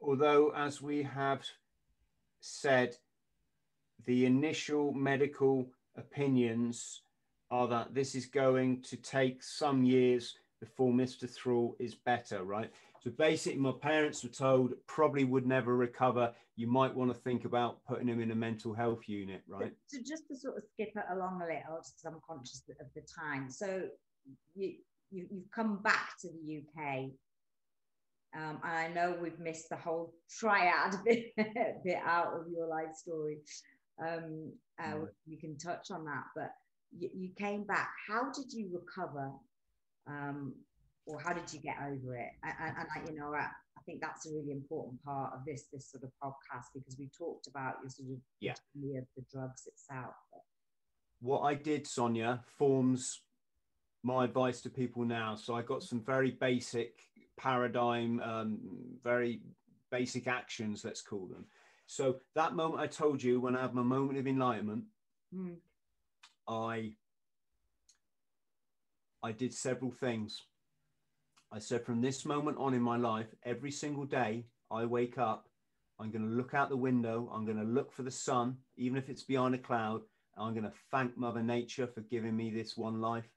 although 0.00 0.52
as 0.56 0.80
we 0.80 1.02
have 1.02 1.42
said 2.40 2.96
the 4.06 4.26
initial 4.26 4.92
medical 4.92 5.70
opinions 5.96 7.02
are 7.50 7.68
that 7.68 7.94
this 7.94 8.14
is 8.14 8.26
going 8.26 8.80
to 8.82 8.96
take 8.96 9.42
some 9.42 9.82
years 9.82 10.36
before 10.60 10.92
Mr. 10.92 11.28
Thrall 11.28 11.74
is 11.78 11.94
better, 11.94 12.44
right? 12.44 12.70
So 13.02 13.10
basically, 13.10 13.58
my 13.58 13.72
parents 13.72 14.22
were 14.22 14.30
told 14.30 14.74
probably 14.86 15.24
would 15.24 15.46
never 15.46 15.74
recover. 15.74 16.32
You 16.56 16.66
might 16.66 16.94
want 16.94 17.10
to 17.10 17.18
think 17.18 17.46
about 17.46 17.82
putting 17.86 18.06
him 18.06 18.20
in 18.20 18.30
a 18.30 18.34
mental 18.34 18.74
health 18.74 19.08
unit, 19.08 19.42
right? 19.48 19.72
So, 19.86 19.98
so 19.98 20.04
just 20.06 20.28
to 20.28 20.36
sort 20.36 20.58
of 20.58 20.64
skip 20.74 20.92
it 20.94 21.04
along 21.10 21.40
a 21.40 21.46
little, 21.46 21.78
just 21.78 21.96
because 21.96 22.14
I'm 22.14 22.20
conscious 22.26 22.62
of 22.78 22.86
the 22.94 23.00
time. 23.00 23.50
So 23.50 23.84
you, 24.54 24.74
you 25.10 25.26
have 25.32 25.50
come 25.50 25.78
back 25.82 26.10
to 26.20 26.28
the 26.28 26.58
UK, 26.58 27.10
um, 28.36 28.60
and 28.64 28.72
I 28.72 28.88
know 28.88 29.16
we've 29.20 29.38
missed 29.38 29.68
the 29.70 29.76
whole 29.76 30.14
triad 30.30 30.94
bit, 31.04 31.32
bit 31.36 31.98
out 32.04 32.32
of 32.34 32.46
your 32.52 32.68
life 32.68 32.94
story. 32.94 33.38
Um, 34.00 34.52
uh. 34.82 35.06
You 35.26 35.36
can 35.38 35.58
touch 35.58 35.90
on 35.90 36.04
that, 36.04 36.24
but 36.34 36.50
you, 36.96 37.10
you 37.14 37.30
came 37.36 37.64
back. 37.64 37.90
How 38.08 38.30
did 38.30 38.52
you 38.52 38.70
recover? 38.72 39.30
Um, 40.06 40.54
or 41.06 41.20
how 41.20 41.32
did 41.32 41.52
you 41.52 41.60
get 41.60 41.76
over 41.80 42.16
it? 42.16 42.30
And, 42.44 42.54
and, 42.60 42.86
and 42.96 43.08
you 43.08 43.18
know, 43.18 43.34
I, 43.34 43.40
I, 43.40 43.82
think 43.84 44.00
that's 44.00 44.26
a 44.26 44.30
really 44.30 44.52
important 44.52 45.02
part 45.02 45.32
of 45.34 45.40
this 45.44 45.64
this 45.72 45.90
sort 45.90 46.04
of 46.04 46.10
podcast 46.22 46.66
because 46.74 46.96
we 46.98 47.08
talked 47.16 47.46
about 47.48 47.76
your 47.82 47.90
sort 47.90 48.10
of 48.10 48.18
yeah 48.40 48.52
of 48.52 49.06
the 49.16 49.24
drugs 49.32 49.66
itself. 49.66 50.14
What 51.20 51.40
I 51.40 51.54
did, 51.54 51.86
Sonya, 51.86 52.44
forms 52.58 53.20
my 54.02 54.24
advice 54.24 54.60
to 54.62 54.70
people 54.70 55.04
now. 55.04 55.34
So 55.34 55.54
I 55.54 55.62
got 55.62 55.82
some 55.82 56.00
very 56.00 56.30
basic 56.30 57.09
paradigm, 57.40 58.20
um, 58.20 58.58
very 59.02 59.40
basic 59.90 60.26
actions, 60.26 60.84
let's 60.84 61.02
call 61.02 61.26
them. 61.26 61.44
So 61.86 62.16
that 62.34 62.54
moment 62.54 62.80
I 62.80 62.86
told 62.86 63.22
you 63.22 63.40
when 63.40 63.56
I 63.56 63.62
had 63.62 63.74
my 63.74 63.82
moment 63.82 64.18
of 64.18 64.26
enlightenment, 64.26 64.84
mm. 65.34 65.56
I 66.48 66.92
I 69.22 69.32
did 69.32 69.52
several 69.52 69.90
things. 69.90 70.42
I 71.52 71.58
said, 71.58 71.84
from 71.84 72.00
this 72.00 72.24
moment 72.24 72.58
on 72.58 72.74
in 72.74 72.80
my 72.80 72.96
life, 72.96 73.26
every 73.44 73.70
single 73.70 74.04
day 74.04 74.46
I 74.70 74.84
wake 74.84 75.18
up, 75.18 75.48
I'm 75.98 76.10
going 76.10 76.26
to 76.26 76.34
look 76.34 76.54
out 76.54 76.70
the 76.70 76.76
window, 76.76 77.30
I'm 77.34 77.44
going 77.44 77.58
to 77.58 77.64
look 77.64 77.92
for 77.92 78.02
the 78.02 78.10
sun, 78.10 78.56
even 78.76 78.96
if 78.96 79.10
it's 79.10 79.24
behind 79.24 79.54
a 79.54 79.58
cloud. 79.58 80.02
I'm 80.38 80.54
going 80.54 80.64
to 80.64 80.72
thank 80.90 81.18
Mother 81.18 81.42
Nature 81.42 81.86
for 81.86 82.00
giving 82.02 82.34
me 82.36 82.50
this 82.50 82.76
one 82.76 83.00
life, 83.00 83.28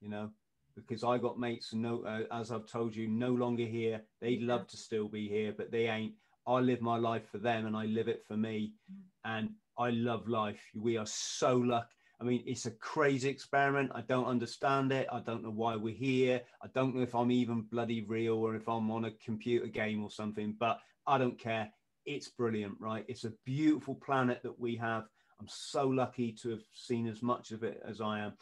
you 0.00 0.08
know, 0.08 0.30
because 0.74 1.04
I 1.04 1.18
got 1.18 1.38
mates, 1.38 1.72
no, 1.72 2.02
uh, 2.04 2.22
as 2.32 2.50
I've 2.50 2.66
told 2.66 2.94
you, 2.94 3.08
no 3.08 3.30
longer 3.30 3.64
here. 3.64 4.02
They'd 4.20 4.42
love 4.42 4.66
to 4.68 4.76
still 4.76 5.08
be 5.08 5.28
here, 5.28 5.54
but 5.56 5.70
they 5.70 5.88
ain't. 5.88 6.14
I 6.46 6.58
live 6.60 6.80
my 6.80 6.96
life 6.96 7.28
for 7.30 7.38
them 7.38 7.66
and 7.66 7.76
I 7.76 7.84
live 7.84 8.08
it 8.08 8.24
for 8.26 8.36
me. 8.36 8.74
Mm. 8.90 8.96
And 9.24 9.50
I 9.78 9.90
love 9.90 10.28
life. 10.28 10.60
We 10.74 10.96
are 10.96 11.06
so 11.06 11.56
lucky. 11.56 11.86
I 12.20 12.24
mean, 12.24 12.42
it's 12.46 12.66
a 12.66 12.70
crazy 12.72 13.30
experiment. 13.30 13.92
I 13.94 14.02
don't 14.02 14.26
understand 14.26 14.92
it. 14.92 15.06
I 15.10 15.20
don't 15.20 15.42
know 15.42 15.50
why 15.50 15.76
we're 15.76 15.94
here. 15.94 16.42
I 16.62 16.66
don't 16.74 16.94
know 16.94 17.02
if 17.02 17.14
I'm 17.14 17.30
even 17.30 17.62
bloody 17.62 18.02
real 18.02 18.34
or 18.34 18.56
if 18.56 18.68
I'm 18.68 18.90
on 18.90 19.06
a 19.06 19.10
computer 19.24 19.66
game 19.66 20.02
or 20.04 20.10
something, 20.10 20.54
but 20.60 20.80
I 21.06 21.16
don't 21.16 21.38
care. 21.38 21.70
It's 22.04 22.28
brilliant, 22.28 22.74
right? 22.78 23.06
It's 23.08 23.24
a 23.24 23.32
beautiful 23.46 23.94
planet 23.94 24.42
that 24.42 24.58
we 24.58 24.76
have. 24.76 25.04
I'm 25.40 25.48
so 25.48 25.88
lucky 25.88 26.32
to 26.42 26.50
have 26.50 26.62
seen 26.74 27.06
as 27.06 27.22
much 27.22 27.52
of 27.52 27.62
it 27.62 27.80
as 27.88 28.02
I 28.02 28.20
am. 28.20 28.34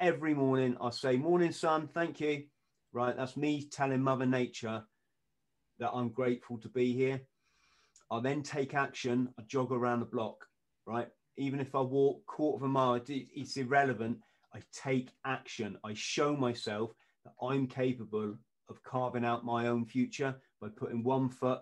Every 0.00 0.34
morning 0.34 0.76
I 0.80 0.90
say, 0.90 1.16
Morning, 1.16 1.52
sun, 1.52 1.88
thank 1.88 2.20
you. 2.20 2.44
Right? 2.92 3.16
That's 3.16 3.36
me 3.36 3.64
telling 3.64 4.02
Mother 4.02 4.26
Nature 4.26 4.84
that 5.78 5.90
I'm 5.92 6.10
grateful 6.10 6.58
to 6.58 6.68
be 6.68 6.92
here. 6.92 7.20
I 8.10 8.20
then 8.20 8.42
take 8.42 8.74
action. 8.74 9.28
I 9.38 9.42
jog 9.46 9.72
around 9.72 10.00
the 10.00 10.06
block, 10.06 10.46
right? 10.86 11.08
even 11.36 11.60
if 11.60 11.74
I 11.74 11.80
walk 11.80 12.24
quarter 12.26 12.56
of 12.56 12.62
a 12.62 12.72
mile, 12.72 13.00
it's 13.08 13.56
irrelevant. 13.56 14.18
I 14.54 14.60
take 14.72 15.10
action. 15.24 15.76
I 15.84 15.92
show 15.94 16.34
myself 16.34 16.92
that 17.24 17.34
I'm 17.42 17.66
capable 17.66 18.36
of 18.68 18.82
carving 18.82 19.24
out 19.24 19.44
my 19.44 19.66
own 19.66 19.84
future 19.84 20.34
by 20.60 20.68
putting 20.68 21.02
one 21.02 21.28
foot 21.28 21.60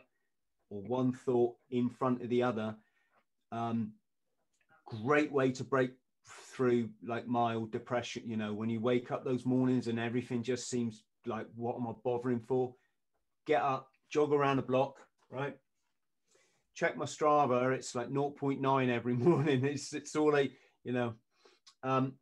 or 0.71 0.83
one 0.83 1.13
thought 1.13 1.57
in 1.71 1.89
front 1.89 2.23
of 2.23 2.29
the 2.29 2.43
other. 2.43 2.77
Um, 3.51 3.93
great 4.87 5.33
way 5.33 5.51
to 5.53 5.65
break 5.65 5.91
through 6.27 6.89
like 7.05 7.27
mild 7.27 7.73
depression. 7.73 8.23
You 8.27 8.37
know, 8.37 8.53
when 8.55 8.71
you 8.71 8.81
wake 8.81 9.11
up 9.11 9.25
those 9.25 9.45
mornings 9.45 9.89
and 9.89 9.99
everything 9.99 10.43
just 10.43 10.69
seems 10.69 11.05
like, 11.27 11.47
what 11.55 11.77
am 11.77 11.87
I 11.87 11.93
bothering 12.05 12.41
for? 12.41 12.75
Get 13.47 13.63
up, 13.63 13.89
jog 14.11 14.33
around 14.33 14.57
the 14.57 14.63
block, 14.63 14.97
right? 15.31 15.57
check 16.75 16.97
my 16.97 17.05
Strava, 17.05 17.73
it's 17.73 17.95
like 17.95 18.11
0.9 18.11 18.89
every 18.89 19.15
morning. 19.15 19.65
It's 19.65 19.95
it's 19.95 20.17
all 20.17 20.33
like, 20.33 20.53
you 20.83 20.93
know. 20.93 21.15
Um, 21.83 22.15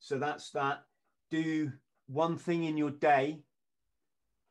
so 0.00 0.18
that's 0.18 0.50
that. 0.50 0.84
Do 1.30 1.72
one 2.06 2.36
thing 2.36 2.64
in 2.64 2.76
your 2.76 2.90
day 2.90 3.40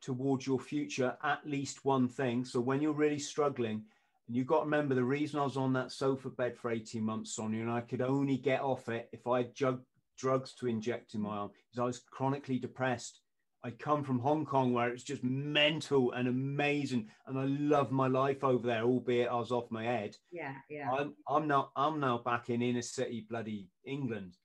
towards 0.02 0.46
your 0.46 0.60
future, 0.60 1.16
at 1.22 1.46
least 1.46 1.84
one 1.84 2.08
thing. 2.08 2.44
So 2.44 2.60
when 2.60 2.80
you're 2.80 2.92
really 2.92 3.18
struggling, 3.18 3.84
and 4.26 4.36
you've 4.36 4.46
got 4.46 4.60
to 4.60 4.64
remember 4.64 4.94
the 4.94 5.04
reason 5.04 5.38
I 5.38 5.44
was 5.44 5.56
on 5.56 5.72
that 5.74 5.92
sofa 5.92 6.30
bed 6.30 6.56
for 6.56 6.70
18 6.70 7.02
months, 7.02 7.34
Sonya, 7.34 7.60
and 7.60 7.70
I 7.70 7.80
could 7.80 8.00
only 8.02 8.36
get 8.36 8.60
off 8.60 8.88
it 8.88 9.08
if 9.12 9.26
I 9.26 9.38
had 9.38 9.54
jug, 9.54 9.82
drugs 10.18 10.52
to 10.54 10.66
inject 10.66 11.14
in 11.14 11.20
my 11.20 11.36
arm, 11.36 11.50
is 11.72 11.78
I 11.78 11.84
was 11.84 12.00
chronically 12.10 12.58
depressed. 12.58 13.20
I 13.62 13.70
come 13.70 14.04
from 14.04 14.20
Hong 14.20 14.44
Kong 14.44 14.72
where 14.72 14.88
it's 14.88 15.02
just 15.02 15.24
mental 15.24 16.12
and 16.12 16.28
amazing, 16.28 17.08
and 17.26 17.38
I 17.38 17.44
love 17.44 17.90
my 17.90 18.06
life 18.06 18.44
over 18.44 18.66
there, 18.66 18.82
albeit 18.82 19.28
I 19.28 19.34
was 19.34 19.50
off 19.50 19.70
my 19.70 19.84
head. 19.84 20.16
Yeah, 20.30 20.54
yeah. 20.68 20.90
I'm 20.90 21.14
I'm 21.28 21.48
now 21.48 21.70
I'm 21.74 21.98
now 21.98 22.18
back 22.18 22.48
in 22.48 22.62
inner 22.62 22.82
city 22.82 23.26
bloody 23.28 23.68
England, 23.84 24.36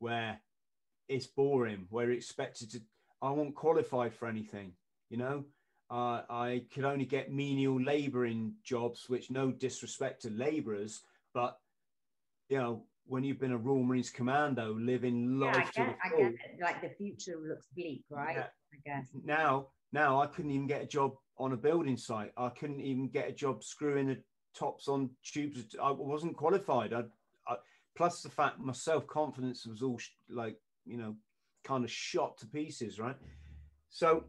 where 0.00 0.40
it's 1.08 1.26
boring, 1.26 1.86
where 1.90 2.06
you're 2.06 2.14
expected 2.14 2.72
to. 2.72 2.80
I 3.22 3.30
won't 3.30 3.54
qualify 3.54 4.08
for 4.08 4.26
anything, 4.26 4.72
you 5.10 5.18
know. 5.18 5.44
Uh, 5.90 6.22
I 6.30 6.62
could 6.72 6.84
only 6.84 7.04
get 7.04 7.32
menial 7.32 7.80
labouring 7.80 8.54
jobs, 8.62 9.08
which 9.08 9.30
no 9.30 9.50
disrespect 9.50 10.22
to 10.22 10.30
labourers, 10.30 11.02
but 11.34 11.58
you 12.48 12.58
know, 12.58 12.84
when 13.06 13.24
you've 13.24 13.40
been 13.40 13.52
a 13.52 13.58
Royal 13.58 13.82
Marines 13.82 14.10
commando, 14.10 14.72
living 14.74 15.38
yeah, 15.40 15.46
I 15.46 15.52
life 15.52 15.72
to 15.72 15.80
get, 15.80 15.88
the 15.88 15.94
I 16.04 16.10
full. 16.10 16.30
get. 16.30 16.60
Like 16.62 16.80
the 16.80 16.90
future 16.90 17.36
looks 17.44 17.66
bleak, 17.74 18.04
right? 18.08 18.36
Yeah. 18.36 18.46
I 18.72 18.76
guess. 18.84 19.08
Now, 19.24 19.68
now 19.92 20.20
I 20.20 20.26
couldn't 20.26 20.52
even 20.52 20.68
get 20.68 20.82
a 20.82 20.86
job 20.86 21.14
on 21.38 21.52
a 21.52 21.56
building 21.56 21.96
site. 21.96 22.32
I 22.36 22.50
couldn't 22.50 22.80
even 22.80 23.08
get 23.08 23.28
a 23.28 23.32
job 23.32 23.64
screwing 23.64 24.08
the 24.08 24.18
tops 24.54 24.86
on 24.86 25.10
tubes. 25.24 25.74
I 25.82 25.90
wasn't 25.90 26.36
qualified. 26.36 26.92
I, 26.92 27.02
I 27.48 27.56
plus 27.96 28.22
the 28.22 28.28
fact 28.30 28.60
my 28.60 28.72
self 28.72 29.08
confidence 29.08 29.66
was 29.66 29.82
all 29.82 29.98
sh- 29.98 30.10
like 30.28 30.56
you 30.86 30.96
know, 30.96 31.16
kind 31.64 31.84
of 31.84 31.90
shot 31.90 32.38
to 32.38 32.46
pieces, 32.46 33.00
right? 33.00 33.16
So 33.88 34.24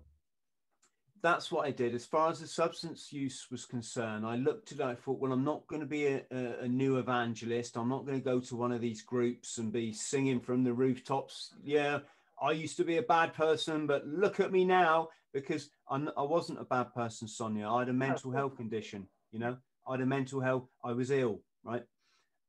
that's 1.22 1.52
what 1.52 1.66
I 1.66 1.72
did. 1.72 1.94
As 1.94 2.06
far 2.06 2.30
as 2.30 2.40
the 2.40 2.48
substance 2.48 3.14
use 3.14 3.48
was 3.52 3.66
concerned, 3.66 4.26
I 4.26 4.36
looked 4.36 4.72
at 4.72 4.80
it. 4.80 4.84
I 4.84 4.96
thought, 4.96 5.20
well, 5.20 5.32
I'm 5.32 5.44
not 5.44 5.68
going 5.68 5.82
to 5.82 5.88
be 5.88 6.08
a, 6.08 6.24
a, 6.62 6.68
new 6.68 6.98
evangelist. 6.98 7.78
I'm 7.78 7.90
not 7.90 8.06
going 8.06 8.20
to 8.20 8.24
go 8.24 8.40
to 8.40 8.56
one 8.56 8.72
of 8.72 8.82
these 8.82 9.02
groups 9.02 9.58
and 9.58 9.72
be 9.72 9.94
singing 9.94 10.40
from 10.40 10.64
the 10.64 10.74
rooftops. 10.74 11.54
Yeah, 11.64 12.00
I 12.42 12.52
used 12.52 12.78
to 12.78 12.84
be 12.84 12.98
a 12.98 13.04
bad 13.04 13.34
person, 13.34 13.88
but 13.88 14.08
look 14.08 14.40
at 14.40 14.52
me 14.52 14.66
now 14.66 15.10
because 15.34 15.70
I'm, 15.90 16.10
I 16.18 16.24
wasn't 16.24 16.62
a 16.62 16.66
bad 16.66 16.94
person, 16.94 17.28
Sonya. 17.28 17.70
I 17.70 17.80
had 17.80 17.90
a 17.90 17.94
mental 17.94 18.32
health 18.32 18.58
condition. 18.58 19.08
You 19.32 19.40
know, 19.40 19.58
I 19.88 19.94
had 19.94 20.02
a 20.02 20.06
mental 20.06 20.42
health. 20.42 20.68
I 20.84 20.92
was 20.92 21.12
ill, 21.12 21.42
right? 21.64 21.84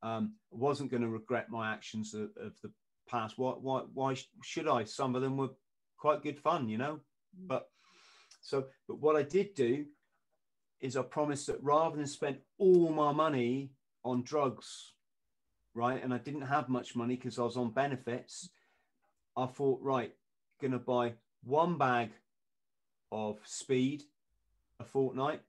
Um, 0.02 0.34
I 0.52 0.56
wasn't 0.56 0.90
going 0.90 1.02
to 1.02 1.08
regret 1.08 1.50
my 1.50 1.72
actions 1.72 2.14
of, 2.14 2.30
of 2.36 2.54
the 2.62 2.72
past. 3.08 3.38
Why, 3.38 3.52
why, 3.52 3.82
why 3.92 4.16
should 4.42 4.66
I? 4.66 4.84
Some 4.84 5.14
of 5.14 5.22
them 5.22 5.36
were 5.36 5.50
quite 5.98 6.22
good 6.22 6.38
fun, 6.38 6.68
you 6.68 6.78
know. 6.78 7.00
But 7.46 7.68
so, 8.42 8.66
but 8.86 9.00
what 9.00 9.16
I 9.16 9.22
did 9.22 9.54
do 9.54 9.86
is 10.80 10.96
I 10.96 11.02
promised 11.02 11.46
that 11.46 11.62
rather 11.62 11.96
than 11.96 12.06
spend 12.06 12.38
all 12.58 12.90
my 12.90 13.12
money 13.12 13.70
on 14.04 14.24
drugs, 14.24 14.92
right, 15.74 16.02
and 16.02 16.12
I 16.12 16.18
didn't 16.18 16.42
have 16.42 16.68
much 16.68 16.94
money 16.94 17.16
because 17.16 17.38
I 17.38 17.42
was 17.42 17.56
on 17.56 17.70
benefits, 17.70 18.50
I 19.36 19.46
thought, 19.46 19.80
right, 19.80 20.12
gonna 20.60 20.78
buy 20.78 21.14
one 21.44 21.78
bag 21.78 22.10
of 23.10 23.38
speed 23.44 24.02
a 24.80 24.84
fortnight. 24.84 25.40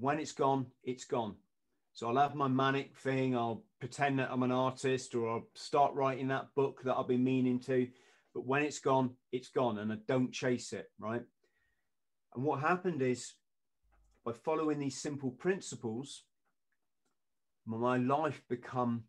When 0.00 0.18
it's 0.18 0.32
gone, 0.32 0.66
it's 0.82 1.04
gone. 1.04 1.36
So 1.92 2.08
I'll 2.08 2.16
have 2.16 2.34
my 2.34 2.48
manic 2.48 2.96
thing. 2.98 3.36
I'll 3.36 3.62
pretend 3.78 4.18
that 4.18 4.30
I'm 4.32 4.42
an 4.42 4.50
artist, 4.50 5.14
or 5.14 5.30
I'll 5.30 5.48
start 5.54 5.94
writing 5.94 6.28
that 6.28 6.54
book 6.54 6.82
that 6.84 6.96
I've 6.96 7.08
been 7.08 7.22
meaning 7.22 7.60
to. 7.60 7.88
But 8.34 8.46
when 8.46 8.62
it's 8.62 8.80
gone, 8.80 9.10
it's 9.30 9.48
gone, 9.48 9.78
and 9.78 9.92
I 9.92 9.96
don't 10.08 10.32
chase 10.32 10.72
it, 10.72 10.90
right? 10.98 11.22
And 12.34 12.44
what 12.44 12.60
happened 12.60 13.02
is, 13.02 13.34
by 14.24 14.32
following 14.32 14.78
these 14.78 15.00
simple 15.00 15.30
principles, 15.30 16.24
my 17.66 17.96
life 17.96 18.42
become 18.48 19.04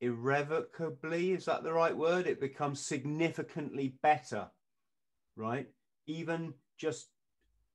irrevocably 0.00 1.32
is 1.32 1.44
that 1.44 1.62
the 1.62 1.72
right 1.72 1.96
word? 1.96 2.26
It 2.26 2.40
becomes 2.40 2.80
significantly 2.80 3.96
better 4.02 4.48
right? 5.40 5.68
Even 6.06 6.54
just 6.78 7.08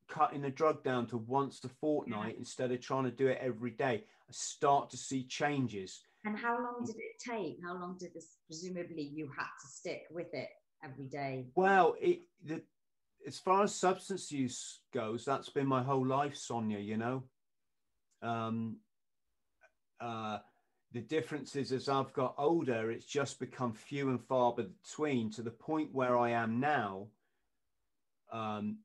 cutting 0.07 0.41
the 0.41 0.49
drug 0.49 0.83
down 0.83 1.07
to 1.07 1.17
once 1.17 1.63
a 1.63 1.69
fortnight 1.69 2.33
yeah. 2.33 2.39
instead 2.39 2.71
of 2.71 2.79
trying 2.79 3.05
to 3.05 3.11
do 3.11 3.27
it 3.27 3.39
every 3.41 3.71
day 3.71 4.03
i 4.29 4.31
start 4.31 4.89
to 4.91 4.97
see 4.97 5.23
changes. 5.23 6.01
And 6.25 6.37
how 6.37 6.55
long 6.55 6.83
did 6.85 6.95
it 6.95 7.19
take? 7.19 7.57
How 7.63 7.73
long 7.73 7.97
did 7.99 8.13
this 8.13 8.37
presumably 8.47 9.03
you 9.13 9.29
had 9.35 9.45
to 9.61 9.67
stick 9.67 10.03
with 10.11 10.33
it 10.33 10.49
every 10.83 11.05
day? 11.05 11.47
Well 11.55 11.95
it 11.99 12.21
the, 12.43 12.61
as 13.27 13.39
far 13.39 13.63
as 13.63 13.73
substance 13.73 14.31
use 14.31 14.79
goes 14.93 15.25
that's 15.25 15.49
been 15.49 15.67
my 15.67 15.83
whole 15.83 16.05
life 16.05 16.35
sonya 16.35 16.79
you 16.79 16.97
know 16.97 17.23
um 18.21 18.77
uh 19.99 20.37
the 20.95 21.01
difference 21.01 21.57
is 21.57 21.73
as 21.73 21.89
I've 21.89 22.13
got 22.13 22.35
older, 22.37 22.89
it's 22.89 23.05
just 23.05 23.37
become 23.37 23.73
few 23.73 24.11
and 24.11 24.23
far 24.27 24.53
between 24.55 25.29
to 25.31 25.41
the 25.41 25.51
point 25.51 25.89
where 25.91 26.17
I 26.17 26.29
am 26.29 26.61
now, 26.61 27.07
um, 28.31 28.77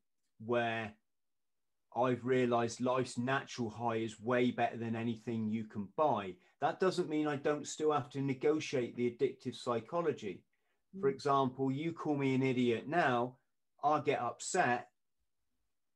where 0.45 0.93
I've 1.97 2.25
realized 2.25 2.81
life's 2.81 3.17
natural 3.17 3.71
high 3.71 3.99
is 3.99 4.21
way 4.21 4.51
better 4.51 4.77
than 4.77 4.97
anything 4.97 5.49
you 5.49 5.67
can 5.67 5.87
buy. 5.97 6.35
That 6.61 6.81
doesn't 6.81 7.09
mean 7.09 7.29
I 7.29 7.37
don't 7.37 7.67
still 7.67 7.93
have 7.93 8.11
to 8.11 8.21
negotiate 8.21 8.97
the 8.97 9.09
addictive 9.11 9.55
psychology. 9.55 10.43
Mm. 10.97 11.03
For 11.03 11.09
example, 11.11 11.71
you 11.71 11.93
call 11.93 12.17
me 12.17 12.35
an 12.35 12.43
idiot 12.43 12.89
now, 12.89 13.37
I 13.85 14.01
get 14.01 14.21
upset. 14.21 14.89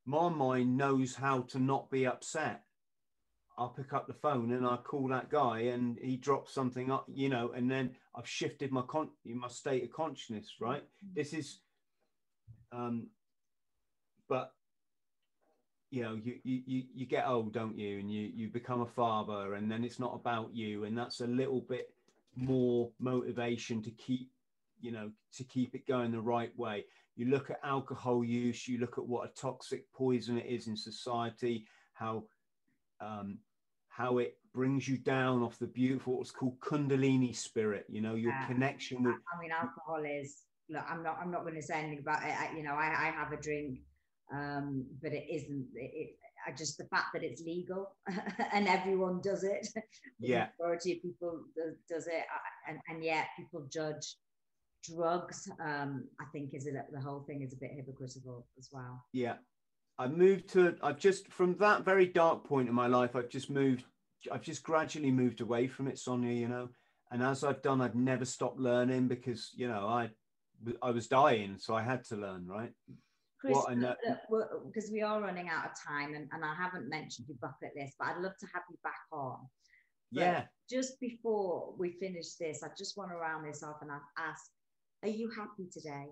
My 0.05 0.29
mind 0.29 0.77
knows 0.77 1.15
how 1.15 1.41
to 1.41 1.59
not 1.59 1.89
be 1.89 2.05
upset. 2.05 2.63
I'll 3.57 3.69
pick 3.69 3.93
up 3.93 4.07
the 4.07 4.13
phone 4.13 4.51
and 4.51 4.65
I 4.65 4.77
call 4.77 5.07
that 5.09 5.29
guy 5.29 5.59
and 5.59 5.97
he 6.01 6.17
drops 6.17 6.53
something 6.53 6.91
up, 6.91 7.05
you 7.07 7.29
know, 7.29 7.51
and 7.55 7.71
then 7.71 7.95
I've 8.13 8.27
shifted 8.27 8.71
my 8.71 8.81
con 8.81 9.09
my 9.25 9.47
state 9.47 9.83
of 9.83 9.91
consciousness, 9.91 10.55
right? 10.59 10.83
Mm-hmm. 10.83 11.13
This 11.15 11.33
is 11.33 11.59
um 12.71 13.07
but 14.27 14.51
you 15.89 16.03
know, 16.03 16.19
you, 16.21 16.39
you 16.43 16.83
you 16.93 17.05
get 17.05 17.27
old, 17.27 17.53
don't 17.53 17.77
you? 17.77 17.99
And 17.99 18.11
you 18.11 18.29
you 18.33 18.49
become 18.49 18.81
a 18.81 18.85
father 18.85 19.53
and 19.53 19.71
then 19.71 19.85
it's 19.85 19.99
not 19.99 20.15
about 20.15 20.53
you. 20.53 20.83
And 20.83 20.97
that's 20.97 21.21
a 21.21 21.27
little 21.27 21.61
bit 21.61 21.93
more 22.35 22.91
motivation 22.99 23.81
to 23.83 23.91
keep, 23.91 24.29
you 24.81 24.91
know, 24.91 25.11
to 25.37 25.43
keep 25.45 25.75
it 25.75 25.87
going 25.87 26.11
the 26.11 26.19
right 26.19 26.55
way. 26.57 26.85
You 27.15 27.27
look 27.27 27.49
at 27.49 27.59
alcohol 27.63 28.23
use, 28.23 28.67
you 28.67 28.79
look 28.79 28.97
at 28.97 29.05
what 29.05 29.29
a 29.29 29.33
toxic 29.39 29.91
poison 29.93 30.37
it 30.37 30.45
is 30.47 30.67
in 30.67 30.75
society, 30.75 31.65
how 31.93 32.25
um, 32.99 33.39
how 33.89 34.17
it 34.17 34.37
brings 34.53 34.87
you 34.87 34.97
down 34.97 35.41
off 35.41 35.59
the 35.59 35.67
beautiful 35.67 36.17
what's 36.17 36.31
called 36.31 36.57
kundalini 36.61 37.35
spirit 37.35 37.85
you 37.89 37.99
know 37.99 38.15
your 38.15 38.31
yeah. 38.31 38.47
connection 38.47 39.03
with 39.03 39.15
i 39.35 39.41
mean 39.41 39.51
alcohol 39.51 40.01
is 40.05 40.43
look 40.69 40.83
i'm 40.89 41.03
not 41.03 41.17
i'm 41.21 41.29
not 41.29 41.41
going 41.41 41.55
to 41.55 41.61
say 41.61 41.73
anything 41.73 41.99
about 41.99 42.23
it. 42.23 42.33
I, 42.39 42.55
you 42.55 42.63
know 42.63 42.71
i, 42.71 42.85
I 42.85 43.11
have 43.11 43.33
a 43.33 43.41
drink 43.41 43.79
um, 44.33 44.85
but 45.01 45.11
it 45.11 45.25
isn't 45.29 45.67
it, 45.75 46.15
I 46.47 46.51
just 46.51 46.77
the 46.77 46.85
fact 46.85 47.07
that 47.13 47.23
it's 47.23 47.41
legal 47.41 47.95
and 48.53 48.67
everyone 48.67 49.19
does 49.21 49.43
it. 49.43 49.67
Yeah. 50.19 50.47
The 50.57 50.63
majority 50.63 50.93
of 50.93 51.01
people 51.01 51.41
does, 51.55 51.75
does 51.89 52.07
it. 52.07 52.23
And, 52.67 52.79
and 52.87 53.03
yet 53.03 53.27
people 53.35 53.65
judge 53.71 54.15
drugs 54.87 55.49
um, 55.63 56.05
i 56.19 56.25
think 56.31 56.53
is 56.53 56.67
a, 56.67 56.71
the 56.91 57.01
whole 57.01 57.23
thing 57.27 57.41
is 57.41 57.53
a 57.53 57.57
bit 57.57 57.71
hypocritical 57.75 58.45
as 58.57 58.69
well 58.71 59.03
yeah 59.13 59.35
I 59.97 60.07
moved 60.07 60.49
to, 60.49 60.75
I've 60.83 60.99
just, 60.99 61.31
from 61.31 61.55
that 61.57 61.85
very 61.85 62.05
dark 62.05 62.43
point 62.43 62.67
in 62.67 62.75
my 62.75 62.87
life, 62.87 63.15
I've 63.15 63.29
just 63.29 63.49
moved, 63.49 63.85
I've 64.31 64.41
just 64.41 64.63
gradually 64.63 65.11
moved 65.11 65.41
away 65.41 65.67
from 65.67 65.87
it, 65.87 65.97
Sonya, 65.97 66.31
you 66.31 66.49
know. 66.49 66.69
And 67.11 67.23
as 67.23 67.43
I've 67.43 67.61
done, 67.61 67.81
I've 67.81 67.95
never 67.95 68.25
stopped 68.25 68.59
learning 68.59 69.07
because, 69.07 69.51
you 69.55 69.67
know, 69.67 69.87
I, 69.87 70.09
I 70.81 70.91
was 70.91 71.07
dying, 71.07 71.55
so 71.59 71.75
I 71.75 71.81
had 71.81 72.03
to 72.05 72.17
learn, 72.17 72.45
right? 72.45 72.71
Chris, 73.39 73.57
because 74.65 74.89
we 74.91 75.01
are 75.01 75.21
running 75.21 75.47
out 75.49 75.65
of 75.65 75.71
time 75.87 76.13
and, 76.15 76.27
and 76.33 76.43
I 76.43 76.55
haven't 76.55 76.89
mentioned 76.89 77.27
your 77.29 77.37
bucket 77.39 77.71
list, 77.77 77.93
but 77.99 78.09
I'd 78.09 78.21
love 78.21 78.37
to 78.39 78.47
have 78.53 78.63
you 78.69 78.77
back 78.83 78.99
on. 79.13 79.37
But 80.11 80.21
yeah. 80.21 80.43
Just 80.69 80.99
before 80.99 81.73
we 81.77 81.91
finish 81.91 82.35
this, 82.35 82.63
I 82.63 82.69
just 82.77 82.97
want 82.97 83.11
to 83.11 83.17
round 83.17 83.47
this 83.47 83.61
off 83.63 83.77
and 83.81 83.91
i 83.91 83.97
ask, 84.17 84.49
are 85.05 85.09
you 85.09 85.29
happy 85.29 85.67
today? 85.71 86.07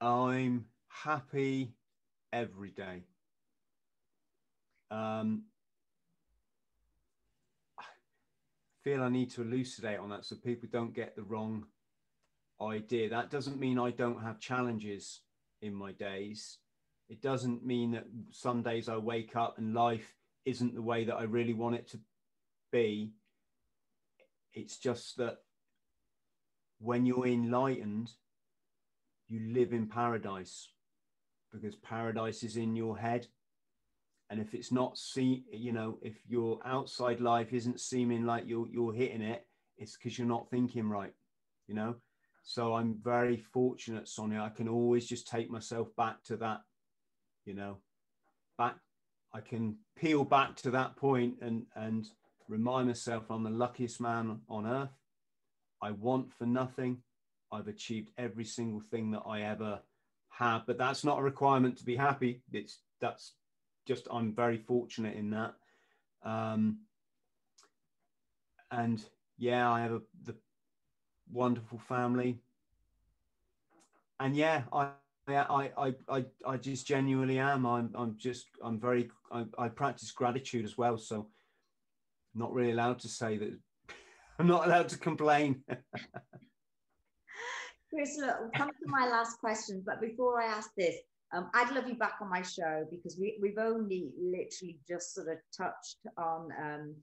I'm 0.00 0.64
happy 0.88 1.74
every 2.32 2.70
day. 2.70 3.02
Um, 4.90 5.42
I 7.78 7.84
feel 8.82 9.02
I 9.02 9.10
need 9.10 9.30
to 9.32 9.42
elucidate 9.42 9.98
on 9.98 10.08
that 10.08 10.24
so 10.24 10.36
people 10.36 10.70
don't 10.72 10.94
get 10.94 11.14
the 11.14 11.22
wrong 11.22 11.66
idea. 12.62 13.10
That 13.10 13.30
doesn't 13.30 13.60
mean 13.60 13.78
I 13.78 13.90
don't 13.90 14.22
have 14.22 14.40
challenges 14.40 15.20
in 15.60 15.74
my 15.74 15.92
days. 15.92 16.56
It 17.10 17.20
doesn't 17.20 17.66
mean 17.66 17.90
that 17.90 18.06
some 18.30 18.62
days 18.62 18.88
I 18.88 18.96
wake 18.96 19.36
up 19.36 19.58
and 19.58 19.74
life 19.74 20.14
isn't 20.46 20.74
the 20.74 20.80
way 20.80 21.04
that 21.04 21.16
I 21.16 21.24
really 21.24 21.52
want 21.52 21.74
it 21.74 21.86
to 21.90 22.00
be. 22.70 23.12
It's 24.54 24.78
just 24.78 25.16
that 25.18 25.38
when 26.78 27.06
you're 27.06 27.26
enlightened, 27.26 28.10
you 29.28 29.52
live 29.52 29.72
in 29.72 29.86
paradise 29.86 30.68
because 31.52 31.76
paradise 31.76 32.42
is 32.42 32.56
in 32.56 32.74
your 32.76 32.98
head 32.98 33.26
and 34.30 34.40
if 34.40 34.54
it's 34.54 34.72
not 34.72 34.96
see 34.96 35.44
you 35.52 35.72
know 35.72 35.98
if 36.02 36.14
your 36.26 36.58
outside 36.64 37.20
life 37.20 37.52
isn't 37.52 37.80
seeming 37.80 38.24
like 38.24 38.44
you're 38.46 38.68
you're 38.68 38.92
hitting 38.92 39.20
it 39.20 39.46
it's 39.82 39.96
because 39.96 40.18
you're 40.18 40.28
not 40.28 40.48
thinking 40.50 40.88
right, 40.88 41.12
you 41.66 41.74
know. 41.74 41.96
So 42.44 42.74
I'm 42.74 42.96
very 43.02 43.36
fortunate, 43.36 44.08
Sonya. 44.08 44.40
I 44.40 44.48
can 44.48 44.68
always 44.68 45.06
just 45.06 45.28
take 45.28 45.50
myself 45.50 45.88
back 45.96 46.22
to 46.24 46.36
that, 46.38 46.60
you 47.44 47.54
know, 47.54 47.78
back. 48.58 48.76
I 49.32 49.40
can 49.40 49.76
peel 49.96 50.24
back 50.24 50.56
to 50.56 50.70
that 50.72 50.96
point 50.96 51.36
and 51.40 51.64
and 51.74 52.08
remind 52.48 52.88
myself 52.88 53.30
I'm 53.30 53.44
the 53.44 53.50
luckiest 53.50 54.00
man 54.00 54.40
on 54.48 54.66
earth. 54.66 54.96
I 55.80 55.90
want 55.90 56.32
for 56.32 56.46
nothing. 56.46 56.98
I've 57.50 57.68
achieved 57.68 58.10
every 58.16 58.44
single 58.44 58.80
thing 58.80 59.10
that 59.10 59.22
I 59.26 59.42
ever 59.42 59.80
have, 60.30 60.66
but 60.66 60.78
that's 60.78 61.04
not 61.04 61.18
a 61.18 61.22
requirement 61.22 61.76
to 61.78 61.84
be 61.84 61.96
happy. 61.96 62.42
It's 62.52 62.78
that's 63.00 63.34
just 63.86 64.08
I'm 64.10 64.34
very 64.34 64.58
fortunate 64.58 65.16
in 65.16 65.30
that. 65.30 65.54
Um, 66.24 66.78
and 68.70 69.04
yeah, 69.38 69.70
I 69.70 69.80
have 69.80 69.92
a 69.92 70.02
the 70.24 70.34
wonderful 71.30 71.78
family. 71.78 72.38
And 74.20 74.36
yeah, 74.36 74.62
I 74.72 74.88
I 75.28 75.70
I 75.76 75.94
I, 76.08 76.24
I 76.46 76.56
just 76.56 76.86
genuinely 76.86 77.38
am. 77.38 77.66
I'm 77.66 77.90
I'm 77.94 78.16
just 78.16 78.46
I'm 78.64 78.80
very 78.80 79.10
I, 79.30 79.44
I 79.58 79.68
practice 79.68 80.10
gratitude 80.10 80.64
as 80.64 80.78
well. 80.78 80.96
So 80.96 81.28
Not 82.34 82.52
really 82.52 82.72
allowed 82.72 82.98
to 83.00 83.08
say 83.08 83.36
that 83.38 83.58
I'm 84.38 84.46
not 84.46 84.66
allowed 84.66 84.88
to 84.90 84.98
complain. 84.98 85.62
Chris, 87.92 88.16
look, 88.18 88.36
we'll 88.40 88.50
come 88.54 88.70
to 88.70 88.86
my 88.86 89.06
last 89.06 89.38
question. 89.38 89.82
But 89.84 90.00
before 90.00 90.40
I 90.40 90.46
ask 90.46 90.70
this, 90.76 90.96
um, 91.34 91.50
I'd 91.54 91.74
love 91.74 91.88
you 91.88 91.94
back 91.94 92.14
on 92.20 92.30
my 92.30 92.42
show 92.42 92.86
because 92.90 93.18
we, 93.18 93.38
we've 93.40 93.58
only 93.58 94.10
literally 94.18 94.78
just 94.88 95.14
sort 95.14 95.28
of 95.28 95.38
touched 95.56 95.98
on 96.16 96.48
um, 96.62 96.94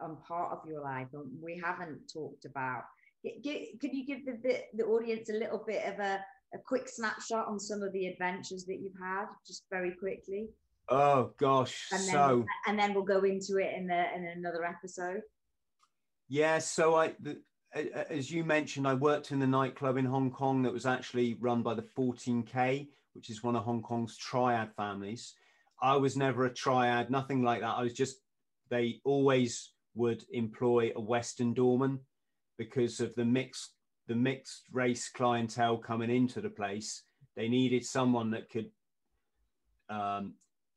on 0.00 0.16
part 0.26 0.52
of 0.52 0.68
your 0.68 0.82
life, 0.82 1.06
and 1.12 1.24
we 1.40 1.60
haven't 1.62 2.00
talked 2.12 2.44
about. 2.44 2.82
Could 3.24 3.92
you 3.92 4.04
give 4.04 4.26
the, 4.26 4.38
the, 4.42 4.60
the 4.74 4.84
audience 4.84 5.30
a 5.30 5.34
little 5.34 5.62
bit 5.64 5.84
of 5.86 6.00
a, 6.00 6.18
a 6.54 6.58
quick 6.66 6.88
snapshot 6.88 7.46
on 7.46 7.60
some 7.60 7.82
of 7.82 7.92
the 7.92 8.06
adventures 8.08 8.64
that 8.66 8.80
you've 8.80 8.98
had, 9.00 9.26
just 9.46 9.64
very 9.70 9.92
quickly? 9.92 10.48
Oh 10.88 11.32
gosh, 11.38 11.88
and 11.92 12.02
then, 12.02 12.12
so 12.12 12.46
and 12.66 12.78
then 12.78 12.92
we'll 12.92 13.04
go 13.04 13.22
into 13.22 13.58
it 13.58 13.74
in 13.76 13.86
the 13.86 14.14
in 14.14 14.24
another 14.24 14.64
episode. 14.64 15.22
Yeah, 16.28 16.58
so 16.58 16.94
I, 16.94 17.14
the, 17.20 17.38
as 17.74 18.30
you 18.30 18.44
mentioned, 18.44 18.86
I 18.86 18.94
worked 18.94 19.32
in 19.32 19.38
the 19.38 19.46
nightclub 19.46 19.96
in 19.96 20.04
Hong 20.04 20.30
Kong 20.30 20.62
that 20.62 20.72
was 20.72 20.86
actually 20.86 21.34
run 21.40 21.62
by 21.62 21.74
the 21.74 21.82
14K, 21.82 22.88
which 23.14 23.30
is 23.30 23.42
one 23.42 23.56
of 23.56 23.64
Hong 23.64 23.82
Kong's 23.82 24.16
triad 24.16 24.72
families. 24.76 25.34
I 25.80 25.96
was 25.96 26.16
never 26.16 26.44
a 26.44 26.52
triad, 26.52 27.10
nothing 27.10 27.42
like 27.42 27.60
that. 27.60 27.76
I 27.76 27.82
was 27.82 27.94
just, 27.94 28.16
they 28.68 29.00
always 29.04 29.72
would 29.94 30.24
employ 30.32 30.92
a 30.94 31.00
Western 31.00 31.54
doorman 31.54 32.00
because 32.58 33.00
of 33.00 33.14
the 33.14 33.24
mixed, 33.24 33.74
the 34.06 34.14
mixed 34.14 34.64
race 34.72 35.08
clientele 35.08 35.78
coming 35.78 36.10
into 36.10 36.40
the 36.40 36.50
place. 36.50 37.02
They 37.36 37.48
needed 37.48 37.84
someone 37.84 38.30
that 38.32 38.50
could 38.50 38.70
um, 39.88 40.34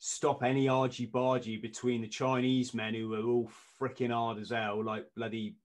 stop 0.08 0.44
any 0.44 0.68
argy 0.68 1.08
bargy 1.08 1.60
between 1.60 2.00
the 2.00 2.08
Chinese 2.08 2.76
men 2.76 2.94
who 2.94 3.10
were 3.10 3.24
all 3.24 3.50
freaking 3.82 4.12
hard 4.12 4.38
as 4.38 4.52
hell, 4.52 4.84
like 4.84 5.08
bloody, 5.16 5.56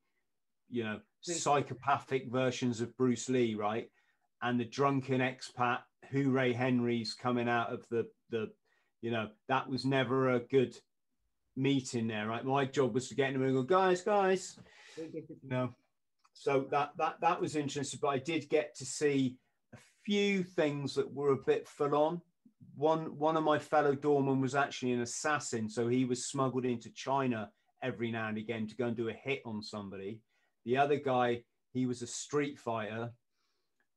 you 0.70 0.82
know, 0.82 0.98
psychopathic 1.20 2.26
versions 2.32 2.80
of 2.80 2.96
Bruce 2.96 3.28
Lee, 3.28 3.54
right? 3.54 3.90
And 4.40 4.58
the 4.58 4.64
drunken 4.64 5.20
expat 5.20 5.80
Hooray 6.10 6.54
Henry's 6.54 7.12
coming 7.12 7.50
out 7.50 7.70
of 7.70 7.86
the 7.90 8.08
the, 8.30 8.50
you 9.02 9.10
know, 9.10 9.28
that 9.48 9.68
was 9.68 9.84
never 9.84 10.30
a 10.30 10.40
good 10.40 10.74
meeting 11.54 12.08
there, 12.08 12.26
right? 12.26 12.42
My 12.42 12.64
job 12.64 12.94
was 12.94 13.10
to 13.10 13.14
get 13.14 13.34
in 13.34 13.42
and 13.42 13.54
go, 13.54 13.62
guys, 13.62 14.00
guys, 14.00 14.58
you 14.96 15.10
know. 15.42 15.74
So 16.32 16.66
that 16.70 16.92
that 16.96 17.20
that 17.20 17.42
was 17.42 17.56
interesting, 17.56 18.00
but 18.00 18.08
I 18.08 18.18
did 18.18 18.48
get 18.48 18.74
to 18.76 18.86
see 18.86 19.36
a 19.74 19.78
few 20.02 20.42
things 20.44 20.94
that 20.94 21.12
were 21.12 21.32
a 21.32 21.44
bit 21.44 21.68
full 21.68 21.94
on. 21.94 22.22
One 22.76 23.18
one 23.18 23.36
of 23.36 23.44
my 23.44 23.58
fellow 23.58 23.94
doormen 23.94 24.40
was 24.40 24.54
actually 24.54 24.92
an 24.92 25.02
assassin, 25.02 25.68
so 25.68 25.88
he 25.88 26.04
was 26.04 26.26
smuggled 26.26 26.64
into 26.64 26.90
China 26.90 27.50
every 27.82 28.10
now 28.10 28.28
and 28.28 28.38
again 28.38 28.66
to 28.68 28.76
go 28.76 28.86
and 28.86 28.96
do 28.96 29.08
a 29.08 29.12
hit 29.12 29.42
on 29.44 29.62
somebody. 29.62 30.20
The 30.64 30.76
other 30.76 30.96
guy, 30.96 31.42
he 31.72 31.86
was 31.86 32.02
a 32.02 32.06
street 32.06 32.58
fighter, 32.58 33.10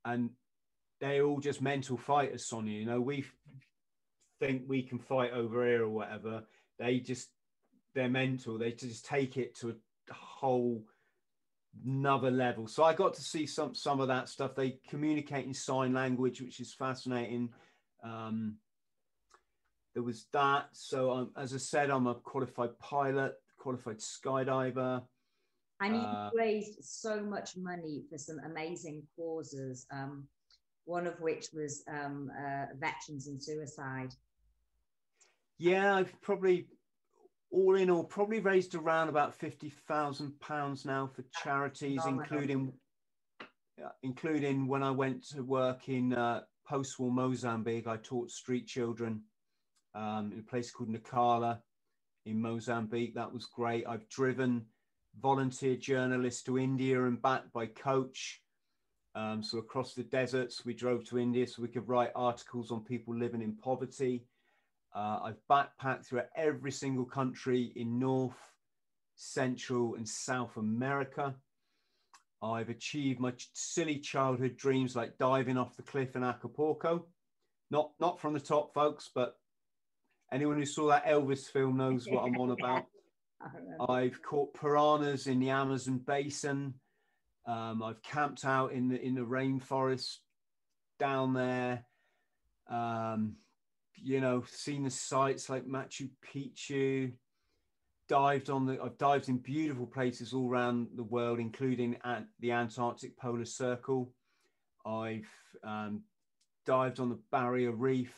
and 0.05 0.29
they're 1.01 1.25
all 1.25 1.39
just 1.39 1.61
mental 1.61 1.97
fighters, 1.97 2.47
Sonya. 2.47 2.73
You 2.73 2.85
know, 2.85 3.01
we 3.01 3.25
think 4.39 4.63
we 4.67 4.83
can 4.83 4.99
fight 4.99 5.31
over 5.31 5.65
here 5.65 5.83
or 5.83 5.89
whatever. 5.89 6.43
They 6.79 6.99
just 6.99 7.29
they're 7.93 8.09
mental. 8.09 8.57
They 8.57 8.71
just 8.71 9.05
take 9.05 9.37
it 9.37 9.55
to 9.59 9.69
a 9.69 10.13
whole 10.13 10.83
another 11.85 12.31
level. 12.31 12.67
So 12.67 12.83
I 12.83 12.93
got 12.93 13.13
to 13.15 13.21
see 13.21 13.45
some 13.45 13.75
some 13.75 13.99
of 13.99 14.07
that 14.07 14.29
stuff. 14.29 14.55
They 14.55 14.79
communicate 14.89 15.45
in 15.45 15.53
sign 15.53 15.93
language, 15.93 16.41
which 16.41 16.59
is 16.59 16.73
fascinating. 16.73 17.49
Um, 18.03 18.57
there 19.93 20.03
was 20.03 20.25
that. 20.33 20.69
So 20.73 21.11
um, 21.11 21.31
as 21.37 21.53
I 21.53 21.57
said, 21.57 21.89
I'm 21.89 22.07
a 22.07 22.15
qualified 22.15 22.77
pilot, 22.79 23.33
qualified 23.57 23.99
skydiver. 23.99 25.03
And 25.79 25.95
you've 25.95 26.03
uh, 26.03 26.29
raised 26.33 26.83
so 26.83 27.21
much 27.21 27.57
money 27.57 28.03
for 28.09 28.17
some 28.17 28.39
amazing 28.45 29.03
causes. 29.15 29.85
Um, 29.91 30.27
one 30.85 31.07
of 31.07 31.19
which 31.21 31.47
was 31.53 31.83
um, 31.87 32.29
uh, 32.37 32.65
veterans 32.77 33.27
and 33.27 33.41
suicide. 33.41 34.13
Yeah, 35.57 35.95
I've 35.95 36.13
probably 36.21 36.67
all 37.51 37.75
in 37.75 37.89
all 37.89 38.03
probably 38.03 38.39
raised 38.39 38.75
around 38.75 39.09
about 39.09 39.35
fifty 39.35 39.69
thousand 39.87 40.39
pounds 40.39 40.85
now 40.85 41.09
for 41.13 41.23
charities, 41.43 42.01
including 42.05 42.73
uh, 43.83 43.89
including 44.01 44.67
when 44.67 44.83
I 44.83 44.91
went 44.91 45.23
to 45.29 45.41
work 45.41 45.87
in 45.87 46.13
uh, 46.13 46.41
post-war 46.67 47.11
Mozambique. 47.11 47.87
I 47.87 47.97
taught 47.97 48.31
street 48.31 48.67
children 48.67 49.21
um, 49.95 50.31
in 50.33 50.39
a 50.39 50.49
place 50.49 50.71
called 50.71 50.89
Nacala 50.89 51.59
in 52.25 52.41
Mozambique. 52.41 53.15
That 53.15 53.33
was 53.33 53.45
great. 53.45 53.85
I've 53.87 54.07
driven 54.09 54.65
volunteer 55.21 55.75
journalists 55.75 56.43
to 56.43 56.57
India 56.57 57.03
and 57.05 57.21
back 57.21 57.51
by 57.53 57.67
coach. 57.67 58.41
Um, 59.15 59.43
so 59.43 59.59
across 59.59 59.93
the 59.93 60.03
deserts, 60.03 60.65
we 60.65 60.73
drove 60.73 61.03
to 61.05 61.19
India 61.19 61.45
so 61.45 61.61
we 61.61 61.67
could 61.67 61.87
write 61.87 62.11
articles 62.15 62.71
on 62.71 62.83
people 62.83 63.15
living 63.15 63.41
in 63.41 63.55
poverty. 63.55 64.25
Uh, 64.95 65.19
I've 65.23 65.41
backpacked 65.49 66.07
through 66.07 66.21
every 66.35 66.71
single 66.71 67.05
country 67.05 67.73
in 67.75 67.99
North, 67.99 68.37
Central, 69.15 69.95
and 69.95 70.07
South 70.07 70.57
America. 70.57 71.35
I've 72.43 72.69
achieved 72.69 73.19
my 73.19 73.33
silly 73.53 73.99
childhood 73.99 74.57
dreams 74.57 74.95
like 74.95 75.17
diving 75.17 75.57
off 75.57 75.77
the 75.77 75.83
cliff 75.83 76.15
in 76.15 76.23
Acapulco. 76.23 77.05
Not, 77.71 77.91
not 77.99 78.19
from 78.19 78.33
the 78.33 78.39
top, 78.39 78.73
folks, 78.73 79.09
but 79.13 79.35
anyone 80.31 80.57
who 80.57 80.65
saw 80.65 80.89
that 80.89 81.05
Elvis 81.05 81.45
film 81.45 81.77
knows 81.77 82.07
what 82.07 82.23
I'm 82.23 82.35
on 82.39 82.51
about. 82.59 82.85
I've 83.89 84.21
caught 84.21 84.53
piranhas 84.53 85.27
in 85.27 85.39
the 85.39 85.49
Amazon 85.49 85.99
basin. 86.05 86.75
Um, 87.45 87.83
I've 87.83 88.01
camped 88.01 88.45
out 88.45 88.71
in 88.71 88.87
the 88.87 89.01
in 89.01 89.15
the 89.15 89.21
rainforest 89.21 90.17
down 90.99 91.33
there. 91.33 91.85
Um, 92.69 93.35
you 93.95 94.21
know, 94.21 94.43
seen 94.47 94.83
the 94.83 94.89
sights 94.89 95.49
like 95.49 95.65
Machu 95.65 96.09
Picchu. 96.25 97.11
Dived 98.13 98.51
on 98.51 98.67
the. 98.67 98.79
I've 98.79 98.99
dived 98.99 99.27
in 99.27 99.37
beautiful 99.37 99.87
places 99.87 100.33
all 100.33 100.47
around 100.47 100.89
the 100.95 101.03
world, 101.03 101.39
including 101.39 101.97
at 102.03 102.27
the 102.41 102.51
Antarctic 102.51 103.17
Polar 103.17 103.43
Circle. 103.43 104.13
I've 104.85 105.27
um, 105.63 106.03
dived 106.63 106.99
on 106.99 107.09
the 107.09 107.17
Barrier 107.31 107.71
Reef. 107.71 108.13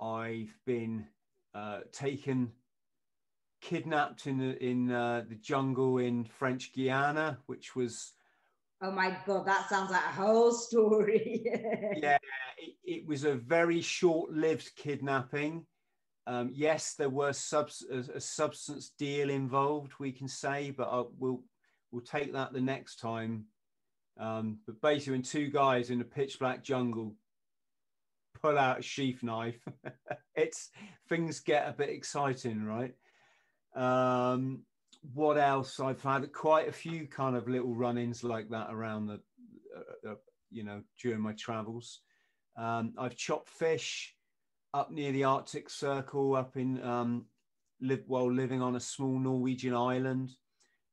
I've 0.00 0.56
been 0.66 1.04
uh, 1.52 1.80
taken 1.90 2.52
kidnapped 3.60 4.28
in 4.28 4.38
the, 4.38 4.64
in 4.64 4.92
uh, 4.92 5.24
the 5.28 5.34
jungle 5.34 5.98
in 5.98 6.22
French 6.22 6.72
Guiana, 6.72 7.38
which 7.46 7.74
was. 7.74 8.12
Oh 8.80 8.92
my 8.92 9.18
God, 9.26 9.48
that 9.48 9.68
sounds 9.68 9.90
like 9.90 10.04
a 10.04 10.12
whole 10.12 10.52
story. 10.52 11.42
yeah, 11.96 12.18
it, 12.56 12.74
it, 12.84 13.04
was 13.04 13.24
a 13.24 13.34
very 13.34 13.80
short 13.80 14.30
lived 14.30 14.70
kidnapping. 14.76 15.66
Um, 16.26 16.50
yes, 16.52 16.94
there 16.94 17.08
was 17.08 17.52
a, 17.52 17.96
a, 18.14 18.20
substance 18.20 18.92
deal 18.98 19.30
involved, 19.30 19.92
we 19.98 20.12
can 20.12 20.28
say, 20.28 20.70
but 20.70 21.08
we'll, 21.18 21.42
we'll 21.90 22.02
take 22.02 22.32
that 22.34 22.52
the 22.52 22.60
next 22.60 22.96
time. 23.00 23.46
Um, 24.18 24.58
but 24.66 24.80
basically, 24.80 25.14
when 25.14 25.22
two 25.22 25.48
guys 25.48 25.90
in 25.90 26.00
a 26.00 26.04
pitch 26.04 26.38
black 26.38 26.62
jungle 26.62 27.14
pull 28.42 28.58
out 28.58 28.80
a 28.80 28.82
sheath 28.82 29.22
knife, 29.22 29.66
it's 30.34 30.70
things 31.08 31.40
get 31.40 31.68
a 31.68 31.72
bit 31.72 31.88
exciting, 31.88 32.64
right? 32.64 32.94
Um, 33.74 34.62
what 35.14 35.38
else? 35.38 35.80
I've 35.80 36.02
had 36.02 36.30
quite 36.32 36.68
a 36.68 36.72
few 36.72 37.06
kind 37.06 37.34
of 37.34 37.48
little 37.48 37.74
run-ins 37.74 38.22
like 38.22 38.50
that 38.50 38.68
around 38.70 39.06
the, 39.06 39.20
uh, 39.76 40.10
uh, 40.10 40.14
you 40.50 40.64
know, 40.64 40.82
during 41.00 41.20
my 41.20 41.32
travels. 41.32 42.00
Um, 42.56 42.92
I've 42.98 43.16
chopped 43.16 43.48
fish 43.48 44.14
up 44.74 44.90
near 44.90 45.12
the 45.12 45.24
Arctic 45.24 45.68
Circle, 45.70 46.36
up 46.36 46.56
in 46.56 46.82
um, 46.82 47.26
live 47.80 48.02
while 48.06 48.32
living 48.32 48.62
on 48.62 48.76
a 48.76 48.80
small 48.80 49.18
Norwegian 49.18 49.74
island. 49.74 50.30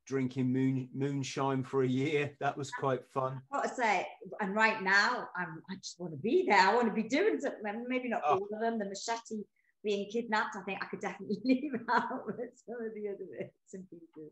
drinking 0.06 0.52
moon, 0.52 0.88
moonshine 0.94 1.64
for 1.64 1.84
a 1.84 1.88
year. 1.88 2.32
That 2.40 2.58
was 2.58 2.72
quite 2.72 3.06
fun. 3.14 3.42
What 3.50 3.64
to 3.64 3.76
say, 3.76 4.08
and 4.40 4.56
right 4.56 4.82
now, 4.82 5.28
I'm, 5.36 5.62
I 5.70 5.76
just 5.76 6.00
want 6.00 6.14
to 6.14 6.18
be 6.18 6.46
there. 6.48 6.60
I 6.60 6.74
want 6.74 6.88
to 6.88 6.94
be 6.94 7.08
doing 7.08 7.40
something. 7.40 7.86
Maybe 7.88 8.10
not 8.10 8.22
oh. 8.26 8.36
all 8.36 8.48
of 8.54 8.62
them. 8.62 8.80
The 8.80 8.86
machete 8.86 9.44
being 9.84 10.10
kidnapped, 10.10 10.56
I 10.56 10.62
think 10.62 10.80
I 10.82 10.88
could 10.88 11.02
definitely 11.02 11.40
leave 11.46 11.74
out 11.92 12.26
with 12.26 12.52
some 12.66 12.86
of 12.86 12.94
the 12.96 13.10
other 13.10 13.28
bits 13.38 13.74
and 13.74 13.90
pieces. 13.90 14.32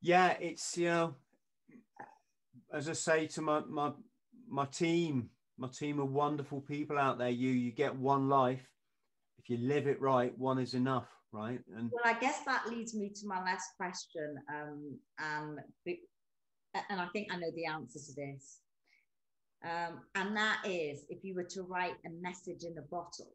Yeah, 0.00 0.36
it's 0.40 0.76
you 0.76 0.86
know, 0.86 1.14
as 2.72 2.88
I 2.88 2.92
say 2.92 3.26
to 3.28 3.42
my 3.42 3.60
my 3.60 3.92
my 4.48 4.66
team, 4.66 5.30
my 5.58 5.68
team 5.68 5.98
of 5.98 6.10
wonderful 6.10 6.60
people 6.60 6.98
out 6.98 7.18
there. 7.18 7.28
You 7.28 7.50
you 7.50 7.72
get 7.72 7.94
one 7.94 8.28
life. 8.28 8.66
If 9.38 9.50
you 9.50 9.58
live 9.58 9.86
it 9.86 10.00
right, 10.00 10.36
one 10.38 10.58
is 10.58 10.74
enough, 10.74 11.08
right? 11.32 11.60
And 11.76 11.90
well, 11.92 12.02
I 12.04 12.18
guess 12.18 12.40
that 12.46 12.68
leads 12.68 12.94
me 12.94 13.10
to 13.10 13.26
my 13.26 13.42
last 13.42 13.70
question, 13.76 14.36
um, 14.52 14.98
and 15.18 15.58
and 16.88 17.00
I 17.00 17.06
think 17.12 17.32
I 17.32 17.36
know 17.36 17.50
the 17.54 17.66
answer 17.66 17.98
to 17.98 18.14
this. 18.14 18.60
Um, 19.64 20.02
and 20.14 20.36
that 20.36 20.62
is, 20.64 21.04
if 21.08 21.24
you 21.24 21.34
were 21.34 21.48
to 21.50 21.62
write 21.62 21.96
a 22.06 22.10
message 22.22 22.62
in 22.62 22.78
a 22.78 22.82
bottle 22.82 23.34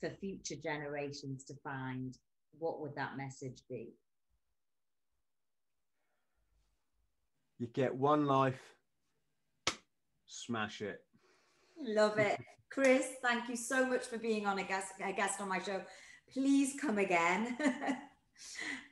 for 0.00 0.08
future 0.08 0.54
generations 0.62 1.44
to 1.44 1.54
find, 1.62 2.16
what 2.58 2.80
would 2.80 2.94
that 2.94 3.18
message 3.18 3.62
be? 3.68 3.88
You 7.58 7.66
get 7.66 7.94
one 7.94 8.24
life, 8.24 8.60
smash 10.26 10.80
it. 10.80 11.02
Love 11.80 12.18
it. 12.18 12.40
Chris, 12.70 13.06
thank 13.22 13.48
you 13.48 13.56
so 13.56 13.86
much 13.86 14.06
for 14.06 14.18
being 14.18 14.46
on 14.46 14.58
a 14.58 14.62
guest, 14.62 14.92
a 15.04 15.12
guest 15.12 15.40
on 15.40 15.48
my 15.48 15.60
show. 15.60 15.82
Please 16.32 16.74
come 16.80 16.98
again. 16.98 17.56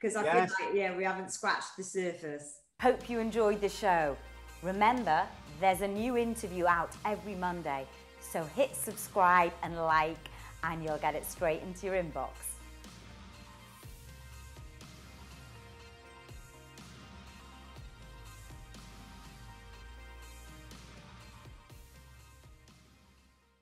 Because 0.01 0.17
I 0.17 0.25
yes. 0.25 0.55
feel 0.55 0.67
like, 0.67 0.77
yeah, 0.77 0.97
we 0.97 1.05
haven't 1.05 1.31
scratched 1.31 1.77
the 1.77 1.85
surface. 1.85 2.63
Hope 2.81 3.09
you 3.09 3.21
enjoyed 3.21 3.61
the 3.61 3.69
show. 3.69 4.17
Remember, 4.63 5.23
there's 5.61 5.83
a 5.83 5.89
new 5.89 6.17
interview 6.17 6.67
out 6.67 6.91
every 7.05 7.35
Monday. 7.35 7.87
So 8.21 8.43
hit 8.43 8.75
subscribe 8.75 9.53
and 9.63 9.77
like, 9.77 10.19
and 10.65 10.83
you'll 10.83 10.99
get 10.99 11.15
it 11.15 11.25
straight 11.25 11.63
into 11.63 11.87
your 11.87 11.95
inbox. 11.95 12.56